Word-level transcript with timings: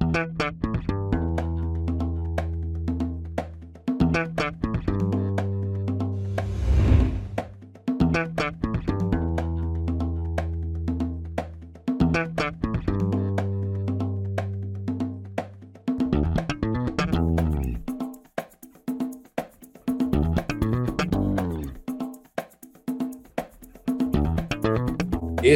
Thank 0.00 0.64
you. 0.64 0.75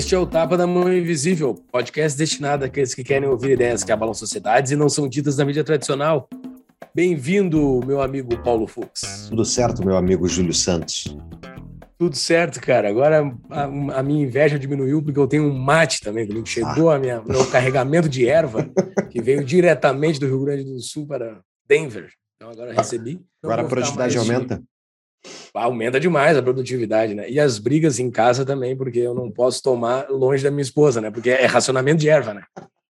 Este 0.01 0.15
é 0.15 0.19
o 0.19 0.25
Tapa 0.25 0.57
da 0.57 0.67
Mão 0.67 0.91
Invisível, 0.91 1.55
podcast 1.71 2.17
destinado 2.17 2.65
àqueles 2.65 2.95
que 2.95 3.05
querem 3.05 3.29
ouvir 3.29 3.51
ideias 3.51 3.85
que 3.85 3.93
abalam 3.93 4.15
sociedades 4.15 4.73
e 4.73 4.77
não 4.77 4.89
são 4.89 5.07
ditas 5.07 5.37
na 5.37 5.45
mídia 5.45 5.63
tradicional. 5.63 6.27
Bem-vindo, 6.95 7.83
meu 7.87 8.01
amigo 8.01 8.35
Paulo 8.43 8.67
Fux. 8.67 9.27
Tudo 9.29 9.45
certo, 9.45 9.85
meu 9.85 9.99
amigo 9.99 10.27
Júlio 10.27 10.55
Santos. 10.55 11.15
Tudo 11.99 12.17
certo, 12.17 12.63
cara. 12.63 12.89
Agora 12.89 13.31
a, 13.51 13.65
a 13.99 14.03
minha 14.03 14.25
inveja 14.25 14.59
diminuiu 14.59 15.03
porque 15.03 15.21
eu 15.21 15.29
tenho 15.29 15.45
um 15.45 15.53
mate 15.55 16.01
também 16.01 16.27
comigo. 16.27 16.47
Chegou 16.47 16.89
ah. 16.89 16.97
a 16.97 16.99
minha, 16.99 17.23
meu 17.23 17.45
carregamento 17.51 18.09
de 18.09 18.27
erva, 18.27 18.71
que 19.11 19.21
veio 19.21 19.45
diretamente 19.45 20.19
do 20.19 20.27
Rio 20.27 20.43
Grande 20.43 20.65
do 20.65 20.81
Sul 20.81 21.07
para 21.07 21.43
Denver. 21.69 22.11
Então 22.37 22.51
agora 22.51 22.73
recebi. 22.73 23.21
agora 23.45 23.61
a 23.61 23.65
produtividade 23.67 24.17
aumenta? 24.17 24.63
Aumenta 25.55 26.01
demais 26.01 26.37
a 26.37 26.43
produtividade, 26.43 27.15
né? 27.15 27.31
E 27.31 27.39
as 27.39 27.59
brigas 27.59 27.99
em 27.99 28.11
casa 28.11 28.45
também, 28.45 28.77
porque 28.77 28.99
eu 28.99 29.15
não 29.15 29.31
posso 29.31 29.63
tomar 29.63 30.09
longe 30.09 30.43
da 30.43 30.51
minha 30.51 30.63
esposa, 30.63 31.01
né? 31.01 31.11
Porque 31.11 31.31
é 31.31 31.47
racionamento 31.47 32.01
de 32.01 32.09
erva, 32.09 32.35
né? 32.35 32.45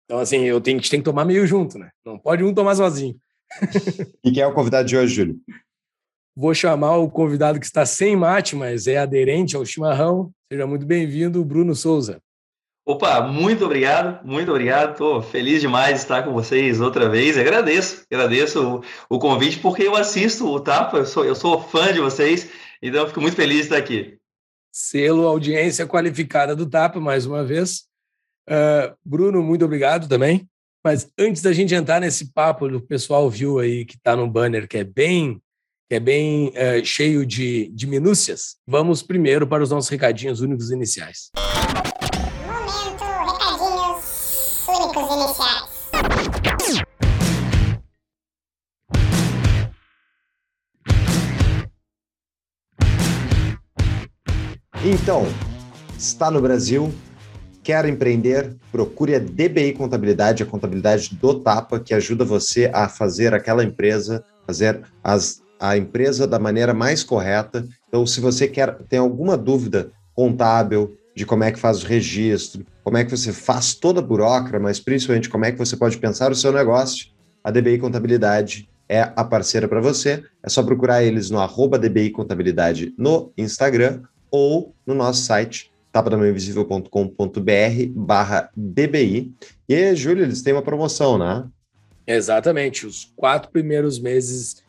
Então, 0.05 0.19
assim, 0.19 0.45
eu 0.45 0.61
tenho, 0.61 0.79
a 0.79 0.81
gente 0.81 0.91
tem 0.91 1.01
que 1.01 1.05
tomar 1.05 1.25
meio 1.25 1.47
junto, 1.47 1.79
né? 1.79 1.91
Não 2.05 2.19
pode 2.19 2.43
um 2.43 2.55
tomar 2.55 2.75
sozinho. 2.75 3.17
E 4.25 4.31
quem 4.31 4.43
é 4.43 4.47
o 4.47 4.55
convidado 4.55 4.87
de 4.87 4.97
hoje, 4.97 5.15
Júlio? 5.15 5.37
Vou 6.37 6.55
chamar 6.55 6.97
o 6.97 7.11
convidado 7.11 7.59
que 7.59 7.67
está 7.67 7.85
sem 7.85 8.15
mate, 8.15 8.55
mas 8.55 8.87
é 8.87 8.99
aderente 8.99 9.57
ao 9.57 9.65
chimarrão. 9.65 10.31
Seja 10.51 10.67
muito 10.67 10.87
bem-vindo, 10.87 11.45
Bruno 11.45 11.75
Souza. 11.75 12.21
Opa, 12.91 13.21
muito 13.21 13.65
obrigado, 13.65 14.21
muito 14.27 14.51
obrigado. 14.51 14.91
Estou 14.91 15.23
feliz 15.23 15.61
demais 15.61 15.95
de 15.95 16.01
estar 16.01 16.25
com 16.25 16.33
vocês 16.33 16.81
outra 16.81 17.09
vez. 17.09 17.39
Agradeço, 17.39 18.05
agradeço 18.11 18.83
o, 19.09 19.15
o, 19.15 19.19
convite, 19.21 19.61
porque 19.61 19.85
eu 19.85 19.95
assisto 19.95 20.45
o 20.49 20.59
Tapa, 20.59 20.97
eu 20.97 21.07
sou, 21.07 21.25
eu 21.25 21.37
sou 21.37 21.63
fã 21.63 21.93
de 21.93 22.01
vocês, 22.01 22.51
então 22.83 23.07
fico 23.07 23.21
muito 23.21 23.37
feliz 23.37 23.59
de 23.59 23.63
estar 23.63 23.77
aqui. 23.77 24.19
Selo 24.73 25.25
audiência 25.29 25.87
qualificada 25.87 26.57
do 26.57 26.69
Tapa, 26.69 26.99
mais 26.99 27.27
uma 27.27 27.45
vez. 27.45 27.85
Uh, 28.49 28.93
Bruno, 29.05 29.41
muito 29.41 29.65
obrigado 29.65 30.09
também. 30.09 30.49
Mas 30.85 31.09
antes 31.17 31.43
da 31.43 31.53
gente 31.53 31.73
entrar 31.73 32.01
nesse 32.01 32.33
papo, 32.33 32.67
o 32.67 32.81
pessoal 32.81 33.31
viu 33.31 33.61
aí 33.61 33.85
que 33.85 33.95
está 33.95 34.17
no 34.17 34.29
banner, 34.29 34.67
que 34.67 34.79
é 34.79 34.85
bem, 34.85 35.41
que 35.89 35.95
é 35.95 36.01
bem 36.01 36.49
uh, 36.49 36.85
cheio 36.85 37.25
de, 37.25 37.69
de 37.69 37.87
minúcias, 37.87 38.57
vamos 38.67 39.01
primeiro 39.01 39.47
para 39.47 39.63
os 39.63 39.71
nossos 39.71 39.89
recadinhos 39.89 40.41
únicos 40.41 40.73
iniciais. 40.73 41.31
Então, 54.93 55.25
está 55.97 56.33
no 56.33 56.43
Brasil, 56.43 56.93
quer 57.63 57.85
empreender, 57.87 58.57
procure 58.73 59.15
a 59.15 59.21
DBI 59.21 59.73
Contabilidade, 59.75 60.43
a 60.43 60.47
contabilidade 60.47 61.15
do 61.15 61.39
Tapa, 61.39 61.79
que 61.79 61.95
ajuda 61.95 62.25
você 62.25 62.69
a 62.75 62.89
fazer 62.89 63.33
aquela 63.33 63.63
empresa, 63.63 64.25
fazer 64.45 64.83
as, 65.05 65.43
a 65.61 65.77
empresa 65.77 66.27
da 66.27 66.41
maneira 66.41 66.75
mais 66.75 67.05
correta. 67.05 67.65
Então, 67.87 68.05
se 68.05 68.21
você 68.21 68.49
quer 68.49 68.79
tem 68.89 68.99
alguma 68.99 69.37
dúvida 69.37 69.93
contábil, 70.13 70.99
de 71.15 71.25
como 71.25 71.45
é 71.45 71.53
que 71.53 71.61
faz 71.61 71.85
o 71.85 71.87
registro, 71.87 72.67
como 72.83 72.97
é 72.97 73.05
que 73.05 73.13
você 73.13 73.33
faz 73.33 73.75
toda 73.75 74.01
a 74.01 74.03
burocracia, 74.03 74.59
mas 74.59 74.81
principalmente 74.81 75.29
como 75.29 75.45
é 75.45 75.53
que 75.53 75.59
você 75.59 75.77
pode 75.77 75.99
pensar 75.99 76.33
o 76.33 76.37
seu 76.37 76.53
negócio, 76.53 77.07
a 77.45 77.53
DBI 77.53 77.79
Contabilidade 77.79 78.69
é 78.89 79.03
a 79.15 79.23
parceira 79.23 79.69
para 79.69 79.81
você. 79.81 80.25
É 80.43 80.49
só 80.49 80.65
procurar 80.65 81.05
eles 81.05 81.31
no 81.31 81.39
arroba 81.39 81.79
DBI 81.79 82.11
Contabilidade 82.11 82.93
no 82.99 83.33
Instagram 83.39 84.03
ou 84.31 84.75
no 84.87 84.95
nosso 84.95 85.23
site 85.23 85.71
tapadamãoinvisível.com.br 85.93 87.93
barra 87.95 88.51
DBI. 88.57 89.33
E, 89.69 89.95
Júlio, 89.95 90.25
eles 90.25 90.43
têm 90.43 90.53
uma 90.53 90.63
promoção, 90.63 91.19
né? 91.19 91.45
Exatamente. 92.07 92.87
Os 92.87 93.13
quatro 93.17 93.51
primeiros 93.51 93.99
meses 93.99 94.63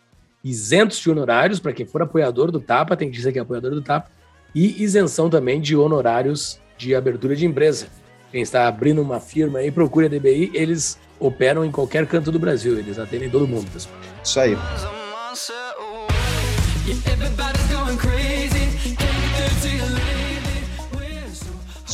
isentos 0.44 0.98
de 0.98 1.10
honorários 1.10 1.60
para 1.60 1.74
quem 1.74 1.86
for 1.86 2.02
apoiador 2.02 2.52
do 2.52 2.60
Tapa, 2.60 2.98
tem 2.98 3.10
que 3.10 3.16
dizer 3.16 3.32
que 3.32 3.40
é 3.40 3.42
apoiador 3.42 3.72
do 3.72 3.82
Tapa, 3.82 4.10
e 4.54 4.84
isenção 4.84 5.30
também 5.30 5.62
de 5.62 5.76
honorários 5.76 6.60
de 6.78 6.96
abertura 6.96 7.36
de 7.36 7.46
empresa. 7.46 7.88
Quem 8.32 8.42
está 8.42 8.68
abrindo 8.68 9.02
uma 9.02 9.20
firma 9.20 9.60
aí, 9.60 9.72
procure 9.72 10.08
a 10.08 10.10
DBI, 10.10 10.52
eles 10.54 10.98
operam 11.20 11.64
em 11.64 11.72
qualquer 11.72 12.08
canto 12.08 12.32
do 12.32 12.40
Brasil, 12.40 12.78
eles 12.78 12.98
atendem 12.98 13.30
todo 13.30 13.48
mundo, 13.48 13.70
pessoal. 13.72 13.96
Isso 14.24 14.40
aí. 14.40 14.58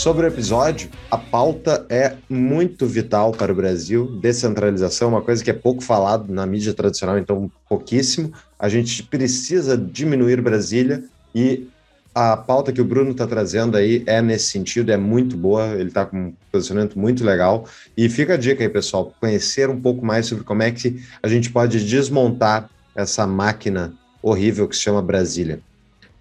Sobre 0.07 0.25
o 0.25 0.29
episódio, 0.29 0.89
a 1.11 1.17
pauta 1.17 1.85
é 1.89 2.15
muito 2.29 2.85
vital 2.85 3.33
para 3.33 3.51
o 3.51 3.55
Brasil. 3.55 4.17
Descentralização, 4.21 5.09
uma 5.09 5.21
coisa 5.21 5.43
que 5.43 5.49
é 5.49 5.53
pouco 5.53 5.83
falado 5.83 6.31
na 6.31 6.45
mídia 6.45 6.73
tradicional, 6.73 7.19
então 7.19 7.51
pouquíssimo. 7.67 8.31
A 8.57 8.69
gente 8.69 9.03
precisa 9.03 9.77
diminuir 9.77 10.39
Brasília 10.41 11.03
e 11.35 11.67
a 12.15 12.37
pauta 12.37 12.71
que 12.71 12.79
o 12.79 12.85
Bruno 12.85 13.11
está 13.11 13.27
trazendo 13.27 13.75
aí 13.75 14.01
é 14.05 14.21
nesse 14.21 14.45
sentido, 14.45 14.93
é 14.93 14.97
muito 14.97 15.35
boa, 15.35 15.73
ele 15.73 15.89
está 15.89 16.05
com 16.05 16.17
um 16.17 16.33
posicionamento 16.53 16.97
muito 16.97 17.25
legal. 17.25 17.67
E 17.97 18.07
fica 18.07 18.35
a 18.35 18.37
dica 18.37 18.63
aí, 18.63 18.69
pessoal, 18.69 19.13
conhecer 19.19 19.69
um 19.69 19.81
pouco 19.81 20.05
mais 20.05 20.25
sobre 20.25 20.45
como 20.45 20.63
é 20.63 20.71
que 20.71 21.03
a 21.21 21.27
gente 21.27 21.49
pode 21.49 21.85
desmontar 21.85 22.69
essa 22.95 23.27
máquina 23.27 23.93
horrível 24.23 24.69
que 24.69 24.75
se 24.77 24.83
chama 24.83 25.01
Brasília. 25.01 25.59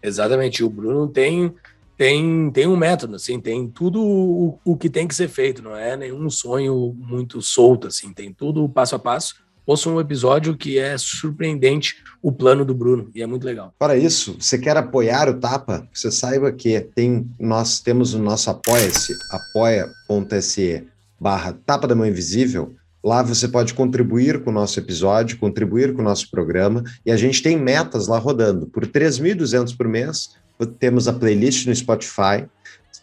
Exatamente, 0.03 0.65
o 0.65 0.69
Bruno 0.69 1.07
tem 1.07 1.55
tem, 1.97 2.51
tem 2.51 2.67
um 2.67 2.77
método, 2.77 3.17
assim, 3.17 3.41
tem 3.41 3.69
tudo 3.69 4.03
o, 4.03 4.59
o 4.65 4.77
que 4.77 4.91
tem 4.91 5.09
que 5.09 5.15
ser 5.15 5.29
feito, 5.29 5.63
não 5.63 5.75
é 5.75 5.97
nenhum 5.97 6.29
sonho 6.29 6.95
muito 6.99 7.41
solto, 7.41 7.87
assim, 7.87 8.13
tem 8.13 8.33
tudo 8.33 8.69
passo 8.69 8.95
a 8.95 8.99
passo. 8.99 9.47
Ouça 9.67 9.91
um 9.91 9.99
episódio 9.99 10.57
que 10.57 10.79
é 10.79 10.97
surpreendente 10.97 11.97
o 12.23 12.31
plano 12.31 12.65
do 12.65 12.73
Bruno 12.73 13.11
e 13.13 13.21
é 13.21 13.27
muito 13.27 13.45
legal. 13.45 13.75
Para 13.77 13.97
isso, 13.97 14.37
você 14.39 14.57
quer 14.57 14.77
apoiar 14.77 15.29
o 15.29 15.41
Tapa? 15.41 15.89
Você 15.93 16.09
saiba 16.09 16.53
que 16.53 16.81
tem, 16.95 17.29
nós 17.41 17.81
temos 17.81 18.15
o 18.15 18.19
nosso 18.21 18.49
apoia-se, 18.49 19.13
apoia.se 19.33 20.87
barra 21.19 21.53
Tapa 21.67 21.89
da 21.89 21.97
Mão 21.97 22.07
Invisível. 22.07 22.77
Lá 23.03 23.25
você 23.25 23.49
pode 23.49 23.75
contribuir 23.75 24.45
com 24.45 24.51
o 24.51 24.53
nosso 24.53 24.79
episódio, 24.79 25.39
contribuir 25.39 25.95
com 25.95 26.01
o 26.01 26.05
nosso 26.05 26.31
programa, 26.31 26.85
e 27.05 27.11
a 27.11 27.17
gente 27.17 27.43
tem 27.43 27.57
metas 27.57 28.07
lá 28.07 28.19
rodando. 28.19 28.67
Por 28.67 28.87
3.200 28.87 29.77
por 29.77 29.89
mês, 29.89 30.31
temos 30.65 31.09
a 31.09 31.13
playlist 31.13 31.67
no 31.67 31.75
Spotify. 31.75 32.47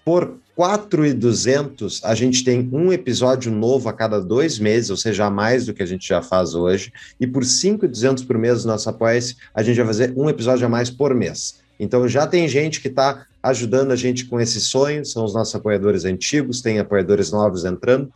Por 0.04 0.38
4,200 0.56 2.04
a 2.04 2.14
gente 2.14 2.44
tem 2.44 2.70
um 2.72 2.92
episódio 2.92 3.52
novo 3.52 3.90
a 3.90 3.94
cada 3.94 4.22
dois 4.22 4.60
meses, 4.60 4.90
ou 4.90 4.98
seja, 4.98 5.30
mais 5.30 5.66
do 5.66 5.74
que 5.74 5.84
a 5.84 5.86
gente 5.86 6.08
já 6.08 6.22
faz 6.22 6.56
hoje. 6.56 6.92
E 7.20 7.28
por 7.28 7.44
5,200 7.44 8.24
por 8.24 8.38
mês, 8.38 8.66
nosso 8.66 8.90
apoia 8.90 9.20
a 9.54 9.64
gente 9.64 9.78
vai 9.78 9.86
fazer 9.86 10.14
um 10.16 10.30
episódio 10.30 10.66
a 10.66 10.70
mais 10.70 10.90
por 10.90 11.14
mês. 11.14 11.62
Então 11.80 12.08
já 12.08 12.28
tem 12.28 12.48
gente 12.48 12.82
que 12.82 12.88
está 12.88 13.26
ajudando 13.42 13.92
a 13.92 13.96
gente 13.96 14.26
com 14.26 14.40
esse 14.40 14.62
sonho, 14.62 15.06
são 15.06 15.26
os 15.26 15.34
nossos 15.34 15.54
apoiadores 15.54 16.06
antigos, 16.06 16.62
tem 16.62 16.80
apoiadores 16.80 17.32
novos 17.32 17.66
entrando. 17.66 18.12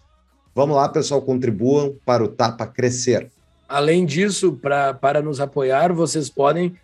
Vamos 0.56 0.75
lá, 0.75 0.88
pessoal, 0.90 1.22
contribuam 1.22 1.96
para 2.06 2.24
o 2.24 2.28
Tapa 2.28 2.66
crescer. 2.66 3.30
Além 3.68 4.06
disso, 4.06 4.54
pra, 4.54 4.94
para 4.94 5.22
nos 5.22 5.42
apoiar, 5.42 5.92
vocês 5.92 6.30
podem 6.30 6.75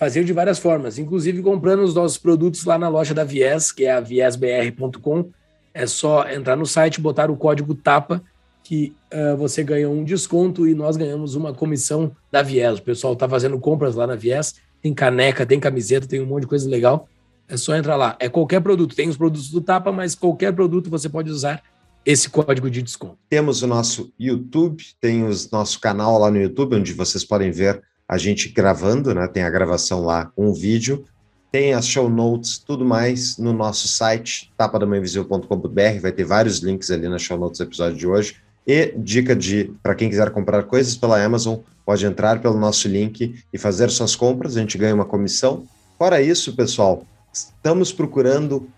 fazer 0.00 0.24
de 0.24 0.32
várias 0.32 0.58
formas, 0.58 0.98
inclusive 0.98 1.42
comprando 1.42 1.80
os 1.80 1.94
nossos 1.94 2.16
produtos 2.16 2.64
lá 2.64 2.78
na 2.78 2.88
loja 2.88 3.12
da 3.12 3.22
Vies, 3.22 3.70
que 3.70 3.84
é 3.84 3.92
a 3.92 4.00
viesbr.com. 4.00 5.26
É 5.74 5.86
só 5.86 6.26
entrar 6.26 6.56
no 6.56 6.64
site, 6.64 7.02
botar 7.02 7.30
o 7.30 7.36
código 7.36 7.74
TAPA, 7.74 8.22
que 8.64 8.94
uh, 9.12 9.36
você 9.36 9.62
ganha 9.62 9.90
um 9.90 10.02
desconto 10.02 10.66
e 10.66 10.74
nós 10.74 10.96
ganhamos 10.96 11.34
uma 11.34 11.52
comissão 11.52 12.12
da 12.32 12.40
Vies. 12.40 12.78
O 12.78 12.82
pessoal 12.82 13.12
está 13.12 13.28
fazendo 13.28 13.60
compras 13.60 13.94
lá 13.94 14.06
na 14.06 14.14
Vies, 14.14 14.54
tem 14.80 14.94
caneca, 14.94 15.44
tem 15.44 15.60
camiseta, 15.60 16.06
tem 16.06 16.22
um 16.22 16.26
monte 16.26 16.44
de 16.44 16.48
coisa 16.48 16.66
legal. 16.66 17.06
É 17.46 17.58
só 17.58 17.76
entrar 17.76 17.96
lá. 17.96 18.16
É 18.18 18.26
qualquer 18.26 18.62
produto, 18.62 18.96
tem 18.96 19.06
os 19.06 19.18
produtos 19.18 19.50
do 19.50 19.60
Tapa, 19.60 19.92
mas 19.92 20.14
qualquer 20.14 20.54
produto 20.54 20.88
você 20.88 21.10
pode 21.10 21.30
usar 21.30 21.62
esse 22.06 22.30
código 22.30 22.70
de 22.70 22.80
desconto. 22.80 23.18
Temos 23.28 23.62
o 23.62 23.66
nosso 23.66 24.10
YouTube, 24.18 24.82
tem 24.98 25.24
o 25.24 25.30
nosso 25.52 25.78
canal 25.78 26.18
lá 26.18 26.30
no 26.30 26.40
YouTube, 26.40 26.76
onde 26.76 26.94
vocês 26.94 27.22
podem 27.22 27.50
ver 27.50 27.82
a 28.10 28.18
gente 28.18 28.48
gravando, 28.48 29.14
né? 29.14 29.28
Tem 29.28 29.44
a 29.44 29.50
gravação 29.50 30.04
lá 30.04 30.26
com 30.34 30.48
o 30.48 30.52
vídeo, 30.52 31.04
tem 31.52 31.74
as 31.74 31.86
show 31.86 32.10
notes, 32.10 32.58
tudo 32.58 32.84
mais 32.84 33.38
no 33.38 33.52
nosso 33.52 33.86
site, 33.86 34.50
tapadamainvisível.com.br, 34.58 36.00
vai 36.02 36.10
ter 36.10 36.24
vários 36.24 36.58
links 36.58 36.90
ali 36.90 37.08
na 37.08 37.20
show 37.20 37.38
notes 37.38 37.58
do 37.58 37.66
episódio 37.66 37.96
de 37.96 38.08
hoje. 38.08 38.34
E 38.66 38.92
dica 38.96 39.36
de 39.36 39.72
para 39.80 39.94
quem 39.94 40.10
quiser 40.10 40.28
comprar 40.30 40.64
coisas 40.64 40.96
pela 40.96 41.22
Amazon, 41.24 41.60
pode 41.86 42.04
entrar 42.04 42.40
pelo 42.40 42.58
nosso 42.58 42.88
link 42.88 43.44
e 43.52 43.58
fazer 43.58 43.88
suas 43.90 44.16
compras, 44.16 44.56
a 44.56 44.60
gente 44.60 44.76
ganha 44.76 44.94
uma 44.94 45.04
comissão. 45.04 45.62
Fora 45.96 46.20
isso, 46.20 46.56
pessoal, 46.56 47.04
estamos 47.32 47.92
procurando 47.92 48.68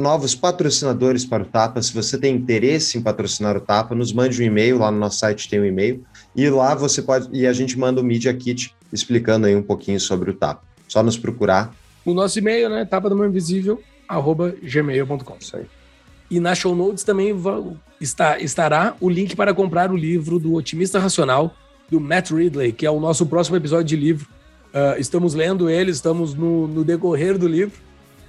novos 0.00 0.34
patrocinadores 0.34 1.24
para 1.24 1.42
o 1.42 1.46
Tapa. 1.46 1.80
Se 1.82 1.92
você 1.92 2.18
tem 2.18 2.34
interesse 2.34 2.98
em 2.98 3.02
patrocinar 3.02 3.56
o 3.56 3.60
Tapa, 3.60 3.94
nos 3.94 4.12
mande 4.12 4.40
um 4.42 4.44
e-mail, 4.44 4.78
lá 4.78 4.90
no 4.90 4.98
nosso 4.98 5.18
site 5.18 5.48
tem 5.48 5.60
um 5.60 5.64
e-mail, 5.64 6.02
e 6.34 6.48
lá 6.48 6.74
você 6.74 7.02
pode 7.02 7.28
e 7.32 7.46
a 7.46 7.52
gente 7.52 7.78
manda 7.78 8.00
o 8.00 8.04
Media 8.04 8.32
Kit 8.34 8.74
explicando 8.92 9.46
aí 9.46 9.54
um 9.54 9.62
pouquinho 9.62 10.00
sobre 10.00 10.30
o 10.30 10.34
Tapa. 10.34 10.62
Só 10.88 11.02
nos 11.02 11.16
procurar. 11.16 11.72
O 12.04 12.14
nosso 12.14 12.38
e-mail, 12.38 12.68
né, 12.68 12.84
tapa 12.84 13.08
do 13.08 13.24
invisível, 13.24 13.80
arroba 14.08 14.54
gmail.com. 14.62 15.36
Isso 15.38 15.56
aí. 15.56 15.66
E 16.30 16.40
na 16.40 16.54
show 16.54 16.74
notes 16.74 17.04
também 17.04 17.34
está, 18.00 18.38
estará 18.38 18.96
o 19.00 19.08
link 19.08 19.36
para 19.36 19.52
comprar 19.52 19.90
o 19.90 19.96
livro 19.96 20.38
do 20.38 20.54
Otimista 20.54 20.98
Racional, 20.98 21.54
do 21.90 22.00
Matt 22.00 22.30
Ridley, 22.30 22.72
que 22.72 22.86
é 22.86 22.90
o 22.90 23.00
nosso 23.00 23.26
próximo 23.26 23.56
episódio 23.56 23.84
de 23.84 23.96
livro. 23.96 24.28
Uh, 24.68 24.98
estamos 24.98 25.34
lendo 25.34 25.68
ele, 25.68 25.90
estamos 25.90 26.34
no, 26.34 26.68
no 26.68 26.84
decorrer 26.84 27.36
do 27.36 27.48
livro. 27.48 27.76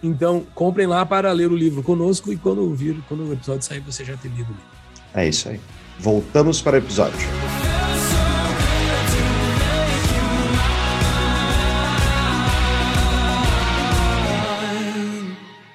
Então, 0.04 0.46
comprem 0.56 0.88
lá 0.88 1.06
para 1.06 1.32
ler 1.32 1.52
o 1.52 1.56
livro 1.56 1.84
conosco 1.84 2.34
e 2.34 2.38
quando 2.38 2.74
vir, 2.74 3.00
quando 3.08 3.24
o 3.24 3.34
episódio 3.34 3.62
sair, 3.62 3.82
você 3.82 4.04
já 4.04 4.18
ter 4.18 4.30
lido 4.30 4.50
o 4.50 4.54
livro. 4.54 4.72
É 5.14 5.28
isso 5.28 5.48
aí. 5.48 5.60
Voltamos 6.00 6.60
para 6.60 6.76
o 6.76 6.78
episódio. 6.80 7.20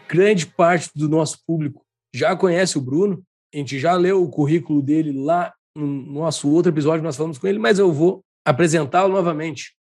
Grande 0.08 0.46
parte 0.46 0.90
do 0.94 1.08
nosso 1.08 1.38
público 1.46 1.84
já 2.12 2.34
conhece 2.34 2.76
o 2.78 2.80
Bruno. 2.80 3.22
A 3.54 3.58
gente 3.58 3.78
já 3.78 3.94
leu 3.94 4.24
o 4.24 4.28
currículo 4.28 4.82
dele 4.82 5.12
lá 5.12 5.54
no 5.76 5.86
nosso 5.86 6.50
outro 6.50 6.72
episódio, 6.72 7.04
nós 7.04 7.16
falamos 7.16 7.38
com 7.38 7.46
ele, 7.46 7.58
mas 7.58 7.78
eu 7.78 7.92
vou 7.92 8.24
apresentá-lo 8.44 9.12
novamente. 9.12 9.76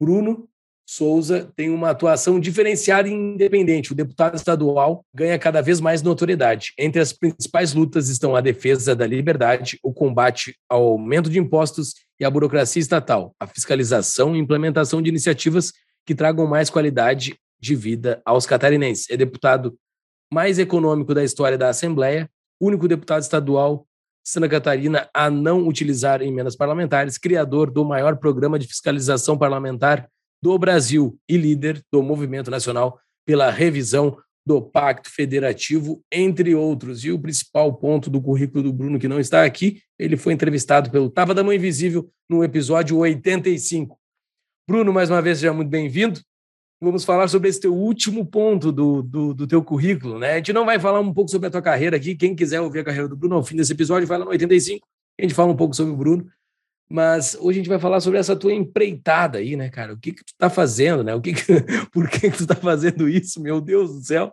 Bruno 0.00 0.48
Souza 0.88 1.52
tem 1.56 1.68
uma 1.68 1.90
atuação 1.90 2.38
diferenciada 2.38 3.08
e 3.08 3.12
independente. 3.12 3.90
O 3.90 3.94
deputado 3.94 4.36
estadual 4.36 5.04
ganha 5.12 5.36
cada 5.36 5.60
vez 5.60 5.80
mais 5.80 6.00
notoriedade. 6.00 6.72
Entre 6.78 7.00
as 7.00 7.12
principais 7.12 7.74
lutas 7.74 8.08
estão 8.08 8.36
a 8.36 8.40
defesa 8.40 8.94
da 8.94 9.04
liberdade, 9.04 9.80
o 9.82 9.92
combate 9.92 10.56
ao 10.68 10.84
aumento 10.84 11.28
de 11.28 11.40
impostos 11.40 11.94
e 12.20 12.24
a 12.24 12.30
burocracia 12.30 12.80
estatal, 12.80 13.34
a 13.40 13.48
fiscalização 13.48 14.36
e 14.36 14.38
implementação 14.38 15.02
de 15.02 15.08
iniciativas 15.08 15.72
que 16.06 16.14
tragam 16.14 16.46
mais 16.46 16.70
qualidade 16.70 17.36
de 17.60 17.74
vida 17.74 18.22
aos 18.24 18.46
catarinenses. 18.46 19.10
É 19.10 19.16
deputado 19.16 19.76
mais 20.32 20.56
econômico 20.56 21.12
da 21.12 21.24
história 21.24 21.58
da 21.58 21.68
Assembleia, 21.68 22.30
único 22.60 22.86
deputado 22.86 23.22
estadual 23.22 23.86
Santa 24.24 24.48
Catarina 24.48 25.08
a 25.14 25.30
não 25.30 25.66
utilizar 25.66 26.20
emendas 26.22 26.56
parlamentares, 26.56 27.18
criador 27.18 27.70
do 27.70 27.84
maior 27.84 28.16
programa 28.16 28.58
de 28.58 28.66
fiscalização 28.66 29.38
parlamentar 29.38 30.08
do 30.46 30.56
Brasil 30.56 31.18
e 31.28 31.36
líder 31.36 31.82
do 31.92 32.00
movimento 32.04 32.52
nacional 32.52 33.00
pela 33.26 33.50
revisão 33.50 34.16
do 34.46 34.62
Pacto 34.62 35.10
Federativo, 35.10 36.00
entre 36.10 36.54
outros. 36.54 37.04
E 37.04 37.10
o 37.10 37.18
principal 37.18 37.74
ponto 37.74 38.08
do 38.08 38.22
currículo 38.22 38.62
do 38.62 38.72
Bruno, 38.72 38.96
que 38.96 39.08
não 39.08 39.18
está 39.18 39.44
aqui, 39.44 39.80
ele 39.98 40.16
foi 40.16 40.32
entrevistado 40.32 40.88
pelo 40.88 41.10
Tava 41.10 41.34
da 41.34 41.42
Mãe 41.42 41.56
Invisível 41.56 42.08
no 42.30 42.44
episódio 42.44 42.96
85. 42.98 43.98
Bruno, 44.68 44.92
mais 44.92 45.10
uma 45.10 45.20
vez, 45.20 45.38
seja 45.38 45.52
muito 45.52 45.68
bem-vindo. 45.68 46.20
Vamos 46.80 47.04
falar 47.04 47.26
sobre 47.26 47.48
esse 47.48 47.60
teu 47.60 47.74
último 47.74 48.24
ponto 48.24 48.70
do, 48.70 49.02
do, 49.02 49.34
do, 49.34 49.46
teu 49.48 49.64
currículo, 49.64 50.16
né? 50.16 50.34
A 50.34 50.36
gente 50.36 50.52
não 50.52 50.64
vai 50.64 50.78
falar 50.78 51.00
um 51.00 51.12
pouco 51.12 51.28
sobre 51.28 51.48
a 51.48 51.50
tua 51.50 51.62
carreira 51.62 51.96
aqui. 51.96 52.14
Quem 52.14 52.36
quiser 52.36 52.60
ouvir 52.60 52.78
a 52.80 52.84
carreira 52.84 53.08
do 53.08 53.16
Bruno 53.16 53.34
ao 53.34 53.42
fim 53.42 53.56
desse 53.56 53.72
episódio, 53.72 54.06
vai 54.06 54.16
lá 54.16 54.24
no 54.24 54.30
85. 54.30 54.86
A 55.18 55.22
gente 55.22 55.34
fala 55.34 55.50
um 55.50 55.56
pouco 55.56 55.74
sobre 55.74 55.92
o 55.92 55.96
Bruno. 55.96 56.24
Mas 56.88 57.36
hoje 57.40 57.58
a 57.58 57.62
gente 57.62 57.68
vai 57.68 57.78
falar 57.78 58.00
sobre 58.00 58.18
essa 58.18 58.36
tua 58.36 58.52
empreitada 58.52 59.38
aí, 59.38 59.56
né, 59.56 59.68
cara? 59.68 59.92
O 59.92 59.98
que 59.98 60.12
que 60.12 60.24
tu 60.24 60.32
tá 60.38 60.48
fazendo, 60.48 61.02
né? 61.02 61.14
O 61.14 61.20
que, 61.20 61.32
que 61.32 61.42
por 61.92 62.08
que 62.08 62.30
que 62.30 62.38
tu 62.38 62.46
tá 62.46 62.54
fazendo 62.54 63.08
isso? 63.08 63.40
Meu 63.40 63.60
Deus 63.60 63.92
do 63.92 64.04
céu. 64.04 64.32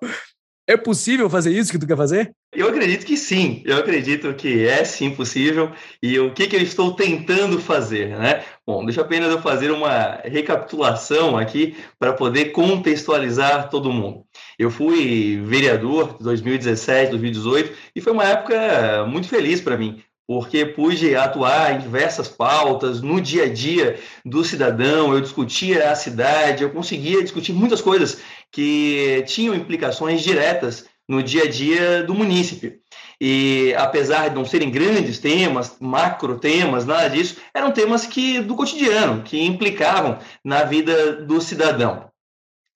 É 0.65 0.77
possível 0.77 1.29
fazer 1.29 1.51
isso 1.51 1.69
que 1.69 1.77
tu 1.77 1.85
quer 1.85 1.97
fazer? 1.97 2.33
Eu 2.53 2.69
acredito 2.69 3.05
que 3.05 3.17
sim. 3.17 3.61
Eu 3.65 3.77
acredito 3.77 4.33
que 4.33 4.65
é 4.65 4.85
sim 4.85 5.13
possível. 5.13 5.71
E 6.01 6.17
o 6.17 6.33
que 6.33 6.47
que 6.47 6.55
eu 6.55 6.61
estou 6.61 6.95
tentando 6.95 7.59
fazer, 7.59 8.17
né? 8.17 8.45
Bom, 8.65 8.85
deixa 8.85 9.01
apenas 9.01 9.29
eu 9.29 9.41
fazer 9.41 9.71
uma 9.71 10.21
recapitulação 10.23 11.37
aqui 11.37 11.75
para 11.99 12.13
poder 12.13 12.51
contextualizar 12.51 13.69
todo 13.69 13.91
mundo. 13.91 14.25
Eu 14.57 14.71
fui 14.71 15.41
vereador 15.43 16.17
de 16.17 16.23
2017, 16.23 17.11
2018 17.11 17.77
e 17.93 17.99
foi 17.99 18.13
uma 18.13 18.23
época 18.23 19.05
muito 19.05 19.27
feliz 19.27 19.59
para 19.59 19.77
mim, 19.77 20.01
porque 20.27 20.65
pude 20.65 21.15
atuar 21.15 21.73
em 21.73 21.79
diversas 21.79 22.27
pautas 22.27 23.01
no 23.01 23.19
dia 23.19 23.43
a 23.43 23.49
dia 23.53 23.99
do 24.25 24.43
cidadão, 24.43 25.13
eu 25.13 25.21
discutia 25.21 25.91
a 25.91 25.95
cidade, 25.95 26.63
eu 26.63 26.69
conseguia 26.69 27.21
discutir 27.21 27.53
muitas 27.53 27.81
coisas 27.81 28.19
que 28.51 29.23
tinham 29.27 29.53
implicações 29.53 30.21
diretas 30.21 30.85
no 31.07 31.21
dia 31.21 31.43
a 31.43 31.49
dia 31.49 32.03
do 32.03 32.13
munícipe. 32.13 32.79
E 33.19 33.73
apesar 33.77 34.29
de 34.29 34.35
não 34.35 34.45
serem 34.45 34.71
grandes 34.71 35.19
temas, 35.19 35.77
macro 35.79 36.39
temas, 36.39 36.85
nada 36.85 37.09
disso, 37.09 37.37
eram 37.53 37.71
temas 37.71 38.05
que 38.05 38.39
do 38.39 38.55
cotidiano, 38.55 39.23
que 39.23 39.41
implicavam 39.41 40.19
na 40.43 40.63
vida 40.63 41.17
do 41.21 41.39
cidadão. 41.41 42.09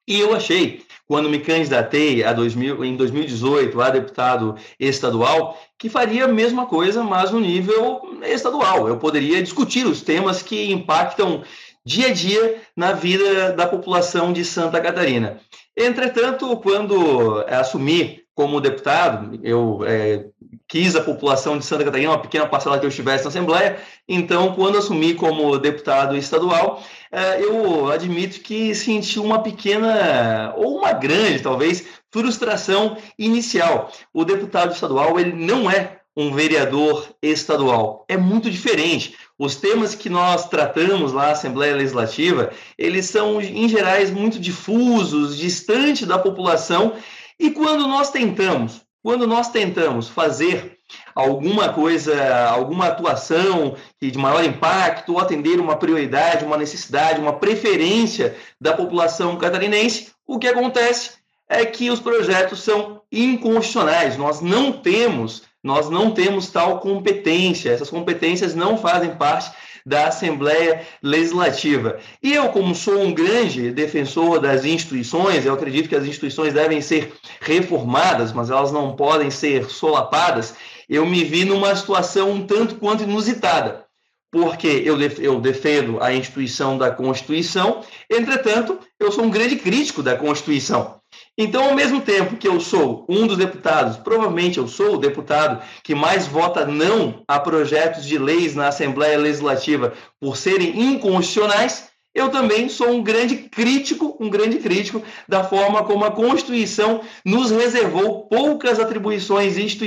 E 0.07 0.19
eu 0.19 0.33
achei 0.33 0.85
quando 1.07 1.29
me 1.29 1.39
candidatei 1.39 2.23
a 2.23 2.33
2000, 2.33 2.83
em 2.83 2.95
2018 2.97 3.81
a 3.81 3.89
deputado 3.89 4.55
estadual, 4.79 5.57
que 5.77 5.89
faria 5.89 6.25
a 6.25 6.27
mesma 6.27 6.65
coisa, 6.65 7.03
mas 7.03 7.31
no 7.31 7.39
nível 7.39 8.01
estadual. 8.23 8.87
Eu 8.87 8.97
poderia 8.97 9.41
discutir 9.41 9.85
os 9.85 10.01
temas 10.01 10.41
que 10.41 10.71
impactam 10.71 11.43
dia 11.85 12.07
a 12.07 12.13
dia 12.13 12.61
na 12.75 12.91
vida 12.91 13.53
da 13.53 13.65
população 13.65 14.33
de 14.33 14.43
Santa 14.43 14.81
Catarina. 14.81 15.39
Entretanto, 15.75 16.57
quando 16.57 17.45
assumi 17.47 18.23
como 18.35 18.59
deputado, 18.59 19.39
eu 19.41 19.79
é, 19.85 20.25
quis 20.67 20.95
a 20.95 21.01
população 21.01 21.57
de 21.57 21.65
Santa 21.65 21.85
Catarina, 21.85 22.11
uma 22.11 22.21
pequena 22.21 22.45
parcela 22.45 22.77
que 22.77 22.85
eu 22.85 22.89
estivesse 22.89 23.23
na 23.23 23.29
Assembleia, 23.29 23.79
então, 24.07 24.53
quando 24.53 24.77
assumi 24.77 25.13
como 25.13 25.57
deputado 25.57 26.15
estadual, 26.15 26.83
é, 27.11 27.41
eu 27.41 27.89
admito 27.89 28.41
que 28.41 28.75
senti 28.75 29.19
uma 29.19 29.41
pequena, 29.41 30.53
ou 30.57 30.79
uma 30.79 30.91
grande, 30.93 31.41
talvez, 31.41 31.85
frustração 32.11 32.97
inicial. 33.17 33.91
O 34.13 34.25
deputado 34.25 34.73
estadual, 34.73 35.19
ele 35.19 35.33
não 35.33 35.71
é 35.71 35.97
um 36.15 36.33
vereador 36.33 37.07
estadual. 37.21 38.03
É 38.09 38.17
muito 38.17 38.49
diferente. 38.49 39.15
Os 39.37 39.55
temas 39.55 39.93
que 39.93 40.09
nós 40.09 40.49
tratamos 40.49 41.13
lá 41.13 41.27
na 41.27 41.31
Assembleia 41.33 41.75
Legislativa, 41.75 42.49
eles 42.77 43.05
são, 43.05 43.39
em 43.39 43.69
gerais, 43.69 44.09
muito 44.09 44.39
difusos, 44.39 45.37
distante 45.37 46.05
da 46.05 46.17
população, 46.17 46.93
e 47.39 47.51
quando 47.51 47.87
nós 47.87 48.09
tentamos, 48.09 48.81
quando 49.03 49.27
nós 49.27 49.49
tentamos 49.49 50.07
fazer 50.07 50.77
alguma 51.13 51.69
coisa, 51.69 52.47
alguma 52.49 52.87
atuação 52.87 53.75
de 54.01 54.17
maior 54.17 54.43
impacto, 54.43 55.13
ou 55.13 55.19
atender 55.19 55.59
uma 55.59 55.75
prioridade, 55.75 56.45
uma 56.45 56.57
necessidade, 56.57 57.19
uma 57.19 57.33
preferência 57.33 58.35
da 58.59 58.73
população 58.73 59.37
catarinense, 59.37 60.11
o 60.25 60.39
que 60.39 60.47
acontece 60.47 61.17
é 61.49 61.65
que 61.65 61.89
os 61.89 61.99
projetos 61.99 62.61
são 62.61 63.01
inconstitucionais. 63.11 64.17
Nós 64.17 64.41
não 64.41 64.71
temos, 64.71 65.43
nós 65.63 65.89
não 65.89 66.11
temos 66.11 66.49
tal 66.49 66.79
competência. 66.79 67.71
Essas 67.71 67.89
competências 67.89 68.53
não 68.53 68.77
fazem 68.77 69.15
parte 69.15 69.51
da 69.87 70.07
Assembleia 70.07 70.81
Legislativa. 71.01 71.97
E 72.21 72.33
eu, 72.33 72.49
como 72.49 72.75
sou 72.75 73.01
um 73.01 73.13
grande 73.13 73.71
defensor 73.71 74.39
das 74.39 74.65
instituições, 74.65 75.45
eu 75.45 75.53
acredito 75.53 75.87
que 75.87 75.95
as 75.95 76.05
instituições 76.05 76.53
devem 76.53 76.81
ser 76.81 77.13
reformadas, 77.39 78.33
mas 78.33 78.49
elas 78.49 78.71
não 78.71 78.97
podem 78.97 79.31
ser 79.31 79.69
solapadas 79.69 80.53
eu 80.89 81.05
me 81.05 81.23
vi 81.23 81.43
numa 81.43 81.75
situação 81.75 82.31
um 82.31 82.47
tanto 82.47 82.75
quanto 82.75 83.03
inusitada, 83.03 83.85
porque 84.31 84.67
eu, 84.67 84.97
eu 85.19 85.39
defendo 85.39 86.01
a 86.01 86.13
instituição 86.13 86.77
da 86.77 86.91
Constituição, 86.91 87.81
entretanto, 88.09 88.79
eu 88.99 89.11
sou 89.11 89.23
um 89.23 89.29
grande 89.29 89.55
crítico 89.55 90.03
da 90.03 90.15
Constituição. 90.15 90.97
Então, 91.37 91.65
ao 91.65 91.75
mesmo 91.75 92.01
tempo 92.01 92.35
que 92.35 92.47
eu 92.47 92.59
sou 92.59 93.05
um 93.07 93.27
dos 93.27 93.37
deputados, 93.37 93.97
provavelmente 93.97 94.57
eu 94.57 94.67
sou 94.67 94.95
o 94.95 94.97
deputado 94.97 95.63
que 95.83 95.95
mais 95.95 96.27
vota 96.27 96.65
não 96.65 97.23
a 97.27 97.39
projetos 97.39 98.05
de 98.05 98.17
leis 98.17 98.55
na 98.55 98.67
Assembleia 98.67 99.17
Legislativa 99.17 99.93
por 100.19 100.35
serem 100.35 100.93
inconstitucionais, 100.93 101.89
eu 102.17 102.29
também 102.29 102.67
sou 102.67 102.89
um 102.89 103.03
grande 103.03 103.35
crítico, 103.35 104.17
um 104.19 104.27
grande 104.27 104.57
crítico 104.57 105.03
da 105.27 105.43
forma 105.43 105.83
como 105.83 106.03
a 106.03 106.09
Constituição 106.09 107.01
nos 107.23 107.51
reservou 107.51 108.23
poucas 108.23 108.79
atribuições 108.79 109.55
institu 109.55 109.85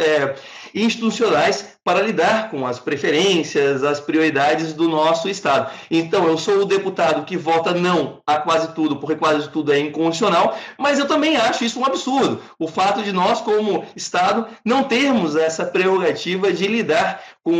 é, 0.00 0.34
institucionais 0.74 1.69
para 1.82 2.02
lidar 2.02 2.50
com 2.50 2.66
as 2.66 2.78
preferências, 2.78 3.82
as 3.82 4.00
prioridades 4.00 4.74
do 4.74 4.88
nosso 4.88 5.28
Estado. 5.28 5.70
Então, 5.90 6.26
eu 6.26 6.36
sou 6.36 6.58
o 6.58 6.64
deputado 6.66 7.24
que 7.24 7.36
vota 7.36 7.72
não 7.72 8.20
a 8.26 8.36
quase 8.36 8.74
tudo, 8.74 8.96
porque 8.96 9.16
quase 9.16 9.48
tudo 9.48 9.72
é 9.72 9.78
inconstitucional, 9.78 10.56
mas 10.78 10.98
eu 10.98 11.08
também 11.08 11.36
acho 11.36 11.64
isso 11.64 11.80
um 11.80 11.84
absurdo. 11.84 12.42
O 12.58 12.68
fato 12.68 13.02
de 13.02 13.12
nós, 13.12 13.40
como 13.40 13.84
Estado, 13.96 14.46
não 14.64 14.84
termos 14.84 15.36
essa 15.36 15.64
prerrogativa 15.64 16.52
de 16.52 16.66
lidar 16.66 17.22
com, 17.42 17.52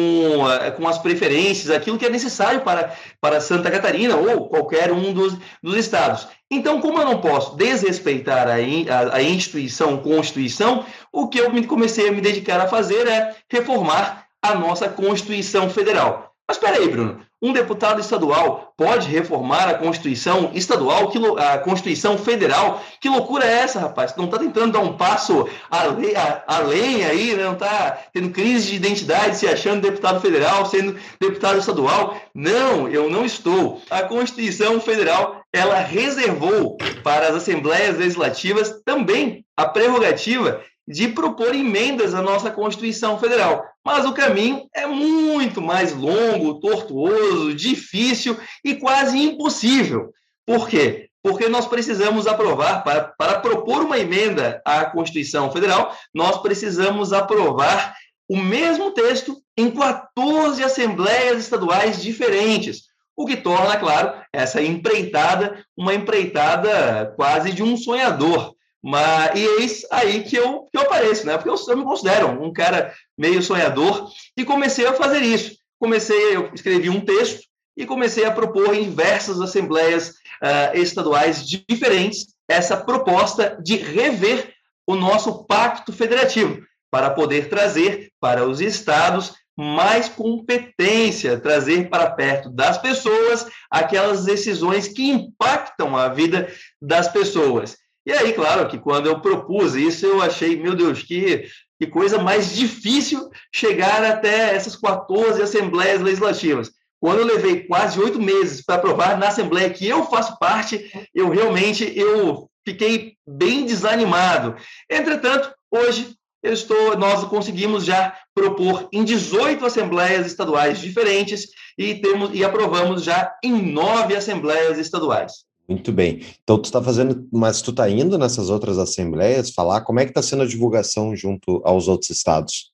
eh, 0.51 0.71
com 0.73 0.87
as 0.87 0.99
preferências, 0.99 1.71
aquilo 1.71 1.99
que 1.99 2.07
é 2.07 2.11
necessário 2.11 2.61
para, 2.61 2.93
para 3.21 3.41
Santa 3.41 3.71
Catarina 3.71 4.17
ou 4.17 4.49
qualquer 4.49 4.93
um 4.93 5.13
dos, 5.15 5.37
dos 5.63 5.77
estados. 5.77 6.29
Então, 6.51 6.81
como 6.81 6.99
eu 6.99 7.05
não 7.05 7.21
posso 7.21 7.57
desrespeitar 7.57 8.49
a, 8.49 8.55
a, 8.55 9.17
a 9.17 9.23
instituição, 9.23 9.99
Constituição, 9.99 10.85
o 11.13 11.29
que 11.29 11.39
eu 11.39 11.51
comecei 11.67 12.09
a 12.09 12.13
me 12.13 12.21
dedicar 12.21 12.61
a 12.61 12.69
fazer 12.69 13.07
é 13.07 13.37
reformar 13.49 14.27
a 14.43 14.55
nossa 14.55 14.89
Constituição 14.89 15.71
Federal. 15.71 16.35
Mas 16.49 16.57
espera 16.57 16.79
aí, 16.79 16.89
Bruno. 16.89 17.25
Um 17.43 17.55
deputado 17.55 18.01
estadual 18.01 18.75
pode 18.77 19.09
reformar 19.09 19.69
a 19.69 19.75
Constituição 19.75 20.51
estadual, 20.53 21.11
a 21.39 21.59
Constituição 21.59 22.19
Federal? 22.19 22.83
Que 23.01 23.09
loucura 23.09 23.47
é 23.47 23.61
essa, 23.61 23.81
rapaz? 23.81 24.15
Não 24.15 24.27
está 24.27 24.39
tentando 24.39 24.73
dar 24.73 24.81
um 24.81 24.95
passo 24.95 25.49
além, 25.71 26.13
além 26.47 27.05
aí, 27.05 27.35
né? 27.35 27.45
não 27.45 27.55
está 27.55 27.99
tendo 28.13 28.31
crise 28.31 28.71
de 28.71 28.77
identidade, 28.77 29.39
se 29.39 29.47
achando 29.47 29.81
deputado 29.81 30.21
federal, 30.21 30.67
sendo 30.67 30.97
deputado 31.19 31.59
estadual? 31.59 32.21
Não, 32.35 32.87
eu 32.89 33.09
não 33.09 33.25
estou. 33.25 33.81
A 33.89 34.03
Constituição 34.03 34.79
Federal 34.79 35.41
ela 35.53 35.81
reservou 35.81 36.77
para 37.03 37.29
as 37.29 37.37
assembleias 37.37 37.97
legislativas 37.97 38.81
também 38.85 39.45
a 39.57 39.67
prerrogativa 39.67 40.63
de 40.87 41.09
propor 41.09 41.55
emendas 41.55 42.15
à 42.15 42.23
nossa 42.23 42.51
Constituição 42.51 43.19
Federal. 43.19 43.65
Mas 43.85 44.05
o 44.05 44.13
caminho 44.13 44.69
é 44.75 44.87
muito 44.87 45.61
mais 45.61 45.95
longo, 45.95 46.61
tortuoso, 46.61 47.55
difícil 47.55 48.37
e 48.65 48.75
quase 48.75 49.19
impossível. 49.19 50.13
Por 50.47 50.69
quê? 50.69 51.09
Porque 51.23 51.49
nós 51.49 51.67
precisamos 51.67 52.27
aprovar, 52.27 52.83
para, 52.83 53.05
para 53.17 53.41
propor 53.41 53.83
uma 53.83 53.99
emenda 53.99 54.61
à 54.65 54.85
Constituição 54.87 55.53
Federal, 55.53 55.95
nós 56.15 56.39
precisamos 56.39 57.13
aprovar 57.13 57.95
o 58.29 58.37
mesmo 58.37 58.93
texto 58.93 59.37
em 59.57 59.71
14 59.71 60.63
assembleias 60.63 61.41
estaduais 61.41 62.01
diferentes, 62.01 62.83
o 63.17 63.27
que 63.27 63.37
torna, 63.37 63.77
claro, 63.77 64.15
essa 64.33 64.63
empreitada 64.63 65.63
uma 65.77 65.95
empreitada 65.95 67.13
quase 67.17 67.53
de 67.53 67.63
um 67.63 67.77
sonhador. 67.77 68.55
Mas, 68.83 69.39
e 69.39 69.45
eis 69.45 69.87
aí 69.91 70.23
que 70.23 70.37
eu, 70.37 70.69
que 70.71 70.79
eu 70.79 70.83
apareço, 70.83 71.27
né? 71.27 71.37
Porque 71.37 71.51
eu, 71.51 71.57
eu 71.69 71.77
me 71.77 71.85
considero 71.85 72.29
um 72.43 72.53
cara 72.53 72.95
meio 73.17 73.43
sonhador 73.43 74.11
e 74.37 74.45
comecei 74.45 74.87
a 74.87 74.95
fazer 74.95 75.21
isso. 75.21 75.57
Comecei, 75.79 76.37
eu 76.37 76.51
escrevi 76.55 76.89
um 76.89 77.01
texto 77.01 77.43
e 77.77 77.87
comecei 77.87 78.25
a 78.25 78.31
propor 78.31 78.75
em 78.75 78.85
diversas 78.85 79.41
assembleias 79.41 80.11
uh, 80.43 80.75
estaduais 80.75 81.47
diferentes 81.47 82.27
essa 82.49 82.77
proposta 82.77 83.59
de 83.63 83.77
rever 83.77 84.53
o 84.87 84.97
nosso 84.97 85.45
pacto 85.45 85.93
federativo 85.93 86.63
para 86.91 87.11
poder 87.11 87.49
trazer 87.49 88.11
para 88.21 88.45
os 88.45 88.61
estados 88.61 89.35
mais 89.57 90.09
competência, 90.09 91.39
trazer 91.39 91.89
para 91.89 92.11
perto 92.11 92.49
das 92.51 92.79
pessoas 92.79 93.47
aquelas 93.71 94.25
decisões 94.25 94.89
que 94.89 95.11
impactam 95.11 95.97
a 95.97 96.09
vida 96.09 96.51
das 96.81 97.09
pessoas. 97.09 97.77
E 98.07 98.13
aí, 98.13 98.33
claro, 98.33 98.69
que 98.69 98.79
quando 98.79 99.07
eu 99.07 99.21
propus 99.21 99.75
isso, 99.75 100.07
eu 100.07 100.23
achei, 100.23 100.57
meu 100.57 100.75
Deus, 100.75 101.03
que, 101.03 101.45
que 101.79 101.87
coisa 101.87 102.19
mais 102.19 102.55
difícil 102.55 103.29
chegar 103.55 104.05
até 104.05 104.55
essas 104.55 104.75
14 104.75 105.43
assembleias 105.43 106.01
legislativas. 106.01 106.71
Quando 107.01 107.21
eu 107.21 107.27
levei 107.27 107.65
quase 107.65 107.99
oito 107.99 108.21
meses 108.21 108.63
para 108.65 108.75
aprovar 108.77 109.19
na 109.19 109.29
Assembleia 109.29 109.71
que 109.71 109.87
eu 109.87 110.05
faço 110.05 110.39
parte, 110.39 110.91
eu 111.15 111.31
realmente 111.31 111.91
eu 111.99 112.51
fiquei 112.67 113.15
bem 113.27 113.65
desanimado. 113.65 114.55
Entretanto, 114.89 115.53
hoje 115.71 116.15
eu 116.43 116.53
estou, 116.53 116.97
nós 116.97 117.25
conseguimos 117.25 117.85
já 117.85 118.17
propor 118.35 118.89
em 118.93 119.05
18 119.05 119.65
assembleias 119.65 120.27
estaduais 120.27 120.79
diferentes 120.79 121.49
e 121.77 121.95
temos 121.95 122.31
e 122.35 122.45
aprovamos 122.45 123.03
já 123.03 123.35
em 123.43 123.73
nove 123.73 124.15
assembleias 124.15 124.79
estaduais. 124.79 125.45
Muito 125.71 125.93
bem. 125.93 126.27
Então 126.43 126.59
tu 126.59 126.65
está 126.65 126.83
fazendo, 126.83 127.29
mas 127.33 127.63
tu 127.63 127.71
está 127.71 127.89
indo 127.89 128.19
nessas 128.19 128.51
outras 128.51 128.77
assembleias 128.77 129.51
falar 129.51 129.83
como 129.83 130.01
é 130.01 130.05
que 130.05 130.11
está 130.11 130.21
sendo 130.21 130.43
a 130.43 130.47
divulgação 130.47 131.15
junto 131.15 131.63
aos 131.65 131.87
outros 131.87 132.11
estados? 132.11 132.73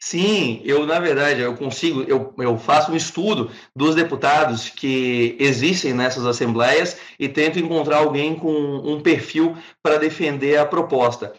Sim, 0.00 0.62
eu 0.64 0.86
na 0.86 0.98
verdade 0.98 1.42
eu 1.42 1.54
consigo, 1.54 2.00
eu, 2.08 2.32
eu 2.38 2.56
faço 2.56 2.90
um 2.90 2.96
estudo 2.96 3.50
dos 3.76 3.94
deputados 3.94 4.70
que 4.70 5.36
existem 5.38 5.92
nessas 5.92 6.24
assembleias 6.24 6.96
e 7.18 7.28
tento 7.28 7.58
encontrar 7.58 7.98
alguém 7.98 8.34
com 8.34 8.50
um 8.50 9.02
perfil 9.02 9.54
para 9.82 9.98
defender 9.98 10.56
a 10.56 10.64
proposta. 10.64 11.34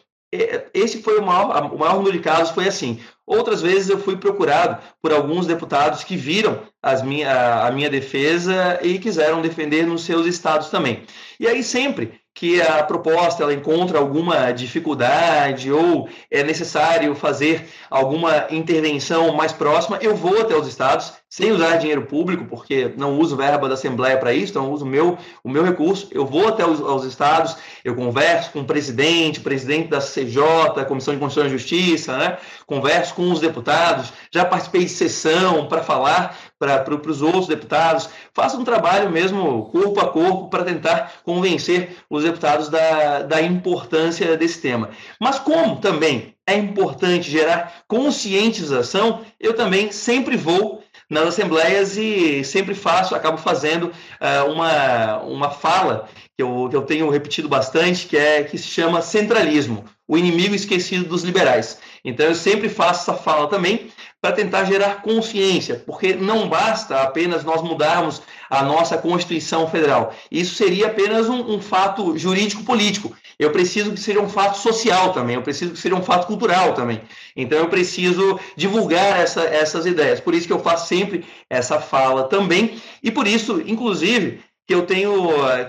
Esse 0.73 1.01
foi 1.01 1.17
o 1.17 1.25
maior, 1.25 1.73
o 1.73 1.77
maior 1.77 1.95
número 1.95 2.15
de 2.15 2.23
casos 2.23 2.53
foi 2.53 2.67
assim. 2.67 3.00
Outras 3.25 3.63
vezes 3.63 3.89
eu 3.89 3.97
fui 3.97 4.15
procurado 4.15 4.81
por 5.01 5.12
alguns 5.12 5.47
deputados 5.47 6.03
que 6.03 6.15
viram 6.15 6.62
as 6.83 7.01
minha, 7.01 7.65
a 7.65 7.71
minha 7.71 7.89
defesa 7.89 8.77
e 8.81 8.99
quiseram 8.99 9.41
defender 9.41 9.87
nos 9.87 10.03
seus 10.03 10.27
estados 10.27 10.69
também. 10.69 11.03
E 11.39 11.47
aí 11.47 11.63
sempre 11.63 12.21
que 12.35 12.59
a 12.59 12.83
proposta 12.83 13.43
ela 13.43 13.53
encontra 13.53 13.99
alguma 13.99 14.51
dificuldade 14.51 15.71
ou 15.71 16.09
é 16.31 16.43
necessário 16.43 17.13
fazer 17.13 17.69
alguma 17.89 18.47
intervenção 18.49 19.33
mais 19.35 19.53
próxima, 19.53 19.99
eu 20.01 20.15
vou 20.15 20.41
até 20.41 20.55
os 20.55 20.67
estados 20.67 21.13
sem 21.29 21.51
usar 21.51 21.77
dinheiro 21.77 22.05
público, 22.05 22.45
porque 22.45 22.91
não 22.97 23.17
uso 23.19 23.35
verba 23.35 23.67
da 23.67 23.75
Assembleia 23.75 24.17
para 24.17 24.33
isso, 24.33 24.51
então 24.51 24.71
uso 24.71 24.83
o 24.83 24.87
meu, 24.87 25.17
o 25.43 25.49
meu 25.49 25.63
recurso, 25.63 26.07
eu 26.11 26.25
vou 26.25 26.47
até 26.47 26.65
os, 26.65 26.79
aos 26.79 27.05
estados, 27.05 27.55
eu 27.83 27.95
converso 27.95 28.51
com 28.51 28.61
o 28.61 28.65
presidente, 28.65 29.39
presidente 29.39 29.89
da 29.89 29.99
CJ, 29.99 30.85
Comissão 30.87 31.13
de 31.13 31.19
Constituição 31.19 31.47
e 31.47 31.57
Justiça, 31.57 32.17
né? 32.17 32.37
converso 32.67 33.15
com 33.15 33.31
os 33.31 33.39
deputados, 33.39 34.13
já 34.31 34.45
participei 34.45 34.83
de 34.85 34.91
sessão 34.91 35.67
para 35.67 35.81
falar 35.81 36.37
para 36.65 37.12
os 37.12 37.22
outros 37.22 37.48
deputados, 37.48 38.10
faço 38.34 38.60
um 38.60 38.63
trabalho 38.63 39.10
mesmo 39.10 39.65
corpo 39.65 40.00
a 40.00 40.08
corpo 40.08 40.50
para 40.50 40.63
tentar 40.63 41.13
convencer 41.24 41.98
os 42.10 42.24
deputados 42.24 42.70
da, 42.70 43.24
da 43.24 43.41
importância 43.41 44.38
desse 44.38 44.62
tema. 44.62 44.89
Mas 45.20 45.39
como 45.39 45.77
também 45.77 46.36
é 46.48 46.58
importante 46.58 47.29
gerar 47.29 47.84
conscientização, 47.88 49.22
eu 49.39 49.53
também 49.53 49.91
sempre 49.91 50.36
vou 50.36 50.84
nas 51.10 51.27
assembleias 51.29 51.96
e 51.98 52.43
sempre 52.43 52.74
faço, 52.74 53.15
acabo 53.15 53.38
fazendo 53.38 53.86
uh, 53.86 54.51
uma, 54.51 55.20
uma 55.20 55.50
fala 55.51 56.10
que 56.36 56.41
eu, 56.41 56.67
que 56.70 56.75
eu 56.75 56.82
tenho 56.82 57.10
repetido 57.10 57.48
bastante, 57.48 58.08
que 58.08 58.17
é 58.17 58.43
que 58.43 58.58
se 58.58 58.67
chama 58.67 59.01
centralismo, 59.01 59.86
o 60.08 60.17
inimigo 60.17 60.55
esquecido 60.55 61.05
dos 61.05 61.24
liberais. 61.24 61.79
Então 62.03 62.25
eu 62.25 62.36
sempre 62.36 62.67
faço 62.67 63.10
essa 63.10 63.13
fala 63.13 63.48
também 63.48 63.91
para 64.23 64.31
tentar 64.31 64.63
gerar 64.63 65.01
consciência, 65.01 65.83
porque 65.85 66.13
não 66.13 66.47
basta 66.47 67.01
apenas 67.01 67.43
nós 67.43 67.61
mudarmos 67.61 68.21
a 68.49 68.63
nossa 68.63 68.97
Constituição 68.97 69.67
Federal. 69.67 70.15
Isso 70.31 70.55
seria 70.55 70.87
apenas 70.87 71.27
um, 71.27 71.55
um 71.55 71.61
fato 71.61 72.17
jurídico-político. 72.17 73.13
Eu 73.37 73.51
preciso 73.51 73.91
que 73.91 73.99
seja 73.99 74.21
um 74.21 74.29
fato 74.29 74.59
social 74.59 75.11
também, 75.11 75.35
eu 75.35 75.41
preciso 75.41 75.73
que 75.73 75.77
seja 75.77 75.95
um 75.95 76.01
fato 76.01 76.25
cultural 76.25 76.73
também. 76.73 77.01
Então 77.35 77.57
eu 77.57 77.67
preciso 77.67 78.39
divulgar 78.55 79.19
essa, 79.19 79.41
essas 79.41 79.85
ideias. 79.85 80.21
Por 80.21 80.33
isso 80.33 80.47
que 80.47 80.53
eu 80.53 80.59
faço 80.59 80.87
sempre 80.87 81.25
essa 81.49 81.81
fala 81.81 82.23
também, 82.23 82.81
e 83.03 83.11
por 83.11 83.27
isso, 83.27 83.61
inclusive, 83.67 84.39
que 84.65 84.73
eu 84.73 84.85
tenho 84.85 85.11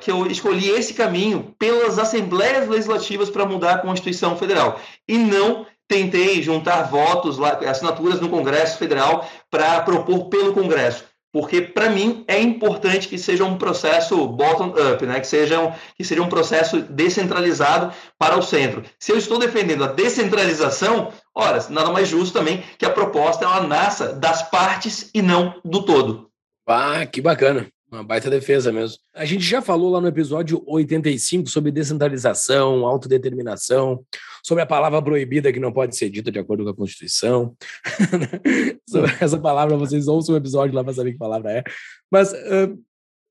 que 0.01 0.13
eu 0.13 0.29
escolhi 0.29 0.71
esse 0.71 0.95
caminho 0.95 1.53
pelas 1.59 1.99
assembleias 1.99 2.69
legislativas 2.69 3.29
para 3.29 3.45
mudar 3.45 3.75
a 3.75 3.79
Constituição 3.79 4.37
Federal 4.37 4.81
e 5.09 5.19
não 5.19 5.67
tentei 5.89 6.43
juntar 6.43 6.83
votos, 6.85 7.39
assinaturas 7.41 8.21
no 8.21 8.29
Congresso 8.29 8.79
Federal 8.79 9.29
para 9.51 9.81
propor 9.83 10.27
pelo 10.27 10.53
Congresso. 10.53 11.05
Porque, 11.35 11.61
para 11.61 11.91
mim, 11.91 12.25
é 12.29 12.41
importante 12.41 13.09
que 13.09 13.19
seja 13.19 13.45
um 13.45 13.59
processo 13.59 14.25
bottom-up, 14.29 15.05
né? 15.05 15.19
que, 15.19 15.27
seja 15.27 15.61
um, 15.61 15.73
que 15.97 16.05
seja 16.05 16.23
um 16.23 16.29
processo 16.29 16.81
descentralizado 16.83 17.93
para 18.17 18.39
o 18.39 18.43
centro. 18.43 18.85
Se 19.01 19.11
eu 19.11 19.19
estou 19.19 19.37
defendendo 19.37 19.83
a 19.83 19.89
descentralização, 19.89 21.13
ora, 21.35 21.59
nada 21.71 21.91
mais 21.91 22.07
justo 22.07 22.39
também 22.39 22.63
que 22.79 22.87
a 22.87 22.91
proposta 22.91 23.45
ela 23.45 23.67
nasça 23.67 24.13
das 24.13 24.49
partes 24.49 25.11
e 25.13 25.21
não 25.21 25.61
do 25.65 25.85
todo. 25.85 26.31
Ah, 26.69 27.05
que 27.05 27.21
bacana. 27.21 27.67
Uma 27.91 28.05
baita 28.05 28.31
defesa 28.31 28.73
mesmo. 28.73 28.99
A 29.13 29.25
gente 29.25 29.45
já 29.45 29.61
falou 29.61 29.91
lá 29.91 30.01
no 30.01 30.09
episódio 30.09 30.63
85 30.67 31.49
sobre 31.49 31.71
descentralização, 31.71 32.87
autodeterminação, 32.87 34.05
sobre 34.45 34.63
a 34.63 34.67
palavra 34.67 35.01
proibida 35.01 35.51
que 35.51 35.59
não 35.59 35.73
pode 35.73 35.97
ser 35.97 36.11
dita 36.11 36.31
de 36.31 36.39
acordo 36.39 36.65
com 36.65 36.71
a 36.71 36.75
Constituição. 36.75 37.57
sobre 38.89 39.11
essa 39.19 39.39
palavra, 39.39 39.77
vocês 39.77 40.07
ouçam 40.07 40.35
o 40.35 40.39
episódio 40.39 40.75
lá 40.75 40.85
para 40.85 40.93
saber 40.93 41.13
que 41.13 41.19
palavra 41.19 41.51
é. 41.51 41.65
Mas 42.11 42.33
uh, 42.33 42.79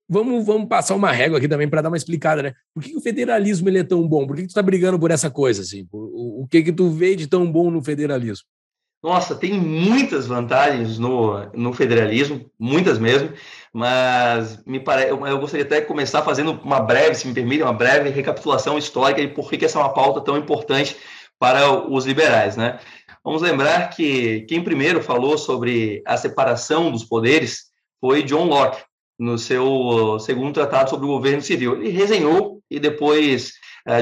vamos, 0.10 0.43
vamos 0.43 0.67
passar 0.67 0.96
uma 0.96 1.12
régua 1.12 1.38
aqui 1.38 1.48
também 1.48 1.70
para 1.70 1.84
dar 1.84 1.89
uma 1.89 1.98
explicada, 1.98 2.41
né? 2.41 2.53
Por 2.74 2.84
que 2.84 2.96
o 2.98 3.01
federalismo 3.01 3.70
ele 3.70 3.79
é 3.79 3.84
tão 3.84 4.08
bom? 4.08 4.25
Por 4.25 4.36
que, 4.36 4.41
que 4.41 4.48
tu 4.48 4.51
está 4.51 4.63
brigando 4.63 5.00
por 5.00 5.12
essa 5.12 5.29
coisa? 5.29 5.62
Assim? 5.62 5.88
O, 5.91 6.43
o 6.43 6.48
que 6.48 6.63
que 6.63 6.74
tu 6.74 6.89
vê 6.89 7.15
de 7.15 7.27
tão 7.27 7.50
bom 7.50 7.70
no 7.70 7.84
federalismo? 7.84 8.48
Nossa, 9.03 9.36
tem 9.36 9.51
muitas 9.51 10.27
vantagens 10.27 10.98
no, 10.98 11.45
no 11.53 11.74
federalismo, 11.74 12.50
muitas 12.57 12.98
mesmo, 12.98 13.33
mas 13.74 14.63
me 14.65 14.79
parece, 14.79 15.10
eu, 15.10 15.39
gostaria 15.39 15.65
até 15.65 15.81
de 15.81 15.88
começar 15.88 16.22
fazendo 16.22 16.53
uma 16.63 16.79
breve, 16.79 17.15
se 17.15 17.27
me 17.27 17.33
permite, 17.33 17.63
uma 17.63 17.74
breve 17.74 18.10
recapitulação 18.10 18.77
histórica 18.77 19.19
de 19.19 19.27
por 19.33 19.50
que 19.50 19.65
essa 19.65 19.77
é 19.77 19.81
uma 19.81 19.93
pauta 19.93 20.22
tão 20.22 20.38
importante 20.38 20.95
para 21.38 21.69
os 21.89 22.05
liberais, 22.05 22.55
né? 22.55 22.79
Vamos 23.25 23.41
lembrar 23.41 23.89
que 23.89 24.41
quem 24.48 24.63
primeiro 24.63 25.03
falou 25.03 25.38
sobre 25.38 26.01
a 26.05 26.15
separação 26.15 26.89
dos 26.89 27.03
poderes 27.03 27.72
foi 28.00 28.24
John 28.24 28.45
Locke, 28.45 28.81
no 29.19 29.38
seu 29.38 30.17
segundo 30.19 30.53
tratado 30.53 30.89
sobre 30.89 31.05
o 31.05 31.10
governo 31.10 31.41
civil. 31.41 31.75
Ele 31.75 31.89
resenhou 31.89 32.62
e 32.72 32.79
depois 32.79 33.53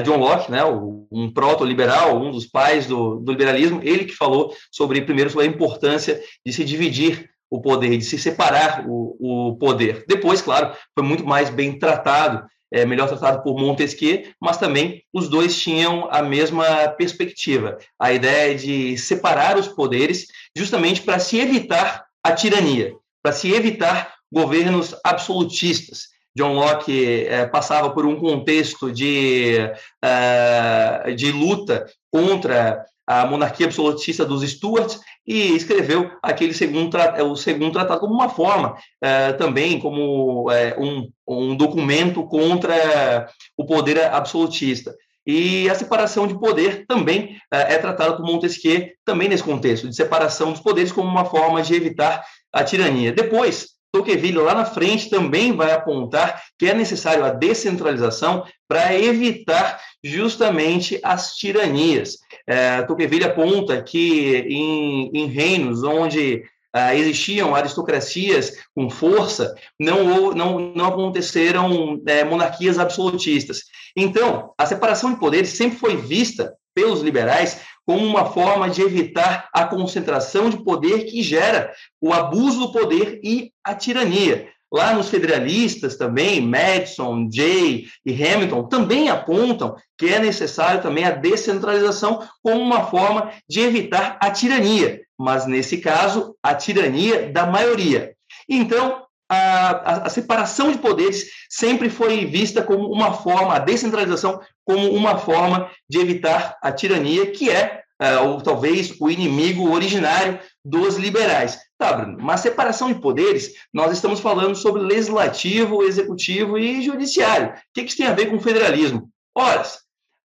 John 0.04 0.16
Locke, 0.16 0.50
né, 0.50 0.64
um 0.64 1.30
proto-liberal, 1.32 2.20
um 2.20 2.30
dos 2.30 2.46
pais 2.46 2.86
do, 2.86 3.16
do, 3.16 3.32
liberalismo, 3.32 3.80
ele 3.82 4.04
que 4.04 4.14
falou 4.14 4.54
sobre 4.70 5.02
primeiro 5.02 5.30
sobre 5.30 5.46
a 5.46 5.50
importância 5.50 6.20
de 6.46 6.52
se 6.52 6.64
dividir 6.64 7.28
o 7.50 7.60
poder, 7.60 7.98
de 7.98 8.04
se 8.04 8.16
separar 8.18 8.84
o, 8.88 9.50
o 9.50 9.56
poder. 9.56 10.04
Depois, 10.08 10.40
claro, 10.40 10.74
foi 10.94 11.04
muito 11.04 11.24
mais 11.24 11.50
bem 11.50 11.78
tratado, 11.78 12.46
é, 12.72 12.86
melhor 12.86 13.08
tratado 13.08 13.42
por 13.42 13.58
Montesquieu, 13.58 14.22
mas 14.40 14.56
também 14.56 15.02
os 15.12 15.28
dois 15.28 15.60
tinham 15.60 16.08
a 16.10 16.22
mesma 16.22 16.64
perspectiva, 16.96 17.76
a 17.98 18.12
ideia 18.12 18.54
de 18.54 18.96
separar 18.96 19.58
os 19.58 19.68
poderes, 19.68 20.28
justamente 20.56 21.02
para 21.02 21.18
se 21.18 21.38
evitar 21.38 22.06
a 22.24 22.32
tirania, 22.32 22.94
para 23.22 23.32
se 23.32 23.52
evitar 23.52 24.14
governos 24.32 24.94
absolutistas. 25.04 26.11
John 26.34 26.54
Locke 26.54 27.26
é, 27.26 27.46
passava 27.46 27.90
por 27.90 28.06
um 28.06 28.16
contexto 28.16 28.90
de, 28.90 29.58
uh, 30.04 31.14
de 31.14 31.30
luta 31.30 31.86
contra 32.10 32.84
a 33.06 33.26
monarquia 33.26 33.66
absolutista 33.66 34.24
dos 34.24 34.42
Stuarts 34.48 35.00
e 35.26 35.54
escreveu 35.54 36.10
aquele 36.22 36.54
segundo 36.54 36.96
o 37.28 37.36
segundo 37.36 37.72
tratado 37.72 38.00
como 38.00 38.14
uma 38.14 38.28
forma 38.28 38.72
uh, 38.74 39.36
também 39.36 39.78
como 39.78 40.48
uh, 40.48 40.52
um, 40.78 41.10
um 41.28 41.56
documento 41.56 42.26
contra 42.26 43.28
o 43.56 43.66
poder 43.66 44.02
absolutista. 44.04 44.94
E 45.24 45.68
a 45.70 45.74
separação 45.74 46.26
de 46.26 46.36
poder 46.36 46.84
também 46.84 47.36
é 47.48 47.78
tratada 47.78 48.16
por 48.16 48.26
Montesquieu, 48.26 48.88
também 49.04 49.28
nesse 49.28 49.44
contexto, 49.44 49.88
de 49.88 49.94
separação 49.94 50.50
dos 50.50 50.60
poderes 50.60 50.90
como 50.90 51.08
uma 51.08 51.24
forma 51.24 51.62
de 51.62 51.76
evitar 51.76 52.24
a 52.52 52.64
tirania. 52.64 53.12
Depois, 53.12 53.68
Tocqueville 53.92 54.38
lá 54.38 54.54
na 54.54 54.64
frente 54.64 55.10
também 55.10 55.54
vai 55.54 55.72
apontar 55.72 56.42
que 56.58 56.66
é 56.66 56.74
necessário 56.74 57.24
a 57.24 57.30
descentralização 57.30 58.44
para 58.66 58.98
evitar 58.98 59.78
justamente 60.02 60.98
as 61.02 61.36
tiranias. 61.36 62.16
É, 62.46 62.82
Tocqueville 62.82 63.24
aponta 63.24 63.82
que 63.82 64.46
em, 64.48 65.10
em 65.12 65.26
reinos 65.26 65.82
onde 65.84 66.42
ah, 66.72 66.94
existiam 66.94 67.54
aristocracias 67.54 68.54
com 68.74 68.88
força, 68.88 69.54
não, 69.78 70.32
não, 70.32 70.58
não 70.74 70.86
aconteceram 70.86 72.00
é, 72.06 72.24
monarquias 72.24 72.78
absolutistas. 72.78 73.64
Então, 73.94 74.54
a 74.56 74.64
separação 74.64 75.12
de 75.12 75.20
poderes 75.20 75.50
sempre 75.50 75.78
foi 75.78 75.96
vista 75.96 76.54
pelos 76.74 77.00
liberais 77.00 77.60
como 77.86 78.06
uma 78.06 78.26
forma 78.26 78.70
de 78.70 78.82
evitar 78.82 79.48
a 79.52 79.64
concentração 79.64 80.48
de 80.48 80.62
poder 80.62 81.04
que 81.04 81.22
gera 81.22 81.72
o 82.00 82.12
abuso 82.12 82.60
do 82.60 82.72
poder 82.72 83.20
e 83.22 83.52
a 83.64 83.74
tirania. 83.74 84.48
Lá 84.72 84.94
nos 84.94 85.10
federalistas 85.10 85.96
também, 85.96 86.40
Madison, 86.40 87.28
Jay 87.30 87.84
e 88.06 88.24
Hamilton 88.24 88.68
também 88.68 89.10
apontam 89.10 89.76
que 89.98 90.06
é 90.06 90.18
necessário 90.18 90.80
também 90.80 91.04
a 91.04 91.10
descentralização 91.10 92.26
como 92.42 92.58
uma 92.62 92.86
forma 92.86 93.30
de 93.46 93.60
evitar 93.60 94.16
a 94.18 94.30
tirania, 94.30 95.02
mas 95.18 95.44
nesse 95.46 95.76
caso, 95.76 96.34
a 96.42 96.54
tirania 96.54 97.30
da 97.30 97.44
maioria. 97.44 98.14
Então, 98.48 99.04
a, 99.34 100.06
a, 100.06 100.10
separação 100.10 100.70
de 100.70 100.78
poderes 100.78 101.26
sempre 101.48 101.88
foi 101.88 102.26
vista 102.26 102.62
como 102.62 102.90
uma 102.92 103.12
forma, 103.12 103.54
a 103.54 103.58
descentralização 103.58 104.40
como 104.64 104.90
uma 104.90 105.18
forma 105.18 105.70
de 105.88 105.98
evitar 105.98 106.58
a 106.62 106.70
tirania, 106.70 107.30
que 107.30 107.50
é, 107.50 107.82
é 108.00 108.18
ou 108.18 108.40
talvez 108.40 108.94
o 109.00 109.10
inimigo 109.10 109.70
originário 109.70 110.38
dos 110.64 110.96
liberais. 110.96 111.58
Tá, 111.78 111.92
Bruno, 111.94 112.18
mas 112.20 112.40
separação 112.40 112.92
de 112.92 113.00
poderes, 113.00 113.52
nós 113.72 113.92
estamos 113.92 114.20
falando 114.20 114.54
sobre 114.54 114.82
legislativo, 114.82 115.82
executivo 115.82 116.58
e 116.58 116.82
judiciário. 116.82 117.48
O 117.48 117.52
que, 117.74 117.82
que 117.82 117.88
isso 117.88 117.96
tem 117.96 118.06
a 118.06 118.14
ver 118.14 118.26
com 118.26 118.38
federalismo? 118.38 119.08
Ora, 119.34 119.62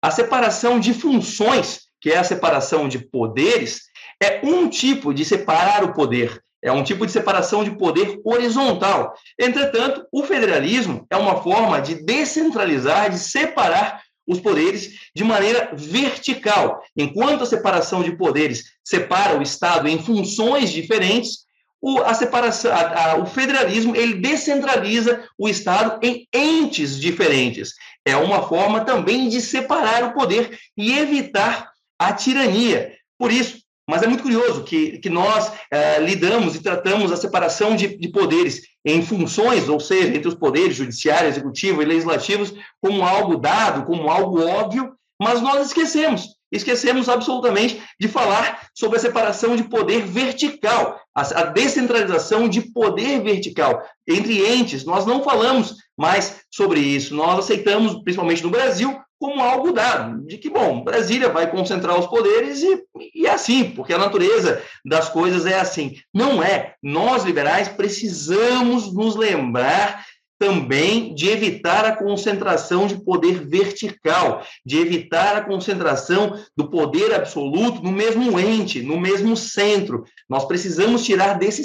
a 0.02 0.10
separação 0.10 0.78
de 0.78 0.92
funções, 0.92 1.80
que 2.00 2.10
é 2.10 2.18
a 2.18 2.24
separação 2.24 2.88
de 2.88 2.98
poderes, 2.98 3.82
é 4.22 4.40
um 4.44 4.68
tipo 4.68 5.14
de 5.14 5.24
separar 5.24 5.82
o 5.82 5.92
poder. 5.94 6.40
É 6.62 6.72
um 6.72 6.82
tipo 6.82 7.06
de 7.06 7.12
separação 7.12 7.62
de 7.62 7.70
poder 7.70 8.20
horizontal. 8.24 9.14
Entretanto, 9.38 10.06
o 10.12 10.24
federalismo 10.24 11.06
é 11.08 11.16
uma 11.16 11.40
forma 11.42 11.80
de 11.80 11.94
descentralizar, 11.94 13.10
de 13.10 13.18
separar 13.18 14.02
os 14.26 14.40
poderes 14.40 15.10
de 15.14 15.24
maneira 15.24 15.70
vertical. 15.72 16.82
Enquanto 16.96 17.42
a 17.42 17.46
separação 17.46 18.02
de 18.02 18.16
poderes 18.16 18.64
separa 18.84 19.38
o 19.38 19.42
Estado 19.42 19.88
em 19.88 20.02
funções 20.02 20.70
diferentes, 20.70 21.46
o, 21.80 22.00
a 22.00 22.12
separação, 22.12 22.72
a, 22.72 23.12
a, 23.12 23.16
o 23.18 23.26
federalismo 23.26 23.96
ele 23.96 24.14
descentraliza 24.14 25.24
o 25.38 25.48
Estado 25.48 25.98
em 26.02 26.26
entes 26.32 26.98
diferentes. 26.98 27.74
É 28.04 28.16
uma 28.16 28.46
forma 28.46 28.84
também 28.84 29.28
de 29.28 29.40
separar 29.40 30.04
o 30.04 30.12
poder 30.12 30.58
e 30.76 30.92
evitar 30.98 31.70
a 31.98 32.12
tirania. 32.12 32.92
Por 33.18 33.32
isso, 33.32 33.57
mas 33.88 34.02
é 34.02 34.06
muito 34.06 34.22
curioso 34.22 34.64
que, 34.64 34.98
que 34.98 35.08
nós 35.08 35.50
é, 35.70 35.98
lidamos 35.98 36.54
e 36.54 36.62
tratamos 36.62 37.10
a 37.10 37.16
separação 37.16 37.74
de, 37.74 37.96
de, 37.96 38.08
poderes 38.10 38.60
em 38.84 39.00
funções, 39.00 39.66
ou 39.66 39.80
seja, 39.80 40.08
entre 40.08 40.28
os 40.28 40.34
poderes 40.34 40.76
judiciário, 40.76 41.30
executivo 41.30 41.80
e 41.80 41.86
legislativos, 41.86 42.52
como 42.82 43.02
algo 43.02 43.36
dado, 43.36 43.86
como 43.86 44.10
algo 44.10 44.46
óbvio, 44.46 44.92
mas 45.18 45.40
nós 45.40 45.66
esquecemos. 45.66 46.36
Esquecemos 46.52 47.08
absolutamente 47.08 47.82
de 47.98 48.08
falar 48.08 48.68
sobre 48.74 48.98
a 48.98 49.00
separação 49.00 49.56
de 49.56 49.64
poder 49.64 50.02
vertical, 50.02 51.00
a, 51.14 51.22
a 51.40 51.44
descentralização 51.44 52.46
de 52.46 52.60
poder 52.60 53.22
vertical 53.22 53.82
entre 54.06 54.46
entes. 54.46 54.84
Nós 54.84 55.06
não 55.06 55.22
falamos 55.22 55.76
mais 55.96 56.42
sobre 56.50 56.80
isso. 56.80 57.14
Nós 57.14 57.38
aceitamos, 57.38 58.02
principalmente 58.02 58.42
no 58.42 58.50
Brasil, 58.50 58.98
como 59.18 59.42
algo 59.42 59.72
dado, 59.72 60.24
de 60.24 60.38
que, 60.38 60.48
bom, 60.48 60.84
Brasília 60.84 61.28
vai 61.28 61.50
concentrar 61.50 61.98
os 61.98 62.06
poderes 62.06 62.62
e, 62.62 62.84
e 63.14 63.26
é 63.26 63.30
assim, 63.30 63.70
porque 63.70 63.92
a 63.92 63.98
natureza 63.98 64.62
das 64.84 65.08
coisas 65.08 65.44
é 65.44 65.58
assim. 65.58 65.96
Não 66.14 66.42
é. 66.42 66.74
Nós, 66.82 67.24
liberais, 67.24 67.68
precisamos 67.68 68.92
nos 68.92 69.16
lembrar 69.16 70.04
também 70.38 71.14
de 71.14 71.28
evitar 71.28 71.84
a 71.84 71.96
concentração 71.96 72.86
de 72.86 73.02
poder 73.02 73.44
vertical, 73.44 74.42
de 74.64 74.78
evitar 74.78 75.36
a 75.36 75.44
concentração 75.44 76.38
do 76.56 76.70
poder 76.70 77.12
absoluto 77.12 77.82
no 77.82 77.90
mesmo 77.90 78.38
ente, 78.38 78.80
no 78.80 78.98
mesmo 78.98 79.36
centro. 79.36 80.04
Nós 80.28 80.44
precisamos 80.44 81.04
tirar 81.04 81.38
desse, 81.38 81.62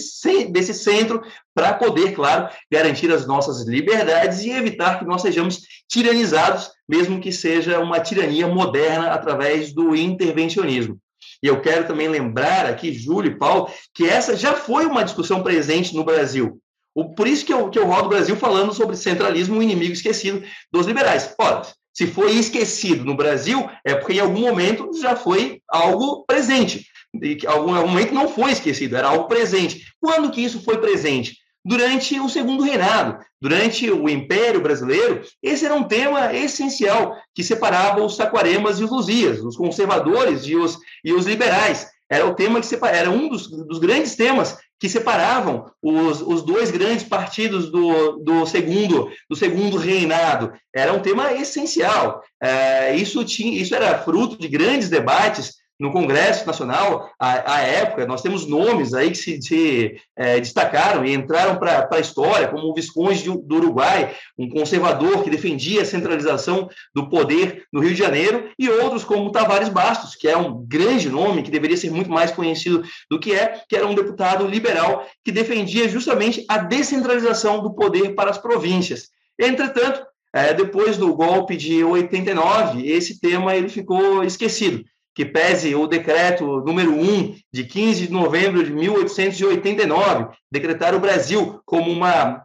desse 0.50 0.74
centro 0.74 1.22
para 1.54 1.74
poder, 1.74 2.16
claro, 2.16 2.50
garantir 2.72 3.12
as 3.12 3.28
nossas 3.28 3.68
liberdades 3.68 4.44
e 4.44 4.50
evitar 4.50 4.98
que 4.98 5.06
nós 5.06 5.22
sejamos 5.22 5.62
tiranizados, 5.88 6.72
mesmo 6.90 7.22
que 7.22 7.32
seja 7.32 7.80
uma 7.80 8.00
tirania 8.00 8.48
moderna 8.48 9.12
através 9.12 9.72
do 9.72 9.96
intervencionismo. 9.96 10.98
E 11.42 11.48
eu 11.48 11.62
quero 11.62 11.86
também 11.86 12.08
lembrar 12.08 12.66
aqui, 12.66 12.94
Júlio 12.94 13.32
e 13.32 13.38
Paulo, 13.38 13.70
que 13.94 14.06
essa 14.06 14.36
já 14.36 14.54
foi 14.54 14.86
uma 14.86 15.04
discussão 15.04 15.44
presente 15.44 15.94
no 15.94 16.04
Brasil. 16.04 16.60
Por 17.16 17.28
isso 17.28 17.46
que 17.46 17.54
eu, 17.54 17.70
que 17.70 17.80
eu 17.80 17.88
rodo 17.88 18.06
o 18.06 18.10
Brasil 18.10 18.36
falando 18.36 18.74
sobre 18.74 18.96
centralismo, 18.96 19.58
o 19.58 19.64
inimigo 19.64 19.94
esquecido 19.94 20.44
dos 20.72 20.86
liberais. 20.86 21.34
Ora, 21.40 21.64
se 21.94 22.08
foi 22.08 22.32
esquecido 22.34 23.04
no 23.06 23.16
Brasil, 23.16 23.70
é 23.86 23.94
porque 23.96 24.14
em 24.14 24.20
algum 24.20 24.42
momento 24.42 24.90
já 25.00 25.16
foi 25.16 25.62
algo 25.68 26.24
presente. 26.26 26.86
Em 27.14 27.38
algum 27.46 27.74
momento 27.74 28.14
não 28.14 28.28
foi 28.28 28.52
esquecido, 28.52 28.96
era 28.96 29.10
algo 29.10 29.28
presente. 29.28 29.86
Quando 30.00 30.32
que 30.32 30.44
isso 30.44 30.62
foi 30.64 30.80
presente? 30.80 31.38
Durante 31.66 32.20
o 32.20 32.28
segundo 32.28 32.64
reinado, 32.64 33.24
durante 33.40 33.90
o 33.90 34.10
Império 34.10 34.62
Brasileiro, 34.62 35.22
esse 35.42 35.66
era 35.66 35.74
um 35.74 35.84
tema 35.84 36.34
essencial 36.34 37.16
que 37.34 37.44
separava 37.44 38.04
os 38.04 38.18
saquaremas 38.18 38.80
e 38.80 38.84
os 38.84 38.92
luzias, 38.92 39.40
os 39.40 39.56
conservadores 39.56 40.46
e 40.46 40.56
os, 40.56 40.78
e 41.06 41.14
os 41.14 41.26
liberais. 41.26 41.88
Era 42.10 42.26
o 42.28 42.36
tema 42.36 42.60
que 42.60 42.66
separa, 42.66 42.98
era 42.98 43.10
um 43.10 43.30
dos, 43.30 43.48
dos 43.48 43.80
grandes 43.80 44.16
temas 44.16 44.58
que 44.80 44.90
separavam 44.90 45.72
os, 45.82 46.22
os 46.22 46.44
dois 46.44 46.70
grandes 46.70 47.04
partidos 47.04 47.72
do, 47.72 48.18
do, 48.18 48.46
segundo, 48.46 49.10
do 49.30 49.36
segundo 49.36 49.78
reinado. 49.78 50.52
Era 50.76 50.94
um 50.94 51.00
tema 51.00 51.32
essencial. 51.34 52.22
É, 52.42 52.96
isso, 52.96 53.24
tinha, 53.24 53.62
isso 53.62 53.74
era 53.74 54.00
fruto 54.00 54.38
de 54.38 54.48
grandes 54.48 54.90
debates 54.90 55.62
no 55.84 55.91
Congresso 55.91 56.48
Nacional, 56.48 57.12
à, 57.19 57.60
época, 57.60 58.06
nós 58.06 58.22
temos 58.22 58.48
nomes 58.48 58.93
aí 58.93 59.10
que 59.12 59.17
se, 59.17 59.41
se 59.41 60.02
é, 60.15 60.39
destacaram 60.39 61.04
e 61.04 61.13
entraram 61.13 61.58
para 61.58 61.89
a 61.91 62.00
história, 62.00 62.48
como 62.48 62.69
o 62.69 62.74
Visconde 62.74 63.24
do 63.26 63.56
Uruguai, 63.56 64.15
um 64.39 64.48
conservador 64.48 65.22
que 65.26 65.30
defendia 65.30 65.82
a 65.82 65.86
centralização 65.86 66.69
do 66.96 67.10
poder 67.10 67.65
no 67.74 67.82
Rio 67.82 67.89
de 67.89 68.00
Janeiro, 68.00 68.50
e 68.58 68.69
outros 68.69 69.04
como 69.04 69.30
Tavares 69.30 69.67
Bastos, 69.67 70.15
que 70.15 70.26
é 70.26 70.38
um 70.38 70.65
grande 70.65 71.10
nome, 71.10 71.43
que 71.43 71.52
deveria 71.52 71.76
ser 71.76 71.91
muito 71.91 72.10
mais 72.10 72.32
conhecido 72.32 72.82
do 73.12 73.19
que 73.19 73.34
é, 73.34 73.62
que 73.67 73.76
era 73.76 73.86
um 73.86 73.93
deputado 73.93 74.48
liberal 74.48 75.06
que 75.22 75.34
defendia 75.34 75.89
justamente 75.89 76.46
a 76.48 76.60
descentralização 76.60 77.62
do 77.62 77.76
poder 77.76 78.15
para 78.15 78.30
as 78.30 78.38
províncias. 78.38 79.10
Entretanto, 79.38 80.02
é, 80.34 80.54
depois 80.54 80.96
do 80.96 81.13
golpe 81.13 81.58
de 81.58 81.84
89, 81.84 82.88
esse 82.88 83.19
tema 83.19 83.54
ele 83.54 83.67
ficou 83.67 84.24
esquecido 84.24 84.82
que 85.15 85.26
pese 85.26 85.76
o 85.76 85.88
decreto 85.88 86.62
número 86.62 86.91
1 86.91 87.36
de 87.54 87.63
15 87.63 88.08
de 88.08 88.13
novembro 88.13 88.63
de 88.63 88.71
1889, 88.71 90.36
decretar 90.52 90.95
o 90.95 90.99
Brasil 90.99 91.62
como 91.65 91.91
uma 91.91 92.43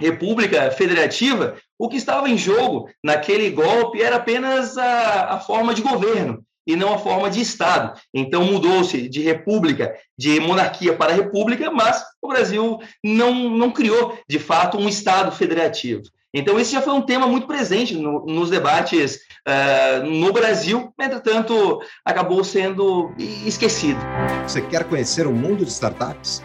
república 0.00 0.70
federativa, 0.70 1.56
o 1.78 1.88
que 1.88 1.96
estava 1.96 2.28
em 2.28 2.36
jogo 2.36 2.88
naquele 3.04 3.50
golpe 3.50 4.02
era 4.02 4.16
apenas 4.16 4.76
a, 4.78 5.34
a 5.34 5.40
forma 5.40 5.74
de 5.74 5.82
governo 5.82 6.42
e 6.66 6.76
não 6.76 6.94
a 6.94 6.98
forma 6.98 7.30
de 7.30 7.40
Estado. 7.40 7.98
Então 8.12 8.44
mudou-se 8.44 9.08
de 9.08 9.20
república, 9.22 9.94
de 10.16 10.40
monarquia 10.40 10.96
para 10.96 11.12
república, 11.12 11.70
mas 11.70 12.02
o 12.22 12.28
Brasil 12.28 12.78
não, 13.04 13.50
não 13.50 13.70
criou, 13.70 14.18
de 14.28 14.38
fato, 14.38 14.78
um 14.78 14.88
Estado 14.88 15.32
federativo. 15.32 16.02
Então, 16.32 16.60
esse 16.60 16.70
já 16.70 16.80
foi 16.80 16.92
um 16.92 17.02
tema 17.02 17.26
muito 17.26 17.48
presente 17.48 17.96
no, 17.96 18.24
nos 18.24 18.50
debates 18.50 19.16
uh, 19.48 20.06
no 20.06 20.32
Brasil, 20.32 20.94
entretanto, 21.00 21.80
acabou 22.04 22.44
sendo 22.44 23.12
esquecido. 23.18 23.98
Você 24.46 24.60
quer 24.60 24.84
conhecer 24.84 25.26
o 25.26 25.32
mundo 25.32 25.64
de 25.64 25.72
startups? 25.72 26.40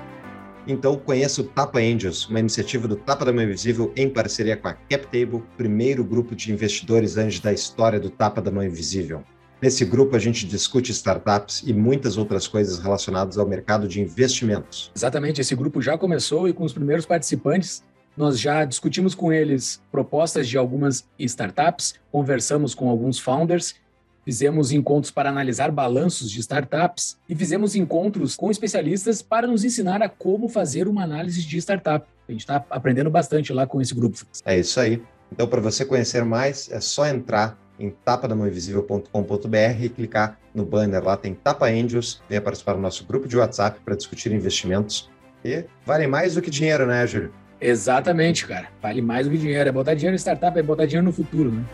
Então, 0.67 0.97
conheça 0.97 1.41
o 1.41 1.43
Tapa 1.43 1.77
Angels, 1.77 2.27
uma 2.27 2.39
iniciativa 2.39 2.87
do 2.87 2.95
Tapa 2.95 3.25
da 3.25 3.31
Mão 3.31 3.43
Invisível 3.43 3.93
em 3.95 4.09
parceria 4.09 4.57
com 4.57 4.67
a 4.67 4.73
CapTable, 4.73 5.43
primeiro 5.55 6.03
grupo 6.03 6.35
de 6.35 6.51
investidores 6.51 7.15
antes 7.15 7.39
da 7.39 7.53
história 7.53 7.99
do 7.99 8.09
Tapa 8.09 8.41
da 8.41 8.49
Mão 8.49 8.63
Invisível. 8.63 9.23
Nesse 9.61 9.85
grupo, 9.85 10.15
a 10.15 10.19
gente 10.19 10.47
discute 10.47 10.91
startups 10.91 11.61
e 11.63 11.71
muitas 11.71 12.17
outras 12.17 12.47
coisas 12.47 12.79
relacionadas 12.79 13.37
ao 13.37 13.47
mercado 13.47 13.87
de 13.87 14.01
investimentos. 14.01 14.91
Exatamente, 14.95 15.41
esse 15.41 15.55
grupo 15.55 15.79
já 15.79 15.95
começou 15.95 16.49
e 16.49 16.53
com 16.53 16.63
os 16.63 16.73
primeiros 16.73 17.05
participantes 17.05 17.83
nós 18.15 18.39
já 18.39 18.63
discutimos 18.65 19.13
com 19.13 19.31
eles 19.31 19.81
propostas 19.91 20.47
de 20.47 20.57
algumas 20.57 21.05
startups, 21.19 21.95
conversamos 22.11 22.73
com 22.73 22.89
alguns 22.89 23.19
founders, 23.19 23.75
fizemos 24.23 24.71
encontros 24.71 25.11
para 25.11 25.29
analisar 25.29 25.71
balanços 25.71 26.31
de 26.31 26.39
startups 26.39 27.17
e 27.29 27.35
fizemos 27.35 27.75
encontros 27.75 28.35
com 28.35 28.49
especialistas 28.49 29.21
para 29.21 29.45
nos 29.45 29.63
ensinar 29.63 30.01
a 30.01 30.09
como 30.09 30.49
fazer 30.49 30.87
uma 30.87 31.03
análise 31.03 31.43
de 31.43 31.57
startup. 31.57 32.07
A 32.27 32.31
gente 32.31 32.41
está 32.41 32.65
aprendendo 32.69 33.09
bastante 33.09 33.53
lá 33.53 33.67
com 33.67 33.79
esse 33.81 33.93
grupo. 33.93 34.17
É 34.43 34.57
isso 34.57 34.79
aí. 34.79 35.01
Então, 35.31 35.47
para 35.47 35.61
você 35.61 35.85
conhecer 35.85 36.23
mais, 36.23 36.71
é 36.71 36.79
só 36.79 37.05
entrar 37.05 37.57
em 37.77 37.89
tapadamãoinvisível.com.br 37.89 39.83
e 39.83 39.89
clicar 39.89 40.39
no 40.53 40.65
banner 40.65 41.03
lá, 41.03 41.17
tem 41.17 41.33
Tapa 41.33 41.67
Angels, 41.67 42.21
venha 42.29 42.41
participar 42.41 42.73
do 42.73 42.79
nosso 42.79 43.05
grupo 43.05 43.27
de 43.27 43.37
WhatsApp 43.37 43.79
para 43.83 43.95
discutir 43.95 44.31
investimentos. 44.31 45.09
E 45.43 45.65
vale 45.85 46.07
mais 46.07 46.35
do 46.35 46.41
que 46.41 46.49
dinheiro, 46.49 46.87
né, 46.87 47.05
Júlio? 47.05 47.31
Exatamente, 47.67 48.45
cara. 48.45 48.69
Vale 48.79 49.01
mais 49.01 49.25
do 49.25 49.31
que 49.31 49.39
dinheiro. 49.39 49.67
É 49.67 49.71
botar 49.71 49.95
dinheiro 49.95 50.15
em 50.15 50.19
startup, 50.19 50.57
é 50.57 50.61
botar 50.61 50.85
dinheiro 50.85 51.05
no 51.05 51.11
futuro, 51.11 51.51
né? 51.51 51.65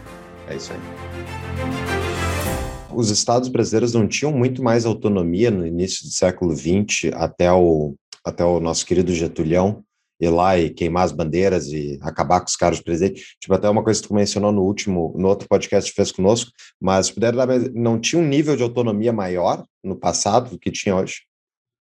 É 0.47 0.55
isso 0.55 0.71
aí. 0.71 0.79
Os 2.93 3.09
estados 3.09 3.49
brasileiros 3.49 3.93
não 3.93 4.07
tinham 4.07 4.31
muito 4.31 4.63
mais 4.63 4.85
autonomia 4.85 5.51
no 5.51 5.67
início 5.67 6.05
do 6.05 6.11
século 6.13 6.55
XX, 6.55 7.11
até 7.13 7.51
o, 7.51 7.95
até 8.23 8.43
o 8.45 8.61
nosso 8.61 8.85
querido 8.85 9.13
Getulhão 9.13 9.83
ir 10.21 10.29
lá 10.29 10.57
e 10.57 10.69
queimar 10.69 11.03
as 11.03 11.11
bandeiras 11.11 11.67
e 11.67 11.97
acabar 12.01 12.39
com 12.39 12.45
os 12.45 12.55
caras 12.55 12.79
presidentes. 12.79 13.35
Tipo, 13.39 13.55
até 13.55 13.67
uma 13.67 13.83
coisa 13.83 14.01
que 14.01 14.07
tu 14.07 14.13
mencionou 14.13 14.51
no 14.51 14.61
último, 14.61 15.13
no 15.17 15.27
outro 15.27 15.47
podcast 15.49 15.89
que 15.89 15.95
fez 15.95 16.11
conosco, 16.11 16.51
mas 16.79 17.07
se 17.07 17.13
puder 17.13 17.35
dar, 17.35 17.47
não 17.73 17.99
tinha 17.99 18.21
um 18.21 18.27
nível 18.27 18.55
de 18.55 18.63
autonomia 18.63 19.11
maior 19.11 19.65
no 19.83 19.95
passado 19.95 20.51
do 20.51 20.59
que 20.59 20.71
tinha 20.71 20.95
hoje? 20.95 21.23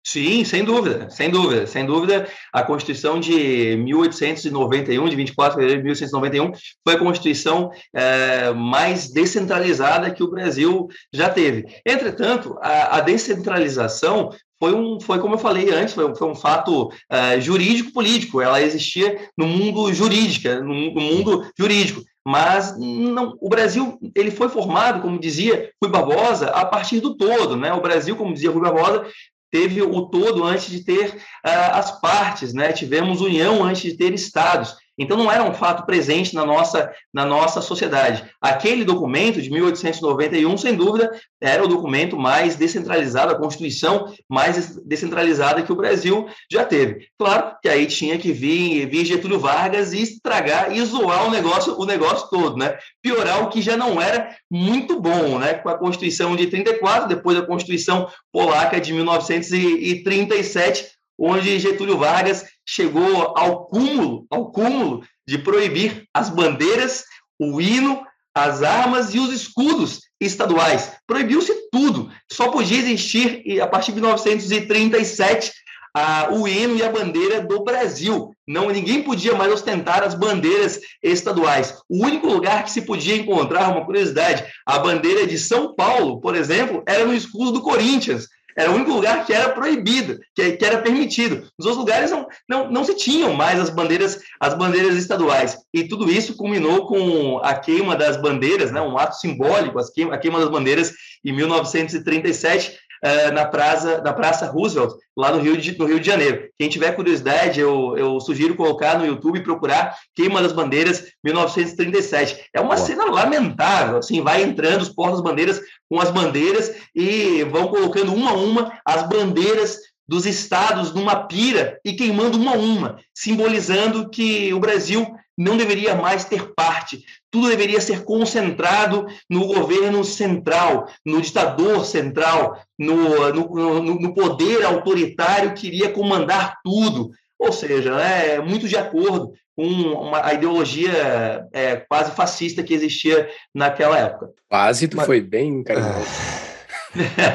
Sim, 0.04 0.44
sem 0.44 0.64
dúvida, 0.64 1.08
sem 1.10 1.30
dúvida, 1.30 1.66
sem 1.66 1.86
dúvida. 1.86 2.28
A 2.52 2.64
Constituição 2.64 3.20
de 3.20 3.76
1891, 3.76 5.08
de 5.08 5.16
24 5.16 5.52
de 5.52 5.56
fevereiro 5.56 5.80
de 5.80 5.84
1891, 5.84 6.52
foi 6.82 6.94
a 6.94 6.98
Constituição 6.98 7.70
é, 7.94 8.52
mais 8.52 9.12
descentralizada 9.12 10.10
que 10.10 10.22
o 10.22 10.30
Brasil 10.30 10.88
já 11.12 11.30
teve. 11.30 11.66
Entretanto, 11.86 12.58
a, 12.60 12.96
a 12.96 13.00
descentralização 13.00 14.30
foi, 14.62 14.74
um, 14.74 15.00
foi 15.00 15.20
como 15.20 15.34
eu 15.34 15.38
falei 15.38 15.72
antes, 15.72 15.94
foi, 15.94 16.14
foi 16.14 16.28
um 16.28 16.36
fato 16.36 16.86
uh, 16.86 17.40
jurídico-político. 17.40 18.40
Ela 18.40 18.62
existia 18.62 19.18
no 19.36 19.46
mundo 19.46 19.92
jurídico, 19.92 20.48
no, 20.64 20.94
no 20.94 21.00
mundo 21.00 21.46
jurídico. 21.58 22.02
Mas 22.24 22.78
não, 22.78 23.36
o 23.40 23.48
Brasil 23.48 23.98
ele 24.14 24.30
foi 24.30 24.48
formado, 24.48 25.02
como 25.02 25.18
dizia 25.18 25.72
Rui 25.82 25.90
Barbosa, 25.90 26.46
a 26.50 26.64
partir 26.64 27.00
do 27.00 27.16
todo. 27.16 27.56
Né? 27.56 27.72
O 27.72 27.80
Brasil, 27.80 28.14
como 28.14 28.32
dizia 28.32 28.52
Rui 28.52 28.62
Barbosa, 28.62 29.04
teve 29.52 29.82
o 29.82 30.06
todo 30.06 30.42
antes 30.42 30.70
de 30.70 30.82
ter 30.82 31.10
uh, 31.10 31.74
as 31.74 32.00
partes, 32.00 32.54
né? 32.54 32.72
Tivemos 32.72 33.20
união 33.20 33.62
antes 33.62 33.82
de 33.82 33.92
ter 33.92 34.14
estados. 34.14 34.74
Então, 34.98 35.16
não 35.16 35.30
era 35.30 35.42
um 35.42 35.54
fato 35.54 35.86
presente 35.86 36.34
na 36.34 36.44
nossa, 36.44 36.92
na 37.12 37.24
nossa 37.24 37.62
sociedade. 37.62 38.24
Aquele 38.40 38.84
documento 38.84 39.40
de 39.40 39.50
1891, 39.50 40.58
sem 40.58 40.74
dúvida, 40.74 41.10
era 41.40 41.64
o 41.64 41.68
documento 41.68 42.16
mais 42.16 42.56
descentralizado, 42.56 43.32
a 43.32 43.38
Constituição 43.38 44.12
mais 44.28 44.76
descentralizada 44.84 45.62
que 45.62 45.72
o 45.72 45.76
Brasil 45.76 46.26
já 46.50 46.64
teve. 46.64 47.06
Claro 47.18 47.56
que 47.62 47.68
aí 47.68 47.86
tinha 47.86 48.18
que 48.18 48.32
vir, 48.32 48.88
vir 48.88 49.04
Getúlio 49.04 49.40
Vargas 49.40 49.92
e 49.92 50.02
estragar 50.02 50.76
e 50.76 50.84
zoar 50.84 51.26
o 51.26 51.30
negócio, 51.30 51.78
o 51.78 51.86
negócio 51.86 52.28
todo, 52.28 52.56
né? 52.56 52.76
Piorar 53.02 53.42
o 53.42 53.48
que 53.48 53.62
já 53.62 53.76
não 53.76 54.00
era 54.00 54.36
muito 54.50 55.00
bom, 55.00 55.38
né? 55.38 55.54
Com 55.54 55.68
a 55.68 55.78
Constituição 55.78 56.36
de 56.36 56.48
34, 56.48 57.08
depois 57.08 57.38
a 57.38 57.46
Constituição 57.46 58.08
Polaca 58.32 58.80
de 58.80 58.92
1937, 58.92 60.90
onde 61.22 61.60
Getúlio 61.60 61.98
Vargas 61.98 62.44
chegou 62.66 63.32
ao 63.36 63.66
cúmulo, 63.66 64.26
ao 64.28 64.50
cúmulo 64.50 65.04
de 65.24 65.38
proibir 65.38 66.04
as 66.12 66.28
bandeiras, 66.28 67.04
o 67.38 67.60
hino, 67.60 68.04
as 68.34 68.62
armas 68.62 69.14
e 69.14 69.20
os 69.20 69.32
escudos 69.32 70.00
estaduais. 70.20 70.92
Proibiu-se 71.06 71.54
tudo. 71.70 72.10
Só 72.30 72.48
podia 72.48 72.78
existir, 72.78 73.60
a 73.60 73.68
partir 73.68 73.92
de 73.92 74.00
1937, 74.00 75.52
a, 75.94 76.32
o 76.32 76.48
hino 76.48 76.76
e 76.76 76.82
a 76.82 76.90
bandeira 76.90 77.40
do 77.40 77.62
Brasil. 77.62 78.34
Não, 78.48 78.70
ninguém 78.70 79.02
podia 79.02 79.34
mais 79.34 79.52
ostentar 79.52 80.02
as 80.02 80.14
bandeiras 80.14 80.80
estaduais. 81.02 81.74
O 81.88 82.04
único 82.04 82.26
lugar 82.26 82.64
que 82.64 82.70
se 82.70 82.82
podia 82.82 83.16
encontrar, 83.16 83.70
uma 83.70 83.84
curiosidade, 83.84 84.44
a 84.66 84.78
bandeira 84.78 85.26
de 85.26 85.38
São 85.38 85.74
Paulo, 85.74 86.20
por 86.20 86.34
exemplo, 86.34 86.82
era 86.86 87.04
no 87.04 87.14
escudo 87.14 87.52
do 87.52 87.62
Corinthians. 87.62 88.26
Era 88.56 88.70
o 88.70 88.74
único 88.74 88.92
lugar 88.92 89.24
que 89.24 89.32
era 89.32 89.50
proibido, 89.50 90.18
que, 90.34 90.52
que 90.52 90.64
era 90.64 90.82
permitido. 90.82 91.48
Nos 91.58 91.66
outros 91.66 91.78
lugares 91.78 92.10
não, 92.10 92.26
não, 92.48 92.70
não 92.70 92.84
se 92.84 92.96
tinham 92.96 93.32
mais 93.32 93.58
as 93.60 93.70
bandeiras, 93.70 94.20
as 94.40 94.54
bandeiras 94.54 94.96
estaduais. 94.96 95.58
E 95.72 95.84
tudo 95.84 96.10
isso 96.10 96.36
culminou 96.36 96.86
com 96.86 97.38
a 97.38 97.54
queima 97.54 97.96
das 97.96 98.16
bandeiras, 98.16 98.70
né, 98.70 98.80
um 98.80 98.98
ato 98.98 99.16
simbólico, 99.16 99.78
queima, 99.94 100.14
a 100.14 100.18
queima 100.18 100.40
das 100.40 100.50
bandeiras 100.50 100.92
em 101.24 101.32
1937, 101.32 102.78
uh, 103.04 103.32
na, 103.32 103.44
praça, 103.44 104.00
na 104.00 104.12
Praça 104.12 104.46
Roosevelt, 104.46 104.94
lá 105.16 105.32
no 105.32 105.40
Rio 105.40 105.56
de, 105.56 105.76
no 105.78 105.86
Rio 105.86 106.00
de 106.00 106.06
Janeiro. 106.06 106.48
Quem 106.58 106.68
tiver 106.68 106.92
curiosidade, 106.92 107.60
eu, 107.60 107.96
eu 107.96 108.20
sugiro 108.20 108.54
colocar 108.54 108.98
no 108.98 109.06
YouTube 109.06 109.38
e 109.38 109.42
procurar 109.42 109.96
Queima 110.14 110.42
das 110.42 110.52
Bandeiras 110.52 111.04
1937. 111.24 112.44
É 112.54 112.60
uma 112.60 112.76
Boa. 112.76 112.86
cena 112.86 113.04
lamentável, 113.06 113.98
assim, 113.98 114.22
vai 114.22 114.42
entrando 114.42 114.82
os 114.82 114.88
portas-bandeiras 114.88 115.60
com 115.88 116.00
as 116.00 116.10
bandeiras 116.10 116.74
e 116.94 117.44
vão 117.44 117.68
colocando 117.68 118.14
uma 118.14 118.30
a 118.30 118.34
uma 118.34 118.72
as 118.84 119.08
bandeiras 119.08 119.78
dos 120.06 120.26
estados 120.26 120.92
numa 120.92 121.26
pira 121.26 121.78
e 121.84 121.92
queimando 121.94 122.38
uma 122.38 122.52
a 122.52 122.58
uma, 122.58 122.98
simbolizando 123.14 124.10
que 124.10 124.52
o 124.52 124.60
Brasil 124.60 125.06
não 125.38 125.56
deveria 125.56 125.94
mais 125.94 126.24
ter 126.24 126.52
parte. 126.54 127.02
Tudo 127.32 127.48
deveria 127.48 127.80
ser 127.80 128.04
concentrado 128.04 129.06
no 129.28 129.46
governo 129.46 130.04
central, 130.04 130.86
no 131.04 131.20
ditador 131.20 131.84
central, 131.86 132.60
no, 132.78 133.32
no, 133.32 133.82
no 133.82 134.14
poder 134.14 134.62
autoritário 134.64 135.54
que 135.54 135.66
iria 135.66 135.90
comandar 135.90 136.58
tudo. 136.62 137.10
Ou 137.38 137.50
seja, 137.50 137.98
é 138.00 138.38
muito 138.40 138.68
de 138.68 138.76
acordo 138.76 139.32
com 139.56 139.64
uma, 139.64 140.24
a 140.24 140.34
ideologia 140.34 141.48
é, 141.52 141.76
quase 141.76 142.12
fascista 142.12 142.62
que 142.62 142.74
existia 142.74 143.28
naquela 143.54 143.98
época. 143.98 144.30
Quase, 144.48 144.86
tu 144.86 144.96
Mas... 144.98 145.06
foi 145.06 145.20
bem 145.20 145.62
carinhoso. 145.62 146.41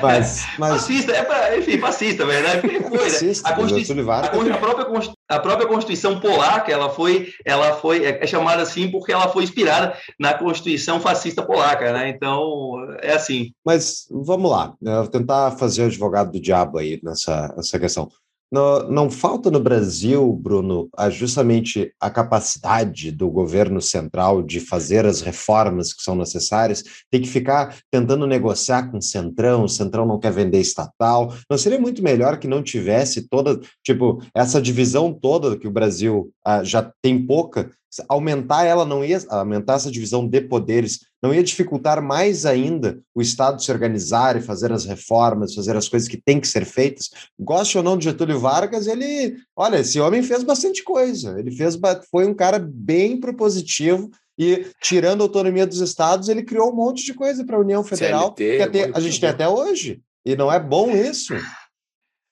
Mas, 0.01 0.45
mas... 0.57 0.81
Fascista, 0.81 1.11
é 1.11 1.23
pra, 1.23 1.57
enfim, 1.57 1.77
fascista, 1.79 2.25
verdade? 2.25 2.61
Foi, 2.61 2.79
né? 2.79 3.09
fascista, 3.09 3.49
a, 3.49 3.53
Constituição, 3.53 4.11
a, 4.11 4.19
a, 4.19 4.57
própria, 4.57 5.13
a 5.29 5.39
própria 5.39 5.67
Constituição 5.67 6.19
polaca, 6.19 6.71
ela 6.71 6.89
foi, 6.89 7.33
ela 7.45 7.73
foi 7.73 8.05
é, 8.05 8.23
é 8.23 8.27
chamada 8.27 8.61
assim 8.61 8.89
porque 8.91 9.11
ela 9.11 9.29
foi 9.29 9.43
inspirada 9.43 9.97
na 10.19 10.33
Constituição 10.33 10.99
fascista 10.99 11.41
polaca, 11.43 11.91
né? 11.91 12.09
Então, 12.09 12.75
é 13.01 13.13
assim. 13.13 13.51
Mas 13.65 14.07
vamos 14.11 14.49
lá, 14.49 14.73
eu 14.81 15.01
vou 15.03 15.07
tentar 15.07 15.51
fazer 15.51 15.83
o 15.83 15.87
advogado 15.87 16.31
do 16.31 16.39
diabo 16.39 16.77
aí 16.77 16.99
nessa, 17.03 17.53
nessa 17.55 17.79
questão. 17.79 18.09
No, 18.49 18.89
não 18.89 19.09
falta 19.09 19.51
no 19.51 19.59
Brasil, 19.59 20.31
Bruno, 20.33 20.89
justamente 21.11 21.93
a 21.99 22.09
capacidade 22.09 23.11
do 23.11 23.29
governo 23.29 23.81
central 23.81 24.41
de 24.41 24.61
fazer 24.61 25.05
as 25.05 25.19
reformas 25.19 25.93
que 25.93 26.01
são 26.01 26.15
necessárias, 26.15 26.81
tem 27.11 27.21
que 27.21 27.27
ficar 27.27 27.77
tentando 27.91 28.25
negociar 28.25 28.89
com 28.89 28.99
o 28.99 29.01
Centrão, 29.01 29.65
o 29.65 29.69
Centrão 29.69 30.05
não 30.05 30.19
quer 30.19 30.31
vender 30.31 30.61
estatal. 30.61 31.33
Não 31.49 31.57
seria 31.57 31.79
muito 31.79 32.01
melhor 32.01 32.39
que 32.39 32.47
não 32.47 32.63
tivesse 32.63 33.27
toda, 33.27 33.59
tipo, 33.83 34.23
essa 34.33 34.61
divisão 34.61 35.13
toda 35.13 35.57
que 35.57 35.67
o 35.67 35.71
Brasil 35.71 36.31
ah, 36.45 36.63
já 36.63 36.89
tem 37.01 37.25
pouca, 37.25 37.69
aumentar 38.07 38.65
ela 38.65 38.85
não 38.85 39.03
ia 39.03 39.19
aumentar 39.29 39.75
essa 39.75 39.91
divisão 39.91 40.27
de 40.27 40.41
poderes 40.41 40.99
não 41.21 41.33
ia 41.33 41.43
dificultar 41.43 42.01
mais 42.01 42.45
ainda 42.45 42.99
o 43.13 43.21
Estado 43.21 43.61
se 43.61 43.71
organizar 43.71 44.37
e 44.37 44.41
fazer 44.41 44.71
as 44.71 44.85
reformas, 44.85 45.55
fazer 45.55 45.75
as 45.75 45.89
coisas 45.89 46.07
que 46.07 46.17
têm 46.17 46.39
que 46.39 46.47
ser 46.47 46.65
feitas. 46.65 47.09
Goste 47.39 47.77
ou 47.77 47.83
não 47.83 47.97
de 47.97 48.05
Getúlio 48.05 48.39
Vargas, 48.39 48.87
ele, 48.87 49.35
olha, 49.55 49.79
esse 49.79 49.99
homem 49.99 50.21
fez 50.21 50.43
bastante 50.43 50.83
coisa. 50.83 51.39
Ele 51.39 51.51
fez, 51.51 51.77
foi 52.11 52.27
um 52.27 52.33
cara 52.33 52.59
bem 52.59 53.19
propositivo 53.19 54.09
e 54.37 54.67
tirando 54.81 55.21
a 55.21 55.23
autonomia 55.23 55.65
dos 55.65 55.81
estados, 55.81 56.29
ele 56.29 56.43
criou 56.43 56.71
um 56.71 56.75
monte 56.75 57.03
de 57.03 57.13
coisa 57.13 57.43
para 57.43 57.57
a 57.57 57.59
União 57.59 57.83
Federal 57.83 58.35
CLT, 58.35 58.57
que 58.57 58.61
até, 58.61 58.91
a 58.93 58.99
gente 58.99 59.19
tem 59.19 59.29
até 59.29 59.49
hoje. 59.49 59.99
E 60.23 60.35
não 60.35 60.51
é 60.51 60.59
bom 60.59 60.91
isso. 60.91 61.33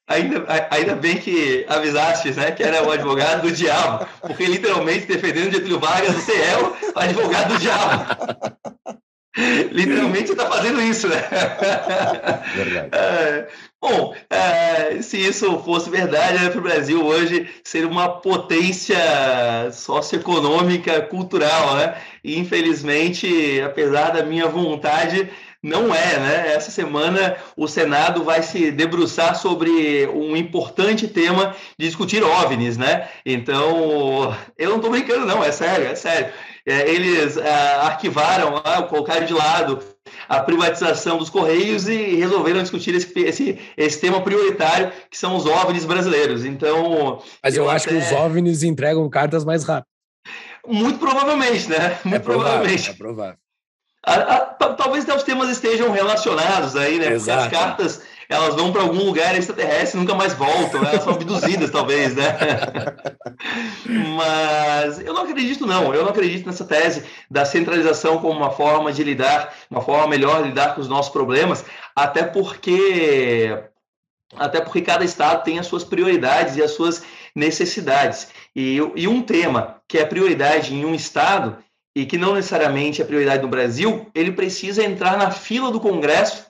Ainda, 0.07 0.45
ainda 0.69 0.95
bem 0.95 1.17
que 1.17 1.65
avisaste, 1.67 2.29
né, 2.31 2.51
que 2.51 2.61
era 2.61 2.83
o 2.83 2.91
advogado 2.91 3.41
do 3.41 3.51
diabo, 3.51 4.05
porque 4.21 4.45
literalmente 4.45 5.07
defendendo 5.07 5.51
Getúlio 5.51 5.79
Vargas, 5.79 6.13
você 6.13 6.33
é 6.33 6.57
o 6.59 6.99
advogado 6.99 7.53
do 7.53 7.59
diabo. 7.59 8.05
literalmente 9.71 10.31
está 10.31 10.45
fazendo 10.47 10.81
isso, 10.81 11.07
né? 11.07 11.21
Verdade. 12.55 12.89
É, 12.95 13.47
bom, 13.81 14.15
é, 14.29 15.01
se 15.01 15.17
isso 15.17 15.59
fosse 15.59 15.89
verdade, 15.89 16.43
né, 16.43 16.49
para 16.49 16.59
o 16.59 16.63
Brasil 16.63 17.03
hoje 17.03 17.49
ser 17.63 17.85
uma 17.85 18.09
potência 18.09 18.97
socioeconômica, 19.71 21.01
cultural, 21.01 21.75
né? 21.75 21.95
E 22.23 22.39
infelizmente, 22.39 23.61
apesar 23.61 24.11
da 24.11 24.23
minha 24.23 24.47
vontade, 24.47 25.29
não 25.65 25.93
é, 25.95 26.19
né? 26.19 26.54
Essa 26.54 26.69
semana 26.69 27.38
o 27.58 27.67
Senado 27.67 28.23
vai 28.23 28.43
se 28.43 28.71
debruçar 28.71 29.36
sobre 29.36 30.06
um 30.13 30.38
importante 30.38 31.08
tema 31.08 31.56
de 31.78 31.88
discutir 31.88 32.23
OVNIs, 32.23 32.78
né? 32.78 33.10
Então, 33.25 34.36
eu 34.60 34.69
não 34.69 34.75
estou 34.75 34.91
brincando, 34.91 35.25
não, 35.25 35.43
é 35.43 35.51
sério, 35.51 35.88
é 35.88 35.95
sério. 35.95 36.32
É, 36.67 36.88
eles 36.88 37.38
é, 37.38 37.75
arquivaram, 37.82 38.62
ah, 38.63 38.84
colocaram 38.84 39.25
de 39.25 39.34
lado 39.34 39.80
a 40.30 40.39
privatização 40.39 41.17
dos 41.17 41.32
Correios 41.32 41.88
e 41.88 42.15
resolveram 42.15 42.62
discutir 42.62 42.93
esse, 42.93 43.19
esse, 43.19 43.60
esse 43.75 43.99
tema 43.99 44.21
prioritário, 44.21 44.91
que 45.10 45.17
são 45.17 45.36
os 45.36 45.47
OVNIs 45.47 45.86
brasileiros. 45.86 46.45
Então. 46.45 47.23
Mas 47.43 47.58
eu, 47.58 47.63
eu 47.63 47.69
acho 47.71 47.89
até... 47.89 47.99
que 47.99 48.06
os 48.06 48.12
OVNIs 48.12 48.62
entregam 48.62 49.10
cartas 49.10 49.43
mais 49.43 49.63
rápido. 49.63 49.88
Muito 50.67 50.99
provavelmente, 50.99 51.67
né? 51.69 51.99
Muito 52.04 52.15
é 52.15 52.19
provável, 52.19 52.51
provavelmente. 52.51 52.89
É 52.91 52.93
provável. 52.93 53.44
A, 54.05 54.13
a, 54.13 54.39
talvez 54.73 55.07
os 55.07 55.23
temas 55.23 55.49
estejam 55.49 55.91
relacionados 55.91 56.75
aí, 56.75 56.99
né? 56.99 57.13
Exato. 57.13 57.43
Porque 57.43 57.55
as 57.55 57.63
cartas 57.63 58.01
elas 58.27 58.55
vão 58.55 58.71
para 58.71 58.81
algum 58.81 59.03
lugar 59.03 59.35
extraterrestre 59.35 59.97
e 59.97 60.01
nunca 60.01 60.15
mais 60.15 60.33
voltam, 60.33 60.81
né? 60.81 60.89
elas 60.91 61.03
são 61.03 61.13
abduzidas, 61.13 61.69
talvez, 61.69 62.15
né? 62.15 62.37
Mas 64.15 64.99
eu 64.99 65.13
não 65.13 65.23
acredito, 65.23 65.65
não. 65.65 65.93
Eu 65.93 66.03
não 66.03 66.09
acredito 66.09 66.45
nessa 66.45 66.65
tese 66.65 67.03
da 67.29 67.45
centralização 67.45 68.19
como 68.19 68.37
uma 68.37 68.51
forma 68.51 68.91
de 68.91 69.03
lidar, 69.03 69.53
uma 69.69 69.81
forma 69.81 70.07
melhor 70.07 70.41
de 70.41 70.49
lidar 70.49 70.73
com 70.73 70.81
os 70.81 70.87
nossos 70.87 71.11
problemas, 71.11 71.63
até 71.95 72.23
porque 72.23 73.57
até 74.37 74.59
porque 74.59 74.81
cada 74.81 75.05
estado 75.05 75.43
tem 75.43 75.59
as 75.59 75.67
suas 75.67 75.83
prioridades 75.83 76.57
e 76.57 76.63
as 76.63 76.71
suas 76.71 77.03
necessidades. 77.35 78.27
E, 78.55 78.77
e 78.95 79.07
um 79.07 79.21
tema 79.21 79.81
que 79.87 79.97
é 79.97 80.05
prioridade 80.05 80.73
em 80.73 80.83
um 80.83 80.95
estado 80.95 81.57
e 81.95 82.05
que 82.05 82.17
não 82.17 82.34
necessariamente 82.34 83.01
é 83.01 83.05
prioridade 83.05 83.41
no 83.41 83.47
Brasil, 83.47 84.08
ele 84.13 84.31
precisa 84.31 84.84
entrar 84.84 85.17
na 85.17 85.31
fila 85.31 85.71
do 85.71 85.79
Congresso 85.79 86.45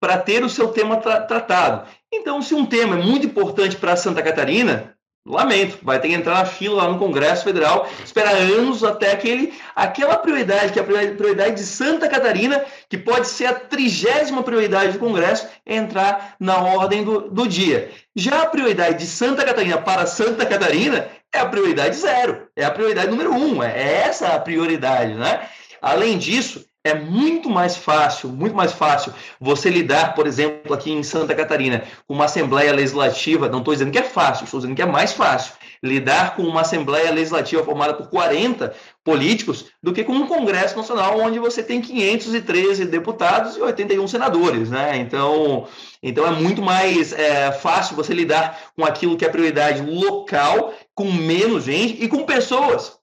para 0.00 0.18
ter 0.18 0.44
o 0.44 0.50
seu 0.50 0.68
tema 0.68 0.96
tra 0.96 1.20
tratado. 1.20 1.88
Então, 2.12 2.42
se 2.42 2.54
um 2.54 2.66
tema 2.66 2.96
é 2.96 3.02
muito 3.02 3.26
importante 3.26 3.76
para 3.76 3.96
Santa 3.96 4.22
Catarina, 4.22 4.94
lamento, 5.26 5.78
vai 5.82 6.00
ter 6.00 6.08
que 6.08 6.14
entrar 6.14 6.34
na 6.34 6.44
fila 6.46 6.82
lá 6.84 6.88
no 6.88 6.98
Congresso 6.98 7.44
Federal, 7.44 7.88
esperar 8.04 8.34
anos 8.34 8.82
até 8.82 9.12
aquele, 9.12 9.52
aquela 9.76 10.16
prioridade, 10.16 10.72
que 10.72 10.78
é 10.78 10.82
a 10.82 10.84
prioridade 10.84 11.56
de 11.56 11.64
Santa 11.64 12.08
Catarina, 12.08 12.64
que 12.88 12.96
pode 12.96 13.28
ser 13.28 13.46
a 13.46 13.54
trigésima 13.54 14.42
prioridade 14.42 14.92
do 14.92 14.98
Congresso, 14.98 15.46
entrar 15.66 16.34
na 16.40 16.58
ordem 16.58 17.04
do, 17.04 17.30
do 17.30 17.46
dia. 17.46 17.90
Já 18.16 18.42
a 18.42 18.46
prioridade 18.46 18.98
de 18.98 19.06
Santa 19.06 19.44
Catarina 19.44 19.78
para 19.78 20.06
Santa 20.06 20.46
Catarina 20.46 21.08
é 21.38 21.40
a 21.40 21.46
prioridade 21.46 21.96
zero, 21.96 22.48
é 22.56 22.64
a 22.64 22.70
prioridade 22.70 23.10
número 23.10 23.32
um, 23.32 23.62
é 23.62 24.02
essa 24.06 24.28
a 24.28 24.40
prioridade, 24.40 25.14
né? 25.14 25.48
Além 25.80 26.18
disso, 26.18 26.64
é 26.84 26.94
muito 26.94 27.48
mais 27.48 27.76
fácil, 27.76 28.28
muito 28.28 28.54
mais 28.54 28.72
fácil 28.72 29.12
você 29.40 29.70
lidar, 29.70 30.14
por 30.14 30.26
exemplo, 30.26 30.74
aqui 30.74 30.90
em 30.90 31.02
Santa 31.02 31.34
Catarina, 31.34 31.84
com 32.06 32.14
uma 32.14 32.24
Assembleia 32.24 32.72
Legislativa, 32.72 33.48
não 33.48 33.58
estou 33.58 33.74
dizendo 33.74 33.92
que 33.92 33.98
é 33.98 34.02
fácil, 34.02 34.44
estou 34.44 34.60
dizendo 34.60 34.74
que 34.74 34.82
é 34.82 34.86
mais 34.86 35.12
fácil 35.12 35.52
lidar 35.82 36.34
com 36.34 36.42
uma 36.42 36.62
Assembleia 36.62 37.10
Legislativa 37.10 37.62
formada 37.62 37.94
por 37.94 38.08
40 38.08 38.74
políticos 39.04 39.66
do 39.82 39.92
que 39.92 40.04
com 40.04 40.12
um 40.12 40.26
Congresso 40.26 40.76
Nacional 40.76 41.18
onde 41.20 41.38
você 41.38 41.62
tem 41.62 41.80
513 41.80 42.84
deputados 42.86 43.56
e 43.56 43.60
81 43.60 44.06
senadores, 44.08 44.70
né? 44.70 44.96
Então, 44.96 45.66
então 46.02 46.26
é 46.26 46.30
muito 46.30 46.60
mais 46.60 47.12
é, 47.12 47.52
fácil 47.52 47.96
você 47.96 48.12
lidar 48.12 48.58
com 48.76 48.84
aquilo 48.84 49.16
que 49.16 49.24
é 49.24 49.28
prioridade 49.28 49.82
local, 49.82 50.74
com 50.98 51.12
menos 51.12 51.66
gente 51.66 52.02
e 52.02 52.08
com 52.08 52.24
pessoas, 52.24 52.98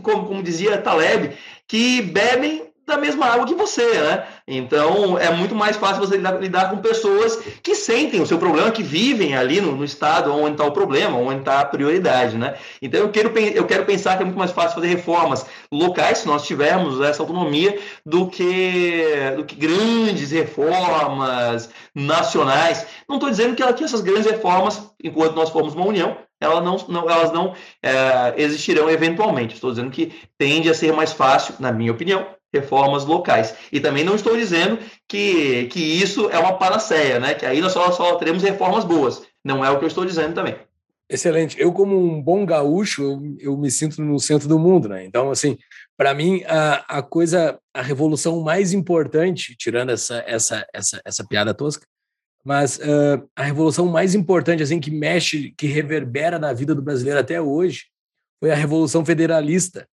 como, 0.00 0.24
como 0.28 0.40
dizia 0.40 0.80
Taleb, 0.80 1.36
que 1.66 2.00
bebem 2.00 2.69
da 2.90 2.98
mesma 2.98 3.26
água 3.26 3.46
que 3.46 3.54
você, 3.54 3.86
né? 3.86 4.26
Então 4.46 5.16
é 5.18 5.30
muito 5.30 5.54
mais 5.54 5.76
fácil 5.76 6.00
você 6.04 6.16
lidar, 6.16 6.40
lidar, 6.40 6.70
com 6.70 6.78
pessoas 6.78 7.36
que 7.62 7.74
sentem 7.74 8.20
o 8.20 8.26
seu 8.26 8.38
problema, 8.38 8.70
que 8.70 8.82
vivem 8.82 9.36
ali 9.36 9.60
no, 9.60 9.72
no 9.72 9.84
estado 9.84 10.34
onde 10.34 10.52
está 10.52 10.64
o 10.64 10.72
problema, 10.72 11.16
onde 11.16 11.40
está 11.40 11.60
a 11.60 11.64
prioridade, 11.64 12.36
né? 12.36 12.54
Então 12.82 13.00
eu 13.00 13.08
quero, 13.10 13.36
eu 13.38 13.64
quero 13.64 13.86
pensar 13.86 14.16
que 14.16 14.22
é 14.22 14.26
muito 14.26 14.38
mais 14.38 14.50
fácil 14.50 14.74
fazer 14.74 14.88
reformas 14.88 15.46
locais, 15.72 16.18
se 16.18 16.26
nós 16.26 16.46
tivermos 16.46 17.00
essa 17.00 17.22
autonomia, 17.22 17.78
do 18.04 18.26
que, 18.26 19.04
do 19.36 19.44
que 19.44 19.54
grandes 19.54 20.32
reformas 20.32 21.70
nacionais. 21.94 22.86
Não 23.08 23.16
estou 23.16 23.30
dizendo 23.30 23.54
que, 23.54 23.72
que 23.72 23.84
essas 23.84 24.00
grandes 24.00 24.26
reformas, 24.26 24.92
enquanto 25.02 25.34
nós 25.34 25.50
formos 25.50 25.74
uma 25.74 25.86
união, 25.86 26.16
elas 26.40 26.64
não, 26.64 26.76
não, 26.88 27.10
elas 27.10 27.32
não 27.32 27.54
é, 27.82 28.34
existirão 28.36 28.88
eventualmente. 28.88 29.54
Estou 29.54 29.70
dizendo 29.70 29.90
que 29.90 30.12
tende 30.38 30.70
a 30.70 30.74
ser 30.74 30.92
mais 30.92 31.12
fácil, 31.12 31.54
na 31.60 31.70
minha 31.70 31.92
opinião, 31.92 32.26
reformas 32.52 33.04
locais. 33.04 33.54
E 33.70 33.80
também 33.80 34.04
não 34.04 34.14
estou 34.14 34.36
dizendo 34.36 34.78
que, 35.08 35.66
que 35.66 35.80
isso 35.80 36.28
é 36.30 36.38
uma 36.38 36.58
panaceia, 36.58 37.18
né? 37.20 37.34
Que 37.34 37.46
aí 37.46 37.60
nós 37.60 37.72
só, 37.72 37.90
só 37.92 38.16
teremos 38.16 38.42
reformas 38.42 38.84
boas. 38.84 39.22
Não 39.44 39.64
é 39.64 39.70
o 39.70 39.78
que 39.78 39.84
eu 39.84 39.88
estou 39.88 40.04
dizendo 40.04 40.34
também. 40.34 40.56
Excelente. 41.08 41.60
Eu, 41.60 41.72
como 41.72 41.98
um 41.98 42.22
bom 42.22 42.46
gaúcho, 42.46 43.20
eu, 43.40 43.56
me 43.56 43.68
sinto 43.68 44.00
no 44.00 44.18
centro 44.20 44.46
do 44.46 44.58
mundo, 44.58 44.88
né? 44.88 45.04
Então, 45.04 45.30
assim, 45.30 45.58
para 45.96 46.14
mim, 46.14 46.44
a, 46.46 46.98
a 46.98 47.02
coisa, 47.02 47.58
a 47.74 47.82
revolução 47.82 48.40
mais 48.42 48.72
importante, 48.72 49.56
tirando 49.56 49.90
essa, 49.90 50.22
essa, 50.24 50.64
essa, 50.72 51.00
essa 51.04 51.26
piada 51.26 51.52
tosca, 51.52 51.84
mas 52.44 52.78
uh, 52.78 53.28
a 53.34 53.42
revolução 53.42 53.86
mais 53.86 54.14
importante, 54.14 54.62
assim, 54.62 54.78
que 54.78 54.90
mexe, 54.90 55.52
que 55.56 55.66
reverbera 55.66 56.38
na 56.38 56.52
vida 56.52 56.76
do 56.76 56.82
brasileiro 56.82 57.18
até 57.18 57.40
hoje, 57.40 57.86
foi 58.38 58.50
a 58.50 58.54
Revolução 58.54 59.04
Federalista, 59.04 59.86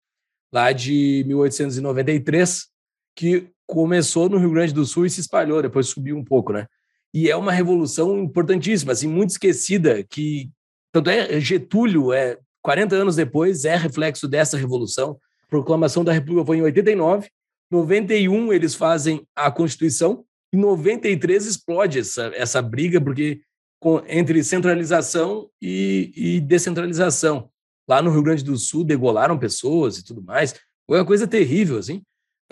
lá 0.52 0.72
de 0.72 1.24
1893, 1.26 2.66
que 3.14 3.48
começou 3.66 4.28
no 4.28 4.38
Rio 4.38 4.50
Grande 4.50 4.72
do 4.72 4.84
Sul 4.84 5.06
e 5.06 5.10
se 5.10 5.20
espalhou, 5.20 5.62
depois 5.62 5.88
subiu 5.88 6.16
um 6.16 6.24
pouco, 6.24 6.52
né? 6.52 6.66
E 7.12 7.30
é 7.30 7.36
uma 7.36 7.52
revolução 7.52 8.18
importantíssima, 8.18 8.92
assim, 8.92 9.08
muito 9.08 9.30
esquecida, 9.30 10.04
que 10.04 10.50
tanto 10.92 11.10
é 11.10 11.40
Getúlio, 11.40 12.12
é 12.12 12.38
40 12.62 12.94
anos 12.96 13.16
depois, 13.16 13.64
é 13.64 13.76
reflexo 13.76 14.28
dessa 14.28 14.56
revolução. 14.56 15.18
A 15.44 15.46
proclamação 15.48 16.04
da 16.04 16.12
República 16.12 16.46
foi 16.46 16.58
em 16.58 16.62
89, 16.62 17.28
91 17.70 18.52
eles 18.52 18.74
fazem 18.74 19.26
a 19.34 19.50
Constituição, 19.50 20.24
em 20.52 20.58
93 20.58 21.46
explode 21.46 21.98
essa, 21.98 22.30
essa 22.34 22.62
briga, 22.62 23.00
porque 23.00 23.40
com, 23.80 24.02
entre 24.08 24.42
centralização 24.44 25.48
e, 25.60 26.12
e 26.14 26.40
descentralização 26.40 27.50
lá 27.88 28.02
no 28.02 28.10
Rio 28.10 28.22
Grande 28.22 28.44
do 28.44 28.56
Sul 28.56 28.84
degolaram 28.84 29.38
pessoas 29.38 29.98
e 29.98 30.04
tudo 30.04 30.22
mais. 30.22 30.54
Foi 30.86 30.98
uma 30.98 31.04
coisa 31.04 31.26
terrível, 31.26 31.78
assim. 31.78 32.02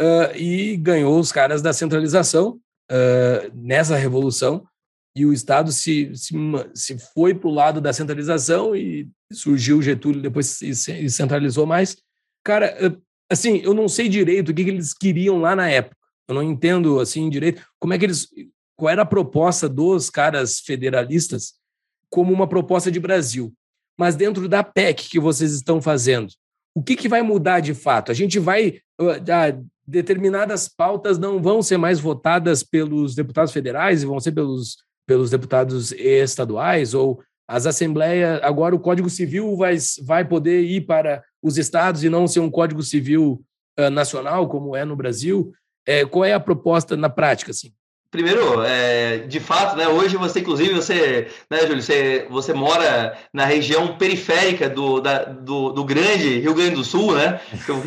Uh, 0.01 0.37
e 0.37 0.77
ganhou 0.77 1.19
os 1.19 1.33
caras 1.33 1.63
da 1.63 1.73
centralização. 1.73 2.61
uh, 2.91 3.51
nessa 3.55 3.97
revolução 3.97 4.67
e 5.17 5.25
o 5.25 5.33
Estado 5.33 5.71
se, 5.71 6.11
se, 6.15 6.35
se 6.75 6.99
foi 7.15 7.35
para 7.35 7.49
o 7.49 7.55
lado 7.55 7.81
da 7.81 7.93
centralização 7.93 8.75
e 8.75 9.09
surgiu 9.33 9.81
Getúlio, 9.81 10.21
depois 10.21 10.47
se, 10.47 11.09
centralizou 11.09 11.67
mais. 11.67 11.97
Cara, 12.45 13.01
assim, 13.31 13.59
eu 13.59 13.73
não 13.73 13.89
sei 13.89 14.09
direito 14.09 14.51
o 14.51 14.55
que, 14.55 14.65
que 14.65 14.71
eles 14.71 14.93
queriam 14.93 15.41
lá 15.41 15.55
na 15.55 15.69
época. 15.69 15.97
Eu 16.29 16.35
não 16.35 16.43
entendo 16.43 16.99
assim 16.99 17.31
direito 17.31 17.65
como 17.79 17.95
é 17.95 17.99
que 17.99 18.05
eles 18.05 18.29
qual 18.77 18.91
era 18.91 19.03
a 19.03 19.07
proposta 19.07 19.69
dos 19.69 20.11
caras 20.11 20.61
federalistas 20.61 21.55
como 22.11 22.33
uma 22.33 22.49
proposta 22.49 22.91
de 22.91 23.01
Brasil. 23.01 23.53
Mas 23.99 24.17
dentro 24.17 24.49
da 24.49 24.63
PEC 24.63 25.09
que 25.09 25.21
vocês 25.21 25.53
estão 25.53 25.81
fazendo, 25.81 26.29
o 26.75 26.83
que, 26.83 26.97
que 26.97 27.09
vai 27.09 27.23
mudar 27.23 27.61
de 27.61 27.75
fato? 27.75 28.11
A 28.11 28.15
gente 28.15 28.39
vai. 28.39 28.81
Determinadas 29.87 30.67
pautas 30.67 31.19
não 31.19 31.43
vão 31.43 31.63
ser 31.63 31.77
mais 31.77 32.01
votadas 32.01 32.63
pelos 32.63 33.15
deputados 33.15 33.53
federais 33.53 34.03
e 34.03 34.07
vão 34.07 34.19
ser 34.19 34.33
pelos, 34.33 34.79
pelos 35.07 35.31
deputados 35.31 35.93
estaduais, 35.93 36.95
ou 36.95 37.23
as 37.47 37.67
assembleias. 37.67 38.41
Agora 38.43 38.75
o 38.75 38.81
Código 38.81 39.11
Civil 39.11 39.57
vai, 39.57 39.77
vai 40.03 40.25
poder 40.25 40.63
ir 40.63 40.87
para 40.87 41.23
os 41.43 41.59
estados 41.59 42.03
e 42.03 42.09
não 42.09 42.27
ser 42.27 42.41
um 42.41 42.51
Código 42.51 42.83
Civil 42.83 43.45
nacional, 43.93 44.49
como 44.49 44.75
é 44.75 44.85
no 44.85 44.97
Brasil. 44.97 45.53
É, 45.87 46.05
qual 46.07 46.25
é 46.25 46.33
a 46.33 46.41
proposta 46.41 46.97
na 46.97 47.11
prática? 47.11 47.51
Assim? 47.51 47.73
Primeiro, 48.15 48.63
é, 48.63 49.25
de 49.27 49.41
fato, 49.41 49.77
né, 49.77 49.89
hoje 49.89 50.17
você, 50.17 50.39
inclusive, 50.39 50.73
você, 50.73 51.27
né, 51.51 51.63
Júlio, 51.63 51.83
você, 51.83 52.29
você 52.31 52.55
mora 52.55 53.19
na 53.33 53.45
região 53.45 53.97
periférica 53.97 54.71
do, 54.71 55.01
da, 55.01 55.25
do, 55.25 55.73
do 55.73 55.83
grande 55.83 56.39
Rio 56.39 56.55
Grande 56.55 56.77
do 56.77 56.85
Sul, 56.85 57.17
né? 57.17 57.41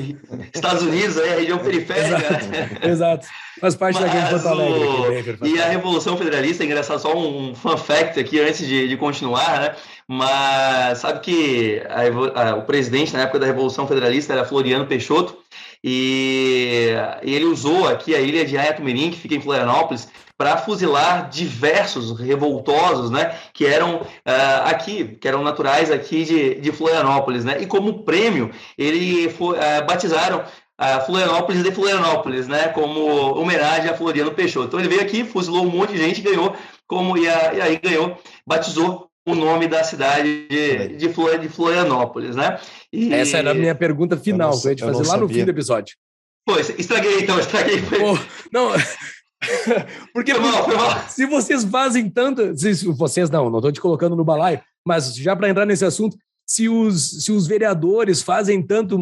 Estados 0.54 0.84
Unidos 0.84 1.16
é 1.16 1.32
a 1.32 1.36
região 1.38 1.60
periférica. 1.60 2.18
Exato, 2.18 2.46
né? 2.48 2.70
Exato. 2.84 3.28
faz 3.62 3.76
parte 3.76 4.02
Mas 4.02 4.12
da 4.12 4.30
Porto 4.32 4.48
Alegre. 4.50 5.38
O, 5.40 5.48
e 5.48 5.62
a 5.62 5.70
Revolução 5.70 6.18
Federalista, 6.18 6.62
é 6.62 6.66
engraçado, 6.66 7.00
só 7.00 7.18
um 7.18 7.56
fun 7.56 7.78
fact 7.78 8.20
aqui 8.20 8.42
antes 8.42 8.68
de, 8.68 8.86
de 8.86 8.98
continuar, 8.98 9.62
né? 9.62 9.76
Mas 10.08 11.00
sabe 11.00 11.20
que 11.20 11.84
a, 11.90 12.52
a, 12.52 12.56
o 12.56 12.64
presidente 12.64 13.14
na 13.14 13.24
época 13.24 13.40
da 13.40 13.46
Revolução 13.46 13.88
Federalista 13.88 14.34
era 14.34 14.46
Floriano 14.46 14.88
Peixoto, 14.88 15.38
e, 15.84 16.92
ele 17.22 17.46
usou 17.46 17.88
aqui 17.88 18.16
a 18.16 18.20
ilha 18.20 18.46
de 18.46 18.58
Ayatumirim, 18.58 19.12
que 19.12 19.18
fica 19.18 19.36
em 19.36 19.42
Florianópolis, 19.42 20.08
para 20.38 20.58
fuzilar 20.58 21.30
diversos 21.30 22.18
revoltosos, 22.20 23.10
né, 23.10 23.36
que 23.54 23.66
eram 23.66 24.02
uh, 24.02 24.06
aqui, 24.66 25.18
que 25.20 25.28
eram 25.28 25.44
naturais 25.44 25.90
aqui 25.90 26.24
de, 26.24 26.56
de 26.56 26.72
Florianópolis, 26.72 27.44
né, 27.44 27.58
e 27.60 27.66
como 27.66 28.04
prêmio, 28.04 28.52
ele 28.78 29.30
foi, 29.30 29.58
uh, 29.58 29.86
batizaram 29.88 30.44
a 30.78 31.00
Florianópolis 31.00 31.64
de 31.64 31.72
Florianópolis, 31.72 32.48
né, 32.48 32.68
como 32.70 33.36
homenagem 33.36 33.90
a 33.90 33.98
Floriano 33.98 34.32
Peixoto. 34.32 34.68
Então 34.68 34.80
ele 34.80 34.90
veio 34.90 35.02
aqui, 35.02 35.24
fuzilou 35.24 35.64
um 35.64 35.70
monte 35.72 35.94
de 35.94 35.98
gente, 35.98 36.22
ganhou, 36.22 36.56
como 36.86 37.18
e, 37.18 37.24
e 37.24 37.28
aí 37.28 37.80
ganhou, 37.82 38.16
batizou 38.46 39.10
o 39.28 39.36
nome 39.36 39.68
da 39.68 39.84
cidade 39.84 40.48
de, 40.48 40.96
de, 40.96 41.10
Flor, 41.10 41.38
de 41.38 41.50
Florianópolis, 41.50 42.34
né? 42.34 42.58
E... 42.92 43.14
Essa 43.14 43.38
era 43.38 43.52
a 43.52 43.54
minha 43.54 43.76
pergunta 43.76 44.16
final, 44.16 44.58
que 44.60 44.68
eu 44.68 44.72
ia 44.72 44.76
te 44.76 44.84
fazer 44.84 45.06
lá 45.06 45.18
no 45.18 45.28
fim 45.28 45.44
do 45.44 45.52
episódio. 45.52 45.98
Pô, 46.46 46.58
estraguei 46.58 47.20
então, 47.20 47.38
estraguei. 47.38 47.82
Pô, 47.82 48.18
não, 48.54 48.72
porque 50.14 50.34
foi 50.34 50.42
mal, 50.42 50.64
foi 50.64 50.76
mal. 50.78 51.10
se 51.10 51.26
vocês 51.26 51.66
fazem 51.66 52.10
tanto, 52.10 52.58
se 52.58 52.88
vocês 52.88 53.30
não, 53.30 53.50
não 53.50 53.60
estou 53.60 53.72
te 53.72 53.82
colocando 53.82 54.16
no 54.16 54.24
balaio, 54.24 54.62
mas 54.86 55.14
já 55.14 55.36
para 55.36 55.50
entrar 55.50 55.66
nesse 55.66 55.84
assunto, 55.84 56.18
se 56.48 56.70
os, 56.70 57.26
se 57.26 57.32
os 57.32 57.46
vereadores 57.46 58.22
fazem 58.22 58.64
tanto 58.64 58.98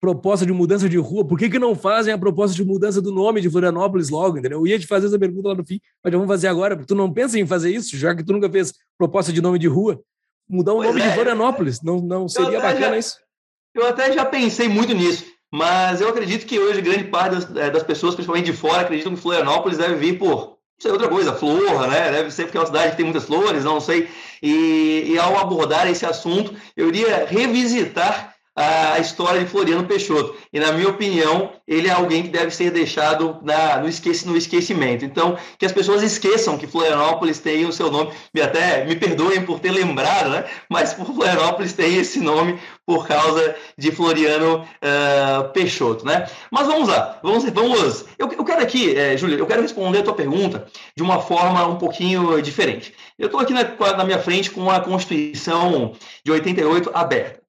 proposta 0.00 0.44
de 0.44 0.52
mudança 0.52 0.88
de 0.88 0.96
rua, 0.96 1.24
por 1.24 1.38
que, 1.38 1.48
que 1.48 1.58
não 1.58 1.76
fazem 1.76 2.12
a 2.12 2.18
proposta 2.18 2.56
de 2.56 2.64
mudança 2.64 3.00
do 3.00 3.12
nome 3.12 3.40
de 3.40 3.48
Florianópolis 3.48 4.10
logo, 4.10 4.36
entendeu? 4.36 4.58
Eu 4.58 4.66
ia 4.66 4.78
te 4.80 4.86
fazer 4.86 5.06
essa 5.06 5.18
pergunta 5.18 5.48
lá 5.48 5.54
no 5.54 5.64
fim, 5.64 5.80
mas 6.02 6.12
já 6.12 6.18
vamos 6.18 6.32
fazer 6.32 6.48
agora, 6.48 6.76
porque 6.76 6.88
tu 6.88 6.96
não 6.96 7.12
pensa 7.12 7.38
em 7.38 7.46
fazer 7.46 7.70
isso, 7.70 7.96
já 7.96 8.16
que 8.16 8.24
tu 8.24 8.32
nunca 8.32 8.50
fez 8.50 8.74
proposta 8.98 9.32
de 9.32 9.40
nome 9.40 9.60
de 9.60 9.68
rua, 9.68 10.00
mudar 10.48 10.72
o 10.72 10.78
pois 10.78 10.88
nome 10.88 11.00
é. 11.00 11.08
de 11.08 11.14
Florianópolis, 11.14 11.80
não, 11.82 12.00
não 12.00 12.28
seria 12.28 12.60
bacana 12.60 12.80
já, 12.80 12.98
isso? 12.98 13.16
Eu 13.76 13.86
até 13.86 14.12
já 14.12 14.24
pensei 14.24 14.68
muito 14.68 14.92
nisso, 14.92 15.24
mas 15.52 16.00
eu 16.00 16.08
acredito 16.08 16.46
que 16.46 16.58
hoje 16.58 16.82
grande 16.82 17.04
parte 17.04 17.36
das, 17.36 17.56
é, 17.56 17.70
das 17.70 17.84
pessoas, 17.84 18.16
principalmente 18.16 18.46
de 18.46 18.56
fora, 18.56 18.80
acreditam 18.80 19.14
que 19.14 19.20
Florianópolis 19.20 19.78
deve 19.78 19.94
vir 19.94 20.18
por 20.18 20.57
sei, 20.78 20.90
outra 20.92 21.08
coisa, 21.08 21.34
flor, 21.34 21.88
né? 21.88 22.10
Deve 22.12 22.30
ser 22.30 22.44
porque 22.44 22.56
é 22.56 22.60
uma 22.60 22.66
cidade 22.66 22.90
que 22.92 22.96
tem 22.96 23.04
muitas 23.04 23.24
flores, 23.24 23.64
não 23.64 23.80
sei. 23.80 24.08
E, 24.42 25.12
e 25.12 25.18
ao 25.18 25.36
abordar 25.36 25.88
esse 25.88 26.06
assunto, 26.06 26.54
eu 26.76 26.88
iria 26.88 27.26
revisitar 27.26 28.37
a 28.58 28.98
história 28.98 29.40
de 29.40 29.46
Floriano 29.46 29.84
Peixoto. 29.84 30.34
E, 30.52 30.58
na 30.58 30.72
minha 30.72 30.88
opinião, 30.88 31.52
ele 31.66 31.86
é 31.86 31.92
alguém 31.92 32.24
que 32.24 32.28
deve 32.28 32.50
ser 32.50 32.72
deixado 32.72 33.38
na, 33.42 33.76
no, 33.76 33.88
no 34.26 34.36
esquecimento. 34.36 35.04
Então, 35.04 35.38
que 35.56 35.64
as 35.64 35.70
pessoas 35.70 36.02
esqueçam 36.02 36.58
que 36.58 36.66
Florianópolis 36.66 37.38
tem 37.38 37.64
o 37.66 37.72
seu 37.72 37.90
nome, 37.90 38.10
e 38.34 38.40
até 38.40 38.84
me 38.84 38.96
perdoem 38.96 39.44
por 39.44 39.60
ter 39.60 39.70
lembrado, 39.70 40.30
né? 40.30 40.44
mas 40.68 40.92
por 40.92 41.06
Florianópolis 41.06 41.72
tem 41.72 41.96
esse 41.96 42.18
nome 42.20 42.58
por 42.84 43.06
causa 43.06 43.54
de 43.76 43.92
Floriano 43.92 44.62
uh, 44.62 45.48
Peixoto. 45.52 46.04
Né? 46.04 46.26
Mas 46.50 46.66
vamos 46.66 46.88
lá, 46.88 47.20
vamos, 47.22 47.44
vamos 47.44 48.06
eu, 48.18 48.32
eu 48.32 48.44
quero 48.44 48.62
aqui, 48.62 48.96
é, 48.96 49.16
Júlia, 49.16 49.38
eu 49.38 49.46
quero 49.46 49.62
responder 49.62 49.98
a 49.98 50.02
tua 50.02 50.14
pergunta 50.14 50.66
de 50.96 51.02
uma 51.02 51.20
forma 51.20 51.64
um 51.66 51.76
pouquinho 51.76 52.42
diferente. 52.42 52.92
Eu 53.16 53.26
estou 53.26 53.40
aqui 53.40 53.52
na, 53.52 53.62
na 53.96 54.04
minha 54.04 54.18
frente 54.18 54.50
com 54.50 54.68
a 54.68 54.80
Constituição 54.80 55.92
de 56.24 56.32
88 56.32 56.90
aberta. 56.92 57.47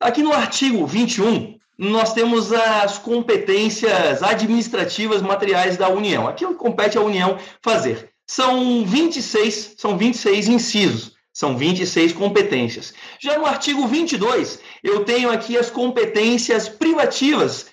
Aqui 0.00 0.22
no 0.22 0.32
artigo 0.32 0.86
21, 0.86 1.58
nós 1.78 2.12
temos 2.12 2.52
as 2.52 2.98
competências 2.98 4.22
administrativas 4.22 5.22
materiais 5.22 5.76
da 5.76 5.88
União. 5.88 6.26
Aquilo 6.26 6.52
que 6.52 6.58
compete 6.58 6.98
à 6.98 7.00
União 7.00 7.38
fazer. 7.62 8.10
São 8.26 8.84
26, 8.84 9.74
são 9.76 9.98
26 9.98 10.48
incisos, 10.48 11.12
são 11.32 11.56
26 11.56 12.12
competências. 12.12 12.94
Já 13.20 13.38
no 13.38 13.46
artigo 13.46 13.86
22, 13.86 14.60
eu 14.82 15.04
tenho 15.04 15.30
aqui 15.30 15.58
as 15.58 15.70
competências 15.70 16.68
privativas 16.68 17.66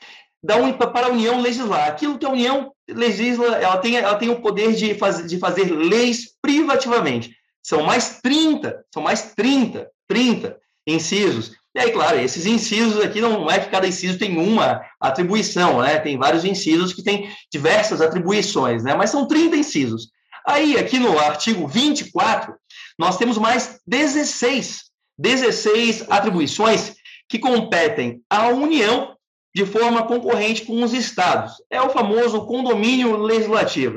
da 0.43 0.55
para 0.87 1.07
a 1.07 1.11
União 1.11 1.39
legislar. 1.39 1.87
Aquilo 1.87 2.17
que 2.17 2.25
a 2.25 2.29
União 2.29 2.73
legisla, 2.89 3.57
ela 3.57 3.77
tem, 3.77 3.95
ela 3.95 4.15
tem 4.15 4.29
o 4.29 4.41
poder 4.41 4.73
de, 4.73 4.95
faz, 4.95 5.25
de 5.25 5.37
fazer 5.37 5.71
leis 5.71 6.31
privativamente. 6.41 7.35
São 7.63 7.83
mais 7.83 8.19
30, 8.21 8.83
são 8.91 9.03
mais 9.03 9.33
30, 9.35 9.87
30 10.07 10.57
incisos 10.87 11.60
e 11.73 11.79
aí, 11.79 11.91
claro, 11.91 12.19
esses 12.19 12.45
incisos 12.45 13.01
aqui 13.01 13.21
não 13.21 13.49
é 13.49 13.59
que 13.59 13.69
cada 13.69 13.87
inciso 13.87 14.19
tem 14.19 14.37
uma 14.37 14.81
atribuição, 14.99 15.81
né? 15.81 15.99
Tem 15.99 16.17
vários 16.17 16.43
incisos 16.43 16.93
que 16.93 17.01
têm 17.01 17.33
diversas 17.51 18.01
atribuições, 18.01 18.83
né? 18.83 18.93
Mas 18.93 19.09
são 19.09 19.25
30 19.25 19.55
incisos. 19.55 20.09
Aí, 20.45 20.77
aqui 20.77 20.99
no 20.99 21.17
artigo 21.17 21.67
24, 21.67 22.53
nós 22.99 23.17
temos 23.17 23.37
mais 23.37 23.79
16, 23.87 24.83
16 25.17 26.05
atribuições 26.09 26.95
que 27.29 27.39
competem 27.39 28.21
à 28.29 28.49
União 28.49 29.15
de 29.55 29.65
forma 29.65 30.03
concorrente 30.03 30.65
com 30.65 30.83
os 30.83 30.93
estados. 30.93 31.53
É 31.69 31.81
o 31.81 31.89
famoso 31.89 32.45
condomínio 32.45 33.15
legislativo. 33.15 33.95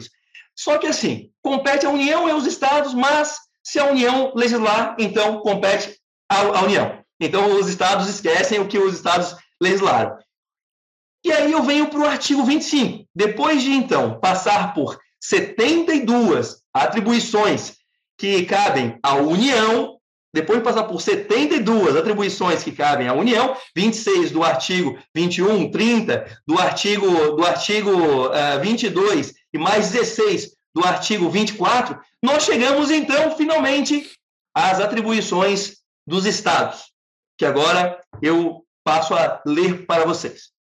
Só 0.54 0.78
que 0.78 0.86
assim, 0.86 1.30
compete 1.42 1.86
à 1.86 1.90
União 1.90 2.28
e 2.28 2.30
aos 2.30 2.46
estados, 2.46 2.94
mas 2.94 3.36
se 3.64 3.80
a 3.80 3.86
União 3.86 4.32
legislar, 4.36 4.94
então 4.98 5.40
compete 5.40 5.98
à, 6.28 6.40
à 6.40 6.62
União. 6.62 7.03
Então, 7.24 7.58
os 7.58 7.68
estados 7.68 8.08
esquecem 8.08 8.60
o 8.60 8.68
que 8.68 8.78
os 8.78 8.94
estados 8.94 9.34
legislaram. 9.60 10.18
E 11.24 11.32
aí 11.32 11.50
eu 11.50 11.62
venho 11.62 11.88
para 11.88 12.00
o 12.00 12.04
artigo 12.04 12.44
25. 12.44 13.06
Depois 13.14 13.62
de, 13.62 13.70
então, 13.70 14.20
passar 14.20 14.74
por 14.74 14.98
72 15.20 16.62
atribuições 16.72 17.76
que 18.18 18.44
cabem 18.44 18.98
à 19.02 19.14
União, 19.14 19.98
depois 20.34 20.58
de 20.58 20.64
passar 20.64 20.84
por 20.84 21.00
72 21.00 21.96
atribuições 21.96 22.62
que 22.62 22.72
cabem 22.72 23.08
à 23.08 23.14
União, 23.14 23.56
26 23.74 24.32
do 24.32 24.44
artigo 24.44 24.98
21, 25.14 25.70
30 25.70 26.42
do 26.46 26.58
artigo, 26.58 27.06
do 27.36 27.44
artigo 27.44 27.90
uh, 27.90 28.32
eh, 28.34 28.58
22 28.58 29.32
e 29.52 29.58
mais 29.58 29.92
16 29.92 30.50
do 30.74 30.84
artigo 30.84 31.30
24, 31.30 31.98
nós 32.22 32.42
chegamos, 32.42 32.90
então, 32.90 33.34
finalmente, 33.36 34.10
às 34.52 34.80
atribuições 34.80 35.76
dos 36.06 36.26
estados 36.26 36.93
que 37.36 37.44
agora 37.44 38.00
eu 38.22 38.64
passo 38.84 39.14
a 39.14 39.42
ler 39.46 39.86
para 39.86 40.04
vocês. 40.04 40.52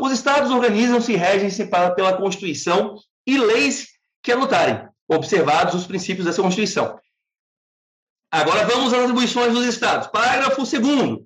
Os 0.00 0.12
estados 0.12 0.50
organizam-se 0.50 1.12
e 1.12 1.16
regem-se 1.16 1.66
pela 1.66 2.16
Constituição 2.16 2.96
e 3.26 3.38
leis 3.38 3.88
que 4.22 4.32
adotarem, 4.32 4.88
observados 5.08 5.74
os 5.74 5.86
princípios 5.86 6.26
dessa 6.26 6.42
Constituição. 6.42 6.98
Agora 8.30 8.66
vamos 8.66 8.92
às 8.92 9.00
atribuições 9.00 9.52
dos 9.52 9.66
estados. 9.66 10.08
Parágrafo 10.08 10.56
2 10.56 11.20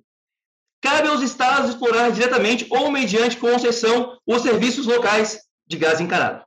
Cabe 0.81 1.07
aos 1.07 1.21
estados 1.21 1.71
explorar 1.71 2.11
diretamente 2.11 2.67
ou 2.69 2.91
mediante 2.91 3.37
concessão 3.37 4.17
os 4.25 4.41
serviços 4.43 4.85
locais 4.85 5.41
de 5.65 5.77
gás 5.77 5.99
encanado. 5.99 6.45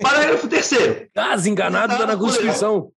Parágrafo 0.00 0.48
3 0.48 1.08
Gás 1.14 1.46
enganado 1.46 1.94
está 1.94 2.06
na 2.06 2.16
Constituição. 2.16 2.92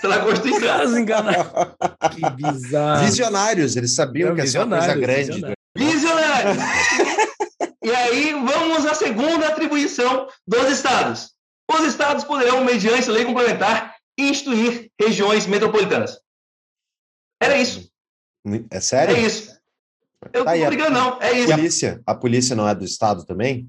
Pela 0.00 0.20
Constituição. 0.20 0.60
Caso 0.60 0.98
enganado. 0.98 1.76
Que 2.14 2.30
bizarro. 2.30 3.04
Visionários, 3.04 3.76
eles 3.76 3.94
sabiam 3.94 4.30
Não, 4.30 4.36
que 4.36 4.42
essa 4.42 4.58
é 4.58 4.64
uma 4.64 4.78
coisa 4.78 4.94
grande. 4.94 5.42
Visionários! 5.76 6.56
E 7.82 7.90
aí 7.90 8.32
vamos 8.32 8.86
à 8.86 8.94
segunda 8.94 9.48
atribuição 9.48 10.28
dos 10.46 10.68
estados. 10.70 11.32
Os 11.70 11.84
estados 11.84 12.24
poderão, 12.24 12.64
mediante 12.64 13.10
lei 13.10 13.24
complementar, 13.24 13.96
instituir 14.18 14.90
regiões 15.00 15.46
metropolitanas. 15.46 16.18
Era 17.40 17.58
isso. 17.58 17.90
É 18.70 18.80
sério? 18.80 19.16
É 19.16 19.20
isso. 19.20 19.56
Eu 20.32 20.44
tá, 20.44 20.54
não 20.54 20.60
tô 20.60 20.66
brigando, 20.66 20.90
não. 20.90 21.22
É 21.22 21.32
isso. 21.32 21.52
A 21.52 21.56
polícia, 21.56 22.02
a 22.06 22.14
polícia 22.14 22.56
não 22.56 22.68
é 22.68 22.74
do 22.74 22.84
Estado 22.84 23.24
também? 23.24 23.68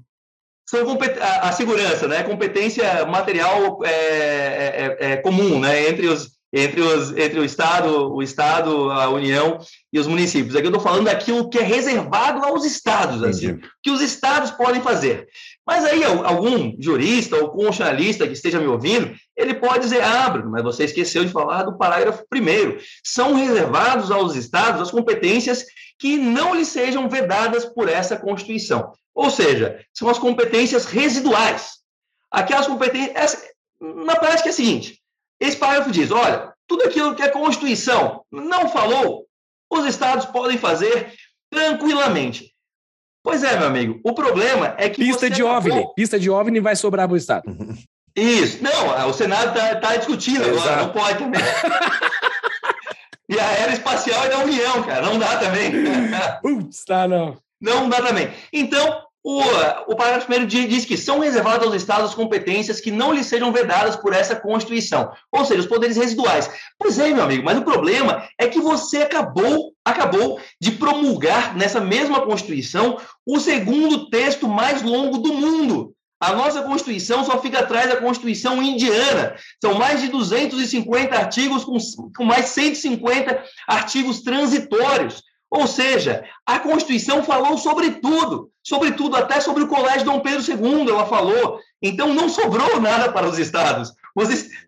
São 0.70 0.96
a, 1.20 1.48
a 1.48 1.52
segurança, 1.52 2.06
né? 2.06 2.22
Competência 2.22 3.04
material 3.04 3.80
é, 3.84 3.90
é, 3.90 4.96
é, 5.00 5.12
é 5.12 5.16
comum, 5.16 5.58
né? 5.58 5.88
Entre 5.88 6.06
os, 6.06 6.30
entre, 6.52 6.80
os, 6.80 7.10
entre 7.10 7.40
o 7.40 7.44
Estado, 7.44 8.14
o 8.14 8.22
Estado, 8.22 8.88
a 8.88 9.08
União 9.08 9.58
e 9.92 9.98
os 9.98 10.06
municípios. 10.06 10.54
Aqui 10.54 10.66
eu 10.66 10.70
estou 10.70 10.80
falando 10.80 11.06
daquilo 11.06 11.50
que 11.50 11.58
é 11.58 11.62
reservado 11.62 12.44
aos 12.44 12.64
Estados, 12.64 13.24
assim, 13.24 13.58
que 13.82 13.90
os 13.90 14.00
Estados 14.00 14.52
podem 14.52 14.80
fazer. 14.80 15.26
Mas 15.66 15.84
aí 15.84 16.04
algum 16.04 16.76
jurista 16.78 17.34
ou 17.34 17.48
constitucionalista 17.48 18.24
que 18.28 18.32
esteja 18.32 18.60
me 18.60 18.68
ouvindo, 18.68 19.12
ele 19.36 19.54
pode 19.54 19.80
dizer, 19.80 20.04
ah, 20.04 20.30
Bruno, 20.30 20.52
mas 20.52 20.62
você 20.62 20.84
esqueceu 20.84 21.24
de 21.24 21.32
falar 21.32 21.64
do 21.64 21.76
parágrafo 21.76 22.24
primeiro. 22.30 22.78
São 23.04 23.34
reservados 23.34 24.12
aos 24.12 24.36
Estados 24.36 24.82
as 24.82 24.92
competências 24.92 25.64
que 25.98 26.16
não 26.16 26.54
lhes 26.54 26.68
sejam 26.68 27.08
vedadas 27.08 27.64
por 27.64 27.88
essa 27.88 28.16
Constituição. 28.16 28.92
Ou 29.14 29.30
seja, 29.30 29.84
são 29.92 30.08
as 30.08 30.18
competências 30.18 30.84
residuais. 30.84 31.78
Aquelas 32.30 32.66
competências... 32.66 33.42
Na 33.80 34.16
prática 34.16 34.48
é 34.48 34.52
a 34.52 34.54
seguinte, 34.54 35.00
esse 35.40 35.56
parágrafo 35.56 35.90
diz: 35.90 36.10
olha, 36.10 36.52
tudo 36.66 36.84
aquilo 36.84 37.14
que 37.14 37.22
a 37.22 37.32
Constituição 37.32 38.22
não 38.30 38.68
falou, 38.68 39.26
os 39.70 39.86
estados 39.86 40.26
podem 40.26 40.58
fazer 40.58 41.14
tranquilamente. 41.50 42.54
Pois 43.22 43.42
é, 43.42 43.56
meu 43.58 43.66
amigo. 43.66 44.00
O 44.04 44.14
problema 44.14 44.74
é 44.78 44.88
que. 44.88 45.02
Pista 45.02 45.30
de. 45.30 45.42
OVNI. 45.42 45.86
Pista 45.94 46.18
de 46.18 46.30
OVNI 46.30 46.60
vai 46.60 46.76
sobrar 46.76 47.08
para 47.08 47.14
o 47.14 47.16
Estado. 47.16 47.44
Isso. 48.14 48.62
Não, 48.62 49.08
o 49.08 49.12
Senado 49.12 49.56
está 49.56 49.76
tá 49.76 49.96
discutindo 49.96 50.42
Exato. 50.42 50.68
agora, 50.68 50.82
não 50.82 50.92
pode 50.92 51.18
também. 51.18 51.40
e 53.28 53.38
a 53.38 53.48
aeroespacial 53.48 54.24
é 54.24 54.28
da 54.28 54.38
União, 54.38 54.82
cara. 54.82 55.06
Não 55.06 55.18
dá 55.18 55.38
também. 55.38 55.72
Putz, 56.42 56.84
tá, 56.84 57.06
não. 57.06 57.38
Não 57.60 57.88
dá 57.88 58.00
também. 58.00 58.32
Então, 58.52 59.02
o, 59.22 59.42
o 59.86 59.96
parágrafo 59.96 60.26
primeiro 60.26 60.46
diz 60.46 60.86
que 60.86 60.96
são 60.96 61.18
reservadas 61.18 61.66
aos 61.66 61.76
estados 61.76 62.14
competências 62.14 62.80
que 62.80 62.90
não 62.90 63.12
lhes 63.12 63.26
sejam 63.26 63.52
vedadas 63.52 63.96
por 63.96 64.14
essa 64.14 64.34
Constituição, 64.34 65.12
ou 65.30 65.44
seja, 65.44 65.60
os 65.60 65.66
poderes 65.66 65.96
residuais. 65.96 66.50
Pois 66.78 66.98
é, 66.98 67.12
meu 67.12 67.24
amigo, 67.24 67.44
mas 67.44 67.58
o 67.58 67.62
problema 67.62 68.26
é 68.38 68.48
que 68.48 68.60
você 68.60 68.98
acabou, 69.02 69.74
acabou 69.84 70.40
de 70.58 70.72
promulgar 70.72 71.54
nessa 71.54 71.80
mesma 71.80 72.22
Constituição 72.22 72.96
o 73.26 73.38
segundo 73.38 74.08
texto 74.08 74.48
mais 74.48 74.82
longo 74.82 75.18
do 75.18 75.34
mundo. 75.34 75.94
A 76.18 76.34
nossa 76.34 76.62
Constituição 76.62 77.24
só 77.24 77.40
fica 77.40 77.60
atrás 77.60 77.88
da 77.88 77.96
Constituição 77.96 78.62
indiana. 78.62 79.34
São 79.62 79.74
mais 79.74 80.02
de 80.02 80.08
250 80.08 81.16
artigos 81.16 81.64
com, 81.64 81.78
com 82.14 82.24
mais 82.24 82.46
150 82.46 83.42
artigos 83.66 84.20
transitórios. 84.22 85.22
Ou 85.50 85.66
seja, 85.66 86.24
a 86.46 86.60
Constituição 86.60 87.24
falou 87.24 87.58
sobre 87.58 87.90
tudo, 87.92 88.50
sobre 88.62 88.92
tudo, 88.92 89.16
até 89.16 89.40
sobre 89.40 89.64
o 89.64 89.68
Colégio 89.68 90.04
Dom 90.04 90.20
Pedro 90.20 90.40
II, 90.40 90.88
ela 90.88 91.06
falou. 91.06 91.58
Então, 91.82 92.14
não 92.14 92.28
sobrou 92.28 92.80
nada 92.80 93.10
para 93.10 93.28
os 93.28 93.38
estados. 93.38 93.92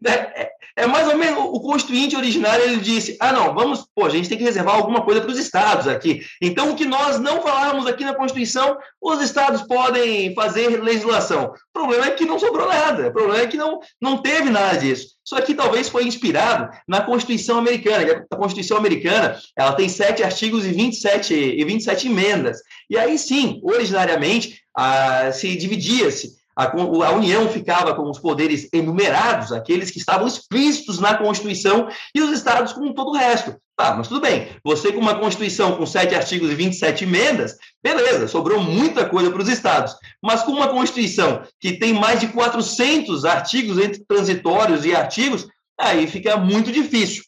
É, 0.04 0.12
é, 0.12 0.50
é, 0.76 0.86
mais 0.86 1.08
ou 1.08 1.18
menos 1.18 1.38
o 1.38 1.60
constituinte 1.60 2.16
originário, 2.16 2.64
ele 2.64 2.80
disse: 2.80 3.16
ah, 3.20 3.32
não, 3.32 3.54
vamos, 3.54 3.86
pô, 3.94 4.06
a 4.06 4.08
gente 4.08 4.28
tem 4.28 4.38
que 4.38 4.44
reservar 4.44 4.76
alguma 4.76 5.02
coisa 5.02 5.20
para 5.20 5.30
os 5.30 5.38
estados 5.38 5.86
aqui. 5.86 6.22
Então, 6.40 6.70
o 6.70 6.76
que 6.76 6.84
nós 6.84 7.18
não 7.18 7.42
falamos 7.42 7.86
aqui 7.86 8.04
na 8.04 8.14
Constituição, 8.14 8.78
os 9.00 9.20
estados 9.20 9.62
podem 9.62 10.34
fazer 10.34 10.82
legislação. 10.82 11.52
O 11.70 11.72
problema 11.72 12.06
é 12.06 12.10
que 12.12 12.24
não 12.24 12.38
sobrou 12.38 12.68
nada, 12.68 13.08
o 13.08 13.12
problema 13.12 13.42
é 13.42 13.46
que 13.46 13.56
não, 13.56 13.80
não 14.00 14.18
teve 14.18 14.48
nada 14.50 14.78
disso. 14.78 15.12
Só 15.24 15.40
que 15.40 15.54
talvez 15.54 15.88
foi 15.88 16.04
inspirado 16.04 16.70
na 16.88 17.00
Constituição 17.00 17.58
Americana. 17.58 18.26
A 18.30 18.36
Constituição 18.36 18.76
Americana 18.76 19.38
ela 19.56 19.72
tem 19.72 19.88
sete 19.88 20.22
artigos 20.22 20.64
e 20.64 20.72
27, 20.72 21.34
e 21.34 21.64
27 21.64 22.08
emendas. 22.08 22.58
E 22.88 22.98
aí 22.98 23.18
sim, 23.18 23.60
originariamente, 23.62 24.62
a, 24.74 25.30
se 25.32 25.54
dividia-se 25.56 26.41
a, 26.56 26.64
a, 26.64 27.12
União 27.12 27.48
ficava 27.48 27.94
com 27.94 28.10
os 28.10 28.18
poderes 28.18 28.68
enumerados, 28.72 29.52
aqueles 29.52 29.90
que 29.90 29.98
estavam 29.98 30.26
explícitos 30.26 30.98
na 30.98 31.16
Constituição, 31.16 31.88
e 32.14 32.20
os 32.20 32.30
estados 32.30 32.72
com 32.72 32.92
todo 32.92 33.10
o 33.10 33.16
resto. 33.16 33.56
Tá, 33.76 33.94
mas 33.96 34.06
tudo 34.06 34.20
bem. 34.20 34.48
Você 34.62 34.92
com 34.92 35.00
uma 35.00 35.18
Constituição 35.18 35.76
com 35.76 35.86
sete 35.86 36.14
artigos 36.14 36.50
e 36.50 36.54
27 36.54 37.04
emendas, 37.04 37.56
beleza, 37.82 38.28
sobrou 38.28 38.60
muita 38.60 39.08
coisa 39.08 39.30
para 39.30 39.42
os 39.42 39.48
estados. 39.48 39.96
Mas 40.22 40.42
com 40.42 40.52
uma 40.52 40.68
Constituição 40.68 41.42
que 41.58 41.78
tem 41.78 41.92
mais 41.92 42.20
de 42.20 42.28
400 42.28 43.24
artigos 43.24 43.78
entre 43.78 44.04
transitórios 44.04 44.84
e 44.84 44.94
artigos, 44.94 45.48
aí 45.80 46.06
fica 46.06 46.36
muito 46.36 46.70
difícil. 46.70 47.24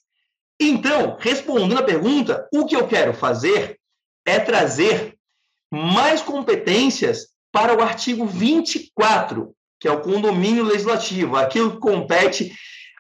Então, 0.61 1.17
respondendo 1.19 1.79
a 1.79 1.83
pergunta, 1.83 2.47
o 2.53 2.67
que 2.67 2.77
eu 2.77 2.87
quero 2.87 3.13
fazer 3.15 3.79
é 4.27 4.39
trazer 4.39 5.17
mais 5.73 6.23
competências 6.23 7.34
para 7.55 7.73
o 7.73 7.81
artigo 7.81 8.27
24, 8.27 9.55
que 9.79 9.87
é 9.87 9.93
o 9.93 10.01
condomínio 10.01 10.65
legislativo, 10.65 11.37
aquilo 11.37 11.71
que 11.71 11.79
compete 11.79 12.53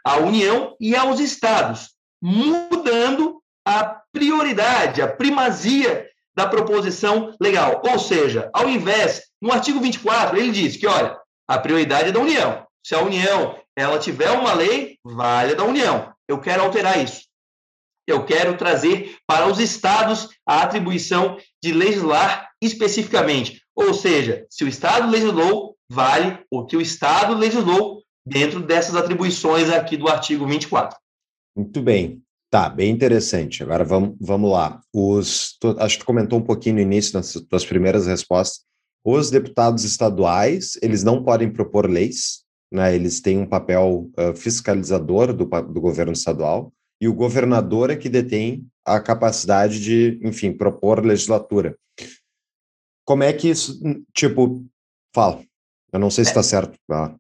à 0.04 0.18
União 0.18 0.76
e 0.80 0.94
aos 0.94 1.18
estados, 1.18 1.90
mudando 2.22 3.42
a 3.66 4.00
prioridade, 4.12 5.02
a 5.02 5.08
primazia 5.08 6.08
da 6.36 6.46
proposição 6.46 7.34
legal. 7.40 7.82
Ou 7.84 7.98
seja, 7.98 8.48
ao 8.52 8.68
invés, 8.68 9.22
no 9.42 9.52
artigo 9.52 9.80
24, 9.80 10.38
ele 10.38 10.52
diz 10.52 10.76
que, 10.76 10.86
olha, 10.86 11.18
a 11.48 11.58
prioridade 11.58 12.10
é 12.10 12.12
da 12.12 12.20
União. 12.20 12.64
Se 12.80 12.94
a 12.94 13.00
União 13.00 13.58
ela 13.76 13.98
tiver 13.98 14.30
uma 14.30 14.54
lei, 14.54 14.98
vale 15.02 15.56
da 15.56 15.64
União. 15.64 16.14
Eu 16.28 16.40
quero 16.40 16.62
alterar 16.62 17.02
isso. 17.02 17.24
Eu 18.06 18.24
quero 18.24 18.56
trazer 18.56 19.16
para 19.26 19.48
os 19.48 19.58
estados 19.58 20.28
a 20.46 20.62
atribuição 20.62 21.38
de 21.60 21.72
legislar 21.72 22.50
especificamente. 22.62 23.63
Ou 23.74 23.92
seja, 23.92 24.46
se 24.48 24.64
o 24.64 24.68
Estado 24.68 25.10
legislou, 25.10 25.76
vale 25.88 26.38
o 26.50 26.64
que 26.64 26.76
o 26.76 26.80
Estado 26.80 27.34
legislou 27.34 28.02
dentro 28.24 28.60
dessas 28.60 28.94
atribuições 28.94 29.68
aqui 29.70 29.96
do 29.96 30.08
artigo 30.08 30.46
24. 30.46 30.96
Muito 31.56 31.82
bem. 31.82 32.22
Tá, 32.50 32.68
bem 32.68 32.90
interessante. 32.90 33.62
Agora 33.62 33.84
vamos, 33.84 34.16
vamos 34.20 34.50
lá. 34.50 34.80
Os, 34.92 35.56
tu, 35.58 35.74
acho 35.78 35.96
que 35.96 36.04
tu 36.04 36.06
comentou 36.06 36.38
um 36.38 36.42
pouquinho 36.42 36.76
no 36.76 36.80
início, 36.80 37.14
nas 37.14 37.32
tuas 37.32 37.64
primeiras 37.64 38.06
respostas. 38.06 38.64
Os 39.04 39.30
deputados 39.30 39.84
estaduais, 39.84 40.78
eles 40.80 41.02
não 41.02 41.22
podem 41.22 41.52
propor 41.52 41.90
leis, 41.90 42.44
né? 42.72 42.94
eles 42.94 43.20
têm 43.20 43.38
um 43.38 43.46
papel 43.46 44.08
uh, 44.18 44.34
fiscalizador 44.34 45.32
do, 45.32 45.44
do 45.44 45.80
governo 45.80 46.12
estadual, 46.12 46.72
e 47.00 47.08
o 47.08 47.12
governador 47.12 47.90
é 47.90 47.96
que 47.96 48.08
detém 48.08 48.66
a 48.84 49.00
capacidade 49.00 49.80
de, 49.80 50.20
enfim, 50.22 50.52
propor 50.52 51.04
legislatura. 51.04 51.76
Como 53.04 53.22
é 53.22 53.32
que 53.32 53.48
isso, 53.48 53.78
tipo, 54.12 54.64
fala. 55.14 55.40
Eu 55.92 56.00
não 56.00 56.10
sei 56.10 56.24
se 56.24 56.30
está 56.30 56.40
é. 56.40 56.44
certo. 56.44 56.78
Ah. 56.90 57.14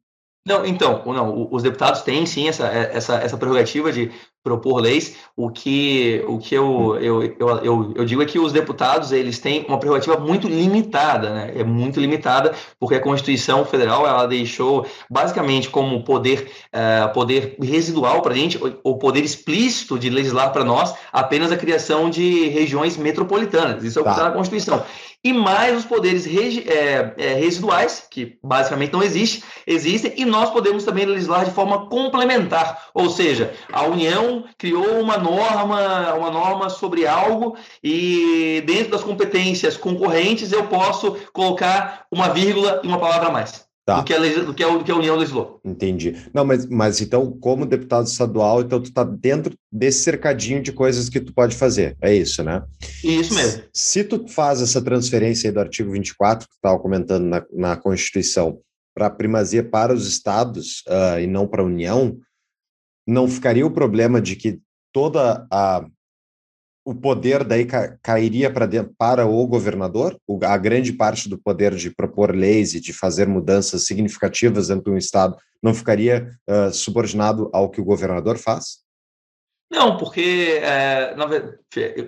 Não, 0.46 0.66
então, 0.66 1.02
não, 1.06 1.48
os 1.50 1.62
deputados 1.62 2.02
têm 2.02 2.26
sim 2.26 2.48
essa, 2.48 2.66
essa, 2.66 3.14
essa 3.14 3.36
prerrogativa 3.38 3.90
de 3.90 4.10
propor 4.42 4.78
leis. 4.78 5.16
O 5.34 5.48
que, 5.48 6.22
o 6.28 6.38
que 6.38 6.54
eu, 6.54 6.98
eu, 7.00 7.22
eu, 7.22 7.48
eu, 7.62 7.94
eu 7.96 8.04
digo 8.04 8.22
é 8.22 8.26
que 8.26 8.38
os 8.38 8.52
deputados 8.52 9.10
eles 9.10 9.38
têm 9.38 9.64
uma 9.66 9.78
prerrogativa 9.78 10.18
muito 10.18 10.46
limitada, 10.46 11.30
né? 11.30 11.52
É 11.56 11.64
muito 11.64 11.98
limitada, 11.98 12.54
porque 12.78 12.96
a 12.96 13.00
Constituição 13.00 13.64
Federal 13.64 14.06
ela 14.06 14.26
deixou 14.26 14.86
basicamente 15.08 15.70
como 15.70 16.04
poder, 16.04 16.50
uh, 16.74 17.10
poder 17.14 17.56
residual 17.62 18.20
para 18.20 18.34
a 18.34 18.36
gente, 18.36 18.60
o 18.82 18.98
poder 18.98 19.24
explícito 19.24 19.98
de 19.98 20.10
legislar 20.10 20.52
para 20.52 20.62
nós 20.62 20.94
apenas 21.10 21.50
a 21.52 21.56
criação 21.56 22.10
de 22.10 22.50
regiões 22.50 22.98
metropolitanas. 22.98 23.82
Isso 23.82 23.98
é 23.98 24.02
o 24.02 24.04
que 24.04 24.10
está 24.10 24.24
tá 24.24 24.28
na 24.28 24.36
Constituição 24.36 24.84
e 25.24 25.32
mais 25.32 25.78
os 25.78 25.84
poderes 25.86 26.26
é, 26.26 27.14
é, 27.16 27.34
residuais, 27.34 28.06
que 28.10 28.38
basicamente 28.42 28.92
não 28.92 29.02
existe, 29.02 29.42
existem, 29.66 30.12
e 30.16 30.24
nós 30.26 30.50
podemos 30.50 30.84
também 30.84 31.06
legislar 31.06 31.46
de 31.46 31.50
forma 31.50 31.86
complementar, 31.86 32.88
ou 32.92 33.08
seja, 33.08 33.54
a 33.72 33.84
União 33.86 34.44
criou 34.58 35.00
uma 35.00 35.16
norma, 35.16 36.12
uma 36.14 36.30
norma 36.30 36.68
sobre 36.68 37.06
algo, 37.06 37.56
e 37.82 38.62
dentro 38.66 38.90
das 38.90 39.02
competências 39.02 39.78
concorrentes 39.78 40.52
eu 40.52 40.66
posso 40.66 41.16
colocar 41.32 42.04
uma 42.10 42.28
vírgula 42.28 42.82
e 42.84 42.86
uma 42.86 42.98
palavra 42.98 43.28
a 43.28 43.32
mais. 43.32 43.73
Tá. 43.86 44.00
Do, 44.00 44.04
que 44.04 44.14
a, 44.14 44.18
do, 44.18 44.54
que 44.54 44.64
a, 44.64 44.68
do 44.68 44.84
que 44.84 44.90
a 44.90 44.96
União 44.96 45.14
legislou. 45.14 45.60
Entendi. 45.62 46.16
Não, 46.32 46.42
mas, 46.42 46.66
mas 46.66 47.02
então, 47.02 47.30
como 47.38 47.66
deputado 47.66 48.06
estadual, 48.06 48.62
então 48.62 48.80
tu 48.80 48.86
está 48.86 49.04
dentro 49.04 49.54
desse 49.70 50.02
cercadinho 50.02 50.62
de 50.62 50.72
coisas 50.72 51.10
que 51.10 51.20
tu 51.20 51.34
pode 51.34 51.54
fazer. 51.54 51.94
É 52.00 52.14
isso, 52.14 52.42
né? 52.42 52.62
Isso 53.02 53.34
mesmo. 53.34 53.62
Se, 53.74 54.02
se 54.02 54.04
tu 54.04 54.26
faz 54.26 54.62
essa 54.62 54.80
transferência 54.80 55.52
do 55.52 55.60
artigo 55.60 55.92
24, 55.92 56.48
que 56.48 56.54
tu 56.54 56.56
estava 56.56 56.78
comentando 56.78 57.24
na, 57.24 57.44
na 57.52 57.76
Constituição, 57.76 58.58
para 58.94 59.10
primazia 59.10 59.62
para 59.62 59.92
os 59.92 60.06
estados 60.06 60.82
uh, 60.88 61.18
e 61.20 61.26
não 61.26 61.46
para 61.46 61.60
a 61.60 61.66
União, 61.66 62.16
não 63.06 63.28
ficaria 63.28 63.66
o 63.66 63.70
problema 63.70 64.20
de 64.20 64.34
que 64.36 64.60
toda 64.92 65.46
a 65.50 65.84
o 66.84 66.94
poder 66.94 67.44
daí 67.44 67.64
ca 67.64 67.96
cairia 68.02 68.52
para 68.52 68.68
para 68.98 69.26
o 69.26 69.46
governador, 69.46 70.18
a 70.42 70.56
grande 70.58 70.92
parte 70.92 71.28
do 71.28 71.38
poder 71.38 71.74
de 71.74 71.90
propor 71.90 72.34
leis 72.34 72.74
e 72.74 72.80
de 72.80 72.92
fazer 72.92 73.26
mudanças 73.26 73.86
significativas 73.86 74.68
dentro 74.68 74.84
de 74.84 74.90
um 74.90 74.98
estado 74.98 75.36
não 75.62 75.72
ficaria 75.72 76.30
uh, 76.48 76.72
subordinado 76.72 77.48
ao 77.52 77.70
que 77.70 77.80
o 77.80 77.84
governador 77.84 78.36
faz? 78.36 78.84
Não, 79.70 79.96
porque 79.96 80.60
é, 80.62 81.14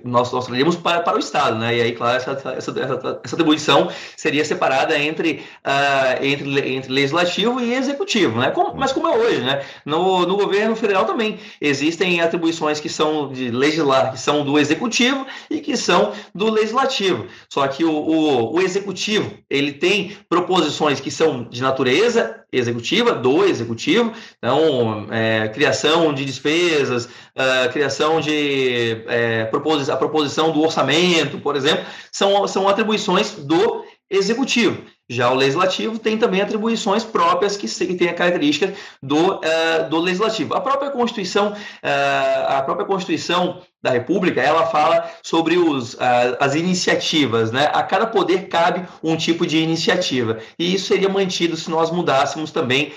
nós, 0.05 0.33
nós 0.33 0.47
traríamos 0.47 0.77
para, 0.77 1.01
para 1.01 1.17
o 1.17 1.19
Estado, 1.19 1.59
né? 1.59 1.77
E 1.77 1.83
aí, 1.83 1.93
claro, 1.93 2.17
essa, 2.17 2.33
essa, 2.33 2.53
essa, 2.57 3.21
essa 3.25 3.35
atribuição 3.35 3.89
seria 4.17 4.45
separada 4.45 4.99
entre, 4.99 5.45
uh, 5.65 6.25
entre, 6.25 6.75
entre 6.75 6.93
legislativo 6.93 7.61
e 7.61 7.75
executivo, 7.75 8.39
né? 8.41 8.51
Como, 8.51 8.75
mas 8.75 8.93
como 8.93 9.09
é 9.09 9.17
hoje, 9.17 9.41
né? 9.41 9.65
No, 9.85 10.27
no 10.27 10.37
governo 10.37 10.77
federal 10.77 11.05
também 11.05 11.39
existem 11.61 12.21
atribuições 12.21 12.81
que 12.81 12.89
são 12.89 13.33
de 13.33 13.51
legislar, 13.51 14.13
que 14.13 14.21
são 14.21 14.45
do 14.45 14.59
executivo 14.59 15.27
e 15.51 15.61
que 15.61 15.77
são 15.77 16.13
do 16.35 16.51
legislativo. 16.51 17.27
Só 17.49 17.67
que 17.69 17.85
o, 17.85 17.93
o, 17.93 18.55
o 18.55 18.61
executivo 18.61 19.31
ele 19.49 19.73
tem 19.73 20.17
proposições 20.29 21.01
que 21.01 21.11
são 21.11 21.45
de 21.45 21.63
natureza 21.63 22.45
executiva, 22.53 23.13
do 23.13 23.45
executivo, 23.45 24.13
então, 24.39 25.07
é, 25.11 25.49
criação 25.49 26.15
de 26.15 26.25
despesas, 26.25 27.07
uh, 27.07 27.73
criação 27.73 28.21
de 28.21 29.03
é, 29.09 29.45
proposi 29.61 29.91
a 29.91 29.97
proposição 29.97 30.53
do 30.53 30.63
orçamento, 30.63 31.39
por 31.39 31.57
exemplo, 31.57 31.85
são, 32.13 32.47
são 32.47 32.69
atribuições 32.69 33.33
do 33.33 33.85
executivo. 34.11 34.83
Já 35.09 35.31
o 35.31 35.35
legislativo 35.35 36.01
tem 36.01 36.19
também 36.19 36.41
atribuições 36.41 37.05
próprias 37.05 37.57
que, 37.57 37.69
que 37.69 37.95
têm 37.95 38.09
a 38.09 38.15
característica 38.15 38.75
do, 39.01 39.37
uh, 39.37 39.89
do 39.89 40.01
legislativo. 40.01 40.55
A 40.55 40.61
própria 40.61 40.91
Constituição, 40.91 41.53
uh, 41.53 42.49
a 42.49 42.63
própria 42.63 42.87
Constituição 42.87 43.63
da 43.81 43.91
República, 43.91 44.41
ela 44.41 44.67
fala 44.67 45.09
sobre 45.23 45.57
os, 45.57 45.95
uh, 45.95 45.99
as 46.41 46.57
iniciativas, 46.57 47.53
né? 47.53 47.71
A 47.73 47.85
cada 47.85 48.07
poder 48.07 48.49
cabe 48.49 48.85
um 49.01 49.17
tipo 49.17 49.47
de 49.47 49.59
iniciativa. 49.59 50.39
E 50.59 50.75
isso 50.75 50.87
seria 50.87 51.09
mantido 51.09 51.57
se 51.57 51.71
nós 51.71 51.91
mudássemos 51.91 52.51
também, 52.51 52.93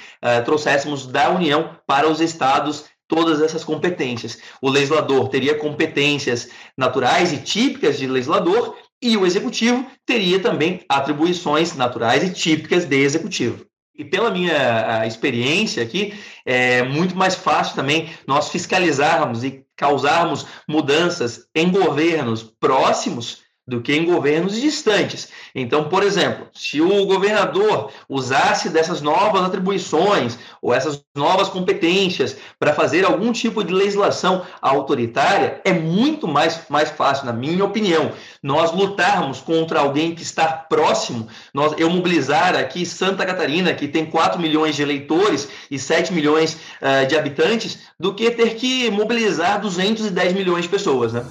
trouxéssemos 0.45 1.05
da 1.05 1.29
União 1.29 1.75
para 1.85 2.09
os 2.09 2.19
estados 2.19 2.85
todas 3.09 3.41
essas 3.41 3.63
competências. 3.65 4.37
O 4.61 4.69
legislador 4.69 5.27
teria 5.27 5.55
competências 5.55 6.49
naturais 6.77 7.33
e 7.33 7.37
típicas 7.37 7.97
de 7.97 8.07
legislador 8.07 8.77
e 9.01 9.17
o 9.17 9.25
executivo 9.25 9.85
teria 10.05 10.39
também 10.39 10.85
atribuições 10.87 11.75
naturais 11.75 12.23
e 12.23 12.31
típicas 12.31 12.85
de 12.85 12.95
executivo. 12.95 13.65
E 13.97 14.05
pela 14.05 14.31
minha 14.31 15.05
experiência 15.05 15.83
aqui, 15.83 16.13
é 16.45 16.83
muito 16.83 17.17
mais 17.17 17.35
fácil 17.35 17.75
também 17.75 18.09
nós 18.25 18.49
fiscalizarmos 18.49 19.43
e 19.43 19.65
causarmos 19.75 20.45
mudanças 20.67 21.47
em 21.53 21.69
governos 21.69 22.43
próximos 22.43 23.41
do 23.69 23.81
que 23.81 23.93
em 23.93 24.03
governos 24.03 24.59
distantes. 24.59 25.29
Então, 25.53 25.87
por 25.87 26.03
exemplo, 26.03 26.47
se 26.53 26.81
o 26.81 27.05
governador 27.05 27.91
usasse 28.09 28.69
dessas 28.69 28.99
novas 28.99 29.43
atribuições 29.43 30.37
ou 30.61 30.73
essas 30.73 31.01
novas 31.15 31.47
competências 31.49 32.35
para 32.57 32.73
fazer 32.73 33.05
algum 33.05 33.31
tipo 33.31 33.63
de 33.63 33.71
legislação 33.71 34.43
autoritária, 34.61 35.61
é 35.63 35.71
muito 35.71 36.27
mais, 36.27 36.61
mais 36.67 36.89
fácil, 36.89 37.27
na 37.27 37.33
minha 37.33 37.63
opinião, 37.63 38.11
nós 38.41 38.71
lutarmos 38.71 39.39
contra 39.39 39.79
alguém 39.79 40.15
que 40.15 40.23
está 40.23 40.47
próximo, 40.47 41.27
nós, 41.53 41.73
eu 41.77 41.89
mobilizar 41.89 42.55
aqui 42.55 42.85
Santa 42.85 43.25
Catarina, 43.25 43.73
que 43.73 43.87
tem 43.87 44.05
4 44.05 44.41
milhões 44.41 44.75
de 44.75 44.81
eleitores 44.81 45.47
e 45.69 45.77
7 45.77 46.11
milhões 46.11 46.57
uh, 46.81 47.07
de 47.07 47.15
habitantes, 47.15 47.79
do 47.99 48.15
que 48.15 48.31
ter 48.31 48.55
que 48.55 48.89
mobilizar 48.89 49.61
210 49.61 50.33
milhões 50.33 50.63
de 50.63 50.69
pessoas, 50.69 51.13
né? 51.13 51.23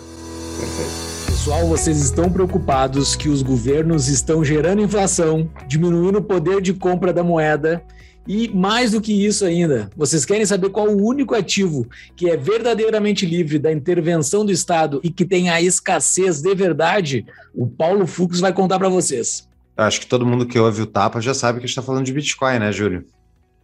Perfeito. 0.61 1.08
Pessoal, 1.49 1.67
vocês 1.67 2.03
estão 2.03 2.31
preocupados 2.31 3.17
que 3.17 3.27
os 3.27 3.41
governos 3.41 4.07
estão 4.07 4.45
gerando 4.45 4.83
inflação, 4.83 5.51
diminuindo 5.67 6.19
o 6.19 6.23
poder 6.23 6.61
de 6.61 6.75
compra 6.75 7.11
da 7.11 7.25
moeda 7.25 7.83
e 8.27 8.51
mais 8.51 8.91
do 8.91 9.01
que 9.01 9.25
isso 9.25 9.47
ainda, 9.47 9.89
vocês 9.97 10.27
querem 10.27 10.45
saber 10.45 10.69
qual 10.69 10.89
o 10.89 11.03
único 11.03 11.35
ativo 11.35 11.89
que 12.15 12.29
é 12.29 12.37
verdadeiramente 12.37 13.25
livre 13.25 13.59
da 13.59 13.73
intervenção 13.73 14.45
do 14.45 14.53
Estado 14.53 15.01
e 15.03 15.09
que 15.09 15.25
tem 15.25 15.49
a 15.49 15.59
escassez 15.59 16.43
de 16.43 16.55
verdade? 16.55 17.25
O 17.55 17.67
Paulo 17.67 18.07
Fux 18.07 18.41
vai 18.41 18.53
contar 18.53 18.79
para 18.79 18.91
vocês. 18.91 19.49
acho 19.75 20.01
que 20.01 20.07
todo 20.07 20.27
mundo 20.27 20.45
que 20.45 20.59
ouve 20.59 20.83
o 20.83 20.87
Tapa 20.87 21.19
já 21.19 21.33
sabe 21.33 21.61
que 21.61 21.65
a 21.65 21.67
gente 21.67 21.71
está 21.71 21.83
falando 21.83 22.05
de 22.05 22.13
Bitcoin, 22.13 22.59
né, 22.59 22.71
Júlio? 22.71 23.07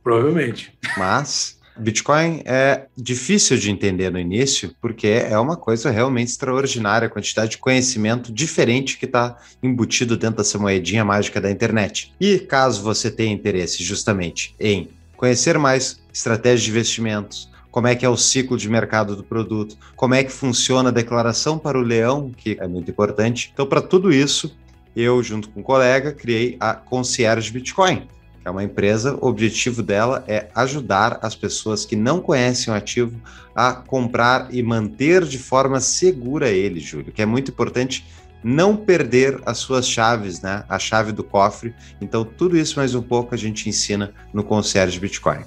Provavelmente. 0.02 0.72
Mas 0.96 1.58
Bitcoin 1.76 2.42
é 2.44 2.86
difícil 2.96 3.58
de 3.58 3.70
entender 3.70 4.10
no 4.10 4.18
início, 4.18 4.74
porque 4.80 5.08
é 5.08 5.36
uma 5.38 5.56
coisa 5.56 5.90
realmente 5.90 6.28
extraordinária, 6.28 7.06
a 7.06 7.10
quantidade 7.10 7.52
de 7.52 7.58
conhecimento 7.58 8.32
diferente 8.32 8.96
que 8.96 9.06
está 9.06 9.36
embutido 9.62 10.16
dentro 10.16 10.36
dessa 10.36 10.58
moedinha 10.58 11.04
mágica 11.04 11.40
da 11.40 11.50
internet. 11.50 12.14
E 12.20 12.38
caso 12.38 12.82
você 12.82 13.10
tenha 13.10 13.34
interesse 13.34 13.82
justamente 13.82 14.54
em 14.60 14.88
conhecer 15.16 15.58
mais 15.58 16.00
estratégias 16.12 16.62
de 16.62 16.70
investimentos, 16.70 17.50
como 17.72 17.88
é 17.88 17.96
que 17.96 18.06
é 18.06 18.08
o 18.08 18.16
ciclo 18.16 18.56
de 18.56 18.68
mercado 18.68 19.16
do 19.16 19.24
produto, 19.24 19.76
como 19.96 20.14
é 20.14 20.22
que 20.22 20.30
funciona 20.30 20.90
a 20.90 20.92
declaração 20.92 21.58
para 21.58 21.76
o 21.76 21.82
leão, 21.82 22.30
que 22.36 22.56
é 22.60 22.68
muito 22.68 22.88
importante. 22.88 23.50
Então, 23.52 23.66
para 23.66 23.82
tudo 23.82 24.12
isso, 24.12 24.56
eu, 24.94 25.20
junto 25.24 25.48
com 25.48 25.58
um 25.58 25.62
colega, 25.62 26.12
criei 26.12 26.56
a 26.60 26.72
Concierge 26.72 27.50
Bitcoin 27.50 28.06
é 28.44 28.50
uma 28.50 28.62
empresa, 28.62 29.16
o 29.20 29.26
objetivo 29.26 29.82
dela 29.82 30.22
é 30.28 30.48
ajudar 30.54 31.18
as 31.22 31.34
pessoas 31.34 31.84
que 31.84 31.96
não 31.96 32.20
conhecem 32.20 32.72
o 32.72 32.76
ativo 32.76 33.18
a 33.54 33.72
comprar 33.72 34.48
e 34.52 34.62
manter 34.62 35.24
de 35.24 35.38
forma 35.38 35.80
segura 35.80 36.50
ele, 36.50 36.80
Júlio, 36.80 37.12
que 37.12 37.22
é 37.22 37.26
muito 37.26 37.50
importante 37.50 38.04
não 38.42 38.76
perder 38.76 39.40
as 39.46 39.58
suas 39.58 39.88
chaves, 39.88 40.42
né? 40.42 40.64
A 40.68 40.78
chave 40.78 41.12
do 41.12 41.24
cofre. 41.24 41.74
Então, 41.98 42.24
tudo 42.24 42.58
isso 42.58 42.78
mais 42.78 42.94
um 42.94 43.00
pouco 43.00 43.34
a 43.34 43.38
gente 43.38 43.66
ensina 43.68 44.12
no 44.34 44.44
Concierge 44.44 45.00
Bitcoin. 45.00 45.44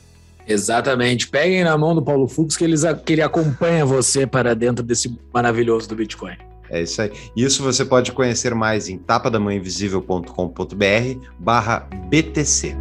Exatamente. 0.47 1.27
Peguem 1.27 1.63
na 1.63 1.77
mão 1.77 1.93
do 1.93 2.01
Paulo 2.01 2.27
Fux 2.27 2.57
que, 2.57 2.63
eles, 2.63 2.81
que 3.05 3.13
ele 3.13 3.21
acompanha 3.21 3.85
você 3.85 4.25
para 4.25 4.55
dentro 4.55 4.83
desse 4.83 5.15
maravilhoso 5.31 5.87
do 5.87 5.95
Bitcoin. 5.95 6.46
É 6.69 6.81
isso 6.81 7.01
aí. 7.01 7.11
Isso 7.35 7.63
você 7.63 7.85
pode 7.85 8.11
conhecer 8.11 8.53
mais 8.53 8.89
em 8.89 8.97
tapadamãoinvisível.com.br 8.97 11.27
barra 11.39 11.87
BTC. 12.09 12.75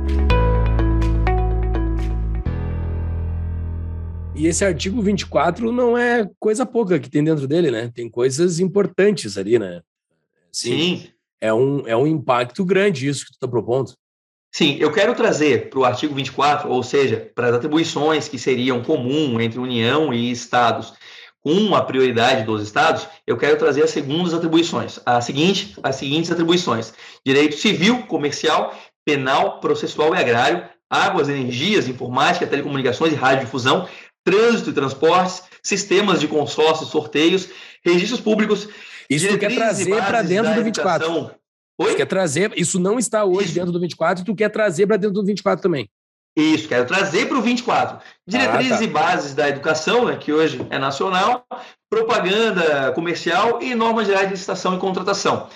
E 4.35 4.47
esse 4.47 4.65
artigo 4.65 5.01
24 5.01 5.73
não 5.73 5.97
é 5.97 6.29
coisa 6.39 6.67
pouca 6.67 6.99
que 6.99 7.09
tem 7.09 7.25
dentro 7.25 7.49
dele, 7.49 7.71
né? 7.71 7.91
Tem 7.95 8.09
coisas 8.09 8.61
importantes 8.61 9.39
ali, 9.39 9.59
né? 9.59 9.81
Sim. 10.53 10.99
Sim. 10.99 11.09
É 11.41 11.53
um, 11.53 11.87
é 11.87 11.97
um 11.97 12.07
impacto 12.07 12.65
grande 12.65 13.09
isso 13.09 13.25
que 13.25 13.33
tu 13.33 13.35
está 13.35 13.49
propondo. 13.49 13.93
Sim, 14.53 14.77
eu 14.81 14.91
quero 14.91 15.15
trazer 15.15 15.69
para 15.69 15.79
o 15.79 15.85
artigo 15.85 16.15
24, 16.15 16.71
ou 16.71 16.83
seja, 16.83 17.31
para 17.35 17.49
as 17.49 17.55
atribuições 17.57 18.27
que 18.27 18.39
seriam 18.39 18.83
comum 18.83 19.39
entre 19.39 19.59
União 19.59 20.15
e 20.15 20.31
Estados, 20.31 20.95
com 21.47 21.77
a 21.77 21.83
prioridade 21.83 22.43
dos 22.43 22.61
estados, 22.61 23.07
eu 23.25 23.37
quero 23.37 23.57
trazer 23.57 23.85
as 23.85 23.91
segundas 23.91 24.35
atribuições. 24.35 24.99
A 25.07 25.21
seguinte, 25.21 25.79
as 25.81 25.95
seguintes 25.95 26.29
atribuições: 26.29 26.93
direito 27.25 27.55
civil, 27.55 28.03
comercial, 28.09 28.77
penal, 29.05 29.61
processual 29.61 30.13
e 30.13 30.19
agrário, 30.19 30.69
águas, 30.91 31.29
energias, 31.29 31.87
informática, 31.87 32.49
telecomunicações 32.49 33.13
e 33.13 33.15
radiodifusão, 33.15 33.89
trânsito 34.25 34.71
e 34.71 34.73
transportes, 34.73 35.45
sistemas 35.63 36.19
de 36.19 36.27
consórcios, 36.27 36.91
sorteios, 36.91 37.49
registros 37.85 38.21
públicos. 38.21 38.69
Isso 39.09 39.29
tu 39.29 39.39
quer 39.39 39.55
trazer 39.55 40.05
para 40.05 40.23
dentro 40.23 40.53
do 40.53 40.65
24. 40.65 41.31
Oi? 41.79 41.91
Tu 41.93 41.97
quer 41.97 42.07
trazer, 42.07 42.53
isso 42.57 42.81
não 42.81 42.99
está 42.99 43.25
hoje 43.25 43.45
isso. 43.45 43.55
dentro 43.55 43.71
do 43.71 43.79
24 43.79 44.23
e 44.23 44.27
tu 44.27 44.35
quer 44.35 44.49
trazer 44.49 44.85
para 44.89 44.97
dentro 44.97 45.15
do 45.15 45.25
24 45.25 45.63
também. 45.63 45.89
Isso, 46.37 46.69
quero 46.69 46.85
trazer 46.85 47.27
para 47.27 47.39
o 47.39 47.43
24. 47.43 47.99
Diretrizes 48.27 48.73
ah, 48.73 48.79
tá. 48.79 48.85
e 48.85 48.89
bases 48.89 49.35
da 49.35 49.49
educação, 49.49 50.05
né, 50.05 50.17
que 50.17 50.33
hoje 50.33 50.67
é 50.69 50.79
nacional, 50.79 51.47
propaganda 51.89 52.93
comercial 52.93 53.63
e 53.63 53.75
normas 53.75 54.07
gerais 54.07 54.27
de 54.27 54.35
licitação 54.35 54.75
e 54.75 54.79
contratação. 54.79 55.49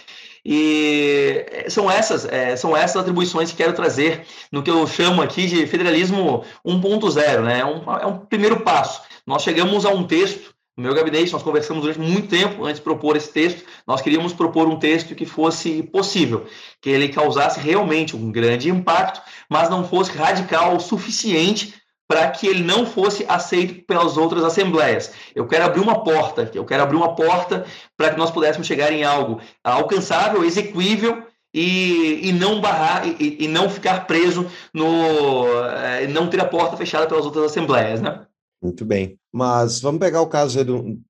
E 0.42 1.44
são 1.68 1.90
essas, 1.90 2.24
é, 2.24 2.56
são 2.56 2.74
essas 2.74 2.96
atribuições 2.96 3.50
que 3.50 3.58
quero 3.58 3.74
trazer 3.74 4.24
no 4.50 4.62
que 4.62 4.70
eu 4.70 4.86
chamo 4.86 5.20
aqui 5.20 5.46
de 5.46 5.66
federalismo 5.66 6.44
1.0, 6.66 7.42
né? 7.42 7.60
É 7.60 7.64
um, 7.64 7.98
é 7.98 8.06
um 8.06 8.18
primeiro 8.18 8.60
passo. 8.60 9.02
Nós 9.26 9.42
chegamos 9.42 9.84
a 9.84 9.90
um 9.90 10.04
texto 10.04 10.49
no 10.76 10.84
meu 10.84 10.94
gabinete, 10.94 11.32
nós 11.32 11.42
conversamos 11.42 11.82
durante 11.82 12.00
muito 12.00 12.28
tempo 12.28 12.64
antes 12.64 12.76
de 12.76 12.82
propor 12.82 13.16
esse 13.16 13.30
texto. 13.30 13.64
Nós 13.86 14.00
queríamos 14.00 14.32
propor 14.32 14.68
um 14.68 14.78
texto 14.78 15.14
que 15.14 15.26
fosse 15.26 15.82
possível, 15.82 16.46
que 16.80 16.88
ele 16.88 17.08
causasse 17.08 17.60
realmente 17.60 18.16
um 18.16 18.32
grande 18.32 18.70
impacto, 18.70 19.20
mas 19.48 19.68
não 19.68 19.86
fosse 19.86 20.16
radical 20.16 20.76
o 20.76 20.80
suficiente 20.80 21.74
para 22.08 22.28
que 22.28 22.46
ele 22.46 22.64
não 22.64 22.84
fosse 22.84 23.24
aceito 23.28 23.84
pelas 23.84 24.16
outras 24.16 24.42
assembleias. 24.42 25.12
Eu 25.34 25.46
quero 25.46 25.64
abrir 25.64 25.80
uma 25.80 26.02
porta, 26.02 26.50
eu 26.54 26.64
quero 26.64 26.82
abrir 26.82 26.96
uma 26.96 27.14
porta 27.14 27.64
para 27.96 28.10
que 28.10 28.18
nós 28.18 28.30
pudéssemos 28.30 28.66
chegar 28.66 28.92
em 28.92 29.04
algo 29.04 29.40
alcançável, 29.62 30.44
execuível 30.44 31.24
e, 31.54 32.28
e 32.28 32.32
não 32.32 32.60
barrar 32.60 33.06
e, 33.06 33.44
e 33.44 33.46
não 33.46 33.68
ficar 33.68 34.06
preso 34.06 34.50
no 34.72 35.46
eh, 35.68 36.06
não 36.08 36.28
ter 36.28 36.40
a 36.40 36.44
porta 36.44 36.76
fechada 36.76 37.06
pelas 37.06 37.24
outras 37.24 37.44
assembleias, 37.44 38.00
né? 38.00 38.26
Muito 38.62 38.84
bem. 38.84 39.18
Mas 39.32 39.80
vamos 39.80 40.00
pegar 40.00 40.20
o 40.20 40.28
caso 40.28 40.64
do, 40.64 41.00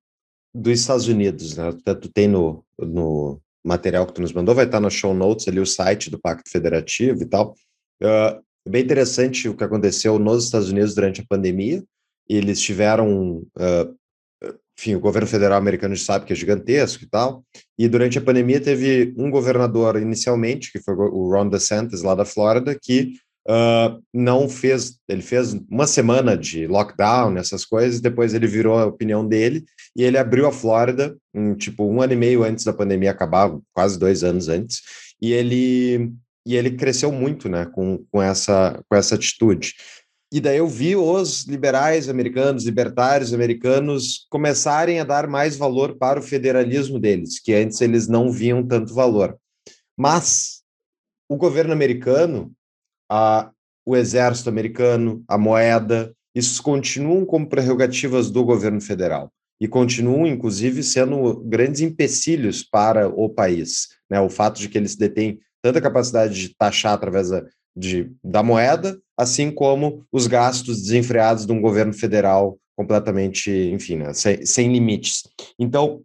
dos 0.55 0.81
Estados 0.81 1.09
Unidos, 1.09 1.57
né? 1.57 1.73
Tu 1.85 2.09
tem 2.09 2.29
no, 2.29 2.65
no 2.79 3.41
material 3.65 4.07
que 4.07 4.13
tu 4.13 4.21
nos 4.21 4.33
mandou, 4.33 4.55
vai 4.55 4.65
estar 4.65 4.81
no 4.81 4.91
show 4.91 5.15
notes 5.15 5.47
ali 5.49 5.61
o 5.61 5.67
site 5.67 6.11
do 6.11 6.19
Pacto 6.19 6.51
Federativo 6.51 7.23
e 7.23 7.27
tal. 7.27 7.55
Uh, 8.03 8.43
bem 8.69 8.83
interessante 8.83 9.49
o 9.49 9.57
que 9.57 9.65
aconteceu 9.65 10.19
nos 10.19 10.45
Estados 10.45 10.71
Unidos 10.71 10.95
durante 10.95 11.21
a 11.21 11.27
pandemia. 11.29 11.83
Eles 12.29 12.61
tiveram, 12.61 13.39
uh, 13.57 14.55
enfim, 14.79 14.95
o 14.95 15.01
governo 15.01 15.29
federal 15.29 15.59
americano 15.59 15.97
sabe 15.97 16.25
que 16.25 16.33
é 16.33 16.37
gigantesco 16.37 17.05
e 17.05 17.09
tal. 17.09 17.45
E 17.79 17.89
durante 17.89 18.19
a 18.19 18.23
pandemia 18.23 18.61
teve 18.61 19.15
um 19.17 19.31
governador 19.31 20.01
inicialmente, 20.01 20.73
que 20.73 20.81
foi 20.81 20.95
o 20.95 21.31
Ron 21.31 21.49
DeSantis 21.49 22.03
lá 22.03 22.15
da 22.15 22.25
Flórida, 22.25 22.79
que 22.81 23.15
uh, 23.49 24.03
não 24.13 24.49
fez, 24.49 24.99
ele 25.09 25.23
fez 25.23 25.55
uma 25.71 25.87
semana 25.87 26.37
de 26.37 26.67
lockdown, 26.67 27.37
essas 27.37 27.65
coisas, 27.65 28.01
depois 28.01 28.35
ele 28.35 28.47
virou 28.47 28.79
a 28.79 28.87
opinião 28.87 29.27
dele 29.27 29.65
e 29.97 30.03
ele 30.03 30.19
abriu 30.19 30.47
a 30.47 30.53
Flórida, 30.53 31.17
um, 31.35 31.55
tipo, 31.55 31.85
um 31.85 32.01
ano 32.03 32.13
e 32.13 32.17
meio 32.17 32.43
antes 32.43 32.65
da 32.65 32.73
pandemia 32.73 33.11
acabar, 33.11 33.57
quase 33.73 33.99
dois 33.99 34.23
anos 34.23 34.49
antes, 34.49 34.83
e 35.21 35.33
ele, 35.33 36.13
e 36.47 36.57
ele 36.57 36.73
cresceu 36.73 37.13
muito, 37.13 37.49
né, 37.49 37.67
com, 37.67 38.05
com, 38.11 38.23
essa, 38.23 38.83
com 38.89 38.97
essa 38.97 39.15
atitude. 39.15 39.75
E 40.33 40.41
daí 40.41 40.59
eu 40.59 40.69
vi 40.69 40.95
os 40.95 41.45
liberais 41.45 42.09
americanos, 42.09 42.65
libertários 42.65 43.35
americanos 43.35 44.27
começarem 44.31 45.01
a 45.01 45.05
dar 45.05 45.27
mais 45.27 45.57
valor 45.57 45.97
para 45.97 46.21
o 46.21 46.23
federalismo 46.23 47.01
deles, 47.01 47.41
que 47.41 47.53
antes 47.53 47.81
eles 47.81 48.07
não 48.07 48.31
viam 48.31 48.65
tanto 48.65 48.95
valor. 48.95 49.37
Mas 49.99 50.63
o 51.29 51.37
governo 51.37 51.73
americano 51.73 52.53
a, 53.11 53.51
o 53.85 53.97
exército 53.97 54.49
americano, 54.49 55.25
a 55.27 55.37
moeda, 55.37 56.15
isso 56.35 56.63
continuam 56.63 57.27
como 57.27 57.49
prerrogativas 57.49 58.31
do 58.31 58.45
governo 58.45 58.81
federal 58.81 59.33
e 59.61 59.67
continuam, 59.67 60.27
inclusive, 60.27 60.83
sendo 60.83 61.41
grandes 61.41 61.81
empecilhos 61.81 62.63
para 62.63 63.09
o 63.09 63.29
país. 63.29 63.89
Né? 64.09 64.21
O 64.21 64.31
fato 64.31 64.59
de 64.59 64.69
que 64.69 64.79
eles 64.79 64.97
detêm 64.97 65.39
tanta 65.61 65.81
capacidade 65.81 66.35
de 66.35 66.55
taxar 66.57 66.95
através 66.95 67.29
da, 67.29 67.45
de, 67.77 68.11
da 68.25 68.43
moeda, 68.43 68.99
assim 69.19 69.51
como 69.51 70.07
os 70.11 70.27
gastos 70.27 70.81
desenfreados 70.81 71.45
de 71.45 71.53
um 71.53 71.61
governo 71.61 71.93
federal 71.93 72.59
completamente, 72.75 73.51
enfim, 73.51 73.97
né? 73.97 74.15
sem, 74.15 74.47
sem 74.47 74.73
limites. 74.73 75.25
Então, 75.59 76.03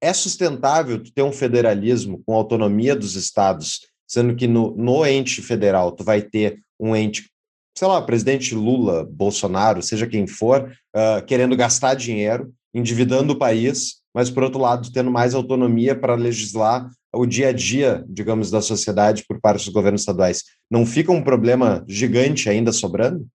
é 0.00 0.12
sustentável 0.12 1.02
ter 1.02 1.22
um 1.22 1.32
federalismo 1.32 2.22
com 2.24 2.34
autonomia 2.34 2.94
dos 2.94 3.16
estados 3.16 3.80
sendo 4.06 4.34
que 4.34 4.46
no, 4.46 4.74
no 4.76 5.04
ente 5.04 5.42
federal 5.42 5.92
tu 5.92 6.04
vai 6.04 6.22
ter 6.22 6.60
um 6.78 6.94
ente, 6.94 7.30
sei 7.76 7.88
lá, 7.88 8.00
presidente 8.02 8.54
Lula, 8.54 9.06
Bolsonaro, 9.10 9.82
seja 9.82 10.06
quem 10.06 10.26
for, 10.26 10.72
uh, 10.94 11.24
querendo 11.26 11.56
gastar 11.56 11.94
dinheiro, 11.94 12.52
endividando 12.74 13.32
o 13.32 13.38
país, 13.38 13.96
mas 14.14 14.30
por 14.30 14.42
outro 14.42 14.60
lado 14.60 14.92
tendo 14.92 15.10
mais 15.10 15.34
autonomia 15.34 15.94
para 15.94 16.14
legislar 16.14 16.88
o 17.14 17.26
dia 17.26 17.48
a 17.48 17.52
dia, 17.52 18.04
digamos, 18.08 18.50
da 18.50 18.60
sociedade 18.60 19.24
por 19.26 19.40
parte 19.40 19.64
dos 19.64 19.72
governos 19.72 20.02
estaduais. 20.02 20.44
Não 20.70 20.84
fica 20.84 21.10
um 21.10 21.22
problema 21.22 21.84
gigante 21.88 22.48
ainda 22.48 22.72
sobrando? 22.72 23.26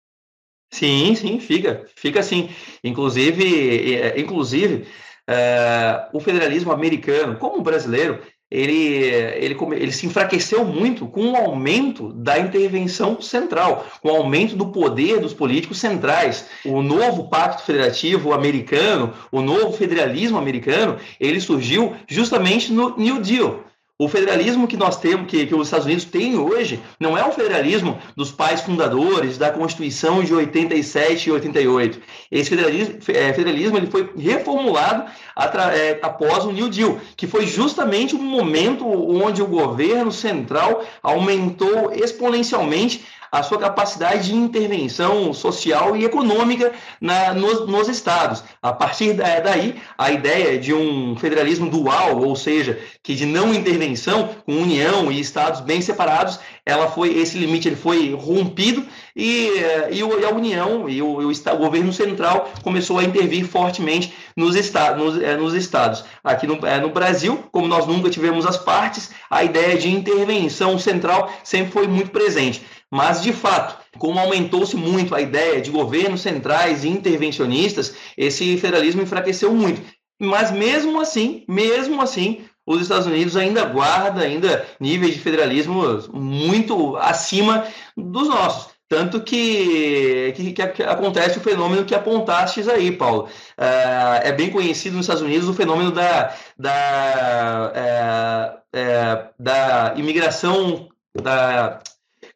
Sim, 0.72 1.14
sim, 1.16 1.40
fica, 1.40 1.86
fica 1.96 2.20
assim. 2.20 2.50
Inclusive, 2.84 3.96
é, 3.96 4.20
inclusive, 4.20 4.86
uh, 5.30 6.10
o 6.14 6.20
federalismo 6.20 6.72
americano, 6.72 7.38
como 7.38 7.58
o 7.58 7.64
brasileiro, 7.64 8.22
ele, 8.52 8.74
ele, 8.76 9.58
ele 9.78 9.92
se 9.92 10.06
enfraqueceu 10.06 10.66
muito 10.66 11.08
com 11.08 11.32
o 11.32 11.36
aumento 11.38 12.12
da 12.12 12.38
intervenção 12.38 13.22
central, 13.22 13.86
com 14.02 14.10
o 14.10 14.16
aumento 14.16 14.56
do 14.56 14.68
poder 14.68 15.20
dos 15.22 15.34
políticos 15.34 15.80
centrais. 15.80 16.46
O 16.66 16.82
novo 16.82 17.30
Pacto 17.30 17.64
Federativo 17.64 18.34
americano, 18.34 19.14
o 19.32 19.42
novo 19.42 19.72
federalismo 19.72 20.38
americano, 20.38 20.98
ele 21.20 21.40
surgiu 21.40 21.94
justamente 22.08 22.74
no 22.74 22.98
New 22.98 23.22
Deal. 23.22 23.71
O 24.02 24.08
federalismo 24.08 24.68
que 24.68 24.76
nós 24.76 24.98
temos, 24.98 25.28
que, 25.28 25.46
que 25.46 25.54
os 25.54 25.68
Estados 25.68 25.86
Unidos 25.86 26.06
têm 26.06 26.36
hoje, 26.36 26.82
não 27.00 27.16
é 27.16 27.24
o 27.24 27.32
federalismo 27.32 28.00
dos 28.16 28.32
pais 28.32 28.60
fundadores 28.60 29.38
da 29.38 29.52
Constituição 29.52 30.24
de 30.24 30.34
87 30.34 31.30
e 31.30 31.32
88. 31.32 32.02
Esse 32.32 32.50
federalismo, 32.50 32.96
é, 33.10 33.32
federalismo 33.32 33.78
ele 33.78 33.86
foi 33.86 34.10
reformulado 34.18 35.04
é, 35.76 36.00
após 36.02 36.46
o 36.46 36.52
New 36.52 36.68
Deal, 36.68 37.00
que 37.16 37.28
foi 37.28 37.46
justamente 37.46 38.16
um 38.16 38.24
momento 38.24 38.88
onde 38.88 39.40
o 39.44 39.46
governo 39.46 40.12
central 40.12 40.84
aumentou 41.04 41.94
exponencialmente 41.94 43.06
a 43.32 43.42
sua 43.44 43.58
capacidade 43.58 44.26
de 44.26 44.36
intervenção 44.36 45.34
social 45.34 45.96
e 45.96 46.04
econômica 46.04 46.74
na, 47.00 47.34
nos, 47.34 47.66
nos 47.68 47.88
estados. 47.88 48.44
A 48.62 48.74
partir 48.74 49.14
daí, 49.14 49.76
a 49.98 50.12
ideia 50.12 50.60
de 50.60 50.74
um 50.74 51.16
federalismo 51.16 51.70
dual, 51.70 52.22
ou 52.22 52.36
seja, 52.36 52.78
que 53.02 53.16
de 53.16 53.26
não 53.26 53.54
intervenção, 53.54 54.30
com 54.46 54.54
união 54.54 55.12
e 55.12 55.20
estados 55.20 55.62
bem 55.62 55.82
separados, 55.82 56.40
ela 56.66 56.90
foi 56.90 57.18
esse 57.18 57.38
limite 57.38 57.68
ele 57.68 57.76
foi 57.76 58.14
rompido 58.14 58.86
e, 59.16 59.50
e, 59.92 60.02
a 60.02 60.30
União 60.30 60.88
e 60.88 61.02
o, 61.02 61.20
o, 61.20 61.58
governo 61.58 61.92
central 61.92 62.52
começou 62.64 63.00
a 63.00 63.04
intervir 63.04 63.46
fortemente 63.46 64.14
nos, 64.36 64.56
esta, 64.56 64.96
nos, 64.96 65.22
é, 65.22 65.36
nos 65.36 65.54
estados. 65.54 66.04
Aqui 66.24 66.46
no, 66.46 66.66
é, 66.66 66.80
no 66.80 66.90
Brasil, 66.90 67.44
como 67.52 67.68
nós 67.68 67.86
nunca 67.88 68.10
tivemos 68.10 68.46
as 68.46 68.58
partes, 68.58 69.12
a 69.30 69.44
ideia 69.44 69.78
de 69.78 69.90
intervenção 69.90 70.78
central 70.78 71.32
sempre 71.44 71.72
foi 71.72 71.88
muito 71.88 72.12
presente. 72.12 72.64
Mas, 72.92 73.22
de 73.22 73.32
fato, 73.32 73.78
como 73.98 74.20
aumentou-se 74.20 74.76
muito 74.76 75.16
a 75.16 75.22
ideia 75.22 75.62
de 75.62 75.72
governos 75.72 76.22
centrais 76.22 76.84
e 76.84 76.90
intervencionistas, 76.90 77.96
esse 78.18 78.58
federalismo 78.58 79.02
enfraqueceu 79.02 79.54
muito. 79.54 79.82
Mas 80.20 80.52
mesmo 80.52 81.00
assim, 81.00 81.46
mesmo 81.48 82.02
assim, 82.02 82.46
os 82.66 82.82
Estados 82.82 83.08
Unidos 83.08 83.36
ainda 83.36 83.66
guarda 83.66 84.22
ainda 84.22 84.66
níveis 84.80 85.14
de 85.14 85.20
federalismo 85.20 85.82
muito 86.14 86.98
acima 86.98 87.66
dos 87.98 88.28
nossos. 88.28 88.72
Tanto 88.88 89.22
que, 89.22 90.34
que, 90.36 90.52
que, 90.52 90.84
acontece 90.84 91.38
o 91.38 91.42
fenômeno 91.42 91.86
que 91.86 91.96
apontastes 91.96 92.68
aí, 92.68 92.92
Paulo. 92.92 93.30
É, 93.58 94.28
é 94.28 94.32
bem 94.34 94.50
conhecido 94.50 94.98
nos 94.98 95.06
Estados 95.06 95.24
Unidos 95.24 95.48
o 95.48 95.54
fenômeno 95.54 95.92
da, 95.92 96.36
da, 96.60 97.72
é, 97.74 98.80
é, 98.80 99.26
da 99.40 99.94
imigração, 99.96 100.90
da 101.16 101.80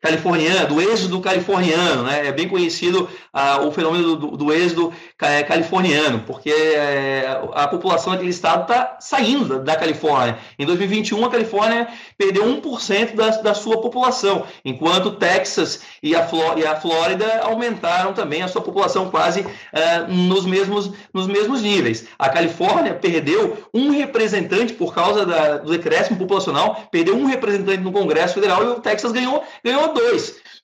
californiano, 0.06 0.68
do 0.68 0.82
êxodo 0.82 1.20
californiano, 1.20 2.04
né? 2.04 2.28
É 2.28 2.32
bem 2.32 2.48
conhecido 2.48 3.10
ah, 3.34 3.62
o 3.62 3.72
fenômeno 3.72 4.16
do, 4.16 4.38
do 4.38 4.54
êxodo 4.54 4.94
é, 5.20 5.42
californiano, 5.42 6.24
porque 6.28 6.52
é, 6.52 7.40
a 7.54 7.68
população 7.68 8.14
daquele 8.14 8.30
estado 8.30 8.62
está 8.62 8.98
saindo 9.00 9.46
da, 9.46 9.58
da, 9.58 9.76
Califórnia. 9.76 10.38
Em 10.60 10.66
2021, 10.66 11.26
a 11.26 11.30
Califórnia 11.30 11.88
perdeu 12.18 12.46
1% 12.46 13.16
da, 13.16 13.30
da 13.30 13.54
sua 13.56 13.82
população, 13.82 14.44
enquanto 14.64 15.16
Texas 15.16 15.82
e 16.04 16.16
a, 16.16 16.28
e 16.56 16.66
a 16.66 16.76
Flórida 16.76 17.42
aumentaram 17.42 18.14
também 18.14 18.44
a 18.44 18.48
sua 18.48 18.62
população 18.62 19.10
quase 19.10 19.46
é, 19.74 20.00
nos, 20.08 20.46
mesmos, 20.46 20.92
nos 21.12 21.26
mesmos 21.26 21.62
níveis. 21.62 22.06
A 22.20 22.30
Califórnia 22.30 22.94
perdeu 22.94 23.58
um 23.74 23.90
representante 23.90 24.74
por 24.74 24.94
causa 24.94 25.26
da, 25.26 25.58
do 25.58 25.72
decréscimo 25.72 26.20
populacional, 26.20 26.88
perdeu 26.92 27.16
um 27.16 27.26
representante 27.26 27.82
no 27.82 27.92
Congresso 27.92 28.36
Federal 28.36 28.64
e 28.64 28.68
o 28.68 28.80
Texas 28.80 29.12
ganhou, 29.12 29.44
ganhou 29.64 29.95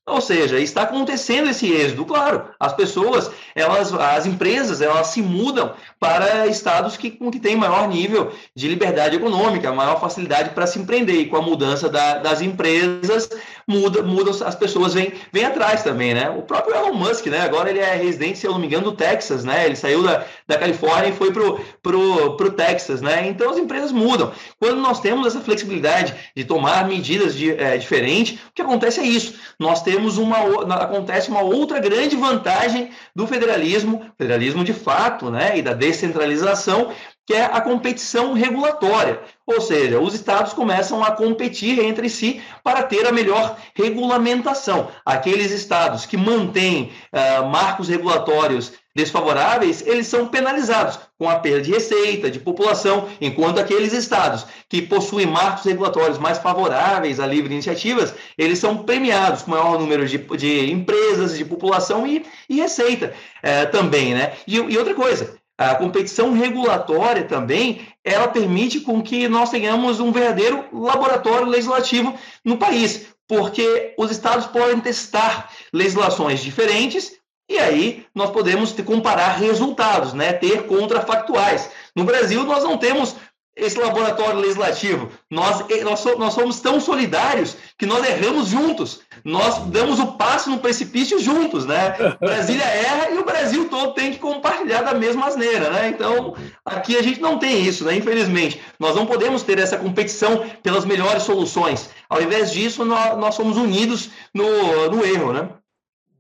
Ou 0.07 0.19
seja, 0.19 0.59
está 0.59 0.81
acontecendo 0.81 1.49
esse 1.49 1.71
êxodo, 1.71 2.05
claro. 2.05 2.49
As 2.59 2.73
pessoas, 2.73 3.31
elas, 3.55 3.93
as 3.93 4.25
empresas, 4.25 4.81
elas 4.81 5.07
se 5.07 5.21
mudam 5.21 5.73
para 5.99 6.47
estados 6.47 6.97
que, 6.97 7.11
que 7.11 7.39
têm 7.39 7.55
maior 7.55 7.87
nível 7.87 8.33
de 8.55 8.67
liberdade 8.67 9.15
econômica, 9.15 9.71
maior 9.71 9.99
facilidade 9.99 10.49
para 10.49 10.65
se 10.65 10.79
empreender. 10.79 11.13
E 11.13 11.27
com 11.27 11.37
a 11.37 11.41
mudança 11.41 11.87
da, 11.87 12.17
das 12.17 12.41
empresas, 12.41 13.29
muda, 13.71 14.03
muda, 14.03 14.31
as 14.45 14.55
pessoas 14.55 14.93
vêm, 14.93 15.13
vêm 15.31 15.45
atrás 15.45 15.81
também, 15.81 16.13
né? 16.13 16.29
O 16.29 16.41
próprio 16.41 16.75
Elon 16.75 16.93
Musk, 16.93 17.27
né? 17.27 17.39
Agora 17.39 17.69
ele 17.69 17.79
é 17.79 17.95
residente, 17.95 18.37
se 18.37 18.45
eu 18.45 18.51
não 18.51 18.59
me 18.59 18.67
engano, 18.67 18.83
do 18.83 18.91
Texas, 18.91 19.45
né? 19.45 19.65
Ele 19.65 19.75
saiu 19.75 20.03
da, 20.03 20.25
da 20.45 20.57
Califórnia 20.57 21.09
e 21.09 21.13
foi 21.13 21.31
pro, 21.31 21.59
pro, 21.81 22.35
pro 22.35 22.51
Texas, 22.51 23.01
né? 23.01 23.27
Então 23.27 23.49
as 23.49 23.57
empresas 23.57 23.91
mudam. 23.91 24.31
Quando 24.59 24.81
nós 24.81 24.99
temos 24.99 25.25
essa 25.25 25.39
flexibilidade 25.39 26.13
de 26.35 26.43
tomar 26.43 26.87
medidas 26.87 27.33
de, 27.33 27.51
é, 27.51 27.77
diferentes, 27.77 28.39
o 28.49 28.51
que 28.53 28.61
acontece 28.61 28.99
é 28.99 29.05
isso. 29.05 29.35
Nós 29.57 29.81
temos 29.81 30.17
uma 30.17 30.37
acontece 30.75 31.29
uma 31.29 31.41
outra 31.41 31.79
grande 31.79 32.15
vantagem 32.15 32.89
do 33.15 33.25
federalismo, 33.25 34.05
federalismo 34.17 34.63
de 34.63 34.73
fato, 34.73 35.31
né? 35.31 35.57
E 35.57 35.61
da 35.61 35.73
descentralização, 35.73 36.91
que 37.25 37.33
é 37.33 37.45
a 37.45 37.61
competição 37.61 38.33
regulatória. 38.33 39.21
Ou 39.45 39.61
seja, 39.61 39.99
os 39.99 40.13
estados 40.13 40.53
começam 40.53 41.03
a 41.03 41.11
competir 41.11 41.79
entre 41.79 42.09
si 42.09 42.41
para 42.63 42.83
ter 42.83 43.05
a 43.05 43.11
melhor 43.11 43.57
regulamentação. 43.75 44.89
Aqueles 45.05 45.51
estados 45.51 46.05
que 46.05 46.17
mantêm 46.17 46.91
uh, 47.13 47.47
marcos 47.47 47.87
regulatórios 47.87 48.73
desfavoráveis, 48.93 49.85
eles 49.87 50.07
são 50.07 50.27
penalizados 50.27 50.99
com 51.17 51.29
a 51.29 51.39
perda 51.39 51.61
de 51.61 51.71
receita, 51.71 52.29
de 52.29 52.39
população, 52.39 53.07
enquanto 53.21 53.59
aqueles 53.59 53.93
estados 53.93 54.45
que 54.67 54.81
possuem 54.81 55.25
marcos 55.25 55.63
regulatórios 55.63 56.17
mais 56.17 56.37
favoráveis 56.39 57.19
a 57.19 57.25
livre 57.25 57.53
iniciativas, 57.53 58.13
eles 58.37 58.59
são 58.59 58.79
premiados 58.79 59.43
com 59.43 59.51
maior 59.51 59.79
número 59.79 60.05
de, 60.05 60.17
de 60.17 60.71
empresas, 60.71 61.37
de 61.37 61.45
população 61.45 62.05
e, 62.05 62.25
e 62.49 62.57
receita 62.57 63.13
uh, 63.37 63.71
também. 63.71 64.13
Né? 64.13 64.33
E, 64.45 64.55
e 64.57 64.77
outra 64.77 64.93
coisa, 64.93 65.40
A 65.69 65.75
competição 65.75 66.33
regulatória 66.33 67.23
também, 67.23 67.87
ela 68.03 68.27
permite 68.27 68.79
com 68.79 69.01
que 69.01 69.27
nós 69.27 69.51
tenhamos 69.51 69.99
um 69.99 70.11
verdadeiro 70.11 70.65
laboratório 70.73 71.45
legislativo 71.45 72.17
no 72.43 72.57
país, 72.57 73.05
porque 73.27 73.93
os 73.95 74.09
estados 74.09 74.47
podem 74.47 74.79
testar 74.79 75.51
legislações 75.71 76.41
diferentes 76.41 77.13
e 77.47 77.59
aí 77.59 78.05
nós 78.15 78.31
podemos 78.31 78.71
comparar 78.81 79.33
resultados, 79.33 80.13
né? 80.13 80.33
ter 80.33 80.65
contrafactuais. 80.67 81.69
No 81.95 82.05
Brasil, 82.05 82.43
nós 82.43 82.63
não 82.63 82.77
temos 82.77 83.15
esse 83.55 83.77
laboratório 83.77 84.39
legislativo. 84.39 85.09
Nós, 85.29 85.63
eh, 85.69 85.83
nós, 85.83 86.03
nós 86.17 86.33
somos 86.33 86.59
tão 86.59 86.79
solidários 86.79 87.57
que 87.77 87.85
nós 87.85 88.07
erramos 88.07 88.47
juntos. 88.47 89.01
Nós 89.23 89.59
damos 89.67 89.99
o 89.99 90.13
passo 90.13 90.49
no 90.49 90.59
precipício 90.59 91.19
juntos, 91.19 91.65
né? 91.65 91.95
Brasília 92.19 92.63
erra 92.63 93.11
e 93.11 93.17
o 93.17 93.25
Brasil 93.25 93.67
todo 93.69 93.93
tem 93.93 94.11
que 94.13 94.19
compartilhar 94.19 94.81
da 94.81 94.93
mesma 94.93 95.27
asneira, 95.27 95.69
né? 95.69 95.89
Então, 95.89 96.35
aqui 96.65 96.97
a 96.97 97.01
gente 97.01 97.19
não 97.19 97.37
tem 97.37 97.61
isso, 97.63 97.83
né? 97.83 97.95
Infelizmente. 97.95 98.61
Nós 98.79 98.95
não 98.95 99.05
podemos 99.05 99.43
ter 99.43 99.59
essa 99.59 99.77
competição 99.77 100.45
pelas 100.63 100.85
melhores 100.85 101.23
soluções. 101.23 101.89
Ao 102.09 102.21
invés 102.21 102.51
disso, 102.51 102.85
nós, 102.85 103.17
nós 103.17 103.35
somos 103.35 103.57
unidos 103.57 104.09
no, 104.33 104.89
no 104.89 105.05
erro, 105.05 105.33
né? 105.33 105.49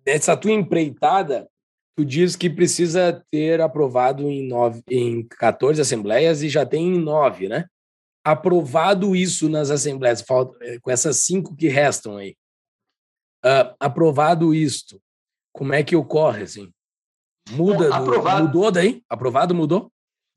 Essa 0.05 0.35
tua 0.35 0.51
empreitada, 0.51 1.47
tu 1.95 2.05
diz 2.05 2.35
que 2.35 2.49
precisa 2.49 3.23
ter 3.31 3.61
aprovado 3.61 4.29
em, 4.29 4.47
nove, 4.47 4.81
em 4.89 5.23
14 5.27 5.81
assembleias 5.81 6.41
e 6.41 6.49
já 6.49 6.65
tem 6.65 6.95
em 6.95 6.99
nove, 6.99 7.47
né? 7.47 7.65
Aprovado 8.23 9.15
isso 9.15 9.49
nas 9.49 9.69
assembleias, 9.71 10.21
falta, 10.21 10.57
eh, 10.63 10.79
com 10.79 10.91
essas 10.91 11.17
cinco 11.17 11.55
que 11.55 11.67
restam 11.67 12.17
aí. 12.17 12.35
Uh, 13.43 13.73
aprovado 13.79 14.53
isto, 14.53 15.01
como 15.51 15.73
é 15.73 15.83
que 15.83 15.95
ocorre, 15.95 16.43
assim? 16.43 16.71
Muda, 17.49 17.89
bom, 17.89 17.95
aprovado. 17.95 18.45
mudou 18.45 18.71
daí? 18.71 19.03
Aprovado, 19.09 19.55
mudou? 19.55 19.91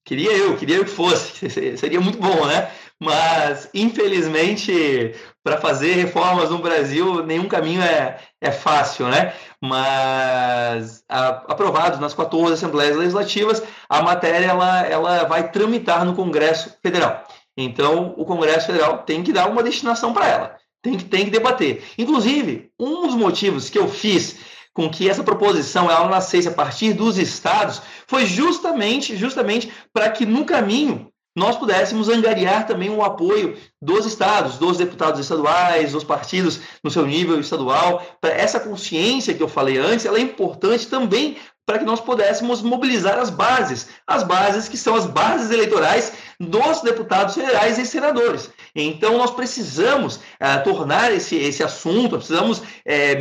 Queria 0.06 0.36
eu, 0.36 0.56
queria 0.56 0.76
eu 0.76 0.84
que 0.84 0.90
fosse, 0.90 1.48
seria 1.76 2.00
muito 2.00 2.18
bom, 2.18 2.46
né? 2.46 2.70
Mas, 3.00 3.68
infelizmente, 3.74 5.14
para 5.42 5.58
fazer 5.58 5.94
reformas 5.94 6.50
no 6.50 6.58
Brasil, 6.58 7.24
nenhum 7.24 7.48
caminho 7.48 7.82
é, 7.82 8.18
é 8.40 8.50
fácil, 8.50 9.08
né? 9.08 9.34
Mas, 9.60 11.04
a, 11.08 11.28
aprovados 11.52 11.98
nas 11.98 12.14
14 12.14 12.54
Assembleias 12.54 12.96
Legislativas, 12.96 13.62
a 13.88 14.02
matéria 14.02 14.46
ela, 14.46 14.86
ela 14.86 15.24
vai 15.24 15.50
tramitar 15.50 16.04
no 16.04 16.14
Congresso 16.14 16.76
Federal. 16.82 17.24
Então, 17.56 18.14
o 18.16 18.24
Congresso 18.24 18.66
Federal 18.66 18.98
tem 18.98 19.22
que 19.22 19.32
dar 19.32 19.48
uma 19.48 19.62
destinação 19.62 20.12
para 20.12 20.26
ela, 20.26 20.56
tem 20.82 20.96
que, 20.96 21.04
tem 21.04 21.24
que 21.24 21.30
debater. 21.30 21.84
Inclusive, 21.98 22.70
um 22.78 23.06
dos 23.06 23.14
motivos 23.14 23.68
que 23.68 23.78
eu 23.78 23.88
fiz 23.88 24.36
com 24.72 24.90
que 24.90 25.08
essa 25.08 25.22
proposição 25.22 25.90
ela 25.90 26.08
nascesse 26.08 26.48
a 26.48 26.52
partir 26.52 26.92
dos 26.92 27.16
estados 27.16 27.80
foi 28.08 28.26
justamente 28.26 29.16
justamente 29.16 29.72
para 29.92 30.10
que 30.10 30.26
no 30.26 30.44
caminho 30.44 31.12
nós 31.34 31.56
pudéssemos 31.56 32.08
angariar 32.08 32.66
também 32.66 32.90
o 32.90 33.02
apoio 33.02 33.56
dos 33.82 34.06
estados, 34.06 34.56
dos 34.56 34.76
deputados 34.76 35.20
estaduais, 35.20 35.92
dos 35.92 36.04
partidos 36.04 36.60
no 36.82 36.90
seu 36.90 37.04
nível 37.04 37.40
estadual. 37.40 38.06
Essa 38.22 38.60
consciência 38.60 39.34
que 39.34 39.42
eu 39.42 39.48
falei 39.48 39.78
antes, 39.78 40.06
ela 40.06 40.18
é 40.18 40.22
importante 40.22 40.86
também 40.86 41.36
para 41.66 41.78
que 41.78 41.84
nós 41.84 42.00
pudéssemos 42.00 42.60
mobilizar 42.60 43.18
as 43.18 43.30
bases, 43.30 43.88
as 44.06 44.22
bases 44.22 44.68
que 44.68 44.76
são 44.76 44.94
as 44.94 45.06
bases 45.06 45.50
eleitorais 45.50 46.12
dos 46.38 46.82
deputados 46.82 47.34
federais 47.34 47.78
e 47.78 47.86
senadores. 47.86 48.50
Então, 48.74 49.16
nós 49.16 49.30
precisamos 49.30 50.16
uh, 50.16 50.62
tornar 50.62 51.12
esse, 51.12 51.36
esse 51.36 51.62
assunto, 51.62 52.16
precisamos 52.16 52.58
uh, 52.58 52.62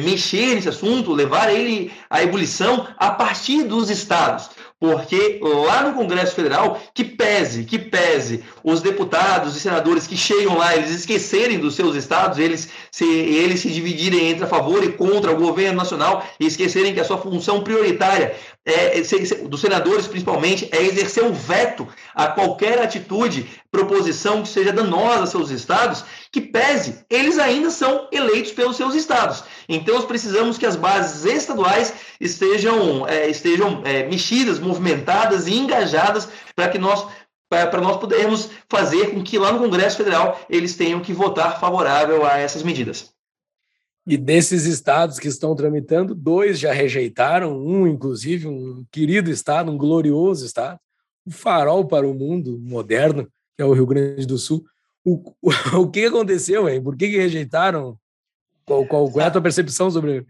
mexer 0.03 0.55
nesse 0.55 0.67
assunto, 0.67 1.13
levar 1.13 1.53
ele 1.53 1.91
à 2.09 2.21
ebulição 2.21 2.85
a 2.97 3.11
partir 3.11 3.63
dos 3.63 3.89
estados 3.89 4.49
porque 4.83 5.39
lá 5.41 5.83
no 5.83 5.93
Congresso 5.93 6.35
Federal, 6.35 6.77
que 6.93 7.05
pese, 7.05 7.63
que 7.63 7.79
pese 7.79 8.43
os 8.61 8.81
deputados 8.81 9.55
e 9.55 9.59
senadores 9.61 10.05
que 10.05 10.17
chegam 10.17 10.57
lá, 10.57 10.75
eles 10.75 10.89
esquecerem 10.89 11.57
dos 11.57 11.73
seus 11.73 11.95
estados, 11.95 12.37
eles 12.37 12.67
se, 12.91 13.05
eles 13.05 13.61
se 13.61 13.69
dividirem 13.69 14.31
entre 14.31 14.43
a 14.43 14.47
favor 14.47 14.83
e 14.83 14.91
contra 14.91 15.31
o 15.31 15.37
governo 15.37 15.77
nacional 15.77 16.27
e 16.37 16.45
esquecerem 16.45 16.93
que 16.93 16.99
a 16.99 17.05
sua 17.05 17.17
função 17.17 17.63
prioritária 17.63 18.35
é, 18.65 19.01
dos 19.47 19.61
senadores 19.61 20.07
principalmente, 20.07 20.69
é 20.71 20.81
exercer 20.81 21.23
um 21.23 21.33
veto 21.33 21.87
a 22.15 22.27
qualquer 22.27 22.81
atitude, 22.81 23.49
proposição 23.69 24.41
que 24.41 24.49
seja 24.49 24.71
danosa 24.71 25.21
aos 25.21 25.29
seus 25.29 25.49
estados, 25.49 26.03
que 26.31 26.39
pese, 26.39 27.05
eles 27.09 27.37
ainda 27.37 27.69
são 27.69 28.07
eleitos 28.11 28.51
pelos 28.51 28.77
seus 28.77 28.95
estados. 28.95 29.43
Então, 29.67 29.95
nós 29.95 30.05
precisamos 30.05 30.57
que 30.57 30.65
as 30.65 30.75
bases 30.75 31.25
estaduais 31.25 31.93
estejam, 32.19 33.07
é, 33.07 33.29
estejam 33.29 33.81
é, 33.83 34.07
mexidas, 34.07 34.59
movimentadas 34.59 35.47
e 35.47 35.55
engajadas 35.55 36.29
para 36.55 36.69
que 36.69 36.77
nós 36.77 37.05
para 37.49 37.81
nós 37.81 37.97
podermos 37.97 38.49
fazer 38.67 39.11
com 39.11 39.21
que 39.21 39.37
lá 39.37 39.51
no 39.51 39.59
Congresso 39.59 39.97
Federal 39.97 40.39
eles 40.49 40.75
tenham 40.75 40.99
que 41.01 41.13
votar 41.13 41.59
favorável 41.59 42.25
a 42.25 42.39
essas 42.39 42.63
medidas. 42.63 43.12
E 44.05 44.17
desses 44.17 44.65
estados 44.65 45.17
que 45.17 45.29
estão 45.29 45.55
tramitando, 45.55 46.13
dois 46.13 46.59
já 46.59 46.73
rejeitaram, 46.73 47.57
um, 47.57 47.87
inclusive, 47.87 48.47
um 48.47 48.85
querido 48.91 49.31
estado, 49.31 49.71
um 49.71 49.77
glorioso 49.77 50.45
estado, 50.45 50.77
um 51.25 51.31
farol 51.31 51.85
para 51.85 52.07
o 52.07 52.13
mundo 52.13 52.59
moderno, 52.59 53.25
que 53.55 53.63
é 53.63 53.65
o 53.65 53.71
Rio 53.71 53.85
Grande 53.85 54.25
do 54.25 54.37
Sul. 54.37 54.63
O, 55.05 55.33
o, 55.41 55.51
o 55.79 55.89
que 55.89 56.05
aconteceu, 56.05 56.67
hein? 56.67 56.83
Por 56.83 56.97
que, 56.97 57.09
que 57.09 57.17
rejeitaram? 57.17 57.97
Qual, 58.65 58.85
qual, 58.85 59.09
qual 59.09 59.25
é 59.25 59.27
a 59.27 59.31
tua 59.31 59.41
percepção 59.41 59.89
sobre. 59.89 60.25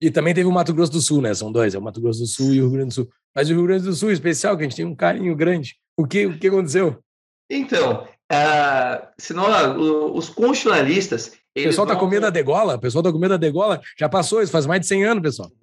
E 0.00 0.10
também 0.10 0.34
teve 0.34 0.48
o 0.48 0.52
Mato 0.52 0.74
Grosso 0.74 0.92
do 0.92 1.00
Sul, 1.00 1.22
né? 1.22 1.32
São 1.32 1.50
dois, 1.50 1.74
é 1.74 1.78
o 1.78 1.82
Mato 1.82 2.00
Grosso 2.00 2.20
do 2.20 2.26
Sul 2.26 2.52
e 2.52 2.60
o 2.60 2.64
Rio 2.64 2.70
Grande 2.72 2.88
do 2.88 2.94
Sul. 2.94 3.10
Mas 3.34 3.48
o 3.48 3.54
Rio 3.54 3.64
Grande 3.64 3.84
do 3.84 3.94
Sul, 3.94 4.10
especial, 4.10 4.56
que 4.56 4.64
a 4.64 4.66
gente 4.66 4.76
tem 4.76 4.84
um 4.84 4.94
carinho 4.94 5.34
grande. 5.34 5.76
O 5.96 6.06
que, 6.06 6.26
o 6.26 6.38
que 6.38 6.48
aconteceu? 6.48 6.98
Então, 7.48 8.04
uh, 8.04 9.06
senão, 9.18 9.46
uh, 9.46 10.16
os 10.16 10.28
constitucionalistas 10.28 11.32
o 11.56 11.62
pessoal 11.62 11.84
está 11.84 11.94
vão... 11.94 12.04
com 12.04 12.10
medo 12.10 12.22
da 12.22 12.30
degola? 12.30 12.74
O 12.74 12.78
pessoal 12.78 13.00
está 13.00 13.12
com 13.12 13.18
medo 13.18 13.30
da 13.30 13.36
degola? 13.36 13.80
Já 13.96 14.08
passou 14.08 14.42
isso, 14.42 14.50
faz 14.50 14.66
mais 14.66 14.80
de 14.80 14.86
100 14.88 15.04
anos, 15.04 15.22
pessoal. 15.22 15.50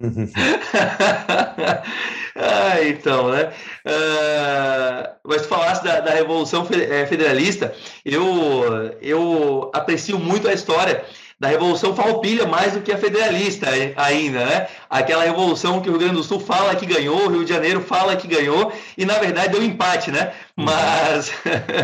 ah, 2.34 2.82
então, 2.86 3.30
né? 3.30 3.52
Uh, 3.86 5.12
mas 5.24 5.42
tu 5.42 5.48
falasse 5.48 5.84
da, 5.84 6.00
da 6.00 6.12
Revolução 6.12 6.66
eh, 6.70 7.06
Federalista, 7.06 7.74
eu, 8.04 8.96
eu 9.00 9.70
aprecio 9.74 10.18
muito 10.18 10.48
a 10.48 10.52
história 10.52 11.04
da 11.42 11.48
Revolução 11.48 11.92
Falpilha 11.92 12.46
mais 12.46 12.74
do 12.74 12.82
que 12.82 12.92
a 12.92 12.96
federalista 12.96 13.68
ainda, 13.96 14.44
né? 14.46 14.68
Aquela 14.88 15.24
revolução 15.24 15.80
que 15.80 15.88
o 15.88 15.90
Rio 15.90 15.98
Grande 15.98 16.14
do 16.14 16.22
Sul 16.22 16.38
fala 16.38 16.76
que 16.76 16.86
ganhou, 16.86 17.26
o 17.26 17.28
Rio 17.28 17.44
de 17.44 17.52
Janeiro 17.52 17.80
fala 17.80 18.14
que 18.14 18.28
ganhou, 18.28 18.72
e 18.96 19.04
na 19.04 19.18
verdade 19.18 19.52
deu 19.52 19.60
empate, 19.60 20.12
né? 20.12 20.32
Uhum. 20.56 20.66
Mas 20.66 21.32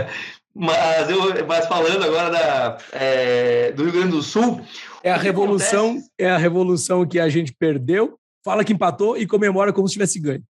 Mas, 0.61 1.09
eu, 1.09 1.47
mas 1.47 1.67
falando 1.69 2.03
agora 2.03 2.31
da, 2.31 2.79
é, 2.93 3.71
do 3.71 3.85
Rio 3.85 3.93
Grande 3.93 4.11
do 4.11 4.23
Sul. 4.23 4.61
É 5.05 5.13
a 5.13 5.17
revolução, 5.17 5.91
acontece... 5.91 6.11
é 6.19 6.29
a 6.29 6.37
revolução 6.37 7.07
que 7.07 7.21
a 7.21 7.29
gente 7.29 7.53
perdeu, 7.53 8.19
fala 8.45 8.65
que 8.65 8.73
empatou 8.73 9.17
e 9.17 9.25
comemora 9.25 9.73
como 9.73 9.87
se 9.87 9.93
tivesse 9.93 10.19
ganho. 10.19 10.43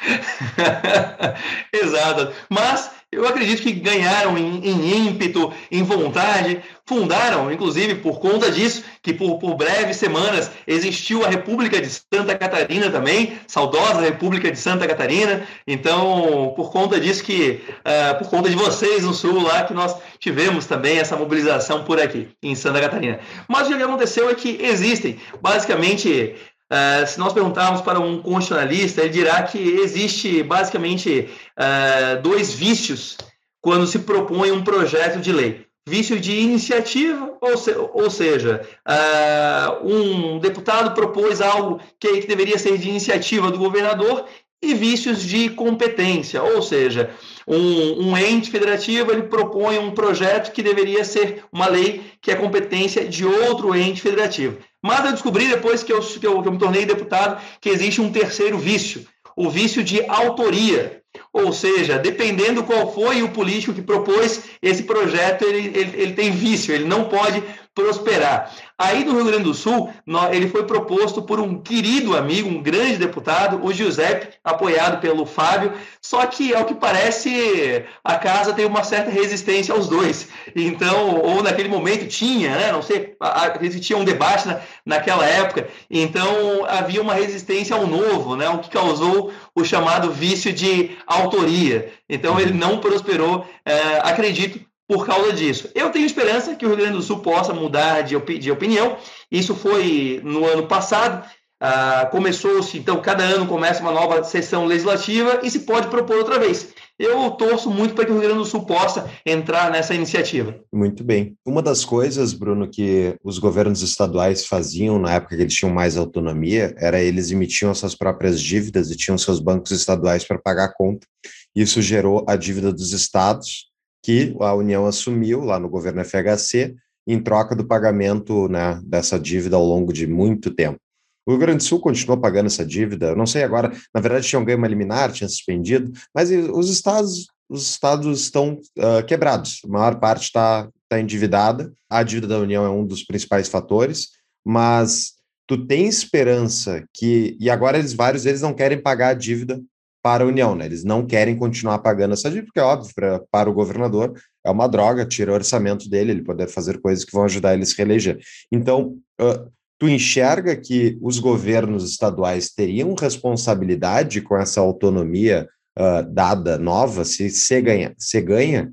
Exato. 1.74 2.32
Mas 2.48 2.92
eu 3.10 3.26
acredito 3.26 3.62
que 3.62 3.72
ganharam 3.72 4.36
em, 4.36 4.68
em, 4.68 5.08
ímpeto, 5.08 5.50
em 5.70 5.82
vontade, 5.82 6.62
fundaram, 6.86 7.50
inclusive 7.50 7.96
por 7.96 8.20
conta 8.20 8.50
disso, 8.50 8.84
que 9.02 9.14
por, 9.14 9.38
por, 9.38 9.54
breves 9.54 9.96
semanas 9.96 10.50
existiu 10.66 11.24
a 11.24 11.28
República 11.28 11.80
de 11.80 11.88
Santa 11.88 12.36
Catarina 12.36 12.90
também, 12.90 13.38
saudosa 13.46 14.00
República 14.00 14.50
de 14.50 14.58
Santa 14.58 14.86
Catarina. 14.86 15.42
Então, 15.66 16.52
por 16.54 16.70
conta 16.70 17.00
disso 17.00 17.24
que, 17.24 17.62
uh, 17.80 18.18
por 18.18 18.28
conta 18.28 18.50
de 18.50 18.56
vocês 18.56 19.04
no 19.04 19.14
Sul 19.14 19.42
lá, 19.42 19.64
que 19.64 19.72
nós 19.72 19.96
tivemos 20.18 20.66
também 20.66 20.98
essa 20.98 21.16
mobilização 21.16 21.84
por 21.84 21.98
aqui, 21.98 22.28
em 22.42 22.54
Santa 22.54 22.80
Catarina. 22.80 23.20
Mas 23.48 23.68
o 23.68 23.76
que 23.76 23.82
aconteceu 23.82 24.28
é 24.28 24.34
que 24.34 24.58
existem, 24.60 25.18
basicamente, 25.40 26.36
Uh, 26.70 27.06
se 27.06 27.18
nós 27.18 27.32
perguntarmos 27.32 27.80
para 27.80 27.98
um 27.98 28.20
constitucionalista, 28.20 29.00
ele 29.00 29.10
dirá 29.10 29.42
que 29.42 29.58
existe 29.58 30.42
basicamente 30.42 31.30
uh, 31.58 32.20
dois 32.20 32.52
vícios 32.52 33.16
quando 33.60 33.86
se 33.86 34.00
propõe 34.00 34.50
um 34.50 34.62
projeto 34.62 35.18
de 35.18 35.32
lei. 35.32 35.66
Vício 35.88 36.20
de 36.20 36.38
iniciativa, 36.38 37.34
ou, 37.40 37.56
se, 37.56 37.70
ou 37.70 38.10
seja, 38.10 38.60
uh, 38.86 39.86
um 39.86 40.38
deputado 40.38 40.94
propôs 40.94 41.40
algo 41.40 41.80
que, 41.98 42.20
que 42.20 42.26
deveria 42.26 42.58
ser 42.58 42.76
de 42.76 42.90
iniciativa 42.90 43.50
do 43.50 43.58
governador, 43.58 44.26
e 44.60 44.74
vícios 44.74 45.22
de 45.22 45.50
competência, 45.50 46.42
ou 46.42 46.60
seja, 46.60 47.10
um, 47.46 48.08
um, 48.08 48.18
ente 48.18 48.50
federativo 48.50 49.12
ele 49.12 49.22
propõe 49.22 49.78
um 49.78 49.92
projeto 49.92 50.52
que 50.52 50.62
deveria 50.62 51.04
ser 51.04 51.44
uma 51.52 51.68
lei 51.68 52.02
que 52.20 52.30
é 52.30 52.34
competência 52.34 53.06
de 53.06 53.24
outro 53.24 53.74
ente 53.74 54.02
federativo. 54.02 54.58
Mas 54.82 55.04
eu 55.04 55.12
descobri 55.12 55.48
depois 55.48 55.82
que 55.82 55.92
eu, 55.92 56.00
que 56.00 56.26
eu, 56.26 56.42
que 56.42 56.48
eu 56.48 56.52
me 56.52 56.58
tornei 56.58 56.86
deputado 56.86 57.40
que 57.60 57.68
existe 57.68 58.00
um 58.00 58.12
terceiro 58.12 58.58
vício, 58.58 59.06
o 59.36 59.50
vício 59.50 59.82
de 59.82 60.02
autoria. 60.08 61.02
Ou 61.32 61.52
seja, 61.52 61.98
dependendo 61.98 62.64
qual 62.64 62.92
foi 62.92 63.22
o 63.22 63.30
político 63.30 63.74
que 63.74 63.82
propôs 63.82 64.42
esse 64.62 64.84
projeto, 64.84 65.42
ele, 65.42 65.78
ele, 65.78 66.02
ele 66.02 66.12
tem 66.12 66.30
vício, 66.30 66.72
ele 66.72 66.84
não 66.84 67.04
pode 67.04 67.42
prosperar. 67.78 68.52
Aí 68.76 69.04
no 69.04 69.14
Rio 69.14 69.26
Grande 69.26 69.44
do 69.44 69.54
Sul, 69.54 69.92
ele 70.32 70.48
foi 70.48 70.64
proposto 70.64 71.22
por 71.22 71.38
um 71.38 71.60
querido 71.60 72.16
amigo, 72.16 72.48
um 72.48 72.60
grande 72.60 72.96
deputado, 72.96 73.64
o 73.64 73.72
Giuseppe, 73.72 74.34
apoiado 74.42 75.00
pelo 75.00 75.24
Fábio, 75.24 75.72
só 76.00 76.26
que, 76.26 76.52
ao 76.54 76.64
que 76.64 76.74
parece, 76.74 77.84
a 78.02 78.16
casa 78.16 78.52
tem 78.52 78.66
uma 78.66 78.82
certa 78.82 79.10
resistência 79.10 79.72
aos 79.72 79.88
dois. 79.88 80.28
Então, 80.56 81.20
ou 81.20 81.40
naquele 81.40 81.68
momento 81.68 82.08
tinha, 82.08 82.50
né, 82.50 82.72
não 82.72 82.82
sei, 82.82 83.16
existia 83.60 83.96
um 83.96 84.04
debate 84.04 84.48
na, 84.48 84.60
naquela 84.84 85.24
época, 85.24 85.68
então 85.88 86.64
havia 86.66 87.00
uma 87.00 87.14
resistência 87.14 87.76
ao 87.76 87.86
novo, 87.86 88.34
né, 88.34 88.48
o 88.48 88.58
que 88.58 88.70
causou 88.70 89.32
o 89.54 89.64
chamado 89.64 90.10
vício 90.10 90.52
de 90.52 90.96
autoria. 91.06 91.92
Então, 92.08 92.40
ele 92.40 92.52
não 92.52 92.78
prosperou, 92.78 93.46
é, 93.64 94.00
acredito, 94.02 94.67
por 94.88 95.04
causa 95.06 95.34
disso. 95.34 95.70
Eu 95.74 95.90
tenho 95.90 96.06
esperança 96.06 96.56
que 96.56 96.64
o 96.64 96.68
Rio 96.68 96.78
Grande 96.78 96.96
do 96.96 97.02
Sul 97.02 97.20
possa 97.20 97.52
mudar 97.52 98.00
de, 98.00 98.16
opi 98.16 98.38
de 98.38 98.50
opinião. 98.50 98.96
Isso 99.30 99.54
foi 99.54 100.20
no 100.24 100.46
ano 100.46 100.66
passado. 100.66 101.28
Ah, 101.60 102.08
Começou-se, 102.10 102.78
então, 102.78 103.02
cada 103.02 103.22
ano 103.24 103.46
começa 103.46 103.82
uma 103.82 103.92
nova 103.92 104.22
sessão 104.24 104.64
legislativa 104.64 105.40
e 105.42 105.50
se 105.50 105.60
pode 105.60 105.88
propor 105.88 106.16
outra 106.16 106.38
vez. 106.38 106.72
Eu 106.98 107.30
torço 107.32 107.70
muito 107.70 107.94
para 107.94 108.04
que 108.04 108.10
o 108.10 108.14
Rio 108.14 108.24
Grande 108.24 108.38
do 108.38 108.44
Sul 108.44 108.64
possa 108.64 109.08
entrar 109.24 109.70
nessa 109.70 109.94
iniciativa. 109.94 110.58
Muito 110.72 111.04
bem. 111.04 111.36
Uma 111.46 111.62
das 111.62 111.84
coisas, 111.84 112.32
Bruno, 112.32 112.68
que 112.68 113.16
os 113.22 113.38
governos 113.38 113.82
estaduais 113.82 114.46
faziam 114.46 114.98
na 114.98 115.12
época 115.12 115.36
que 115.36 115.42
eles 115.42 115.54
tinham 115.54 115.72
mais 115.72 115.96
autonomia 115.96 116.74
era 116.76 117.00
eles 117.00 117.30
emitiam 117.30 117.74
suas 117.74 117.94
próprias 117.94 118.40
dívidas 118.40 118.90
e 118.90 118.96
tinham 118.96 119.18
seus 119.18 119.38
bancos 119.38 119.70
estaduais 119.70 120.24
para 120.24 120.40
pagar 120.40 120.64
a 120.64 120.74
conta. 120.74 121.06
Isso 121.54 121.82
gerou 121.82 122.24
a 122.28 122.34
dívida 122.36 122.72
dos 122.72 122.92
estados, 122.92 123.67
que 124.08 124.34
a 124.40 124.54
União 124.54 124.86
assumiu 124.86 125.44
lá 125.44 125.60
no 125.60 125.68
governo 125.68 126.02
FHC 126.02 126.74
em 127.06 127.22
troca 127.22 127.54
do 127.54 127.66
pagamento 127.66 128.48
né, 128.48 128.80
dessa 128.82 129.20
dívida 129.20 129.54
ao 129.54 129.62
longo 129.62 129.92
de 129.92 130.06
muito 130.06 130.50
tempo. 130.50 130.80
O 131.26 131.32
Rio 131.32 131.40
Grande 131.40 131.58
do 131.58 131.64
Sul 131.64 131.78
continuou 131.78 132.18
pagando 132.18 132.46
essa 132.46 132.64
dívida, 132.64 133.14
não 133.14 133.26
sei 133.26 133.42
agora, 133.42 133.70
na 133.94 134.00
verdade 134.00 134.26
tinha 134.26 134.40
um 134.40 134.46
ganho 134.46 134.64
liminar, 134.64 135.12
tinha 135.12 135.28
suspendido, 135.28 135.92
mas 136.14 136.30
os 136.30 136.70
estados, 136.70 137.26
os 137.50 137.70
estados 137.70 138.22
estão 138.22 138.58
uh, 138.78 139.04
quebrados, 139.06 139.60
a 139.62 139.68
maior 139.68 140.00
parte 140.00 140.22
está 140.22 140.66
tá 140.88 140.98
endividada, 140.98 141.70
a 141.90 142.02
dívida 142.02 142.28
da 142.28 142.38
União 142.38 142.64
é 142.64 142.70
um 142.70 142.86
dos 142.86 143.04
principais 143.04 143.46
fatores, 143.46 144.08
mas 144.42 145.16
tu 145.46 145.66
tem 145.66 145.86
esperança 145.86 146.82
que, 146.94 147.36
e 147.38 147.50
agora 147.50 147.78
eles 147.78 147.92
vários 147.92 148.24
eles 148.24 148.40
não 148.40 148.54
querem 148.54 148.80
pagar 148.80 149.08
a 149.08 149.14
dívida 149.14 149.60
para 150.02 150.24
a 150.24 150.26
União, 150.26 150.54
né? 150.54 150.66
Eles 150.66 150.84
não 150.84 151.06
querem 151.06 151.36
continuar 151.36 151.78
pagando 151.78 152.14
essa 152.14 152.28
dívida, 152.28 152.46
porque 152.46 152.60
é 152.60 152.62
óbvio, 152.62 152.92
pra, 152.94 153.20
para 153.30 153.50
o 153.50 153.54
governador 153.54 154.12
é 154.44 154.50
uma 154.50 154.68
droga, 154.68 155.06
tira 155.06 155.32
o 155.32 155.34
orçamento 155.34 155.88
dele, 155.88 156.12
ele 156.12 156.22
poder 156.22 156.46
fazer 156.48 156.80
coisas 156.80 157.04
que 157.04 157.12
vão 157.12 157.24
ajudar 157.24 157.54
ele 157.54 157.62
a 157.62 157.66
se 157.66 157.76
reeleger. 157.76 158.18
Então, 158.50 158.96
uh, 159.20 159.50
tu 159.78 159.88
enxerga 159.88 160.56
que 160.56 160.98
os 161.00 161.18
governos 161.18 161.88
estaduais 161.88 162.50
teriam 162.50 162.94
responsabilidade 162.94 164.20
com 164.20 164.36
essa 164.36 164.60
autonomia 164.60 165.48
uh, 165.78 166.02
dada 166.12 166.58
nova, 166.58 167.04
se 167.04 167.30
você 167.30 167.60
ganha, 167.60 167.94
se 167.98 168.20
ganha? 168.20 168.72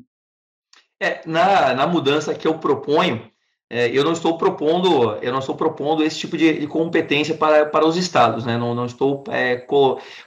É, 1.02 1.22
na, 1.26 1.74
na 1.74 1.88
mudança 1.88 2.34
que 2.34 2.48
eu 2.48 2.58
proponho, 2.58 3.30
é, 3.68 3.90
eu 3.90 4.04
não 4.04 4.14
estou 4.14 4.38
propondo, 4.38 5.18
eu 5.24 5.32
não 5.32 5.40
estou 5.40 5.56
propondo 5.56 6.04
esse 6.04 6.20
tipo 6.20 6.38
de, 6.38 6.60
de 6.60 6.68
competência 6.68 7.34
para, 7.34 7.66
para 7.66 7.86
os 7.86 7.98
estados, 7.98 8.46
né? 8.46 8.58
Não, 8.58 8.76
não 8.76 8.86
estou 8.86 9.24
é, 9.30 9.66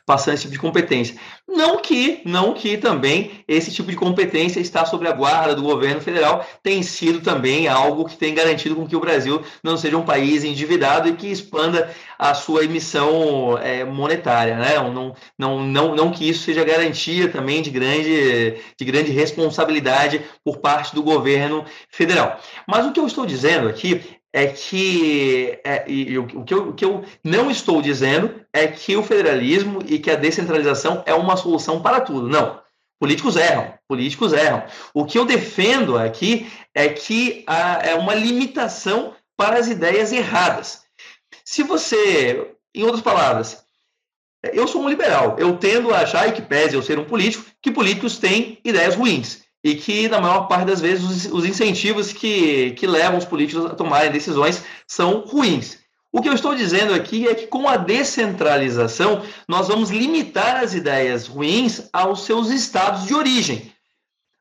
passando 0.05 0.35
esse 0.35 0.43
tipo 0.43 0.55
de 0.55 0.59
competência. 0.59 1.17
Não 1.47 1.81
que, 1.81 2.21
não 2.25 2.53
que 2.53 2.77
também 2.77 3.45
esse 3.47 3.73
tipo 3.73 3.91
de 3.91 3.97
competência 3.97 4.59
está 4.59 4.85
sob 4.85 5.07
a 5.07 5.13
guarda 5.13 5.55
do 5.55 5.63
governo 5.63 6.01
federal, 6.01 6.45
tem 6.65 6.83
sido 6.83 7.21
também 7.21 7.69
algo 7.69 8.07
que 8.07 8.17
tem 8.17 8.35
garantido 8.35 8.75
com 8.75 8.89
que 8.89 8.97
o 8.97 9.01
Brasil 9.01 9.41
não 9.63 9.77
seja 9.77 9.97
um 9.97 10.05
país 10.05 10.43
endividado 10.43 11.09
e 11.09 11.15
que 11.15 11.29
expanda 11.29 11.95
a 12.19 12.35
sua 12.35 12.65
emissão 12.65 13.57
é, 13.59 13.85
monetária, 13.85 14.57
né? 14.57 14.75
Não, 14.75 15.15
não, 15.39 15.61
não, 15.61 15.95
não 15.95 16.11
que 16.11 16.29
isso 16.29 16.43
seja 16.43 16.65
garantia 16.65 17.29
também 17.29 17.63
de 17.63 17.71
grande, 17.71 18.57
de 18.77 18.85
grande 18.85 19.13
responsabilidade 19.13 20.21
por 20.45 20.59
parte 20.59 20.93
do 20.93 21.03
governo 21.05 21.65
federal. 21.89 22.41
Mas 22.67 22.85
o 22.85 22.93
que 22.93 22.99
eu 22.99 23.07
estou 23.07 23.28
dizendo 23.29 23.69
aqui 23.69 24.19
é 24.33 24.47
que 24.47 25.59
é, 25.65 25.85
e, 25.89 26.13
e, 26.13 26.19
o, 26.19 26.27
que 26.27 26.55
eu, 26.55 26.69
o 26.69 26.75
que 26.75 26.85
eu 26.85 27.05
não 27.25 27.51
estou 27.51 27.81
dizendo 27.81 28.41
é 28.53 28.67
que 28.67 28.97
o 28.97 29.03
federalismo 29.03 29.83
e 29.87 29.99
que 29.99 30.11
a 30.11 30.17
descentralização 30.17 31.03
é 31.07 31.15
uma 31.15 31.37
solução 31.37 31.81
para 31.81 32.01
tudo. 32.01 32.29
Não. 32.29 32.61
Políticos 33.01 33.37
erram, 33.37 33.75
políticos 33.87 34.33
erram. 34.33 34.65
O 34.93 35.05
que 35.05 35.19
eu 35.19 35.25
defendo 35.25 35.97
aqui 35.97 36.51
é 36.75 36.89
que 36.89 37.45
há, 37.47 37.81
é 37.85 37.95
uma 37.95 38.15
limitação 38.15 39.15
para 39.37 39.59
as 39.59 39.69
ideias 39.69 40.13
erradas. 40.13 40.83
Se 41.45 41.63
você, 41.63 42.55
em 42.75 42.83
outras 42.83 43.01
palavras, 43.01 43.65
eu 44.53 44.67
sou 44.67 44.83
um 44.83 44.89
liberal, 44.89 45.37
eu 45.39 45.57
tendo 45.57 45.95
a 45.95 46.01
achar, 46.01 46.29
e 46.29 46.33
que 46.33 46.43
pese 46.43 46.75
eu 46.75 46.83
ser 46.83 46.99
um 46.99 47.05
político, 47.05 47.45
que 47.63 47.71
políticos 47.71 48.19
têm 48.19 48.59
ideias 48.65 48.97
ruins 48.97 49.48
e 49.63 49.75
que, 49.75 50.09
na 50.09 50.21
maior 50.21 50.47
parte 50.47 50.67
das 50.67 50.81
vezes, 50.81 51.05
os, 51.05 51.33
os 51.33 51.45
incentivos 51.45 52.13
que, 52.13 52.73
que 52.73 52.87
levam 52.87 53.19
os 53.19 53.25
políticos 53.25 53.67
a 53.67 53.75
tomarem 53.75 54.11
decisões 54.11 54.63
são 54.87 55.21
ruins. 55.21 55.79
O 56.11 56.23
que 56.23 56.29
eu 56.29 56.33
estou 56.33 56.55
dizendo 56.55 56.95
aqui 56.95 57.29
é 57.29 57.35
que 57.35 57.47
com 57.47 57.69
a 57.69 57.77
descentralização, 57.77 59.23
nós 59.47 59.69
vamos 59.69 59.91
limitar 59.91 60.57
as 60.57 60.75
ideias 60.75 61.27
ruins 61.27 61.89
aos 61.93 62.25
seus 62.25 62.49
estados 62.49 63.07
de 63.07 63.15
origem. 63.15 63.73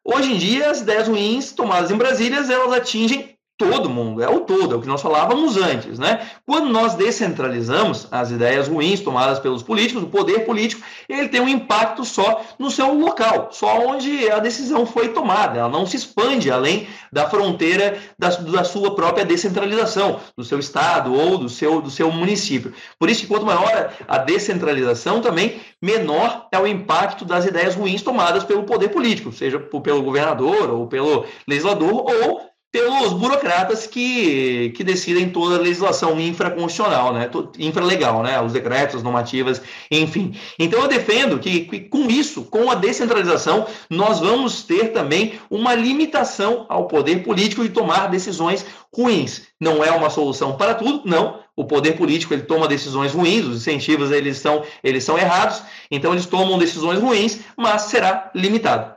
Hoje 0.03 0.31
em 0.31 0.37
dia, 0.37 0.71
as 0.71 0.79
ideias 0.79 1.07
ruins 1.07 1.51
tomadas 1.51 1.91
em 1.91 1.97
Brasília, 1.97 2.37
elas 2.37 2.71
atingem 2.71 3.36
todo 3.57 3.89
mundo, 3.89 4.21
é 4.21 4.29
o 4.29 4.41
todo, 4.41 4.75
é 4.75 4.77
o 4.77 4.81
que 4.81 4.87
nós 4.87 5.01
falávamos 5.01 5.57
antes, 5.57 5.97
né? 5.97 6.29
Quando 6.45 6.69
nós 6.69 6.93
descentralizamos 6.93 8.07
as 8.11 8.29
ideias 8.29 8.67
ruins 8.67 9.01
tomadas 9.01 9.39
pelos 9.39 9.63
políticos, 9.63 10.03
o 10.03 10.07
poder 10.07 10.45
político, 10.45 10.83
ele 11.09 11.27
tem 11.27 11.41
um 11.41 11.49
impacto 11.49 12.05
só 12.05 12.43
no 12.59 12.69
seu 12.69 12.93
local, 12.93 13.49
só 13.51 13.79
onde 13.87 14.29
a 14.29 14.37
decisão 14.37 14.85
foi 14.85 15.09
tomada, 15.09 15.57
ela 15.57 15.69
não 15.69 15.87
se 15.87 15.95
expande 15.97 16.51
além 16.51 16.87
da 17.11 17.27
fronteira 17.27 17.97
da, 18.17 18.29
da 18.29 18.63
sua 18.63 18.93
própria 18.93 19.25
descentralização, 19.25 20.19
do 20.37 20.43
seu 20.43 20.59
estado 20.59 21.13
ou 21.15 21.39
do 21.39 21.49
seu, 21.49 21.81
do 21.81 21.89
seu 21.89 22.11
município. 22.11 22.71
Por 22.99 23.09
isso 23.09 23.21
que 23.21 23.27
quanto 23.27 23.45
maior 23.45 23.91
a 24.07 24.19
descentralização 24.19 25.19
também, 25.19 25.59
menor 25.81 26.47
é 26.51 26.59
o 26.59 26.67
impacto 26.67 27.25
das 27.25 27.45
ideias 27.45 27.73
ruins 27.73 28.03
tomadas 28.03 28.43
pelo 28.43 28.63
poder 28.63 28.89
político, 28.89 29.31
seja 29.31 29.59
pelo 29.59 30.03
governador 30.03 30.69
ou 30.69 30.85
pelo 30.85 31.25
legislador 31.47 32.05
ou 32.05 32.56
pelos 32.71 33.13
burocratas 33.13 33.87
que, 33.87 34.71
que 34.75 34.83
decidem 34.83 35.29
toda 35.29 35.55
a 35.55 35.59
legislação 35.59 36.19
infraconstitucional, 36.19 37.13
né? 37.13 37.29
infralegal, 37.57 38.21
né? 38.21 38.41
os 38.41 38.53
decretos, 38.53 39.01
normativas, 39.01 39.61
enfim. 39.89 40.35
Então 40.59 40.81
eu 40.81 40.87
defendo 40.87 41.39
que, 41.39 41.61
que, 41.61 41.79
com 41.81 42.09
isso, 42.09 42.43
com 42.43 42.69
a 42.69 42.75
descentralização, 42.75 43.65
nós 43.89 44.19
vamos 44.19 44.63
ter 44.63 44.91
também 44.91 45.39
uma 45.49 45.73
limitação 45.73 46.65
ao 46.67 46.87
poder 46.87 47.23
político 47.23 47.63
de 47.63 47.69
tomar 47.69 48.07
decisões 48.07 48.65
ruins. 48.93 49.43
Não 49.59 49.83
é 49.83 49.91
uma 49.91 50.09
solução 50.09 50.57
para 50.57 50.75
tudo, 50.75 51.01
não. 51.05 51.39
O 51.55 51.65
poder 51.65 51.93
político 51.93 52.33
ele 52.33 52.43
toma 52.43 52.67
decisões 52.67 53.13
ruins, 53.13 53.45
os 53.45 53.57
incentivos 53.61 54.11
eles 54.11 54.37
são, 54.37 54.63
eles 54.83 55.03
são 55.03 55.17
errados, 55.17 55.63
então 55.89 56.11
eles 56.11 56.27
tomam 56.27 56.59
decisões 56.59 56.99
ruins, 56.99 57.39
mas 57.57 57.83
será 57.83 58.29
limitado. 58.35 58.96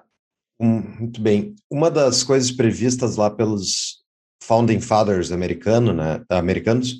Muito 0.60 1.22
bem. 1.22 1.54
Uma 1.70 1.90
das 1.90 2.22
coisas 2.22 2.52
previstas 2.52 3.16
lá 3.16 3.30
pelos 3.30 4.00
founding 4.42 4.78
fathers 4.78 5.32
americano, 5.32 5.94
né, 5.94 6.22
americanos, 6.28 6.96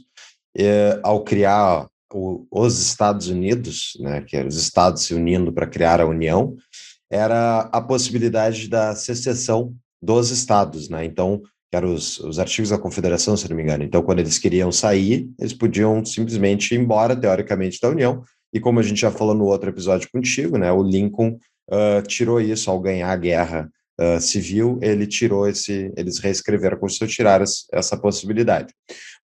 é, 0.57 0.99
ao 1.03 1.23
criar 1.23 1.87
o, 2.13 2.47
os 2.51 2.81
Estados 2.81 3.29
Unidos, 3.29 3.99
né, 4.01 4.23
que 4.23 4.35
eram 4.35 4.49
os 4.49 4.57
estados 4.57 5.03
se 5.03 5.13
unindo 5.13 5.53
para 5.53 5.67
criar 5.67 6.01
a 6.01 6.07
União, 6.07 6.57
era 7.11 7.69
a 7.73 7.83
possibilidade 7.83 8.67
da 8.67 8.95
secessão 8.95 9.75
dos 10.03 10.31
estados, 10.31 10.89
né? 10.89 11.05
Então, 11.05 11.43
que 11.71 11.77
eram 11.77 11.93
os, 11.93 12.19
os 12.21 12.39
artigos 12.39 12.71
da 12.71 12.79
Confederação, 12.79 13.37
se 13.37 13.49
não 13.49 13.57
me 13.57 13.63
engano. 13.63 13.85
Então, 13.85 14.03
quando 14.03 14.21
eles 14.21 14.39
queriam 14.39 14.73
sair, 14.73 15.29
eles 15.39 15.53
podiam 15.53 16.05
simplesmente 16.05 16.75
ir 16.75 16.79
embora, 16.79 17.15
teoricamente, 17.15 17.79
da 17.81 17.89
União. 17.89 18.23
E 18.53 18.59
como 18.59 18.81
a 18.81 18.83
gente 18.83 19.01
já 19.01 19.11
falou 19.11 19.35
no 19.35 19.45
outro 19.45 19.69
episódio 19.71 20.09
contigo, 20.11 20.57
né, 20.57 20.73
o 20.73 20.83
Lincoln 20.83 21.37
uh, 21.71 22.07
tirou 22.07 22.41
isso 22.41 22.71
ao 22.71 22.81
ganhar 22.81 23.11
a 23.11 23.17
guerra 23.17 23.71
uh, 24.01 24.21
civil, 24.21 24.79
ele 24.83 25.07
tirou 25.07 25.49
esse, 25.49 25.93
eles 25.97 26.19
reescreveram 26.19 26.77
a 26.77 26.81
Constituição, 26.81 27.15
tiraram 27.15 27.45
essa 27.73 27.97
possibilidade. 27.97 28.75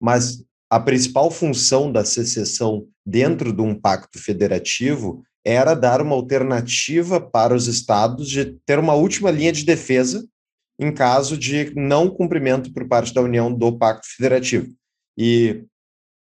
Mas 0.01 0.45
a 0.71 0.81
principal 0.81 1.31
função 1.31 1.91
da 1.93 2.05
secessão 2.05 2.87
dentro 3.05 3.53
de 3.53 3.63
um 3.63 3.75
pacto 3.75 4.19
federativo 4.19 5.23
era 5.45 5.75
dar 5.75 6.03
uma 6.03 6.15
alternativa 6.15 7.21
para 7.21 7.55
os 7.55 7.69
estados 7.69 8.29
de 8.29 8.57
ter 8.67 8.79
uma 8.79 8.95
última 8.95 9.31
linha 9.31 9.53
de 9.53 9.65
defesa 9.65 10.27
em 10.79 10.93
caso 10.93 11.39
de 11.39 11.73
não 11.75 12.11
cumprimento 12.11 12.73
por 12.73 12.87
parte 12.87 13.15
da 13.15 13.23
União 13.23 13.53
do 13.53 13.79
Pacto 13.79 14.07
Federativo. 14.15 14.69
E 15.17 15.65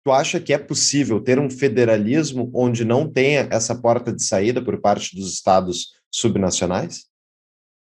tu 0.04 0.12
acha 0.12 0.40
que 0.40 0.52
é 0.52 0.58
possível 0.58 1.20
ter 1.20 1.38
um 1.38 1.50
federalismo 1.50 2.50
onde 2.54 2.84
não 2.84 3.10
tenha 3.10 3.48
essa 3.50 3.74
porta 3.74 4.12
de 4.12 4.22
saída 4.22 4.62
por 4.62 4.80
parte 4.80 5.14
dos 5.14 5.32
estados 5.32 5.95
subnacionais? 6.16 7.06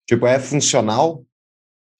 Tipo, 0.08 0.26
é 0.28 0.40
funcional? 0.40 1.24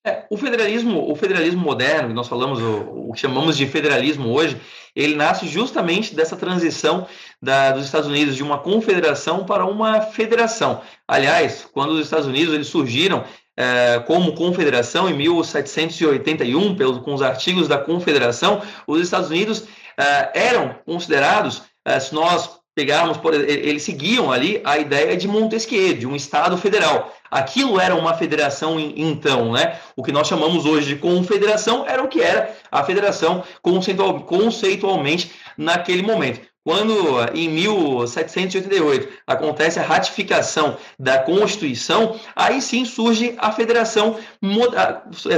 É, 0.06 0.26
o 0.30 0.38
federalismo, 0.38 1.12
o 1.12 1.16
federalismo 1.16 1.62
moderno, 1.62 2.10
que 2.10 2.14
nós 2.14 2.28
falamos, 2.28 2.62
o, 2.62 3.10
o, 3.10 3.14
que 3.14 3.20
chamamos 3.20 3.58
de 3.58 3.66
federalismo 3.66 4.30
hoje, 4.30 4.60
ele 4.96 5.16
nasce 5.16 5.48
justamente 5.48 6.16
dessa 6.16 6.36
transição 6.36 7.08
da, 7.42 7.72
dos 7.72 7.86
Estados 7.86 8.08
Unidos 8.08 8.36
de 8.36 8.44
uma 8.44 8.60
confederação 8.60 9.46
para 9.46 9.66
uma 9.66 10.02
federação. 10.02 10.82
Aliás, 11.08 11.68
quando 11.74 11.92
os 11.92 12.02
Estados 12.02 12.28
Unidos 12.28 12.54
eles 12.54 12.68
surgiram 12.68 13.24
é, 13.58 14.00
como 14.06 14.36
confederação 14.36 15.10
em 15.10 15.14
1781, 15.14 16.76
pelos, 16.76 17.00
com 17.00 17.14
os 17.14 17.24
artigos 17.24 17.68
da 17.68 17.80
confederação, 17.80 18.62
os 18.86 19.02
Estados 19.02 19.30
Unidos 19.30 19.66
é, 19.98 20.48
eram 20.50 20.76
considerados, 20.86 21.64
é, 21.84 22.00
se 22.00 22.14
nós 22.14 22.55
pegarmos, 22.76 23.18
por, 23.18 23.34
eles 23.34 23.84
seguiam 23.84 24.32
ali 24.32 24.62
a 24.66 24.78
ideia 24.78 25.16
de 25.16 25.28
Montesquieu, 25.28 25.94
de 25.94 26.06
um 26.06 26.16
Estado 26.16 26.58
federal. 26.58 27.16
Aquilo 27.32 27.80
era 27.80 27.96
uma 27.96 28.14
federação 28.14 28.78
então, 28.80 29.54
né? 29.54 29.80
O 29.96 30.04
que 30.04 30.12
nós 30.12 30.28
chamamos 30.28 30.66
hoje 30.66 30.88
de 30.88 30.96
confederação 30.98 31.86
era 31.88 32.04
o 32.04 32.08
que 32.10 32.22
era 32.22 32.54
a 32.70 32.84
federação 32.84 33.44
conceitual, 33.62 34.22
conceitualmente 34.22 35.32
naquele 35.58 36.04
momento. 36.04 36.42
Quando, 36.66 36.94
em 37.36 37.48
1788, 37.48 39.08
acontece 39.28 39.80
a 39.80 39.84
ratificação 39.84 40.76
da 40.98 41.20
Constituição, 41.20 42.20
aí 42.36 42.60
sim 42.60 42.84
surge 42.84 43.36
a 43.38 43.52
federação, 43.52 44.18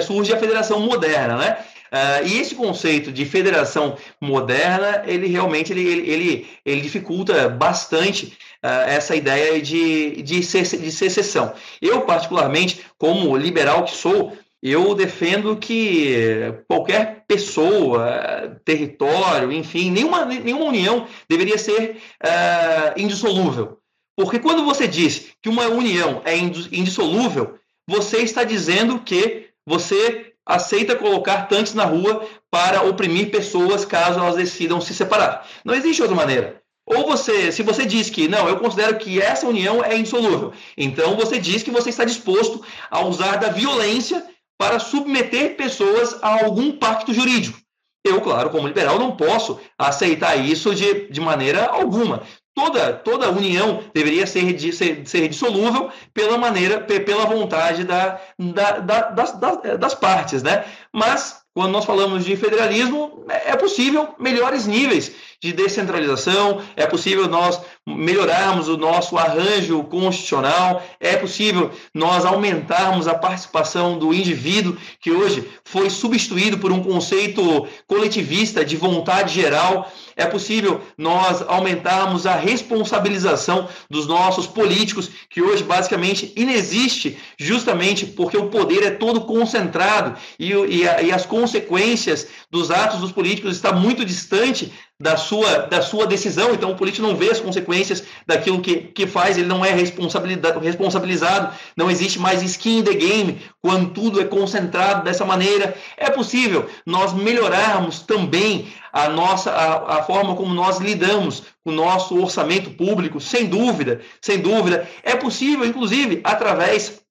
surge 0.01 0.33
a 0.33 0.37
federação 0.37 0.79
moderna, 0.79 1.35
né? 1.35 1.57
Uh, 1.91 2.27
e 2.27 2.39
esse 2.39 2.55
conceito 2.55 3.11
de 3.11 3.25
federação 3.25 3.97
moderna, 4.21 5.03
ele 5.05 5.27
realmente 5.27 5.71
ele, 5.71 6.09
ele, 6.09 6.47
ele 6.65 6.81
dificulta 6.81 7.47
bastante 7.49 8.37
uh, 8.63 8.87
essa 8.87 9.15
ideia 9.15 9.61
de, 9.61 10.21
de, 10.21 10.39
de 10.39 10.91
secessão. 10.91 11.53
Eu, 11.81 12.01
particularmente, 12.01 12.81
como 12.97 13.37
liberal 13.37 13.83
que 13.83 13.95
sou, 13.95 14.37
eu 14.61 14.95
defendo 14.95 15.55
que 15.55 16.53
qualquer 16.67 17.23
pessoa, 17.27 18.59
território, 18.65 19.51
enfim, 19.51 19.91
nenhuma, 19.91 20.25
nenhuma 20.25 20.65
união 20.65 21.07
deveria 21.29 21.57
ser 21.57 21.97
uh, 22.23 22.99
indissolúvel. 22.99 23.77
Porque 24.17 24.39
quando 24.39 24.65
você 24.65 24.87
diz 24.87 25.27
que 25.43 25.47
uma 25.47 25.67
união 25.67 26.23
é 26.25 26.35
indissolúvel, 26.35 27.59
você 27.87 28.17
está 28.17 28.43
dizendo 28.43 28.99
que 28.99 29.49
você 29.65 30.26
aceita 30.47 30.95
colocar 30.95 31.47
tanques 31.47 31.73
na 31.73 31.83
rua 31.83 32.25
para 32.49 32.81
oprimir 32.83 33.29
pessoas 33.29 33.85
caso 33.85 34.19
elas 34.19 34.35
decidam 34.35 34.79
se 34.79 34.93
separar. 34.93 35.45
Não 35.65 35.75
existe 35.75 36.01
outra 36.01 36.15
maneira. 36.15 36.61
Ou 36.85 37.05
você, 37.05 37.51
se 37.51 37.61
você 37.61 37.85
diz 37.85 38.09
que 38.09 38.29
não, 38.29 38.47
eu 38.47 38.57
considero 38.57 38.97
que 38.97 39.21
essa 39.21 39.45
união 39.45 39.83
é 39.83 39.97
insolúvel, 39.97 40.53
então 40.77 41.17
você 41.17 41.37
diz 41.37 41.61
que 41.61 41.69
você 41.69 41.89
está 41.89 42.05
disposto 42.05 42.63
a 42.89 43.03
usar 43.03 43.35
da 43.35 43.49
violência 43.49 44.25
para 44.57 44.79
submeter 44.79 45.57
pessoas 45.57 46.17
a 46.21 46.45
algum 46.45 46.71
pacto 46.71 47.13
jurídico. 47.13 47.59
Eu, 48.05 48.21
claro, 48.21 48.49
como 48.49 48.67
liberal, 48.67 48.97
não 48.97 49.17
posso 49.17 49.59
aceitar 49.77 50.37
isso 50.37 50.73
de, 50.73 51.09
de 51.09 51.19
maneira 51.19 51.65
alguma 51.65 52.23
toda, 52.57 52.91
toda 52.91 53.29
união 53.29 53.83
deveria 53.93 54.25
ser, 54.25 54.59
ser, 54.73 55.03
ser 55.05 55.27
dissolúvel 55.27 55.91
pela 56.11 56.39
maneira, 56.39 56.81
pela 56.81 57.27
vontade 57.27 57.83
da, 57.83 58.19
da, 58.39 58.79
da, 58.79 59.01
das, 59.11 59.31
das 59.79 59.93
partes, 59.93 60.41
né? 60.41 60.65
Mas 60.91 61.43
quando 61.53 61.71
nós 61.71 61.85
falamos 61.85 62.25
de 62.25 62.35
federalismo, 62.35 63.23
é 63.29 63.55
possível 63.55 64.15
melhores 64.19 64.65
níveis 64.65 65.11
de 65.41 65.53
descentralização, 65.53 66.61
é 66.75 66.87
possível 66.87 67.27
nós 67.27 67.61
melhorarmos 67.85 68.67
o 68.67 68.75
nosso 68.75 69.17
arranjo 69.17 69.83
constitucional, 69.83 70.83
é 70.99 71.15
possível 71.15 71.71
nós 71.93 72.25
aumentarmos 72.25 73.07
a 73.07 73.13
participação 73.13 73.99
do 73.99 74.13
indivíduo, 74.13 74.75
que 74.99 75.11
hoje 75.11 75.47
foi 75.63 75.89
substituído 75.91 76.57
por 76.57 76.71
um 76.71 76.83
conceito 76.83 77.67
coletivista 77.85 78.65
de 78.65 78.75
vontade 78.75 79.33
geral, 79.33 79.91
é 80.15 80.25
possível 80.25 80.81
nós 80.97 81.43
aumentarmos 81.47 82.25
a 82.25 82.35
responsabilização 82.35 83.69
dos 83.89 84.07
nossos 84.07 84.47
políticos, 84.47 85.09
que 85.29 85.41
hoje 85.41 85.63
basicamente 85.63 86.33
inexiste, 86.35 87.17
justamente 87.37 88.07
porque 88.07 88.37
o 88.37 88.49
poder 88.49 88.83
é 88.83 88.91
todo 88.91 89.21
concentrado 89.21 90.17
e, 90.39 90.51
e, 90.51 90.81
e 90.81 91.11
as 91.11 91.27
consequências 91.27 92.27
dos 92.49 92.71
atos 92.71 92.99
dos 92.99 93.11
políticos 93.11 93.55
está 93.55 93.71
muito 93.71 94.03
distante 94.03 94.73
da 94.99 95.15
sua, 95.15 95.59
da 95.59 95.79
sua 95.79 96.07
decisão, 96.07 96.53
então 96.53 96.71
o 96.71 96.75
político 96.75 97.05
não 97.05 97.15
vê 97.15 97.29
as 97.29 97.39
consequências 97.39 98.03
daquilo 98.25 98.61
que, 98.61 98.77
que 98.77 99.05
faz, 99.05 99.37
ele 99.37 99.47
não 99.47 99.63
é 99.63 99.71
responsabilizado, 99.71 101.53
não 101.75 101.91
existe 101.91 102.17
mais 102.17 102.41
skin 102.41 102.79
in 102.79 102.83
the 102.83 102.93
game 102.93 103.41
quando 103.61 103.91
tudo 103.91 104.19
é 104.19 104.25
concentrado 104.25 105.03
dessa 105.03 105.23
maneira. 105.23 105.75
É 105.95 106.09
possível 106.09 106.67
nós 106.85 107.13
melhorarmos 107.13 107.99
também 107.99 108.73
a 108.91 109.07
nossa 109.07 109.51
a, 109.51 109.99
a 109.99 110.03
forma 110.03 110.35
como 110.35 110.53
nós 110.53 110.79
lidamos 110.79 111.43
com 111.63 111.71
o 111.71 111.75
nosso 111.75 112.19
orçamento 112.19 112.71
público, 112.71 113.21
sem 113.21 113.45
dúvida, 113.45 114.01
sem 114.19 114.39
dúvida. 114.39 114.87
É 115.03 115.15
possível, 115.15 115.63
inclusive, 115.65 116.21
através 116.23 117.05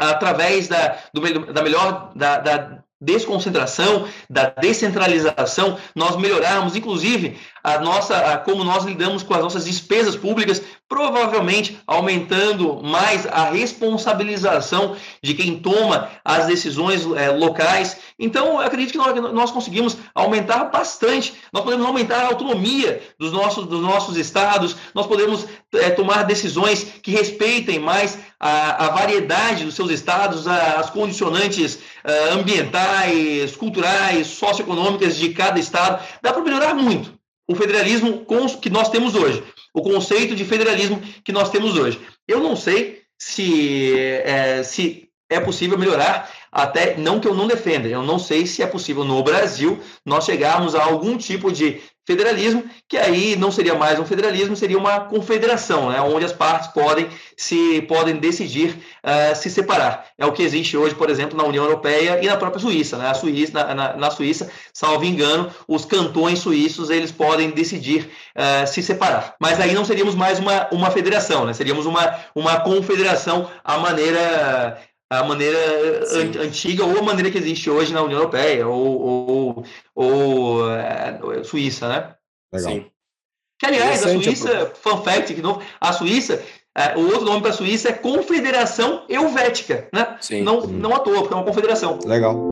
através 0.00 0.68
da, 0.68 0.96
do, 1.12 1.52
da 1.52 1.60
melhor 1.60 2.12
da, 2.14 2.38
da 2.38 2.77
desconcentração, 3.00 4.08
da 4.28 4.50
descentralização, 4.50 5.78
nós 5.94 6.16
melhorarmos, 6.16 6.74
inclusive, 6.74 7.38
a 7.62 7.78
nossa, 7.78 8.16
a, 8.16 8.38
como 8.38 8.64
nós 8.64 8.84
lidamos 8.84 9.22
com 9.22 9.34
as 9.34 9.42
nossas 9.42 9.64
despesas 9.64 10.16
públicas, 10.16 10.62
provavelmente 10.88 11.78
aumentando 11.86 12.82
mais 12.82 13.26
a 13.26 13.50
responsabilização 13.50 14.96
de 15.22 15.34
quem 15.34 15.58
toma 15.58 16.08
as 16.24 16.46
decisões 16.46 17.04
é, 17.16 17.30
locais. 17.30 17.98
Então, 18.18 18.58
acredito 18.58 18.92
que 18.92 18.98
nós, 18.98 19.32
nós, 19.32 19.50
conseguimos 19.50 19.96
aumentar 20.14 20.64
bastante. 20.64 21.34
Nós 21.52 21.62
podemos 21.62 21.86
aumentar 21.86 22.22
a 22.22 22.28
autonomia 22.28 23.02
dos 23.18 23.32
nossos, 23.32 23.66
dos 23.66 23.82
nossos 23.82 24.16
estados, 24.16 24.76
nós 24.94 25.06
podemos 25.06 25.46
é, 25.74 25.90
tomar 25.90 26.24
decisões 26.24 26.84
que 27.02 27.10
respeitem 27.10 27.78
mais 27.78 28.18
a, 28.40 28.86
a 28.86 28.88
variedade 28.90 29.64
dos 29.64 29.74
seus 29.74 29.90
estados, 29.90 30.46
a, 30.46 30.80
as 30.80 30.90
condicionantes 30.90 31.74
uh, 31.74 32.38
ambientais, 32.38 33.56
culturais, 33.56 34.28
socioeconômicas 34.28 35.16
de 35.16 35.30
cada 35.30 35.58
estado. 35.58 36.02
Dá 36.22 36.32
para 36.32 36.42
melhorar 36.42 36.74
muito 36.74 37.17
o 37.48 37.54
federalismo 37.54 38.26
que 38.60 38.68
nós 38.68 38.90
temos 38.90 39.14
hoje, 39.14 39.42
o 39.72 39.82
conceito 39.82 40.36
de 40.36 40.44
federalismo 40.44 41.00
que 41.24 41.32
nós 41.32 41.50
temos 41.50 41.76
hoje. 41.76 41.98
Eu 42.26 42.40
não 42.40 42.54
sei 42.54 43.02
se 43.18 43.98
é, 43.98 44.62
se 44.62 45.08
é 45.30 45.40
possível 45.40 45.78
melhorar, 45.78 46.30
até 46.52 46.96
não 46.96 47.20
que 47.20 47.26
eu 47.26 47.34
não 47.34 47.46
defenda, 47.46 47.88
eu 47.88 48.02
não 48.02 48.18
sei 48.18 48.46
se 48.46 48.62
é 48.62 48.66
possível 48.66 49.04
no 49.04 49.22
Brasil 49.22 49.78
nós 50.04 50.24
chegarmos 50.24 50.74
a 50.74 50.84
algum 50.84 51.16
tipo 51.16 51.50
de 51.50 51.80
federalismo, 52.08 52.64
que 52.88 52.96
aí 52.96 53.36
não 53.36 53.52
seria 53.52 53.74
mais 53.74 53.98
um 53.98 54.06
federalismo, 54.06 54.56
seria 54.56 54.78
uma 54.78 55.00
confederação, 55.00 55.90
né, 55.90 56.00
onde 56.00 56.24
as 56.24 56.32
partes 56.32 56.68
podem 56.68 57.06
se 57.36 57.82
podem 57.82 58.16
decidir 58.16 58.78
uh, 59.04 59.36
se 59.36 59.50
separar. 59.50 60.06
É 60.16 60.24
o 60.24 60.32
que 60.32 60.42
existe 60.42 60.74
hoje, 60.74 60.94
por 60.94 61.10
exemplo, 61.10 61.36
na 61.36 61.44
União 61.44 61.62
Europeia 61.64 62.18
e 62.22 62.26
na 62.26 62.38
própria 62.38 62.60
Suíça. 62.60 62.96
Né? 62.96 63.06
A 63.08 63.14
Suíça 63.14 63.52
na, 63.52 63.74
na, 63.74 63.96
na 63.96 64.10
Suíça, 64.10 64.50
salvo 64.72 65.04
engano, 65.04 65.50
os 65.68 65.84
cantões 65.84 66.38
suíços 66.38 66.88
eles 66.88 67.12
podem 67.12 67.50
decidir 67.50 68.10
uh, 68.34 68.66
se 68.66 68.82
separar. 68.82 69.34
Mas 69.38 69.60
aí 69.60 69.74
não 69.74 69.84
seríamos 69.84 70.14
mais 70.14 70.38
uma, 70.38 70.66
uma 70.72 70.90
federação, 70.90 71.44
né? 71.44 71.52
seríamos 71.52 71.84
uma, 71.84 72.18
uma 72.34 72.60
confederação 72.60 73.50
à 73.62 73.76
maneira 73.76 74.78
a 75.10 75.24
maneira 75.24 75.58
an 76.12 76.42
antiga 76.42 76.84
ou 76.84 76.98
a 76.98 77.02
maneira 77.02 77.30
que 77.30 77.38
existe 77.38 77.70
hoje 77.70 77.92
na 77.92 78.02
União 78.02 78.18
Europeia 78.18 78.66
ou, 78.66 79.00
ou, 79.00 79.64
ou 79.94 80.70
é, 80.70 81.42
Suíça, 81.44 81.88
né? 81.88 82.14
Legal. 82.52 82.72
Sim. 82.72 82.86
Que, 83.58 83.66
aliás, 83.66 84.06
a 84.06 84.10
Suíça, 84.10 84.72
fun 84.80 85.02
fact, 85.02 85.34
que 85.34 85.42
não, 85.42 85.60
a 85.80 85.92
Suíça, 85.92 86.42
é, 86.76 86.96
o 86.96 87.06
outro 87.06 87.24
nome 87.24 87.40
para 87.40 87.50
a 87.50 87.54
Suíça 87.54 87.88
é 87.88 87.92
Confederação 87.92 89.04
Helvética, 89.08 89.88
né? 89.92 90.16
Sim. 90.20 90.42
Não, 90.42 90.60
não 90.66 90.94
à 90.94 91.00
toa, 91.00 91.22
porque 91.22 91.34
é 91.34 91.36
uma 91.36 91.44
confederação. 91.44 91.98
Legal. 92.04 92.48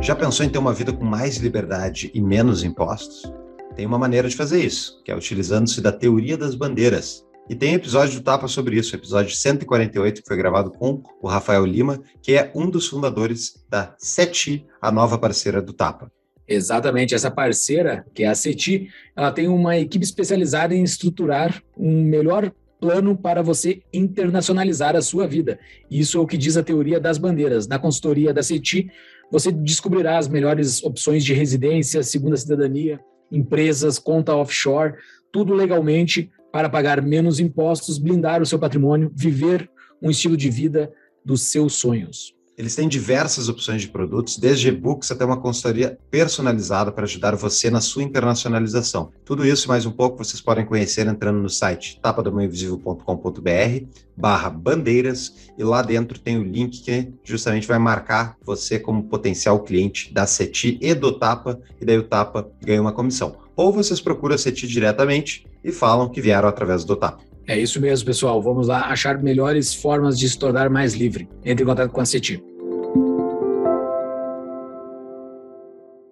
Já 0.00 0.14
pensou 0.14 0.46
em 0.46 0.48
ter 0.48 0.58
uma 0.58 0.72
vida 0.72 0.92
com 0.92 1.04
mais 1.04 1.36
liberdade 1.36 2.10
e 2.14 2.20
menos 2.20 2.62
impostos? 2.62 3.30
Tem 3.74 3.84
uma 3.84 3.98
maneira 3.98 4.28
de 4.28 4.36
fazer 4.36 4.64
isso, 4.64 5.02
que 5.04 5.10
é 5.10 5.16
utilizando-se 5.16 5.82
da 5.82 5.92
teoria 5.92 6.38
das 6.38 6.54
bandeiras, 6.54 7.25
e 7.48 7.54
tem 7.54 7.74
episódio 7.74 8.18
do 8.18 8.24
Tapa 8.24 8.48
sobre 8.48 8.76
isso, 8.76 8.94
episódio 8.94 9.34
148, 9.34 10.22
que 10.22 10.28
foi 10.28 10.36
gravado 10.36 10.70
com 10.70 11.02
o 11.22 11.28
Rafael 11.28 11.64
Lima, 11.64 12.02
que 12.20 12.34
é 12.34 12.50
um 12.54 12.68
dos 12.68 12.88
fundadores 12.88 13.64
da 13.68 13.94
CETI, 13.98 14.66
a 14.80 14.90
nova 14.90 15.16
parceira 15.16 15.62
do 15.62 15.72
Tapa. 15.72 16.10
Exatamente, 16.48 17.14
essa 17.14 17.30
parceira, 17.30 18.04
que 18.14 18.24
é 18.24 18.28
a 18.28 18.34
CETI, 18.34 18.88
ela 19.16 19.32
tem 19.32 19.48
uma 19.48 19.76
equipe 19.78 20.04
especializada 20.04 20.74
em 20.74 20.82
estruturar 20.82 21.62
um 21.76 22.02
melhor 22.02 22.52
plano 22.80 23.16
para 23.16 23.42
você 23.42 23.80
internacionalizar 23.92 24.94
a 24.94 25.02
sua 25.02 25.26
vida. 25.26 25.58
Isso 25.90 26.18
é 26.18 26.20
o 26.20 26.26
que 26.26 26.36
diz 26.36 26.56
a 26.56 26.62
teoria 26.62 27.00
das 27.00 27.18
bandeiras. 27.18 27.66
Na 27.66 27.78
consultoria 27.78 28.34
da 28.34 28.42
CETI, 28.42 28.90
você 29.30 29.50
descobrirá 29.50 30.18
as 30.18 30.28
melhores 30.28 30.82
opções 30.82 31.24
de 31.24 31.32
residência, 31.32 32.02
segunda 32.02 32.36
cidadania, 32.36 33.00
empresas, 33.30 33.98
conta 33.98 34.34
offshore, 34.34 34.94
tudo 35.32 35.52
legalmente 35.52 36.30
para 36.56 36.70
pagar 36.70 37.02
menos 37.02 37.38
impostos, 37.38 37.98
blindar 37.98 38.40
o 38.40 38.46
seu 38.46 38.58
patrimônio, 38.58 39.12
viver 39.14 39.68
um 40.00 40.08
estilo 40.08 40.38
de 40.38 40.48
vida 40.48 40.90
dos 41.22 41.42
seus 41.42 41.74
sonhos. 41.74 42.34
Eles 42.56 42.74
têm 42.74 42.88
diversas 42.88 43.50
opções 43.50 43.82
de 43.82 43.88
produtos, 43.88 44.38
desde 44.38 44.68
e-books 44.68 45.10
até 45.10 45.22
uma 45.22 45.38
consultoria 45.38 45.98
personalizada 46.10 46.90
para 46.90 47.04
ajudar 47.04 47.36
você 47.36 47.68
na 47.68 47.82
sua 47.82 48.02
internacionalização. 48.02 49.10
Tudo 49.22 49.44
isso 49.44 49.66
e 49.66 49.68
mais 49.68 49.84
um 49.84 49.92
pouco 49.92 50.16
vocês 50.16 50.40
podem 50.40 50.64
conhecer 50.64 51.06
entrando 51.06 51.42
no 51.42 51.50
site 51.50 52.00
tapadamainvisível.com.br 52.00 53.86
barra 54.16 54.48
bandeiras 54.48 55.50
e 55.58 55.62
lá 55.62 55.82
dentro 55.82 56.18
tem 56.18 56.38
o 56.38 56.42
link 56.42 56.80
que 56.80 57.12
justamente 57.22 57.68
vai 57.68 57.78
marcar 57.78 58.34
você 58.42 58.78
como 58.78 59.04
potencial 59.10 59.62
cliente 59.62 60.10
da 60.10 60.26
CETI 60.26 60.78
e 60.80 60.94
do 60.94 61.18
Tapa, 61.18 61.60
e 61.78 61.84
daí 61.84 61.98
o 61.98 62.04
Tapa 62.04 62.50
ganha 62.64 62.80
uma 62.80 62.92
comissão. 62.92 63.44
Ou 63.56 63.72
vocês 63.72 64.00
procuram 64.02 64.34
a 64.34 64.38
CETI 64.38 64.66
diretamente 64.66 65.46
e 65.64 65.72
falam 65.72 66.10
que 66.10 66.20
vieram 66.20 66.46
através 66.46 66.84
do 66.84 66.94
Tapa. 66.94 67.24
É 67.48 67.58
isso 67.58 67.80
mesmo, 67.80 68.04
pessoal. 68.04 68.42
Vamos 68.42 68.68
lá 68.68 68.86
achar 68.90 69.22
melhores 69.22 69.74
formas 69.74 70.18
de 70.18 70.28
se 70.28 70.38
tornar 70.38 70.68
mais 70.68 70.92
livre. 70.92 71.26
Entre 71.42 71.64
em 71.64 71.66
contato 71.66 71.90
com 71.90 72.00
a 72.00 72.04
CETI. 72.04 72.42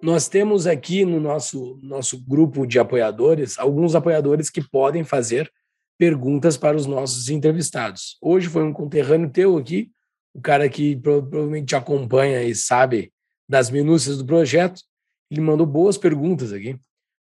Nós 0.01 0.27
temos 0.27 0.65
aqui 0.65 1.05
no 1.05 1.19
nosso, 1.19 1.79
nosso 1.83 2.19
grupo 2.25 2.65
de 2.65 2.79
apoiadores 2.79 3.59
alguns 3.59 3.93
apoiadores 3.93 4.49
que 4.49 4.61
podem 4.61 5.03
fazer 5.03 5.51
perguntas 5.99 6.57
para 6.57 6.75
os 6.75 6.85
nossos 6.87 7.29
entrevistados. 7.29 8.17
Hoje 8.21 8.47
foi 8.47 8.63
um 8.63 8.73
conterrâneo 8.73 9.29
teu 9.29 9.57
aqui, 9.57 9.91
o 10.33 10.41
cara 10.41 10.67
que 10.67 10.95
provavelmente 10.95 11.67
te 11.67 11.75
acompanha 11.75 12.43
e 12.43 12.55
sabe 12.55 13.11
das 13.47 13.69
minúcias 13.69 14.17
do 14.17 14.25
projeto. 14.25 14.81
Ele 15.29 15.41
mandou 15.41 15.65
boas 15.65 15.97
perguntas 15.97 16.51
aqui. 16.51 16.75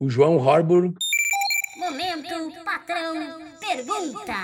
O 0.04 0.10
João 0.10 0.36
Harburg. 0.46 0.94
Momento, 1.78 2.62
patrão, 2.62 3.40
pergunta. 3.58 4.34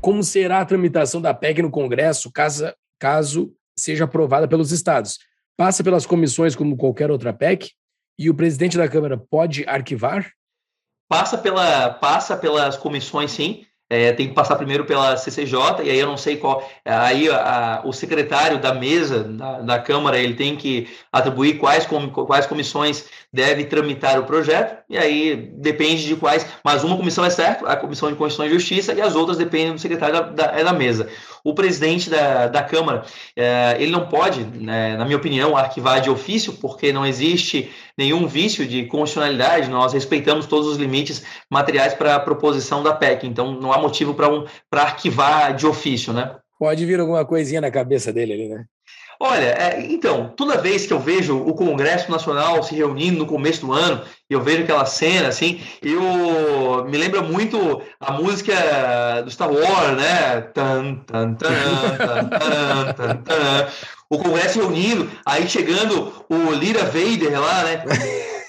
Como 0.00 0.22
será 0.22 0.60
a 0.60 0.64
tramitação 0.64 1.20
da 1.20 1.34
PEC 1.34 1.62
no 1.62 1.70
Congresso 1.70 2.30
caso, 2.30 2.72
caso 2.96 3.52
seja 3.76 4.04
aprovada 4.04 4.46
pelos 4.46 4.70
estados? 4.70 5.18
passa 5.56 5.82
pelas 5.82 6.06
comissões 6.06 6.54
como 6.54 6.76
qualquer 6.76 7.10
outra 7.10 7.32
PEC 7.32 7.72
e 8.16 8.30
o 8.30 8.34
presidente 8.36 8.78
da 8.78 8.88
Câmara 8.88 9.18
pode 9.18 9.64
arquivar? 9.68 10.30
Passa, 11.08 11.36
pela, 11.36 11.90
passa 11.90 12.36
pelas 12.36 12.76
comissões, 12.76 13.32
sim. 13.32 13.66
É, 13.92 14.10
tem 14.10 14.26
que 14.26 14.32
passar 14.32 14.56
primeiro 14.56 14.86
pela 14.86 15.18
CCJ, 15.18 15.82
e 15.84 15.90
aí 15.90 15.98
eu 15.98 16.06
não 16.06 16.16
sei 16.16 16.38
qual. 16.38 16.66
Aí 16.82 17.28
a, 17.28 17.80
a, 17.82 17.86
o 17.86 17.92
secretário 17.92 18.58
da 18.58 18.72
mesa 18.72 19.22
da, 19.22 19.60
da, 19.60 19.78
Câmara 19.78 20.18
ele 20.18 20.32
tem 20.32 20.56
que 20.56 20.88
atribuir 21.12 21.58
quais, 21.58 21.84
com, 21.84 22.08
quais 22.08 22.46
comissões 22.46 23.04
deve 23.30 23.64
tramitar 23.64 24.18
o 24.18 24.24
projeto, 24.24 24.82
e 24.88 24.96
aí 24.96 25.36
depende 25.58 26.06
de 26.06 26.16
quais. 26.16 26.46
Mas 26.64 26.82
uma 26.82 26.96
comissão 26.96 27.22
é 27.22 27.28
certo, 27.28 27.66
a 27.66 27.76
Comissão 27.76 28.10
de 28.10 28.16
Constituição 28.16 28.46
e 28.46 28.58
Justiça, 28.58 28.94
e 28.94 29.02
as 29.02 29.14
outras 29.14 29.36
dependem 29.36 29.74
do 29.74 29.78
secretário 29.78 30.14
da, 30.14 30.20
da, 30.22 30.58
é 30.58 30.64
da 30.64 30.72
mesa 30.72 31.10
o 31.44 31.54
presidente 31.54 32.08
da, 32.08 32.46
da 32.46 32.62
Câmara, 32.62 33.04
é, 33.36 33.76
ele 33.78 33.90
não 33.90 34.06
pode, 34.06 34.44
né, 34.44 34.96
na 34.96 35.04
minha 35.04 35.16
opinião, 35.16 35.56
arquivar 35.56 36.00
de 36.00 36.10
ofício, 36.10 36.52
porque 36.54 36.92
não 36.92 37.04
existe 37.04 37.70
nenhum 37.96 38.26
vício 38.26 38.66
de 38.66 38.86
constitucionalidade, 38.86 39.68
nós 39.68 39.92
respeitamos 39.92 40.46
todos 40.46 40.68
os 40.68 40.76
limites 40.76 41.22
materiais 41.50 41.94
para 41.94 42.16
a 42.16 42.20
proposição 42.20 42.82
da 42.82 42.92
PEC, 42.92 43.26
então 43.26 43.52
não 43.52 43.72
há 43.72 43.78
motivo 43.78 44.14
para 44.14 44.32
um, 44.32 44.44
arquivar 44.70 45.54
de 45.54 45.66
ofício, 45.66 46.12
né? 46.12 46.36
Pode 46.58 46.86
vir 46.86 47.00
alguma 47.00 47.24
coisinha 47.24 47.60
na 47.60 47.70
cabeça 47.70 48.12
dele 48.12 48.32
ali, 48.32 48.48
né? 48.48 48.64
Olha, 49.24 49.54
é, 49.56 49.86
então, 49.88 50.32
toda 50.36 50.60
vez 50.60 50.84
que 50.84 50.92
eu 50.92 50.98
vejo 50.98 51.38
o 51.38 51.54
Congresso 51.54 52.10
Nacional 52.10 52.60
se 52.60 52.74
reunindo 52.74 53.20
no 53.20 53.26
começo 53.26 53.64
do 53.64 53.72
ano, 53.72 54.02
eu 54.28 54.40
vejo 54.40 54.64
aquela 54.64 54.84
cena, 54.84 55.28
assim, 55.28 55.60
eu 55.80 56.84
me 56.88 56.98
lembra 56.98 57.22
muito 57.22 57.80
a 58.00 58.14
música 58.14 58.52
do 59.24 59.30
Star 59.30 59.48
Wars, 59.48 59.96
né? 59.96 60.40
Tan, 60.52 60.96
tan, 61.06 61.34
tan, 61.34 61.54
tan, 61.98 62.28
tan, 62.30 62.92
tan, 62.94 63.16
tan. 63.18 63.68
O 64.10 64.18
Congresso 64.18 64.58
reunindo, 64.58 65.08
aí 65.24 65.48
chegando 65.48 66.12
o 66.28 66.50
Lira 66.50 66.82
Vader 66.82 67.40
lá, 67.40 67.62
né? 67.62 67.84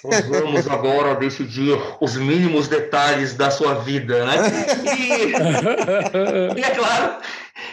Nós 0.04 0.28
vamos 0.28 0.68
agora 0.68 1.14
decidir 1.14 1.80
os 2.02 2.18
mínimos 2.18 2.68
detalhes 2.68 3.36
da 3.36 3.52
sua 3.52 3.76
vida, 3.76 4.26
né? 4.26 4.38
E, 4.98 6.58
e 6.60 6.64
é 6.64 6.70
claro 6.72 7.20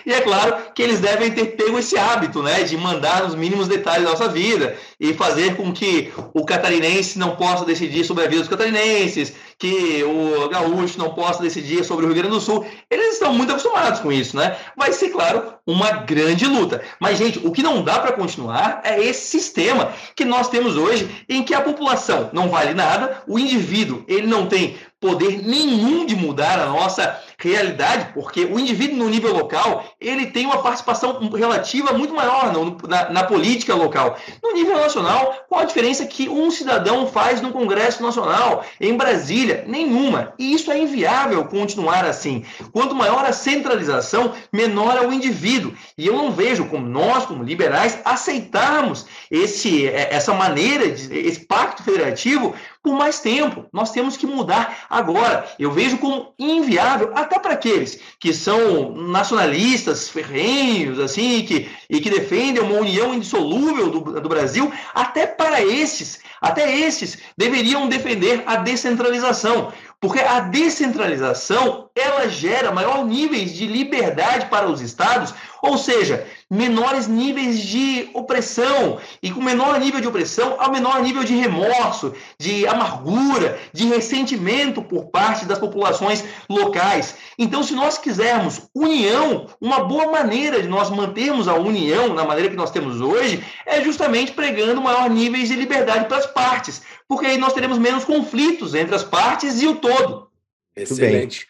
e 0.04 0.12
é 0.12 0.20
claro 0.20 0.56
que 0.74 0.82
eles 0.82 1.00
devem 1.00 1.30
ter 1.30 1.56
pego 1.56 1.78
esse 1.78 1.98
hábito, 1.98 2.42
né, 2.42 2.62
de 2.62 2.76
mandar 2.76 3.24
os 3.24 3.34
mínimos 3.34 3.68
detalhes 3.68 4.04
da 4.04 4.10
nossa 4.10 4.28
vida 4.28 4.76
e 4.98 5.12
fazer 5.14 5.56
com 5.56 5.72
que 5.72 6.12
o 6.34 6.44
catarinense 6.44 7.18
não 7.18 7.36
possa 7.36 7.64
decidir 7.64 8.04
sobre 8.04 8.24
a 8.24 8.28
vida 8.28 8.40
dos 8.40 8.48
catarinenses, 8.48 9.32
que 9.58 10.02
o 10.04 10.48
gaúcho 10.48 10.98
não 10.98 11.12
possa 11.12 11.42
decidir 11.42 11.84
sobre 11.84 12.04
o 12.04 12.08
Rio 12.08 12.16
Grande 12.16 12.34
do 12.34 12.40
Sul. 12.40 12.66
Eles 12.90 13.14
estão 13.14 13.34
muito 13.34 13.50
acostumados 13.50 14.00
com 14.00 14.10
isso, 14.10 14.36
né? 14.36 14.56
Vai 14.76 14.92
ser, 14.92 15.10
claro, 15.10 15.54
uma 15.66 15.90
grande 15.90 16.46
luta. 16.46 16.82
Mas, 16.98 17.18
gente, 17.18 17.38
o 17.44 17.52
que 17.52 17.62
não 17.62 17.82
dá 17.82 17.98
para 17.98 18.12
continuar 18.12 18.80
é 18.84 18.98
esse 18.98 19.28
sistema 19.28 19.92
que 20.16 20.24
nós 20.24 20.48
temos 20.48 20.76
hoje, 20.76 21.08
em 21.28 21.42
que 21.42 21.54
a 21.54 21.60
população 21.60 22.30
não 22.32 22.48
vale 22.48 22.72
nada, 22.72 23.22
o 23.28 23.38
indivíduo 23.38 24.02
ele 24.08 24.26
não 24.26 24.46
tem 24.46 24.76
poder 25.00 25.42
nenhum 25.42 26.04
de 26.04 26.14
mudar 26.14 26.58
a 26.58 26.66
nossa 26.66 27.18
realidade, 27.48 28.12
porque 28.12 28.44
o 28.44 28.58
indivíduo 28.58 28.96
no 28.96 29.08
nível 29.08 29.32
local 29.32 29.84
ele 30.00 30.26
tem 30.26 30.46
uma 30.46 30.62
participação 30.62 31.30
relativa 31.30 31.92
muito 31.92 32.14
maior 32.14 32.52
no, 32.52 32.76
na, 32.86 33.10
na, 33.10 33.24
política 33.24 33.74
local. 33.74 34.18
No 34.42 34.52
nível 34.52 34.78
nacional, 34.78 35.44
qual 35.48 35.62
a 35.62 35.64
diferença 35.64 36.04
que 36.06 36.28
um 36.28 36.50
cidadão 36.50 37.06
faz 37.06 37.40
no 37.40 37.52
Congresso 37.52 38.02
Nacional, 38.02 38.64
em 38.80 38.96
Brasília? 38.96 39.64
Nenhuma. 39.66 40.32
E 40.38 40.52
isso 40.52 40.70
é 40.70 40.78
inviável 40.78 41.44
continuar 41.46 42.04
assim. 42.04 42.44
Quanto 42.72 42.94
maior 42.94 43.24
a 43.24 43.32
centralização, 43.32 44.32
menor 44.52 44.96
é 44.96 45.06
o 45.06 45.12
indivíduo. 45.12 45.72
E 45.96 46.06
eu 46.06 46.16
não 46.16 46.32
vejo 46.32 46.66
como 46.66 46.86
nós, 46.86 47.26
como 47.26 47.44
liberais, 47.44 47.98
aceitarmos 48.04 49.06
esse, 49.30 49.86
é, 49.86 50.14
essa 50.14 50.34
maneira, 50.34 50.90
de, 50.90 51.18
esse 51.18 51.40
pacto 51.40 51.82
federativo 51.82 52.54
por 52.82 52.94
mais 52.94 53.20
tempo. 53.20 53.66
Nós 53.72 53.90
temos 53.92 54.16
que 54.16 54.26
mudar 54.26 54.86
agora. 54.88 55.46
Eu 55.58 55.70
vejo 55.70 55.98
como 55.98 56.34
inviável, 56.38 57.12
até 57.14 57.38
para 57.38 57.52
aqueles 57.52 58.00
que 58.18 58.32
são 58.32 58.92
nacionalistas 58.92 60.08
ferrenhos, 60.08 60.98
assim, 60.98 61.42
que, 61.44 61.70
e 61.88 62.00
que 62.00 62.10
defendem 62.10 62.62
uma 62.62 62.80
união 62.80 63.14
indissolúvel 63.14 63.90
do, 63.90 64.20
do 64.20 64.28
Brasil, 64.28 64.72
até 64.94 65.26
para 65.26 65.62
esses, 65.62 66.20
até 66.40 66.74
esses 66.74 67.18
deveriam 67.36 67.88
defender 67.88 68.42
a 68.46 68.56
descentralização. 68.56 69.72
Porque 70.00 70.20
a 70.20 70.40
descentralização, 70.40 71.90
ela 71.94 72.26
gera 72.26 72.72
maior 72.72 73.04
níveis 73.04 73.52
de 73.52 73.66
liberdade 73.66 74.46
para 74.46 74.66
os 74.66 74.80
estados, 74.80 75.34
ou 75.62 75.76
seja, 75.76 76.26
menores 76.50 77.06
níveis 77.06 77.60
de 77.60 78.08
opressão. 78.14 78.98
E 79.22 79.30
com 79.30 79.42
menor 79.42 79.78
nível 79.78 80.00
de 80.00 80.08
opressão, 80.08 80.56
há 80.58 80.70
menor 80.70 81.02
nível 81.02 81.22
de 81.22 81.34
remorso, 81.34 82.14
de 82.38 82.66
amargura, 82.66 83.58
de 83.72 83.86
ressentimento 83.86 84.82
por 84.82 85.06
parte 85.06 85.44
das 85.44 85.58
populações 85.58 86.24
locais. 86.48 87.16
Então, 87.38 87.62
se 87.62 87.74
nós 87.74 87.98
quisermos 87.98 88.68
união, 88.74 89.46
uma 89.60 89.84
boa 89.84 90.10
maneira 90.10 90.60
de 90.62 90.68
nós 90.68 90.90
mantermos 90.90 91.48
a 91.48 91.54
união 91.54 92.14
na 92.14 92.24
maneira 92.24 92.50
que 92.50 92.56
nós 92.56 92.70
temos 92.70 93.00
hoje 93.00 93.44
é 93.66 93.82
justamente 93.82 94.32
pregando 94.32 94.80
maior 94.80 95.08
níveis 95.08 95.48
de 95.48 95.56
liberdade 95.56 96.06
para 96.06 96.18
as 96.18 96.26
partes, 96.26 96.82
porque 97.08 97.26
aí 97.26 97.38
nós 97.38 97.52
teremos 97.52 97.78
menos 97.78 98.04
conflitos 98.04 98.74
entre 98.74 98.94
as 98.94 99.04
partes 99.04 99.60
e 99.60 99.66
o 99.66 99.76
todo. 99.76 100.28
Excelente. 100.76 101.46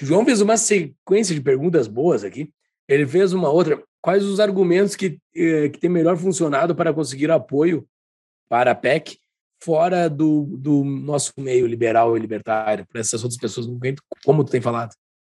João 0.00 0.24
fez 0.24 0.40
uma 0.40 0.56
sequência 0.56 1.34
de 1.34 1.40
perguntas 1.40 1.86
boas 1.88 2.24
aqui. 2.24 2.50
Ele 2.88 3.06
fez 3.06 3.32
uma 3.32 3.50
outra. 3.50 3.82
Quais 4.00 4.24
os 4.24 4.40
argumentos 4.40 4.96
que, 4.96 5.18
eh, 5.36 5.68
que 5.68 5.78
têm 5.78 5.90
melhor 5.90 6.16
funcionado 6.16 6.74
para 6.74 6.94
conseguir 6.94 7.30
apoio 7.30 7.86
para 8.48 8.70
a 8.70 8.74
PEC 8.74 9.18
fora 9.62 10.08
do, 10.08 10.44
do 10.56 10.84
nosso 10.84 11.32
meio 11.36 11.66
liberal 11.66 12.16
e 12.16 12.20
libertário, 12.20 12.86
para 12.86 13.00
essas 13.00 13.22
outras 13.22 13.38
pessoas, 13.38 13.66
como 14.24 14.44
tu 14.44 14.50
tem 14.50 14.60
falado? 14.60 14.94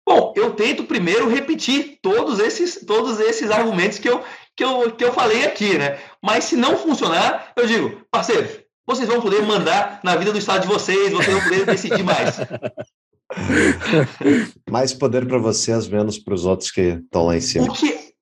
Bom, 0.07 0.33
eu 0.35 0.53
tento 0.53 0.83
primeiro 0.83 1.27
repetir 1.27 1.99
todos 2.01 2.39
esses, 2.39 2.83
todos 2.85 3.19
esses 3.19 3.49
argumentos 3.51 3.97
que 3.99 4.09
eu, 4.09 4.23
que, 4.55 4.63
eu, 4.63 4.91
que 4.91 5.03
eu 5.03 5.13
falei 5.13 5.45
aqui, 5.45 5.77
né? 5.77 5.99
Mas 6.21 6.45
se 6.45 6.55
não 6.55 6.77
funcionar, 6.77 7.51
eu 7.55 7.65
digo, 7.65 8.05
parceiros, 8.11 8.59
vocês 8.85 9.07
vão 9.07 9.21
poder 9.21 9.41
mandar 9.43 9.99
na 10.03 10.15
vida 10.15 10.31
do 10.31 10.37
estado 10.37 10.63
de 10.63 10.67
vocês, 10.67 11.11
vocês 11.11 11.33
vão 11.33 11.43
poder 11.43 11.65
decidir 11.65 12.03
mais. 12.03 12.37
mais 14.69 14.93
poder 14.93 15.27
para 15.27 15.37
vocês, 15.37 15.87
menos 15.87 16.17
para 16.17 16.33
os 16.33 16.45
outros 16.45 16.71
que 16.71 16.81
estão 16.81 17.25
lá 17.25 17.35
em 17.35 17.41
cima. 17.41 17.65
O 17.65 17.73
que, 17.73 18.13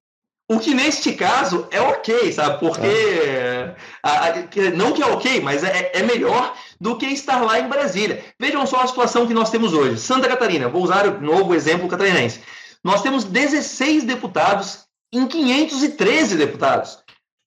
o 0.51 0.59
que 0.59 0.73
neste 0.73 1.13
caso 1.13 1.67
é 1.69 1.79
ok, 1.79 2.31
sabe? 2.31 2.59
Porque. 2.59 2.87
É. 2.87 3.75
A, 4.03 4.27
a, 4.27 4.33
não 4.75 4.93
que 4.93 5.03
é 5.03 5.05
ok, 5.05 5.41
mas 5.41 5.63
é, 5.63 5.91
é 5.93 6.03
melhor 6.03 6.55
do 6.81 6.97
que 6.97 7.05
estar 7.05 7.41
lá 7.41 7.59
em 7.59 7.69
Brasília. 7.69 8.23
Vejam 8.39 8.65
só 8.65 8.81
a 8.81 8.87
situação 8.87 9.27
que 9.27 9.33
nós 9.33 9.51
temos 9.51 9.73
hoje. 9.73 9.99
Santa 9.99 10.27
Catarina, 10.27 10.67
vou 10.67 10.83
usar 10.83 11.07
o 11.07 11.21
novo 11.21 11.53
exemplo 11.53 11.87
catarinense. 11.87 12.41
Nós 12.83 13.01
temos 13.01 13.23
16 13.23 14.05
deputados 14.05 14.85
em 15.13 15.27
513 15.27 16.35
deputados. 16.35 16.99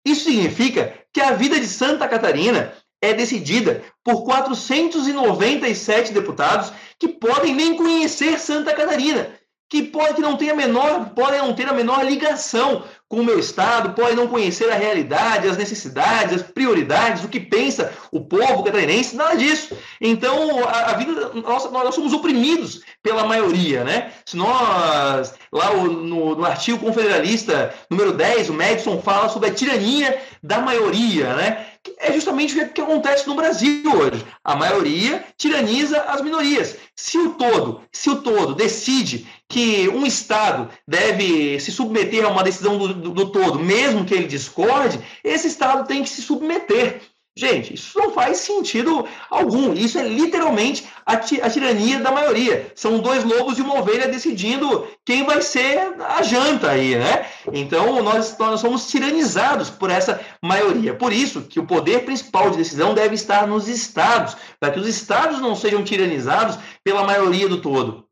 Isso 0.04 0.24
significa 0.24 0.94
que 1.12 1.20
a 1.20 1.32
vida 1.32 1.58
de 1.58 1.66
Santa 1.66 2.08
Catarina 2.08 2.72
é 3.02 3.12
decidida 3.12 3.82
por 4.04 4.24
497 4.24 6.12
deputados 6.12 6.72
que 6.98 7.08
podem 7.08 7.52
nem 7.52 7.76
conhecer 7.76 8.38
Santa 8.38 8.72
Catarina, 8.72 9.28
que 9.68 9.82
pode 9.82 10.14
que 10.14 10.20
não 10.20 10.36
tenha 10.36 10.54
menor, 10.54 11.10
podem 11.14 11.40
não 11.40 11.54
ter 11.54 11.66
a 11.68 11.72
menor 11.72 12.04
ligação 12.04 12.84
com 13.08 13.20
o 13.20 13.24
meu 13.24 13.38
estado, 13.38 13.94
podem 13.94 14.14
não 14.14 14.28
conhecer 14.28 14.70
a 14.70 14.74
realidade, 14.74 15.48
as 15.48 15.56
necessidades, 15.56 16.36
as 16.36 16.42
prioridades, 16.42 17.24
o 17.24 17.28
que 17.28 17.40
pensa 17.40 17.92
o 18.10 18.20
povo 18.20 18.62
catarinense, 18.62 19.16
nada 19.16 19.34
disso. 19.34 19.76
Então, 20.00 20.66
a, 20.66 20.90
a 20.90 20.92
vida, 20.94 21.30
nós, 21.34 21.70
nós 21.70 21.94
somos 21.94 22.12
oprimidos 22.12 22.82
pela 23.02 23.26
maioria, 23.26 23.82
né? 23.82 24.12
Se 24.26 24.36
nós, 24.36 25.34
lá 25.50 25.74
no, 25.74 26.36
no 26.36 26.44
artigo 26.44 26.78
confederalista 26.78 27.74
número 27.90 28.12
10, 28.12 28.50
o 28.50 28.54
Madison 28.54 29.00
fala 29.00 29.28
sobre 29.30 29.48
a 29.48 29.54
tirania 29.54 30.18
da 30.42 30.60
maioria, 30.60 31.34
né? 31.34 31.66
É 31.98 32.12
justamente 32.12 32.58
o 32.58 32.68
que 32.68 32.80
acontece 32.80 33.26
no 33.26 33.34
Brasil 33.34 33.82
hoje. 33.92 34.24
A 34.44 34.54
maioria 34.54 35.24
tiraniza 35.36 36.00
as 36.02 36.20
minorias. 36.20 36.76
Se 36.94 37.18
o 37.18 37.34
todo, 37.34 37.82
se 37.90 38.10
o 38.10 38.22
todo 38.22 38.54
decide 38.54 39.26
que 39.48 39.88
um 39.88 40.06
Estado 40.06 40.68
deve 40.86 41.58
se 41.60 41.72
submeter 41.72 42.24
a 42.24 42.28
uma 42.28 42.44
decisão 42.44 42.78
do, 42.78 42.94
do, 42.94 43.10
do 43.10 43.30
todo, 43.30 43.58
mesmo 43.58 44.04
que 44.04 44.14
ele 44.14 44.26
discorde, 44.26 45.00
esse 45.24 45.48
Estado 45.48 45.86
tem 45.86 46.02
que 46.02 46.08
se 46.08 46.22
submeter. 46.22 47.02
Gente, 47.34 47.72
isso 47.72 47.98
não 47.98 48.12
faz 48.12 48.38
sentido 48.38 49.08
algum. 49.30 49.72
Isso 49.72 49.98
é 49.98 50.06
literalmente 50.06 50.86
a, 51.06 51.14
a, 51.14 51.50
tirania 51.50 51.98
da 51.98 52.12
maioria. 52.12 52.70
São 52.74 52.98
dois 52.98 53.24
lobos 53.24 53.58
e 53.58 53.62
uma 53.62 53.80
ovelha 53.80 54.06
decidindo 54.06 54.86
quem 55.02 55.24
vai 55.24 55.40
ser 55.40 55.94
a 55.98 56.22
janta 56.22 56.70
aí, 56.70 56.94
né? 56.94 57.26
Então, 57.50 58.02
nós, 58.02 58.36
nós 58.36 58.60
somos 58.60 58.86
tiranizados 58.90 59.70
por 59.70 59.88
essa 59.88 60.20
maioria. 60.42 60.92
Por 60.92 61.10
isso 61.10 61.42
que 61.42 61.58
o 61.58 61.66
poder 61.66 62.04
principal 62.04 62.50
de 62.50 62.58
decisão 62.58 62.92
deve 62.92 63.14
estar 63.14 63.46
nos 63.46 63.66
estados, 63.66 64.36
para 64.60 64.70
que 64.70 64.78
os 64.78 64.86
estados 64.86 65.40
não 65.40 65.56
sejam 65.56 65.82
tiranizados 65.82 66.58
pela 66.84 67.02
maioria 67.02 67.48
do 67.48 67.62
todo. 67.62 68.06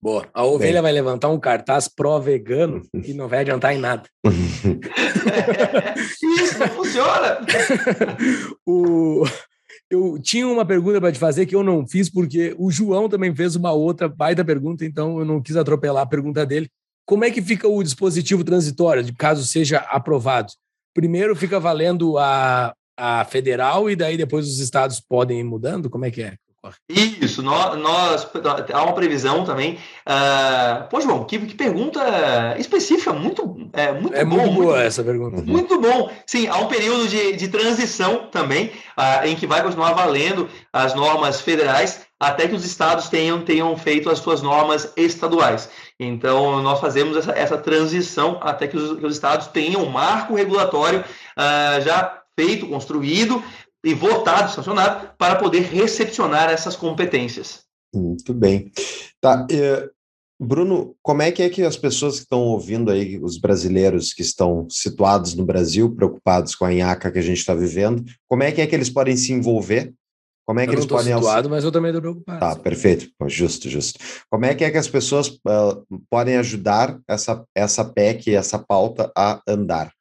Boa. 0.00 0.28
A 0.32 0.44
ovelha 0.44 0.74
Bem. 0.74 0.82
vai 0.82 0.92
levantar 0.92 1.28
um 1.28 1.40
cartaz 1.40 1.88
pró-vegano 1.88 2.82
e 3.04 3.12
não 3.12 3.28
vai 3.28 3.40
adiantar 3.40 3.74
em 3.74 3.78
nada. 3.78 4.04
Isso 6.42 6.58
não 6.58 6.68
funciona. 6.68 7.40
o... 8.66 9.24
Eu 9.90 10.18
tinha 10.20 10.46
uma 10.46 10.66
pergunta 10.66 11.00
para 11.00 11.10
te 11.10 11.18
fazer 11.18 11.46
que 11.46 11.56
eu 11.56 11.64
não 11.64 11.86
fiz, 11.86 12.10
porque 12.10 12.54
o 12.58 12.70
João 12.70 13.08
também 13.08 13.34
fez 13.34 13.56
uma 13.56 13.72
outra 13.72 14.06
baita 14.06 14.44
pergunta, 14.44 14.84
então 14.84 15.18
eu 15.18 15.24
não 15.24 15.40
quis 15.40 15.56
atropelar 15.56 16.02
a 16.02 16.06
pergunta 16.06 16.44
dele. 16.44 16.68
Como 17.06 17.24
é 17.24 17.30
que 17.30 17.40
fica 17.40 17.66
o 17.66 17.82
dispositivo 17.82 18.44
transitório, 18.44 19.02
de 19.02 19.14
caso 19.14 19.46
seja 19.46 19.78
aprovado? 19.78 20.52
Primeiro 20.92 21.34
fica 21.34 21.58
valendo 21.58 22.18
a, 22.18 22.74
a 22.98 23.24
federal 23.24 23.88
e 23.88 23.96
daí 23.96 24.18
depois 24.18 24.46
os 24.46 24.58
estados 24.58 25.00
podem 25.00 25.40
ir 25.40 25.44
mudando? 25.44 25.88
Como 25.88 26.04
é 26.04 26.10
que 26.10 26.22
é? 26.22 26.36
Isso, 26.88 27.40
nós, 27.40 27.78
nós, 27.78 28.28
há 28.72 28.82
uma 28.82 28.92
previsão 28.92 29.44
também. 29.44 29.78
Uh, 30.06 30.88
pô, 30.90 31.00
João, 31.00 31.24
que, 31.24 31.38
que 31.38 31.54
pergunta 31.54 32.56
específica, 32.58 33.12
muito, 33.12 33.70
é, 33.72 33.92
muito 33.92 34.14
é 34.14 34.24
bom. 34.24 34.36
muito 34.36 34.52
boa 34.54 34.66
muito, 34.66 34.80
essa 34.80 35.04
pergunta. 35.04 35.42
Muito 35.42 35.80
bom. 35.80 36.10
Sim, 36.26 36.48
há 36.48 36.56
um 36.58 36.66
período 36.66 37.06
de, 37.06 37.36
de 37.36 37.48
transição 37.48 38.26
também, 38.26 38.72
uh, 38.98 39.24
em 39.24 39.36
que 39.36 39.46
vai 39.46 39.62
continuar 39.62 39.92
valendo 39.92 40.48
as 40.72 40.94
normas 40.94 41.40
federais 41.40 42.06
até 42.18 42.48
que 42.48 42.54
os 42.54 42.64
estados 42.64 43.08
tenham, 43.08 43.42
tenham 43.42 43.76
feito 43.76 44.10
as 44.10 44.18
suas 44.18 44.42
normas 44.42 44.92
estaduais. 44.96 45.70
Então, 46.00 46.60
nós 46.60 46.80
fazemos 46.80 47.16
essa, 47.16 47.30
essa 47.32 47.56
transição 47.56 48.40
até 48.42 48.66
que 48.66 48.76
os, 48.76 48.98
que 48.98 49.06
os 49.06 49.14
estados 49.14 49.46
tenham 49.46 49.84
um 49.84 49.90
marco 49.90 50.34
regulatório 50.34 51.00
uh, 51.00 51.80
já 51.82 52.20
feito, 52.38 52.68
construído, 52.68 53.42
e 53.84 53.94
votado, 53.94 54.50
sancionado, 54.52 55.10
para 55.16 55.36
poder 55.36 55.62
recepcionar 55.62 56.50
essas 56.50 56.76
competências. 56.76 57.62
Muito 57.94 58.34
bem. 58.34 58.70
Tá, 59.20 59.46
eh, 59.50 59.88
Bruno, 60.40 60.94
como 61.02 61.22
é 61.22 61.32
que 61.32 61.42
é 61.42 61.48
que 61.48 61.62
as 61.62 61.76
pessoas 61.76 62.16
que 62.16 62.22
estão 62.22 62.42
ouvindo 62.42 62.90
aí, 62.90 63.18
os 63.18 63.38
brasileiros 63.38 64.12
que 64.12 64.22
estão 64.22 64.68
situados 64.70 65.34
no 65.34 65.44
Brasil, 65.44 65.94
preocupados 65.94 66.54
com 66.54 66.64
a 66.64 66.72
IACA 66.72 67.10
que 67.10 67.18
a 67.18 67.22
gente 67.22 67.38
está 67.38 67.54
vivendo, 67.54 68.04
como 68.28 68.44
é 68.44 68.52
que 68.52 68.60
é 68.60 68.66
que 68.66 68.74
eles 68.74 68.90
podem 68.90 69.16
se 69.16 69.32
envolver? 69.32 69.92
Como 70.46 70.60
é 70.60 70.64
que 70.64 70.70
eu 70.70 70.74
eles 70.74 70.86
não 70.86 70.96
podem 70.96 71.14
situado, 71.14 71.50
mas 71.50 71.64
eu 71.64 71.72
também 71.72 71.90
estou 71.90 72.00
preocupado. 72.00 72.40
Tá, 72.40 72.56
perfeito, 72.56 73.10
justo, 73.26 73.68
justo. 73.68 73.98
Como 74.30 74.46
é 74.46 74.54
que 74.54 74.64
é 74.64 74.70
que 74.70 74.78
as 74.78 74.88
pessoas 74.88 75.28
uh, 75.28 75.84
podem 76.08 76.36
ajudar 76.36 76.98
essa 77.06 77.44
essa 77.54 77.84
PEC, 77.84 78.34
essa 78.34 78.58
pauta 78.58 79.12
a 79.14 79.42
andar? 79.46 79.92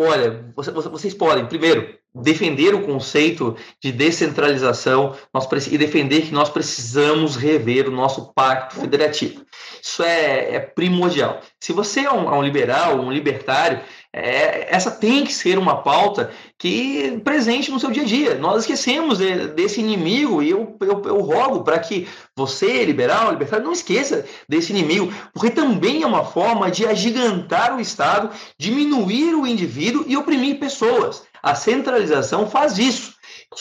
Olha, 0.00 0.44
vocês 0.54 1.12
podem, 1.12 1.44
primeiro, 1.46 1.92
defender 2.14 2.72
o 2.72 2.82
conceito 2.82 3.56
de 3.82 3.90
descentralização 3.90 5.16
nós, 5.34 5.48
e 5.66 5.76
defender 5.76 6.22
que 6.22 6.32
nós 6.32 6.48
precisamos 6.48 7.34
rever 7.34 7.88
o 7.88 7.90
nosso 7.90 8.32
pacto 8.32 8.76
federativo. 8.76 9.44
Isso 9.82 10.04
é, 10.04 10.54
é 10.54 10.60
primordial. 10.60 11.40
Se 11.60 11.72
você 11.72 12.00
é 12.00 12.12
um, 12.12 12.32
é 12.32 12.36
um 12.36 12.42
liberal, 12.44 13.00
um 13.00 13.10
libertário, 13.10 13.80
é, 14.12 14.74
essa 14.74 14.90
tem 14.90 15.24
que 15.24 15.32
ser 15.32 15.58
uma 15.58 15.82
pauta 15.82 16.30
que 16.56 17.20
presente 17.22 17.70
no 17.70 17.78
seu 17.78 17.90
dia 17.90 18.02
a 18.02 18.06
dia. 18.06 18.34
Nós 18.36 18.62
esquecemos 18.62 19.18
de, 19.18 19.48
desse 19.48 19.80
inimigo 19.80 20.42
e 20.42 20.50
eu, 20.50 20.76
eu, 20.80 21.02
eu 21.04 21.20
rogo 21.20 21.62
para 21.62 21.78
que 21.78 22.08
você, 22.34 22.84
liberal, 22.84 23.30
libertário, 23.30 23.64
não 23.64 23.72
esqueça 23.72 24.24
desse 24.48 24.72
inimigo, 24.72 25.12
porque 25.32 25.50
também 25.50 26.02
é 26.02 26.06
uma 26.06 26.24
forma 26.24 26.70
de 26.70 26.86
agigantar 26.86 27.76
o 27.76 27.80
Estado, 27.80 28.30
diminuir 28.58 29.34
o 29.34 29.46
indivíduo 29.46 30.04
e 30.06 30.16
oprimir 30.16 30.58
pessoas. 30.58 31.22
A 31.42 31.54
centralização 31.54 32.48
faz 32.48 32.78
isso. 32.78 33.18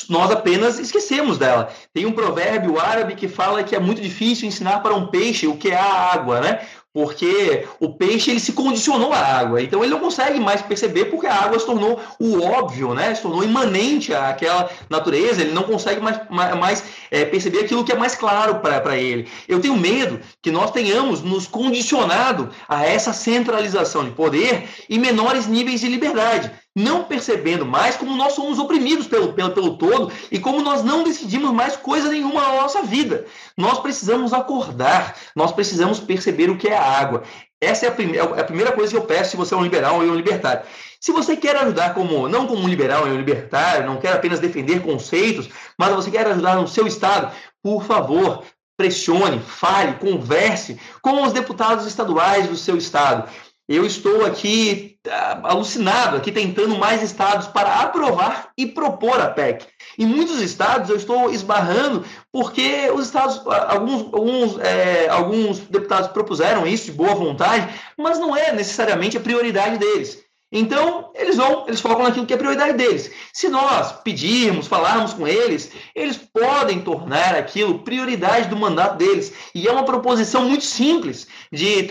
Nós 0.10 0.30
apenas 0.32 0.80
esquecemos 0.80 1.38
dela. 1.38 1.70
Tem 1.94 2.06
um 2.06 2.12
provérbio 2.12 2.80
árabe 2.80 3.16
que 3.16 3.28
fala 3.28 3.64
que 3.64 3.76
é 3.76 3.80
muito 3.80 4.02
difícil 4.02 4.48
ensinar 4.48 4.82
para 4.82 4.94
um 4.94 5.08
peixe 5.08 5.48
o 5.48 5.58
que 5.58 5.70
é 5.70 5.78
a 5.78 6.12
água, 6.14 6.42
né? 6.42 6.68
Porque 6.98 7.68
o 7.80 7.94
peixe 7.94 8.32
ele 8.32 8.40
se 8.40 8.54
condicionou 8.54 9.14
à 9.14 9.20
água, 9.20 9.62
então 9.62 9.84
ele 9.84 9.92
não 9.92 10.00
consegue 10.00 10.40
mais 10.40 10.64
perceber 10.64 11.06
porque 11.06 11.28
a 11.28 11.44
água 11.44 11.60
se 11.60 11.66
tornou 11.68 12.02
o 12.20 12.42
óbvio, 12.42 12.96
né? 12.96 13.14
Se 13.14 13.22
tornou 13.22 13.44
imanente 13.44 14.16
àquela 14.16 14.68
natureza, 14.90 15.42
ele 15.42 15.52
não 15.52 15.62
consegue 15.62 16.02
mais, 16.02 16.20
mais 16.28 16.84
é, 17.12 17.24
perceber 17.24 17.60
aquilo 17.60 17.84
que 17.84 17.92
é 17.92 17.96
mais 17.96 18.16
claro 18.16 18.62
para 18.62 18.98
ele. 18.98 19.30
Eu 19.48 19.62
tenho 19.62 19.78
medo 19.78 20.20
que 20.42 20.50
nós 20.50 20.72
tenhamos 20.72 21.22
nos 21.22 21.46
condicionado 21.46 22.50
a 22.68 22.84
essa 22.84 23.14
centralização 23.14 24.04
de 24.04 24.10
poder 24.10 24.68
e 24.90 24.98
menores 24.98 25.46
níveis 25.46 25.82
de 25.82 25.90
liberdade 25.90 26.52
não 26.78 27.06
percebendo 27.06 27.66
mais 27.66 27.98
como 27.98 28.16
nós 28.16 28.34
somos 28.34 28.60
oprimidos 28.60 29.08
pelo, 29.08 29.34
pelo, 29.34 29.50
pelo 29.50 29.78
todo 29.78 30.14
e 30.32 30.38
como 30.38 30.62
nós 30.62 30.84
não 30.84 31.04
decidimos 31.04 31.52
mais 31.52 31.76
coisa 31.76 32.08
nenhuma 32.08 32.40
na 32.40 32.62
nossa 32.62 32.84
vida. 32.84 33.26
Nós 33.58 33.80
precisamos 33.80 34.32
acordar, 34.32 35.18
nós 35.36 35.52
precisamos 35.52 36.00
perceber 36.00 36.52
o 36.52 36.58
que 36.58 36.68
é 36.68 36.78
a 36.78 36.84
água. 36.84 37.24
Essa 37.60 37.88
é 37.88 37.90
a, 37.90 37.92
primeira, 37.92 38.24
é 38.36 38.42
a 38.42 38.44
primeira 38.44 38.72
coisa 38.72 38.92
que 38.92 38.98
eu 38.98 39.06
peço 39.08 39.32
se 39.32 39.38
você 39.38 39.56
é 39.56 39.58
um 39.58 39.64
liberal 39.64 39.96
ou 39.96 40.04
um 40.04 40.14
libertário. 40.14 40.62
Se 41.02 41.12
você 41.12 41.36
quer 41.36 41.56
ajudar 41.56 41.96
como, 41.96 42.30
não 42.30 42.46
como 42.46 42.62
um 42.62 42.68
liberal 42.68 43.08
e 43.08 43.12
um 43.12 43.18
libertário, 43.18 43.88
não 43.88 43.98
quer 43.98 44.14
apenas 44.14 44.40
defender 44.40 44.84
conceitos, 44.84 45.50
mas 45.80 45.96
você 45.96 46.12
quer 46.12 46.28
ajudar 46.28 46.58
no 46.58 46.68
seu 46.68 46.86
estado, 46.86 47.36
por 47.64 47.84
favor, 47.86 48.44
pressione, 48.78 49.40
fale, 49.40 49.94
converse 49.94 50.80
com 51.02 51.24
os 51.24 51.34
deputados 51.34 51.88
estaduais 51.88 52.48
do 52.48 52.56
seu 52.56 52.78
estado. 52.78 53.28
Eu 53.68 53.84
estou 53.86 54.26
aqui 54.26 54.97
alucinado, 55.44 56.18
aqui 56.18 56.32
tentando 56.32 56.78
mais 56.78 57.02
estados 57.02 57.48
para 57.48 57.82
aprovar 57.82 58.50
e 58.58 58.66
propor 58.66 59.20
a 59.20 59.28
PEC. 59.28 59.66
Em 59.98 60.06
muitos 60.06 60.42
estados 60.42 60.90
eu 60.90 60.96
estou 60.96 61.32
esbarrando 61.32 62.06
porque 62.32 62.90
os 62.94 63.06
estados, 63.06 63.42
alguns, 63.68 64.14
alguns, 64.14 64.60
é, 64.60 65.10
alguns 65.10 65.60
deputados 65.60 66.10
propuseram 66.10 66.68
isso 66.68 66.86
de 66.86 66.92
boa 66.92 67.16
vontade, 67.16 67.68
mas 67.98 68.20
não 68.20 68.36
é 68.36 68.52
necessariamente 68.52 69.18
a 69.18 69.22
prioridade 69.22 69.78
deles. 69.78 70.28
Então, 70.50 71.12
eles 71.14 71.36
vão, 71.36 71.66
eles 71.68 71.82
focam 71.82 72.04
naquilo 72.04 72.26
que 72.26 72.34
é 72.34 72.38
prioridade 72.38 72.78
deles. 72.78 73.12
Se 73.34 73.50
nós 73.50 73.92
pedirmos, 74.02 74.66
falarmos 74.66 75.12
com 75.12 75.28
eles, 75.28 75.72
eles 75.94 76.16
podem 76.16 76.80
tornar 76.80 77.36
aquilo 77.36 77.80
prioridade 77.80 78.48
do 78.48 78.56
mandato 78.56 78.96
deles. 78.98 79.34
E 79.54 79.68
é 79.68 79.72
uma 79.72 79.84
proposição 79.84 80.46
muito 80.46 80.64
simples 80.64 81.28
de 81.52 81.84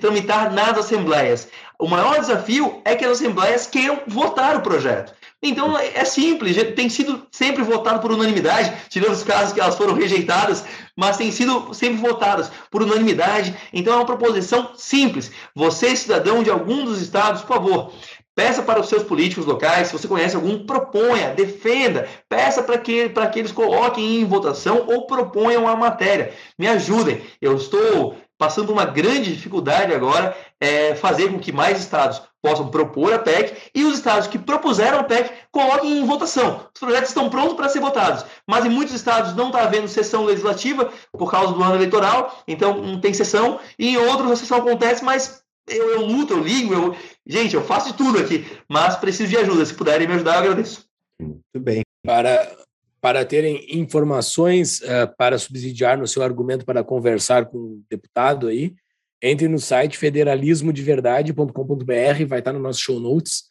tramitar 0.00 0.50
nas 0.50 0.78
assembleias. 0.78 1.48
O 1.78 1.86
maior 1.86 2.18
desafio 2.18 2.82
é 2.84 2.96
que 2.96 3.04
as 3.04 3.12
assembleias 3.12 3.66
queiram 3.66 4.00
votar 4.06 4.56
o 4.56 4.62
projeto. 4.62 5.14
Então 5.40 5.78
é 5.78 6.04
simples, 6.04 6.56
tem 6.74 6.88
sido 6.88 7.24
sempre 7.30 7.62
votado 7.62 8.00
por 8.00 8.10
unanimidade, 8.10 8.72
tirando 8.88 9.12
os 9.12 9.22
casos 9.22 9.52
que 9.52 9.60
elas 9.60 9.76
foram 9.76 9.94
rejeitadas, 9.94 10.64
mas 10.96 11.16
tem 11.16 11.30
sido 11.30 11.72
sempre 11.72 11.98
votadas 11.98 12.50
por 12.68 12.82
unanimidade. 12.82 13.56
Então 13.72 13.92
é 13.92 13.96
uma 13.96 14.06
proposição 14.06 14.72
simples. 14.76 15.30
Você, 15.54 15.94
cidadão 15.94 16.42
de 16.42 16.50
algum 16.50 16.84
dos 16.84 17.00
estados, 17.00 17.42
por 17.42 17.54
favor, 17.54 17.92
Peça 18.38 18.62
para 18.62 18.78
os 18.78 18.88
seus 18.88 19.02
políticos 19.02 19.44
locais, 19.46 19.88
se 19.88 19.92
você 19.92 20.06
conhece 20.06 20.36
algum, 20.36 20.64
proponha, 20.64 21.34
defenda, 21.34 22.06
peça 22.28 22.62
para 22.62 22.78
que, 22.78 23.08
que 23.08 23.38
eles 23.40 23.50
coloquem 23.50 24.20
em 24.20 24.24
votação 24.24 24.86
ou 24.86 25.08
proponham 25.08 25.66
a 25.66 25.74
matéria. 25.74 26.32
Me 26.56 26.68
ajudem. 26.68 27.20
Eu 27.42 27.56
estou 27.56 28.16
passando 28.38 28.72
uma 28.72 28.84
grande 28.84 29.34
dificuldade 29.34 29.92
agora 29.92 30.36
é 30.60 30.94
fazer 30.94 31.30
com 31.30 31.40
que 31.40 31.52
mais 31.52 31.80
estados 31.80 32.22
possam 32.40 32.70
propor 32.70 33.12
a 33.12 33.18
PEC 33.18 33.70
e 33.74 33.84
os 33.84 33.98
estados 33.98 34.28
que 34.28 34.38
propuseram 34.38 35.00
a 35.00 35.04
PEC 35.04 35.30
coloquem 35.50 35.98
em 35.98 36.06
votação. 36.06 36.66
Os 36.72 36.80
projetos 36.80 37.08
estão 37.08 37.28
prontos 37.28 37.54
para 37.54 37.68
ser 37.68 37.80
votados, 37.80 38.24
mas 38.46 38.64
em 38.64 38.70
muitos 38.70 38.94
estados 38.94 39.34
não 39.34 39.48
está 39.48 39.64
havendo 39.64 39.88
sessão 39.88 40.24
legislativa 40.24 40.90
por 41.12 41.30
causa 41.30 41.52
do 41.52 41.62
ano 41.62 41.74
eleitoral, 41.74 42.42
então 42.46 42.80
não 42.80 43.00
tem 43.00 43.12
sessão, 43.12 43.58
e 43.78 43.88
em 43.88 43.96
outros 43.96 44.30
a 44.30 44.36
sessão 44.36 44.58
acontece, 44.58 45.04
mas 45.04 45.42
eu, 45.68 45.90
eu 45.90 46.06
luto, 46.06 46.34
eu 46.34 46.40
ligo, 46.40 46.72
eu... 46.72 46.96
gente, 47.26 47.54
eu 47.54 47.62
faço 47.62 47.92
de 47.92 47.98
tudo 47.98 48.18
aqui, 48.18 48.46
mas 48.68 48.96
preciso 48.96 49.30
de 49.30 49.36
ajuda. 49.36 49.66
Se 49.66 49.74
puderem 49.74 50.06
me 50.06 50.14
ajudar, 50.14 50.36
eu 50.36 50.38
agradeço. 50.52 50.86
Muito 51.20 51.42
bem. 51.58 51.82
Para, 52.04 52.56
para 53.00 53.24
terem 53.24 53.78
informações 53.78 54.80
uh, 54.80 55.08
para 55.16 55.38
subsidiar 55.38 55.96
no 55.98 56.06
seu 56.06 56.22
argumento 56.22 56.64
para 56.64 56.84
conversar 56.84 57.46
com 57.46 57.58
o 57.58 57.82
deputado 57.88 58.48
aí, 58.48 58.74
entre 59.22 59.48
no 59.48 59.58
site 59.58 59.98
federalismodeverdade.com.br, 59.98 62.26
vai 62.26 62.38
estar 62.38 62.52
no 62.52 62.58
nosso 62.58 62.80
show 62.80 63.00
notes 63.00 63.44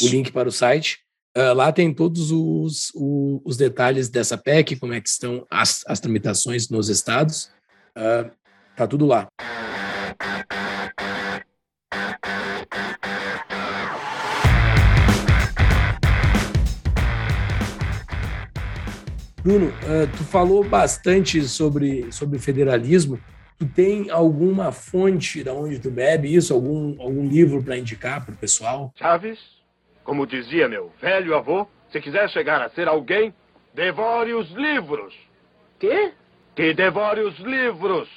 o 0.00 0.08
link 0.08 0.32
para 0.32 0.48
o 0.48 0.52
site. 0.52 1.00
Uh, 1.36 1.52
lá 1.54 1.70
tem 1.72 1.94
todos 1.94 2.30
os, 2.30 2.90
os, 2.94 3.40
os, 3.44 3.56
detalhes 3.56 4.08
dessa 4.08 4.36
PEC, 4.36 4.76
como 4.76 4.92
é 4.92 5.00
que 5.00 5.08
estão 5.08 5.46
as, 5.50 5.82
as 5.86 5.98
tramitações 5.98 6.68
nos 6.68 6.90
estados. 6.90 7.50
Uh, 7.96 8.30
tá 8.76 8.86
tudo 8.86 9.06
lá. 9.06 9.28
Bruno, 19.42 19.66
uh, 19.66 20.06
tu 20.16 20.22
falou 20.22 20.62
bastante 20.62 21.42
sobre, 21.42 22.12
sobre 22.12 22.38
federalismo. 22.38 23.18
Tu 23.58 23.66
tem 23.66 24.08
alguma 24.08 24.70
fonte 24.70 25.42
da 25.42 25.52
onde 25.52 25.80
tu 25.80 25.90
bebe 25.90 26.32
isso? 26.32 26.54
Algum, 26.54 26.94
algum 27.02 27.26
livro 27.26 27.60
para 27.60 27.76
indicar 27.76 28.24
para 28.24 28.34
o 28.34 28.36
pessoal? 28.36 28.92
Chaves, 28.96 29.40
como 30.04 30.28
dizia 30.28 30.68
meu 30.68 30.92
velho 31.00 31.34
avô, 31.34 31.66
se 31.90 32.00
quiser 32.00 32.30
chegar 32.30 32.62
a 32.62 32.70
ser 32.70 32.86
alguém, 32.86 33.34
devore 33.74 34.32
os 34.32 34.48
livros. 34.52 35.12
Quê? 35.80 36.12
Que 36.54 36.72
devore 36.72 37.22
os 37.22 37.36
livros. 37.40 38.08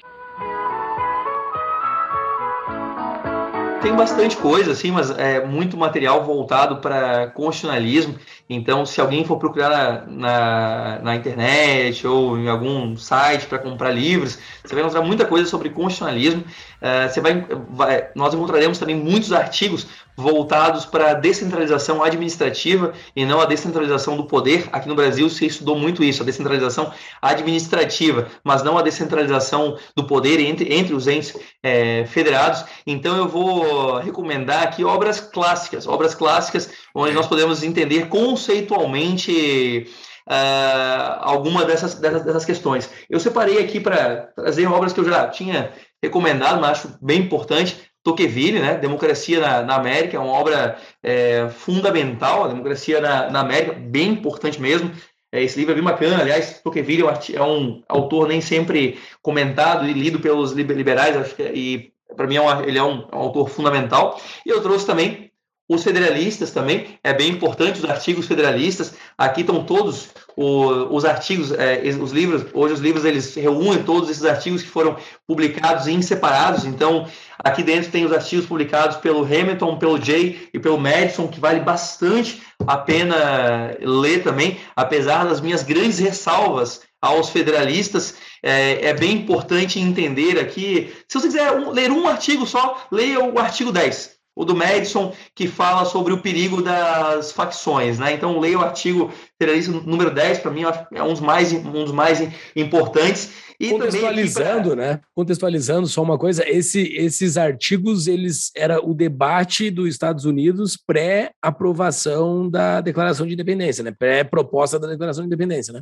Tem 3.85 3.95
bastante 3.95 4.35
coisa, 4.37 4.71
assim, 4.71 4.89
mas 4.89 5.11
é 5.11 5.45
muito 5.45 5.77
material 5.77 6.23
voltado 6.23 6.77
para 6.77 7.27
constitucionalismo. 7.27 8.15
Então, 8.49 8.83
se 8.83 8.99
alguém 8.99 9.23
for 9.23 9.37
procurar 9.37 9.69
na, 9.69 10.05
na, 10.07 10.99
na 11.03 11.15
internet 11.15 12.05
ou 12.07 12.35
em 12.35 12.49
algum 12.49 12.97
site 12.97 13.45
para 13.45 13.59
comprar 13.59 13.91
livros, 13.91 14.39
você 14.63 14.73
vai 14.73 14.83
encontrar 14.83 15.03
muita 15.03 15.23
coisa 15.23 15.47
sobre 15.47 15.69
constitucionalismo. 15.69 16.43
Uh, 16.85 17.09
você 17.11 17.19
vai, 17.19 17.43
vai, 17.71 18.09
nós 18.13 18.31
encontraremos 18.31 18.77
também 18.77 18.95
muitos 18.95 19.33
artigos 19.33 19.87
voltados 20.15 20.85
para 20.85 21.09
a 21.09 21.13
descentralização 21.15 22.03
administrativa 22.03 22.93
e 23.15 23.25
não 23.25 23.41
a 23.41 23.45
descentralização 23.45 24.15
do 24.15 24.25
poder. 24.25 24.69
Aqui 24.71 24.87
no 24.87 24.93
Brasil 24.93 25.27
se 25.27 25.47
estudou 25.47 25.75
muito 25.75 26.03
isso, 26.03 26.21
a 26.21 26.25
descentralização 26.25 26.93
administrativa, 27.19 28.27
mas 28.43 28.61
não 28.61 28.77
a 28.77 28.83
descentralização 28.83 29.79
do 29.95 30.05
poder 30.05 30.39
entre, 30.39 30.71
entre 30.75 30.93
os 30.93 31.07
entes 31.07 31.35
é, 31.63 32.05
federados. 32.05 32.63
Então 32.85 33.17
eu 33.17 33.27
vou 33.27 33.97
recomendar 33.97 34.61
aqui 34.61 34.83
obras 34.83 35.19
clássicas, 35.19 35.87
obras 35.87 36.13
clássicas 36.13 36.69
onde 36.93 37.13
nós 37.13 37.25
podemos 37.25 37.63
entender 37.63 38.09
conceitualmente 38.09 39.87
uh, 40.27 41.17
alguma 41.19 41.65
dessas, 41.65 41.95
dessas, 41.95 42.23
dessas 42.23 42.45
questões. 42.45 42.89
Eu 43.09 43.19
separei 43.19 43.59
aqui 43.59 43.79
para 43.79 44.31
trazer 44.35 44.67
obras 44.67 44.93
que 44.93 44.99
eu 44.99 45.05
já 45.05 45.27
tinha 45.27 45.71
recomendado, 46.03 46.59
mas 46.61 46.71
acho 46.71 46.97
bem 47.01 47.21
importante. 47.21 47.77
Tocqueville, 48.03 48.59
né? 48.59 48.75
Democracia 48.75 49.39
na, 49.39 49.63
na 49.63 49.75
América, 49.75 50.15
é 50.15 50.19
uma 50.19 50.31
obra 50.31 50.77
é, 51.01 51.49
fundamental, 51.49 52.43
a 52.43 52.47
democracia 52.49 53.01
na, 53.01 53.31
na, 53.31 53.39
América, 53.39 53.73
bem 53.73 54.09
importante 54.09 54.61
mesmo. 54.61 54.91
É, 55.31 55.41
esse 55.43 55.57
livro 55.57 55.71
é 55.71 55.75
bem 55.75 55.83
bacana, 55.83 56.21
aliás, 56.21 56.61
Tocqueville 56.61 57.03
é 57.33 57.41
um 57.41 57.79
é 57.79 57.83
autor 57.87 58.27
nem 58.27 58.41
sempre 58.41 58.99
comentado 59.23 59.87
e 59.87 59.93
lido 59.93 60.19
pelos 60.19 60.51
liberais, 60.51 61.17
acho 61.17 61.35
que, 61.35 61.43
e 61.43 61.91
para 62.15 62.27
mim 62.27 62.35
é 62.35 62.41
uma, 62.41 62.63
ele 62.63 62.77
é 62.77 62.83
um, 62.83 63.07
é 63.11 63.15
um 63.15 63.19
autor 63.19 63.49
fundamental. 63.49 64.21
E 64.45 64.49
eu 64.49 64.61
trouxe 64.61 64.85
também 64.85 65.31
os 65.67 65.83
federalistas 65.83 66.51
também, 66.51 66.99
é 67.03 67.11
bem 67.11 67.31
importante 67.31 67.79
os 67.79 67.89
artigos 67.89 68.27
federalistas. 68.27 68.93
Aqui 69.17 69.41
estão 69.41 69.63
todos 69.63 70.09
os 70.37 71.05
artigos, 71.05 71.51
é, 71.51 71.81
os 71.99 72.11
livros. 72.11 72.45
Hoje 72.53 72.75
os 72.75 72.79
livros 72.79 73.03
eles 73.03 73.33
reúnem 73.33 73.81
todos 73.81 74.09
esses 74.09 74.25
artigos 74.25 74.61
que 74.61 74.69
foram 74.69 74.95
publicados 75.25 75.87
em 75.87 76.01
separados. 76.03 76.65
Então 76.65 77.07
aqui 77.39 77.63
dentro 77.63 77.89
tem 77.89 78.05
os 78.05 78.13
artigos 78.13 78.45
publicados 78.45 78.97
pelo 78.97 79.23
Hamilton, 79.23 79.79
pelo 79.79 79.99
Jay 79.99 80.49
e 80.53 80.59
pelo 80.59 80.77
Madison, 80.77 81.27
que 81.27 81.39
vale 81.39 81.61
bastante 81.61 82.43
a 82.67 82.77
pena 82.77 83.75
ler 83.81 84.21
também, 84.21 84.59
apesar 84.75 85.25
das 85.25 85.41
minhas 85.41 85.63
grandes 85.63 85.97
ressalvas 85.97 86.81
aos 87.01 87.29
federalistas. 87.29 88.15
É, 88.43 88.89
é, 88.89 88.93
bem 88.93 89.13
importante 89.13 89.79
entender 89.79 90.39
aqui. 90.39 90.93
Se 91.07 91.19
você 91.19 91.27
quiser 91.27 91.51
um, 91.53 91.71
ler 91.71 91.91
um 91.91 92.07
artigo 92.07 92.45
só, 92.45 92.85
leia 92.91 93.19
o 93.19 93.39
artigo 93.39 93.71
10 93.71 94.14
o 94.35 94.43
do 94.43 94.55
Madison, 94.55 95.13
que 95.33 95.47
fala 95.47 95.85
sobre 95.85 96.11
o 96.11 96.21
perigo 96.21 96.61
das 96.61 97.31
facções. 97.31 97.97
Né? 97.97 98.13
Então, 98.13 98.39
leia 98.39 98.59
o 98.59 98.61
artigo 98.61 99.11
federalista 99.39 99.71
número 99.71 100.11
10, 100.11 100.39
para 100.39 100.51
mim 100.51 100.63
é 100.93 101.03
um 101.03 101.13
dos 101.13 101.21
mais, 101.21 101.53
um 101.53 101.85
dos 101.85 101.91
mais 101.91 102.27
importantes. 102.55 103.45
E 103.57 103.69
Contextualizando, 103.69 104.71
pra... 104.71 104.75
né? 104.75 104.99
Contextualizando 105.15 105.87
só 105.87 106.01
uma 106.03 106.17
coisa, 106.17 106.43
esse, 106.45 106.93
esses 106.97 107.37
artigos, 107.37 108.05
eles 108.05 108.51
era 108.53 108.85
o 108.85 108.93
debate 108.93 109.71
dos 109.71 109.87
Estados 109.87 110.25
Unidos 110.25 110.77
pré-aprovação 110.85 112.49
da 112.49 112.81
Declaração 112.81 113.25
de 113.25 113.33
Independência, 113.33 113.81
né? 113.81 113.95
Pré-proposta 113.97 114.77
da 114.77 114.87
Declaração 114.87 115.23
de 115.23 115.27
Independência, 115.27 115.71
né? 115.71 115.81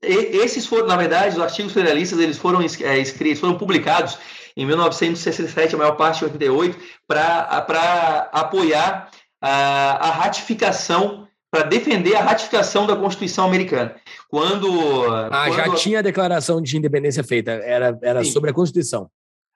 esses 0.00 0.64
foram, 0.64 0.86
na 0.86 0.96
verdade, 0.96 1.34
os 1.34 1.42
artigos 1.42 1.72
federalistas, 1.72 2.20
eles 2.20 2.38
foram 2.38 2.60
é, 2.60 2.98
escritos, 3.00 3.40
foram 3.40 3.58
publicados 3.58 4.16
em 4.58 4.66
1967, 4.66 5.76
a 5.76 5.78
maior 5.78 5.92
parte 5.92 6.20
em 6.22 6.24
88, 6.24 6.76
para 7.06 8.28
apoiar 8.32 9.08
a, 9.40 10.08
a 10.08 10.10
ratificação, 10.10 11.28
para 11.48 11.62
defender 11.62 12.16
a 12.16 12.22
ratificação 12.22 12.84
da 12.84 12.96
Constituição 12.96 13.46
americana. 13.46 13.94
Quando. 14.28 14.68
Ah, 15.08 15.44
quando... 15.46 15.56
já 15.56 15.74
tinha 15.76 16.00
a 16.00 16.02
declaração 16.02 16.60
de 16.60 16.76
independência 16.76 17.22
feita, 17.22 17.52
era, 17.52 17.96
era 18.02 18.24
sobre 18.24 18.50
a 18.50 18.52
Constituição. 18.52 19.08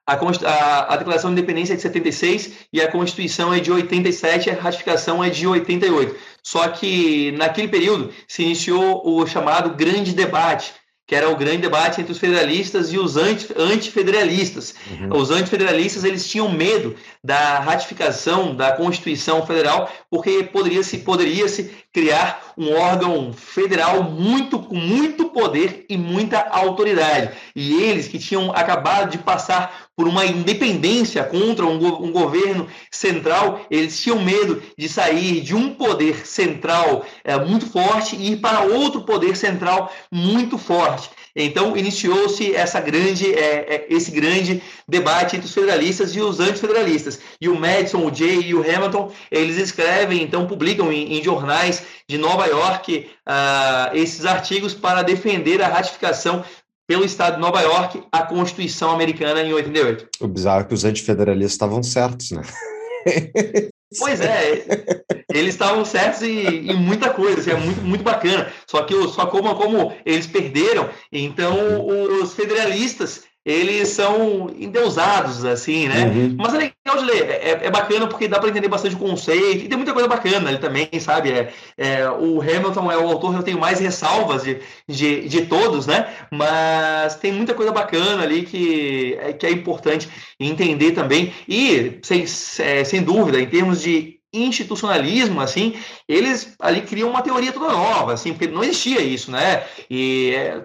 A, 0.07 0.13
a, 0.15 0.93
a, 0.93 0.97
Declaração 0.97 1.33
de 1.33 1.39
Independência 1.39 1.73
é 1.73 1.75
de 1.77 1.81
76 1.81 2.67
e 2.73 2.81
a 2.81 2.91
Constituição 2.91 3.53
é 3.53 3.59
de 3.59 3.71
87, 3.71 4.49
a 4.49 4.53
ratificação 4.53 5.23
é 5.23 5.29
de 5.29 5.45
88. 5.47 6.15
Só 6.41 6.67
que 6.69 7.31
naquele 7.33 7.69
período 7.69 8.11
se 8.27 8.43
iniciou 8.43 9.01
o 9.05 9.25
chamado 9.25 9.75
Grande 9.75 10.13
Debate, 10.13 10.73
que 11.05 11.15
era 11.15 11.29
o 11.29 11.35
grande 11.35 11.63
debate 11.63 11.99
entre 11.99 12.13
os 12.13 12.19
federalistas 12.19 12.91
e 12.93 12.97
os 12.97 13.17
antifederalistas. 13.17 14.73
Uhum. 14.89 15.17
Os 15.17 15.31
antifederalistas 15.31 16.03
eles 16.03 16.27
tinham 16.27 16.49
medo 16.49 16.95
da 17.23 17.59
ratificação 17.59 18.55
da 18.55 18.71
Constituição 18.71 19.45
Federal, 19.45 19.91
porque 20.09 20.43
poderia 20.43 20.83
se 20.83 20.99
poderia 20.99 21.47
se 21.49 21.71
criar 21.93 22.53
um 22.57 22.73
órgão 22.73 23.31
federal 23.31 24.03
muito 24.03 24.57
com 24.59 24.75
muito 24.75 25.25
poder 25.29 25.85
e 25.87 25.95
muita 25.95 26.39
autoridade. 26.49 27.31
E 27.55 27.73
eles 27.75 28.07
que 28.07 28.17
tinham 28.17 28.51
acabado 28.51 29.11
de 29.11 29.19
passar 29.19 29.87
por 29.95 30.07
uma 30.07 30.25
independência 30.25 31.23
contra 31.23 31.65
um, 31.65 31.77
go 31.77 32.03
um 32.03 32.11
governo 32.11 32.67
central, 32.91 33.61
eles 33.69 34.01
tinham 34.01 34.19
medo 34.19 34.61
de 34.75 34.89
sair 34.89 35.41
de 35.41 35.55
um 35.55 35.75
poder 35.75 36.25
central 36.25 37.05
é, 37.23 37.37
muito 37.37 37.67
forte 37.67 38.15
e 38.15 38.33
ir 38.33 38.37
para 38.37 38.61
outro 38.61 39.03
poder 39.03 39.37
central 39.37 39.93
muito 40.11 40.57
forte. 40.57 41.09
Então 41.35 41.75
iniciou-se 41.75 42.55
essa 42.55 42.79
grande, 42.79 43.33
é, 43.33 43.75
é, 43.75 43.87
esse 43.89 44.11
grande 44.11 44.61
debate 44.87 45.35
entre 45.35 45.47
os 45.47 45.53
federalistas 45.53 46.15
e 46.15 46.21
os 46.21 46.39
antifederalistas. 46.39 47.19
E 47.41 47.49
o 47.49 47.59
Madison, 47.59 48.05
o 48.05 48.13
Jay 48.13 48.41
e 48.41 48.53
o 48.53 48.61
Hamilton, 48.61 49.11
eles 49.31 49.57
escrevem, 49.57 50.21
então 50.21 50.45
publicam 50.45 50.91
em, 50.91 51.17
em 51.17 51.23
jornais 51.23 51.83
de 52.07 52.17
Nova 52.17 52.45
York 52.45 53.09
uh, 53.27 53.95
esses 53.95 54.25
artigos 54.25 54.73
para 54.73 55.01
defender 55.01 55.61
a 55.61 55.67
ratificação 55.67 56.43
pelo 56.87 57.05
Estado 57.05 57.35
de 57.35 57.41
Nova 57.41 57.61
York 57.61 58.03
a 58.11 58.23
Constituição 58.23 58.91
Americana 58.91 59.41
em 59.41 59.53
88. 59.53 60.07
O 60.19 60.27
bizarro 60.27 60.61
é 60.61 60.63
que 60.65 60.73
os 60.73 60.85
antifederalistas 60.85 61.53
estavam 61.53 61.81
certos, 61.81 62.31
né? 62.31 62.41
Pois 63.99 64.21
é, 64.21 64.65
eles 65.33 65.53
estavam 65.53 65.83
certos 65.85 66.21
em, 66.21 66.71
em, 66.71 66.75
muita 66.75 67.09
coisa, 67.09 67.39
assim, 67.39 67.51
é 67.51 67.55
muito, 67.55 67.81
muito 67.81 68.03
bacana. 68.03 68.51
Só 68.67 68.83
que 68.83 68.93
só 69.09 69.25
como, 69.27 69.55
como 69.55 69.93
eles 70.05 70.27
perderam, 70.27 70.89
então 71.11 71.85
os 72.21 72.33
federalistas 72.33 73.23
eles 73.45 73.89
são 73.89 74.49
endeusados, 74.57 75.43
assim, 75.43 75.89
né? 75.89 76.05
Uhum. 76.05 76.35
Mas 76.37 76.53
é 76.53 76.57
legal 76.57 76.97
de 76.97 77.05
ler, 77.05 77.29
é, 77.29 77.59
é 77.63 77.69
bacana 77.69 78.07
porque 78.07 78.27
dá 78.27 78.39
para 78.39 78.49
entender 78.49 78.69
bastante 78.69 78.95
o 78.95 78.99
conceito, 78.99 79.65
e 79.65 79.67
tem 79.67 79.77
muita 79.77 79.91
coisa 79.91 80.07
bacana 80.07 80.49
ali 80.49 80.57
também, 80.57 80.89
sabe? 80.99 81.31
É, 81.31 81.53
é, 81.77 82.09
o 82.09 82.41
Hamilton 82.41 82.91
é 82.91 82.97
o 82.97 83.07
autor 83.09 83.33
que 83.33 83.39
eu 83.39 83.43
tenho 83.43 83.59
mais 83.59 83.79
ressalvas 83.79 84.43
de, 84.43 84.59
de, 84.87 85.27
de, 85.27 85.45
todos, 85.45 85.85
né? 85.85 86.07
Mas 86.31 87.15
tem 87.15 87.33
muita 87.33 87.53
coisa 87.53 87.71
bacana 87.71 88.23
ali 88.23 88.43
que 88.43 89.17
é, 89.19 89.33
que 89.33 89.45
é 89.45 89.51
importante 89.51 90.07
entender 90.39 90.91
também, 90.91 91.33
e 91.47 91.99
sem, 92.01 92.23
é, 92.59 92.83
sem 92.85 93.03
dúvida, 93.03 93.41
em 93.41 93.47
termos 93.47 93.81
de 93.81 94.22
institucionalismo, 94.33 95.39
assim, 95.39 95.75
eles 96.07 96.55
ali 96.59 96.81
criam 96.81 97.09
uma 97.09 97.21
teoria 97.21 97.51
toda 97.51 97.71
nova, 97.71 98.13
assim, 98.13 98.33
porque 98.33 98.47
não 98.47 98.63
existia 98.63 98.99
isso, 98.99 99.29
né? 99.29 99.63
E 99.89 100.33
é, 100.35 100.63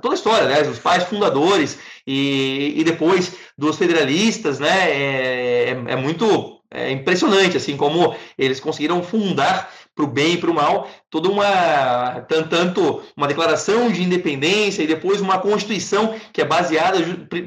toda 0.00 0.12
a 0.12 0.14
história, 0.14 0.48
né? 0.48 0.62
Os 0.68 0.78
pais 0.78 1.04
fundadores 1.04 1.78
e, 2.06 2.74
e 2.76 2.84
depois 2.84 3.36
dos 3.58 3.76
federalistas, 3.76 4.60
né? 4.60 4.90
É, 4.90 5.70
é, 5.70 5.92
é 5.92 5.96
muito 5.96 6.60
é 6.72 6.92
impressionante, 6.92 7.56
assim, 7.56 7.76
como 7.76 8.14
eles 8.38 8.60
conseguiram 8.60 9.02
fundar 9.02 9.72
para 9.92 10.04
o 10.04 10.08
bem 10.08 10.34
e 10.34 10.36
para 10.36 10.50
o 10.50 10.54
mal 10.54 10.88
toda 11.10 11.28
uma 11.28 12.20
tanto 12.28 13.02
uma 13.16 13.26
declaração 13.26 13.90
de 13.90 14.04
independência 14.04 14.82
e 14.82 14.86
depois 14.86 15.20
uma 15.20 15.40
constituição 15.40 16.14
que 16.32 16.40
é 16.40 16.44
baseada 16.44 16.98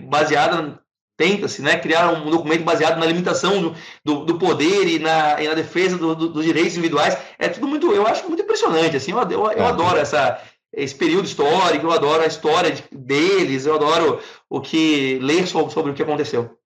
baseada 0.09 0.77
tenta-se 1.17 1.61
né, 1.61 1.77
criar 1.77 2.11
um 2.11 2.29
documento 2.29 2.63
baseado 2.63 2.99
na 2.99 3.05
limitação 3.05 3.61
do, 3.61 3.75
do, 4.03 4.25
do 4.25 4.39
poder 4.39 4.87
e 4.87 4.99
na, 4.99 5.41
e 5.41 5.47
na 5.47 5.53
defesa 5.53 5.97
do, 5.97 6.15
do, 6.15 6.29
dos 6.29 6.45
direitos 6.45 6.73
individuais. 6.73 7.17
É 7.37 7.47
tudo 7.47 7.67
muito, 7.67 7.91
eu 7.91 8.07
acho 8.07 8.27
muito 8.27 8.43
impressionante. 8.43 8.97
Assim, 8.97 9.11
eu, 9.11 9.19
eu, 9.19 9.41
eu 9.41 9.51
é. 9.51 9.67
adoro 9.67 9.97
essa, 9.97 10.41
esse 10.73 10.95
período 10.95 11.25
histórico, 11.25 11.85
eu 11.85 11.91
adoro 11.91 12.23
a 12.23 12.27
história 12.27 12.73
deles, 12.91 13.65
eu 13.65 13.75
adoro 13.75 14.19
o 14.49 14.59
que 14.59 15.19
ler 15.21 15.47
sobre, 15.47 15.73
sobre 15.73 15.91
o 15.91 15.95
que 15.95 16.03
aconteceu. 16.03 16.57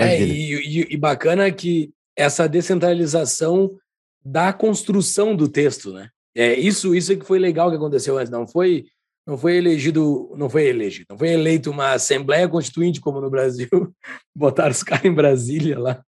É, 0.00 0.20
e, 0.20 0.54
e, 0.54 0.94
e 0.94 0.96
bacana 0.96 1.50
que 1.52 1.90
essa 2.16 2.48
descentralização 2.48 3.70
da 4.24 4.52
construção 4.52 5.36
do 5.36 5.48
texto, 5.48 5.92
né? 5.92 6.08
É 6.34 6.54
isso, 6.54 6.94
isso 6.94 7.12
é 7.12 7.16
que 7.16 7.24
foi 7.24 7.38
legal 7.38 7.70
que 7.70 7.76
aconteceu 7.76 8.18
antes. 8.18 8.30
Não 8.30 8.46
foi 8.46 8.86
não 9.26 9.36
foi 9.36 9.56
elegido, 9.56 10.32
não 10.36 10.48
foi 10.48 10.66
elegido, 10.66 11.06
não 11.10 11.18
foi 11.18 11.30
eleito 11.30 11.70
uma 11.70 11.92
Assembleia 11.92 12.48
Constituinte 12.48 13.00
como 13.00 13.20
no 13.20 13.28
Brasil, 13.28 13.68
botaram 14.34 14.70
os 14.70 14.82
caras 14.82 15.04
em 15.04 15.12
Brasília 15.12 15.78
lá. 15.78 16.02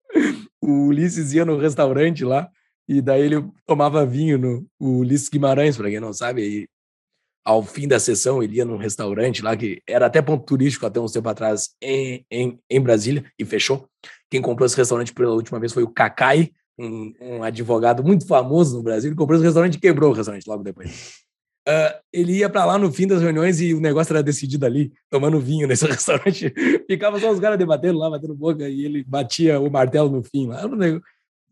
O 0.61 0.87
Ulisses 0.87 1.33
ia 1.33 1.45
no 1.45 1.57
restaurante 1.57 2.25
lá 2.25 2.49
e 2.87 3.01
daí 3.01 3.21
ele 3.21 3.47
tomava 3.65 4.05
vinho 4.05 4.37
no 4.37 4.67
o 4.79 4.99
Ulisses 4.99 5.29
Guimarães, 5.29 5.77
para 5.77 5.89
quem 5.89 5.99
não 5.99 6.11
sabe, 6.11 6.41
aí 6.41 6.67
ao 7.45 7.63
fim 7.63 7.87
da 7.87 7.99
sessão 7.99 8.41
ele 8.41 8.57
ia 8.57 8.65
num 8.65 8.77
restaurante 8.77 9.41
lá 9.41 9.55
que 9.55 9.81
era 9.87 10.07
até 10.07 10.21
ponto 10.21 10.43
turístico 10.43 10.85
até 10.85 10.99
uns 10.99 11.11
tempo 11.11 11.29
atrás 11.29 11.69
em, 11.81 12.25
em, 12.29 12.59
em 12.69 12.81
Brasília 12.81 13.23
e 13.39 13.45
fechou. 13.45 13.87
Quem 14.29 14.41
comprou 14.41 14.65
esse 14.65 14.75
restaurante 14.75 15.13
pela 15.13 15.33
última 15.33 15.59
vez 15.59 15.71
foi 15.71 15.83
o 15.83 15.89
Cacai, 15.89 16.51
um, 16.77 17.13
um 17.21 17.43
advogado 17.43 18.03
muito 18.03 18.27
famoso 18.27 18.75
no 18.75 18.83
Brasil. 18.83 19.09
Ele 19.09 19.15
comprou 19.15 19.37
esse 19.37 19.45
restaurante 19.45 19.75
e 19.75 19.79
quebrou 19.79 20.11
o 20.11 20.13
restaurante 20.13 20.47
logo 20.47 20.63
depois. 20.63 21.24
Uh, 21.67 21.97
ele 22.13 22.37
ia 22.37 22.49
para 22.49 22.63
lá 22.63 22.77
no 22.77 22.91
fim 22.91 23.07
das 23.07 23.21
reuniões 23.21 23.59
e 23.59 23.73
o 23.73 23.79
negócio 23.79 24.13
era 24.13 24.21
decidido 24.21 24.65
ali, 24.65 24.93
tomando 25.09 25.39
vinho 25.39 25.67
nesse 25.67 25.85
restaurante. 25.87 26.53
Ficava 26.87 27.19
só 27.19 27.31
os 27.31 27.39
caras 27.39 27.57
debatendo 27.57 27.97
lá, 27.97 28.09
batendo 28.09 28.35
boca, 28.35 28.69
e 28.69 28.85
ele 28.85 29.03
batia 29.03 29.59
o 29.59 29.69
martelo 29.69 30.09
no 30.09 30.23
fim 30.23 30.47
lá. 30.47 30.59
Era 30.59 30.67
um 30.67 30.75
negócio 30.75 31.03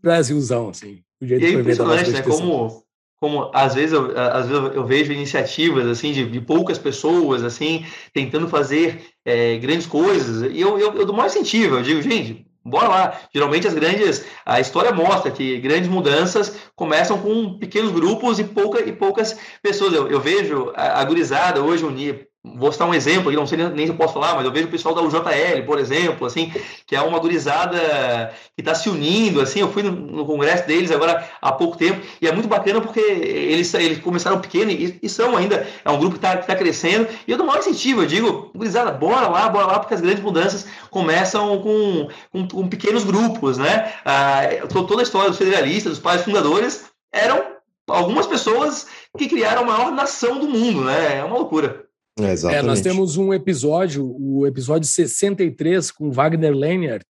Brasilzão, 0.02 0.69
assim. 0.69 1.02
O 1.22 1.26
jeito 1.26 1.45
e 1.45 1.48
é 1.48 1.52
impressionante, 1.53 2.11
né? 2.11 2.22
Como, 2.22 2.84
como 3.23 3.49
às 3.53 3.73
vezes, 3.73 3.94
eu, 3.94 4.11
às 4.18 4.48
vezes 4.48 4.76
eu 4.76 4.85
vejo 4.85 5.14
iniciativas 5.14 5.88
assim 5.88 6.11
de, 6.11 6.30
de 6.30 6.41
poucas 6.41 6.77
pessoas 6.77 7.41
assim 7.41 7.85
tentando 8.14 8.49
fazer 8.49 9.02
é, 9.23 9.57
grandes 9.60 9.88
coisas 9.88 10.52
e 10.52 10.60
eu, 10.60 10.77
eu, 10.77 10.94
eu 10.94 11.06
dou 11.06 11.15
mais 11.15 11.34
incentivo 11.34 11.77
eu 11.77 11.84
digo 11.84 12.02
gente 12.02 12.45
Bora 12.65 12.88
lá. 12.88 13.19
Geralmente 13.34 13.68
as 13.68 13.73
grandes, 13.73 14.26
a 14.45 14.60
história 14.60 14.91
mostra 14.91 15.31
que 15.31 15.60
grandes 15.60 15.90
mudanças 15.90 16.57
começam 16.76 17.18
com 17.18 17.57
pequenos 17.57 17.91
grupos 17.91 18.40
e, 18.40 18.44
pouca, 18.44 18.80
e 18.81 18.94
poucas 18.94 19.38
pessoas. 19.61 19.94
Eu, 19.94 20.07
eu 20.07 20.19
vejo 20.19 20.72
a, 20.76 21.02
a 21.02 21.03
gurizada 21.03 21.61
hoje 21.61 21.84
unir, 21.84 22.27
Vou 22.45 22.74
citar 22.74 22.90
um 22.90 22.94
exemplo 22.94 23.30
aqui, 23.30 23.38
não 23.38 23.48
sei 23.48 23.57
nem 23.57 23.86
se 23.86 23.94
eu 23.94 23.98
posso 23.98 24.15
falar, 24.15 24.36
mas 24.36 24.44
eu 24.44 24.52
vejo 24.52 24.68
o 24.68 24.70
pessoal 24.70 24.94
da 24.94 25.02
UJL, 25.02 25.65
por 25.65 25.80
exemplo, 25.80 26.28
assim, 26.28 26.52
que 26.86 26.94
é 26.94 27.02
uma 27.02 27.18
gurizada 27.18 28.34
que 28.53 28.61
está 28.61 28.76
se 28.76 28.90
unindo, 28.90 29.40
assim, 29.40 29.61
eu 29.61 29.72
fui 29.72 29.82
no, 29.82 29.91
no, 29.91 30.26
congresso 30.26 30.68
deles 30.68 30.91
agora 30.91 31.26
há 31.41 31.53
pouco 31.53 31.78
tempo, 31.78 32.06
e 32.22 32.28
é 32.28 32.34
muito 32.34 32.49
bacana 32.49 32.82
porque 32.82 32.99
eles, 32.99 33.74
eles 33.74 33.99
começaram 33.99 34.41
pequeno 34.41 34.72
e, 34.72 34.99
e 35.02 35.07
são 35.07 35.38
ainda, 35.38 35.65
é 35.86 35.90
um 35.90 35.98
grupo 35.98 36.20
que 36.20 36.26
está 36.26 36.36
tá 36.36 36.53
crescendo, 36.53 37.07
e 37.26 37.32
eu 37.32 37.38
dou 37.38 37.48
maior 37.48 37.60
incentivo, 37.60 38.02
eu 38.02 38.07
digo, 38.07 38.52
gurizada, 38.53 38.91
bora 38.91 39.30
lá, 39.30 39.48
bora 39.48 39.65
lá, 39.65 39.80
porque 39.80 39.94
as 39.94 40.02
grandes 40.02 40.22
mudanças 40.22 40.68
começam 40.91 41.61
com, 41.61 42.10
com, 42.30 42.45
com 42.45 42.68
pequenos 42.68 43.06
grupos, 43.06 43.57
né? 43.57 43.94
Ah, 44.03 44.41
toda 44.68 44.99
a 44.99 45.03
história 45.03 45.30
dos 45.30 45.38
federalistas, 45.38 45.94
dos 45.94 46.02
pais 46.02 46.24
fundadores, 46.24 46.91
eram 47.10 47.53
algumas 47.88 48.28
pessoas 48.28 48.86
que 49.18 49.30
criaram 49.30 49.61
a 49.61 49.65
maior 49.65 49.91
nação 49.94 50.40
do 50.40 50.49
mundo, 50.49 50.84
né? 50.84 51.20
É 51.20 51.24
uma 51.24 51.38
loucura. 51.38 51.86
É, 52.19 52.57
é, 52.57 52.61
nós 52.61 52.80
temos 52.80 53.18
um 53.18 53.34
episódio, 53.34 54.15
o 54.19 54.45
episódio 54.45 54.88
63, 54.88 55.91
com 55.91 56.11
Wagner 56.11 56.53
Leinert, 56.53 57.06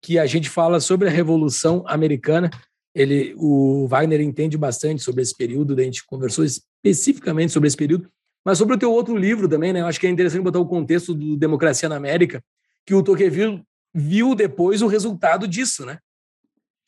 que 0.00 0.18
a 0.18 0.26
gente 0.26 0.48
fala 0.48 0.78
sobre 0.78 1.08
a 1.08 1.10
Revolução 1.10 1.82
Americana. 1.86 2.50
Ele, 2.94 3.34
o 3.36 3.88
Wagner 3.88 4.20
entende 4.20 4.56
bastante 4.56 5.02
sobre 5.02 5.22
esse 5.22 5.36
período, 5.36 5.78
a 5.78 5.82
gente 5.82 6.06
conversou 6.06 6.44
especificamente 6.44 7.52
sobre 7.52 7.66
esse 7.66 7.76
período, 7.76 8.08
mas 8.44 8.58
sobre 8.58 8.76
o 8.76 8.78
teu 8.78 8.92
outro 8.92 9.16
livro 9.16 9.48
também, 9.48 9.72
né? 9.72 9.80
Eu 9.80 9.86
acho 9.86 9.98
que 9.98 10.06
é 10.06 10.10
interessante 10.10 10.42
botar 10.42 10.60
o 10.60 10.66
contexto 10.66 11.14
do 11.14 11.36
Democracia 11.36 11.88
na 11.88 11.96
América, 11.96 12.40
que 12.86 12.94
o 12.94 13.02
Tocqueville 13.02 13.62
viu 13.92 14.34
depois 14.34 14.82
o 14.82 14.86
resultado 14.86 15.48
disso, 15.48 15.84
né? 15.84 15.98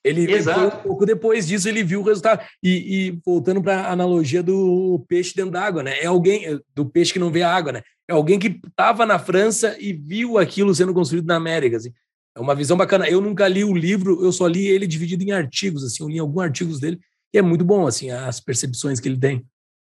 Ele, 0.06 0.32
Exato. 0.32 0.78
um 0.78 0.82
pouco 0.82 1.04
depois 1.04 1.46
disso, 1.46 1.68
ele 1.68 1.82
viu 1.82 2.00
o 2.00 2.04
resultado. 2.04 2.40
E, 2.62 2.70
e 3.08 3.20
voltando 3.24 3.60
para 3.60 3.80
a 3.80 3.92
analogia 3.92 4.42
do 4.42 5.04
peixe 5.08 5.34
dentro 5.34 5.50
d'água, 5.50 5.82
né? 5.82 5.98
É 6.00 6.06
alguém, 6.06 6.60
do 6.74 6.86
peixe 6.86 7.12
que 7.12 7.18
não 7.18 7.30
vê 7.30 7.42
a 7.42 7.52
água, 7.52 7.72
né? 7.72 7.82
É 8.08 8.12
alguém 8.12 8.38
que 8.38 8.60
estava 8.66 9.04
na 9.04 9.18
França 9.18 9.76
e 9.80 9.92
viu 9.92 10.38
aquilo 10.38 10.72
sendo 10.74 10.94
construído 10.94 11.26
na 11.26 11.34
América. 11.34 11.76
Assim. 11.76 11.92
É 12.36 12.40
uma 12.40 12.54
visão 12.54 12.76
bacana. 12.76 13.08
Eu 13.08 13.20
nunca 13.20 13.48
li 13.48 13.64
o 13.64 13.74
livro, 13.74 14.22
eu 14.24 14.30
só 14.30 14.46
li 14.46 14.68
ele 14.68 14.86
dividido 14.86 15.24
em 15.24 15.32
artigos, 15.32 15.82
assim, 15.82 16.02
eu 16.02 16.08
li 16.08 16.18
alguns 16.18 16.42
artigos 16.44 16.78
dele, 16.78 17.00
e 17.34 17.38
é 17.38 17.42
muito 17.42 17.64
bom, 17.64 17.86
assim, 17.86 18.10
as 18.10 18.40
percepções 18.40 19.00
que 19.00 19.08
ele 19.08 19.18
tem. 19.18 19.44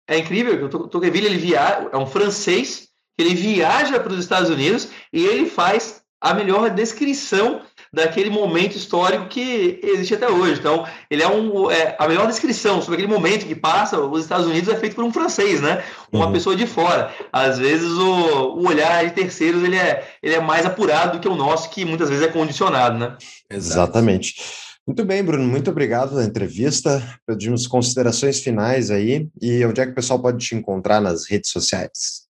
É 0.09 0.19
incrível 0.19 0.57
que 0.57 0.77
o 0.77 0.89
Tocqueville, 0.89 1.27
ele 1.27 1.39
via, 1.39 1.89
é 1.93 1.97
um 1.97 2.07
francês, 2.07 2.89
ele 3.19 3.35
viaja 3.35 4.01
para 4.01 4.12
os 4.12 4.19
Estados 4.19 4.51
Unidos 4.51 4.89
e 5.12 5.24
ele 5.24 5.47
faz 5.47 6.03
a 6.20 6.35
melhor 6.35 6.70
descrição 6.70 7.62
daquele 7.93 8.31
momento 8.31 8.77
histórico 8.77 9.27
que 9.27 9.81
existe 9.83 10.15
até 10.15 10.29
hoje. 10.29 10.61
Então, 10.61 10.87
ele 11.11 11.23
é, 11.23 11.29
um, 11.29 11.71
é 11.71 11.97
a 11.99 12.07
melhor 12.07 12.27
descrição 12.27 12.81
sobre 12.81 13.01
aquele 13.01 13.12
momento 13.12 13.47
que 13.47 13.55
passa 13.55 14.01
os 14.01 14.23
Estados 14.23 14.47
Unidos 14.47 14.69
é 14.69 14.77
feito 14.77 14.95
por 14.95 15.05
um 15.05 15.12
francês, 15.12 15.61
né? 15.61 15.83
Uma 16.12 16.27
uhum. 16.27 16.33
pessoa 16.33 16.55
de 16.55 16.67
fora. 16.67 17.12
Às 17.33 17.59
vezes 17.59 17.91
o, 17.91 18.59
o, 18.59 18.69
olhar 18.69 19.05
de 19.05 19.15
terceiros 19.15 19.62
ele 19.65 19.77
é, 19.77 20.09
ele 20.23 20.35
é 20.35 20.41
mais 20.41 20.65
apurado 20.65 21.19
do 21.19 21.21
que 21.21 21.29
o 21.29 21.35
nosso, 21.35 21.71
que 21.71 21.85
muitas 21.85 22.09
vezes 22.09 22.25
é 22.25 22.31
condicionado, 22.31 22.99
né? 22.99 23.17
Exatamente. 23.51 24.37
Muito 24.87 25.05
bem, 25.05 25.23
Bruno, 25.23 25.47
muito 25.47 25.71
obrigado 25.71 26.11
pela 26.11 26.25
entrevista. 26.25 27.03
Pedimos 27.27 27.67
considerações 27.67 28.41
finais 28.41 28.91
aí 28.91 29.29
e 29.41 29.65
onde 29.65 29.81
é 29.81 29.87
que 29.87 29.93
o 29.93 29.95
pessoal 29.95 30.21
pode 30.21 30.45
te 30.45 30.55
encontrar 30.55 31.01
nas 31.01 31.29
redes 31.29 31.51
sociais? 31.51 32.30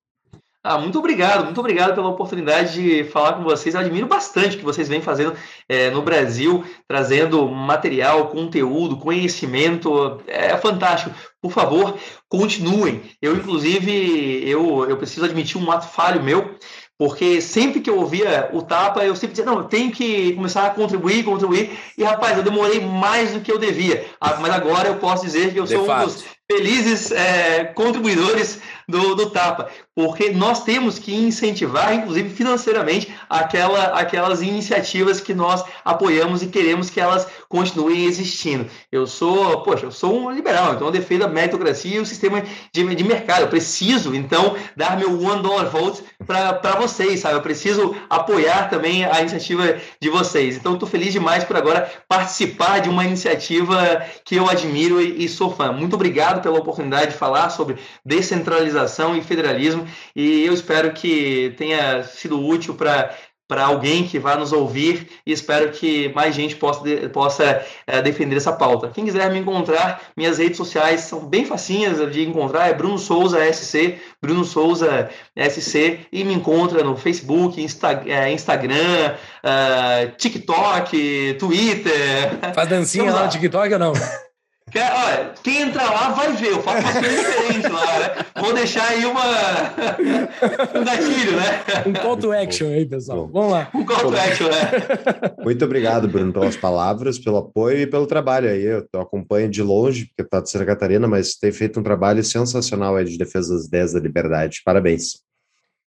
Ah, 0.62 0.76
muito 0.76 0.98
obrigado, 0.98 1.44
muito 1.44 1.60
obrigado 1.60 1.94
pela 1.94 2.08
oportunidade 2.08 2.74
de 2.74 3.04
falar 3.04 3.34
com 3.34 3.44
vocês. 3.44 3.74
Eu 3.74 3.80
admiro 3.80 4.06
bastante 4.08 4.56
o 4.56 4.58
que 4.58 4.64
vocês 4.64 4.88
vêm 4.88 5.00
fazendo 5.00 5.32
é, 5.68 5.88
no 5.90 6.02
Brasil, 6.02 6.64
trazendo 6.86 7.48
material, 7.48 8.26
conteúdo, 8.26 8.96
conhecimento. 8.96 10.20
É 10.26 10.56
fantástico. 10.56 11.14
Por 11.40 11.52
favor, 11.52 11.96
continuem. 12.28 13.02
Eu, 13.22 13.36
inclusive, 13.36 14.42
eu, 14.48 14.84
eu 14.90 14.96
preciso 14.96 15.24
admitir 15.24 15.56
um 15.56 15.70
ato 15.70 15.86
falho 15.86 16.22
meu, 16.22 16.56
porque 16.98 17.40
sempre 17.40 17.80
que 17.80 17.88
eu 17.88 17.96
ouvia 17.96 18.50
o 18.52 18.60
tapa, 18.60 19.04
eu 19.04 19.14
sempre 19.14 19.36
dizia, 19.36 19.44
não, 19.44 19.58
eu 19.58 19.64
tenho 19.64 19.92
que 19.92 20.32
começar 20.32 20.66
a 20.66 20.70
contribuir, 20.70 21.22
contribuir. 21.22 21.78
E, 21.96 22.02
rapaz, 22.02 22.36
eu 22.36 22.42
demorei 22.42 22.80
mais 22.80 23.32
do 23.32 23.40
que 23.40 23.52
eu 23.52 23.58
devia. 23.58 24.04
Ah, 24.20 24.36
mas 24.40 24.52
agora 24.52 24.88
eu 24.88 24.96
posso 24.96 25.24
dizer 25.24 25.52
que 25.52 25.60
eu 25.60 25.66
sou 25.68 25.88
um 25.88 26.04
dos 26.04 26.24
felizes 26.50 27.12
é, 27.12 27.64
contribuidores 27.66 28.60
do, 28.88 29.14
do 29.14 29.30
Tapa, 29.30 29.68
porque 29.98 30.30
nós 30.30 30.62
temos 30.62 30.96
que 30.96 31.12
incentivar, 31.12 31.92
inclusive 31.92 32.30
financeiramente, 32.30 33.12
aquela, 33.28 33.98
aquelas 33.98 34.40
iniciativas 34.42 35.20
que 35.20 35.34
nós 35.34 35.64
apoiamos 35.84 36.40
e 36.40 36.46
queremos 36.46 36.88
que 36.88 37.00
elas 37.00 37.26
continuem 37.48 38.04
existindo. 38.04 38.64
Eu 38.92 39.08
sou, 39.08 39.60
poxa, 39.62 39.86
eu 39.86 39.90
sou 39.90 40.16
um 40.16 40.30
liberal, 40.30 40.74
então 40.74 40.86
eu 40.86 40.92
defendo 40.92 41.24
a 41.24 41.28
meritocracia 41.28 41.96
e 41.96 41.98
o 41.98 42.06
sistema 42.06 42.44
de, 42.72 42.94
de 42.94 43.02
mercado. 43.02 43.40
Eu 43.40 43.48
preciso, 43.48 44.14
então, 44.14 44.54
dar 44.76 44.96
meu 44.96 45.20
one 45.20 45.42
dollar 45.42 45.68
vote 45.68 46.04
para 46.24 46.76
vocês, 46.78 47.18
sabe? 47.18 47.34
Eu 47.34 47.42
preciso 47.42 47.96
apoiar 48.08 48.70
também 48.70 49.04
a 49.04 49.20
iniciativa 49.20 49.78
de 50.00 50.08
vocês. 50.08 50.56
Então, 50.56 50.74
estou 50.74 50.88
feliz 50.88 51.12
demais 51.12 51.42
por 51.42 51.56
agora 51.56 51.90
participar 52.06 52.78
de 52.78 52.88
uma 52.88 53.04
iniciativa 53.04 54.00
que 54.24 54.36
eu 54.36 54.48
admiro 54.48 55.00
e, 55.00 55.24
e 55.24 55.28
sou 55.28 55.52
fã. 55.52 55.72
Muito 55.72 55.94
obrigado 55.94 56.40
pela 56.40 56.60
oportunidade 56.60 57.10
de 57.10 57.18
falar 57.18 57.50
sobre 57.50 57.78
descentralização 58.04 59.16
e 59.16 59.22
federalismo 59.22 59.87
e 60.14 60.44
eu 60.44 60.52
espero 60.52 60.92
que 60.92 61.54
tenha 61.56 62.02
sido 62.04 62.44
útil 62.44 62.74
para 62.74 63.14
para 63.48 63.64
alguém 63.64 64.06
que 64.06 64.18
vai 64.18 64.36
nos 64.36 64.52
ouvir 64.52 65.08
e 65.26 65.32
espero 65.32 65.70
que 65.70 66.10
mais 66.10 66.34
gente 66.34 66.54
possa, 66.54 66.82
possa 67.10 67.64
é, 67.86 68.02
defender 68.02 68.36
essa 68.36 68.52
pauta. 68.52 68.88
Quem 68.88 69.06
quiser 69.06 69.32
me 69.32 69.38
encontrar, 69.38 70.02
minhas 70.14 70.36
redes 70.36 70.58
sociais 70.58 71.00
são 71.00 71.20
bem 71.26 71.46
facinhas 71.46 72.12
de 72.12 72.28
encontrar, 72.28 72.68
é 72.68 72.74
Bruno 72.74 72.98
Souza 72.98 73.40
SC, 73.50 73.98
Bruno 74.20 74.44
Souza 74.44 75.08
SC, 75.34 76.00
e 76.12 76.22
me 76.24 76.34
encontra 76.34 76.84
no 76.84 76.94
Facebook, 76.94 77.60
Insta, 77.60 78.02
é, 78.06 78.30
Instagram, 78.30 79.14
uh, 79.42 80.10
TikTok, 80.18 81.36
Twitter. 81.38 82.52
Faz 82.54 82.68
dancinha 82.68 83.10
lá 83.10 83.24
no 83.24 83.30
TikTok 83.30 83.72
ou 83.72 83.78
não? 83.78 83.92
olha, 84.74 85.34
quem 85.42 85.62
entrar 85.62 85.90
lá 85.90 86.10
vai 86.10 86.32
ver, 86.34 86.50
eu 86.50 86.62
faço 86.62 86.82
uma 86.82 86.92
coisa 86.92 87.10
diferente 87.10 87.68
lá, 87.68 87.98
né? 87.98 88.26
Vou 88.40 88.54
deixar 88.54 88.88
aí 88.88 89.04
uma... 89.06 89.22
um 90.78 90.84
gatilho, 90.84 91.36
né? 91.36 91.64
Um 91.86 91.92
call 91.92 92.16
to 92.16 92.32
action 92.32 92.68
aí, 92.68 92.86
pessoal. 92.86 93.26
Bom. 93.26 93.40
Vamos 93.40 93.52
lá. 93.52 93.70
Um 93.74 93.84
call 93.84 94.10
to 94.10 94.16
action, 94.16 94.48
né? 94.48 95.34
Muito 95.42 95.64
obrigado, 95.64 96.08
Bruno, 96.08 96.32
pelas 96.32 96.56
palavras, 96.56 97.18
pelo 97.18 97.38
apoio 97.38 97.78
e 97.78 97.86
pelo 97.86 98.06
trabalho 98.06 98.48
aí. 98.48 98.64
Eu 98.64 99.00
acompanho 99.00 99.48
de 99.48 99.62
longe, 99.62 100.06
porque 100.06 100.22
está 100.22 100.40
de 100.40 100.50
Santa 100.50 100.66
Catarina, 100.66 101.06
mas 101.06 101.34
tem 101.34 101.52
feito 101.52 101.80
um 101.80 101.82
trabalho 101.82 102.22
sensacional 102.22 102.96
aí 102.96 103.04
de 103.04 103.16
defesa 103.18 103.54
das 103.54 103.66
ideias 103.66 103.92
da 103.92 104.00
liberdade. 104.00 104.60
Parabéns. 104.64 105.20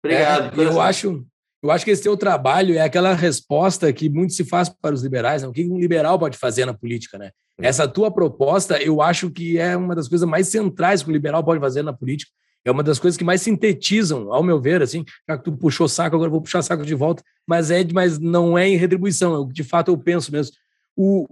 Obrigado. 0.03 0.61
É, 0.61 0.65
eu 0.65 0.81
acho... 0.81 1.25
Eu 1.63 1.71
acho 1.71 1.85
que 1.85 1.91
esse 1.91 2.03
teu 2.03 2.17
trabalho 2.17 2.75
é 2.75 2.81
aquela 2.81 3.13
resposta 3.13 3.93
que 3.93 4.09
muito 4.09 4.33
se 4.33 4.47
faz 4.47 4.71
para 4.71 4.95
os 4.95 5.03
liberais, 5.03 5.43
né? 5.43 5.49
o 5.49 5.53
que 5.53 5.69
um 5.69 5.79
liberal 5.79 6.19
pode 6.19 6.39
fazer 6.39 6.65
na 6.65 6.73
política, 6.73 7.19
né? 7.19 7.33
Essa 7.63 7.89
tua 7.89 8.11
proposta, 8.11 8.81
eu 8.83 9.01
acho 9.03 9.31
que 9.31 9.59
é 9.59 9.77
uma 9.77 9.95
das 9.95 10.09
coisas 10.09 10.29
mais 10.29 10.49
centrais 10.49 11.03
que 11.03 11.09
o 11.09 11.13
liberal 11.13 11.45
pode 11.45 11.61
fazer 11.61 11.83
na 11.83 11.93
política. 11.93 12.31
É 12.65 12.71
uma 12.71 12.83
das 12.83 12.99
coisas 12.99 13.17
que 13.17 13.25
mais 13.25 13.41
sintetizam, 13.41 14.33
ao 14.33 14.43
meu 14.43 14.61
ver, 14.61 14.83
assim, 14.83 15.05
já 15.29 15.39
que 15.39 15.45
tu 15.45 15.53
puxou 15.53 15.89
saco, 15.89 16.15
agora 16.15 16.31
vou 16.31 16.43
puxar 16.43 16.61
saco 16.63 16.85
de 16.85 16.95
volta, 16.95 17.23
mas 17.47 17.71
é, 17.71 17.83
mas 17.93 18.19
não 18.19 18.57
é 18.57 18.69
em 18.69 18.77
retribuição, 18.77 19.35
é 19.35 19.39
o 19.39 19.47
que 19.47 19.55
de 19.55 19.65
fato 19.65 19.91
eu 19.91 19.97
penso 19.97 20.31
mesmo. 20.31 20.55
O, 20.95 21.27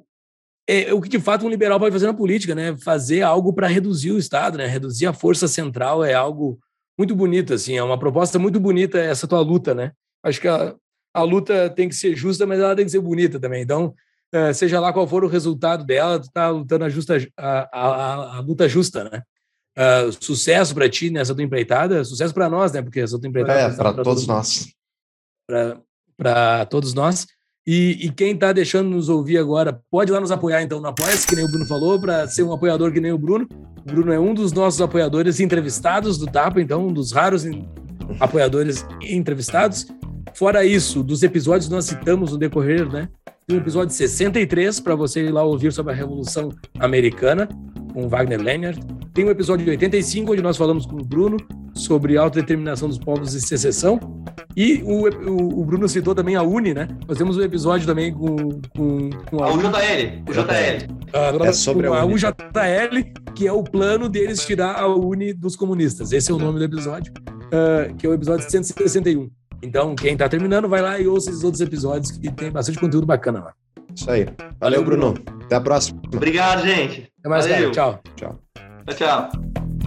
é, 0.66 0.92
o 0.94 1.00
que 1.00 1.08
de 1.08 1.20
fato 1.20 1.44
um 1.44 1.50
liberal 1.50 1.78
pode 1.78 1.92
fazer 1.92 2.06
na 2.06 2.14
política, 2.14 2.54
né? 2.54 2.76
Fazer 2.78 3.22
algo 3.22 3.52
para 3.52 3.66
reduzir 3.66 4.12
o 4.12 4.18
Estado, 4.18 4.56
né? 4.56 4.66
Reduzir 4.66 5.06
a 5.06 5.12
força 5.12 5.46
central 5.46 6.02
é 6.02 6.14
algo 6.14 6.58
muito 6.98 7.14
bonito, 7.14 7.52
assim, 7.52 7.76
é 7.76 7.82
uma 7.82 7.98
proposta 7.98 8.38
muito 8.38 8.58
bonita 8.58 8.98
essa 8.98 9.28
tua 9.28 9.40
luta, 9.40 9.74
né? 9.74 9.92
Acho 10.22 10.40
que 10.40 10.48
a, 10.48 10.74
a 11.12 11.22
luta 11.22 11.70
tem 11.70 11.88
que 11.88 11.94
ser 11.94 12.16
justa, 12.16 12.46
mas 12.46 12.58
ela 12.58 12.74
tem 12.74 12.84
que 12.84 12.90
ser 12.90 13.00
bonita 13.00 13.38
também. 13.38 13.62
Então, 13.62 13.94
é, 14.32 14.52
seja 14.52 14.78
lá 14.80 14.92
qual 14.92 15.06
for 15.06 15.24
o 15.24 15.28
resultado 15.28 15.84
dela, 15.84 16.18
tu 16.18 16.24
está 16.24 16.50
lutando 16.50 16.84
a, 16.84 16.88
justa, 16.88 17.16
a, 17.36 17.68
a, 17.72 18.36
a 18.36 18.40
luta 18.40 18.68
justa, 18.68 19.04
né? 19.04 19.22
Uh, 19.78 20.10
sucesso 20.20 20.74
para 20.74 20.88
ti 20.88 21.08
nessa 21.08 21.34
tua 21.34 21.44
empreitada, 21.44 22.04
sucesso 22.04 22.34
para 22.34 22.50
nós, 22.50 22.72
né? 22.72 22.82
Porque 22.82 23.00
essa 23.00 23.18
tua 23.18 23.28
empreitada 23.28 23.60
é 23.60 23.76
para 23.76 23.94
todos 24.02 24.26
nós, 24.26 24.66
para 26.16 26.66
todos 26.66 26.94
nós. 26.94 27.26
E, 27.66 28.06
e 28.06 28.10
quem 28.10 28.32
está 28.32 28.52
deixando 28.52 28.88
nos 28.88 29.08
ouvir 29.08 29.38
agora, 29.38 29.80
pode 29.90 30.10
ir 30.10 30.14
lá 30.14 30.20
nos 30.20 30.30
apoiar 30.30 30.62
então 30.62 30.80
no 30.80 30.88
Apoia-se, 30.88 31.26
que 31.26 31.36
nem 31.36 31.44
o 31.44 31.48
Bruno 31.48 31.66
falou, 31.66 32.00
para 32.00 32.26
ser 32.26 32.42
um 32.42 32.52
apoiador 32.52 32.90
que 32.92 33.00
nem 33.00 33.12
o 33.12 33.18
Bruno. 33.18 33.46
O 33.78 33.82
Bruno 33.82 34.10
é 34.10 34.18
um 34.18 34.32
dos 34.34 34.52
nossos 34.52 34.80
apoiadores 34.80 35.38
entrevistados 35.38 36.18
do 36.18 36.26
Tapa, 36.26 36.60
então 36.60 36.86
um 36.88 36.92
dos 36.92 37.12
raros 37.12 37.44
apoiadores 38.18 38.86
entrevistados. 39.02 39.86
Fora 40.34 40.64
isso, 40.64 41.02
dos 41.02 41.22
episódios 41.22 41.68
nós 41.68 41.84
citamos 41.84 42.32
no 42.32 42.38
decorrer, 42.38 42.90
né? 42.90 43.08
Tem 43.48 43.56
um 43.56 43.60
episódio 43.60 43.94
63 43.94 44.78
para 44.78 44.94
você 44.94 45.22
ir 45.22 45.30
lá 45.30 45.42
ouvir 45.42 45.72
sobre 45.72 45.94
a 45.94 45.96
Revolução 45.96 46.50
Americana, 46.78 47.48
com 47.94 48.06
Wagner 48.06 48.42
Leonard. 48.42 48.78
Tem 49.14 49.24
um 49.24 49.30
episódio 49.30 49.64
de 49.64 49.70
85, 49.70 50.32
onde 50.32 50.42
nós 50.42 50.58
falamos 50.58 50.84
com 50.84 50.96
o 50.96 51.02
Bruno 51.02 51.38
sobre 51.72 52.18
autodeterminação 52.18 52.90
dos 52.90 52.98
povos 52.98 53.32
e 53.32 53.40
secessão. 53.40 53.98
E 54.54 54.82
o, 54.84 55.08
o, 55.08 55.62
o, 55.62 55.64
Bruno 55.64 55.88
citou 55.88 56.14
também 56.14 56.36
a 56.36 56.42
Uni, 56.42 56.74
né? 56.74 56.88
Nós 57.08 57.16
temos 57.16 57.38
um 57.38 57.40
episódio 57.40 57.86
também 57.86 58.12
com, 58.12 58.60
com, 58.76 59.08
com 59.30 59.42
a, 59.42 59.46
a 59.46 59.54
UJL. 59.54 60.24
O 60.28 60.32
JL. 60.34 60.94
Ah, 61.14 61.46
é 61.46 61.52
sobre 61.54 61.86
a, 61.86 62.02
a 62.02 62.04
UJL, 62.04 63.02
que 63.34 63.46
é 63.46 63.52
o 63.52 63.62
plano 63.62 64.10
deles 64.10 64.44
tirar 64.44 64.78
a 64.78 64.86
Uni 64.94 65.32
dos 65.32 65.56
comunistas. 65.56 66.12
Esse 66.12 66.30
é 66.30 66.34
o 66.34 66.38
nome 66.38 66.58
do 66.58 66.66
episódio, 66.66 67.14
uh, 67.16 67.94
que 67.96 68.06
é 68.06 68.10
o 68.10 68.12
episódio 68.12 68.44
161. 68.50 69.30
Então, 69.62 69.94
quem 69.94 70.12
está 70.12 70.28
terminando, 70.28 70.68
vai 70.68 70.80
lá 70.80 70.98
e 70.98 71.06
ouça 71.06 71.30
esses 71.30 71.42
outros 71.44 71.60
episódios 71.60 72.12
que 72.12 72.30
tem 72.30 72.50
bastante 72.50 72.78
conteúdo 72.78 73.06
bacana 73.06 73.40
lá. 73.40 73.54
Isso 73.94 74.10
aí. 74.10 74.26
Valeu, 74.60 74.84
Bruno. 74.84 75.14
Até 75.44 75.56
a 75.56 75.60
próxima. 75.60 76.00
Obrigado, 76.14 76.64
gente. 76.64 77.10
Até 77.18 77.28
mais, 77.28 77.46
Valeu. 77.46 77.72
Cara. 77.72 78.00
Tchau. 78.16 78.38
Tchau, 78.86 78.94
tchau. 78.96 79.77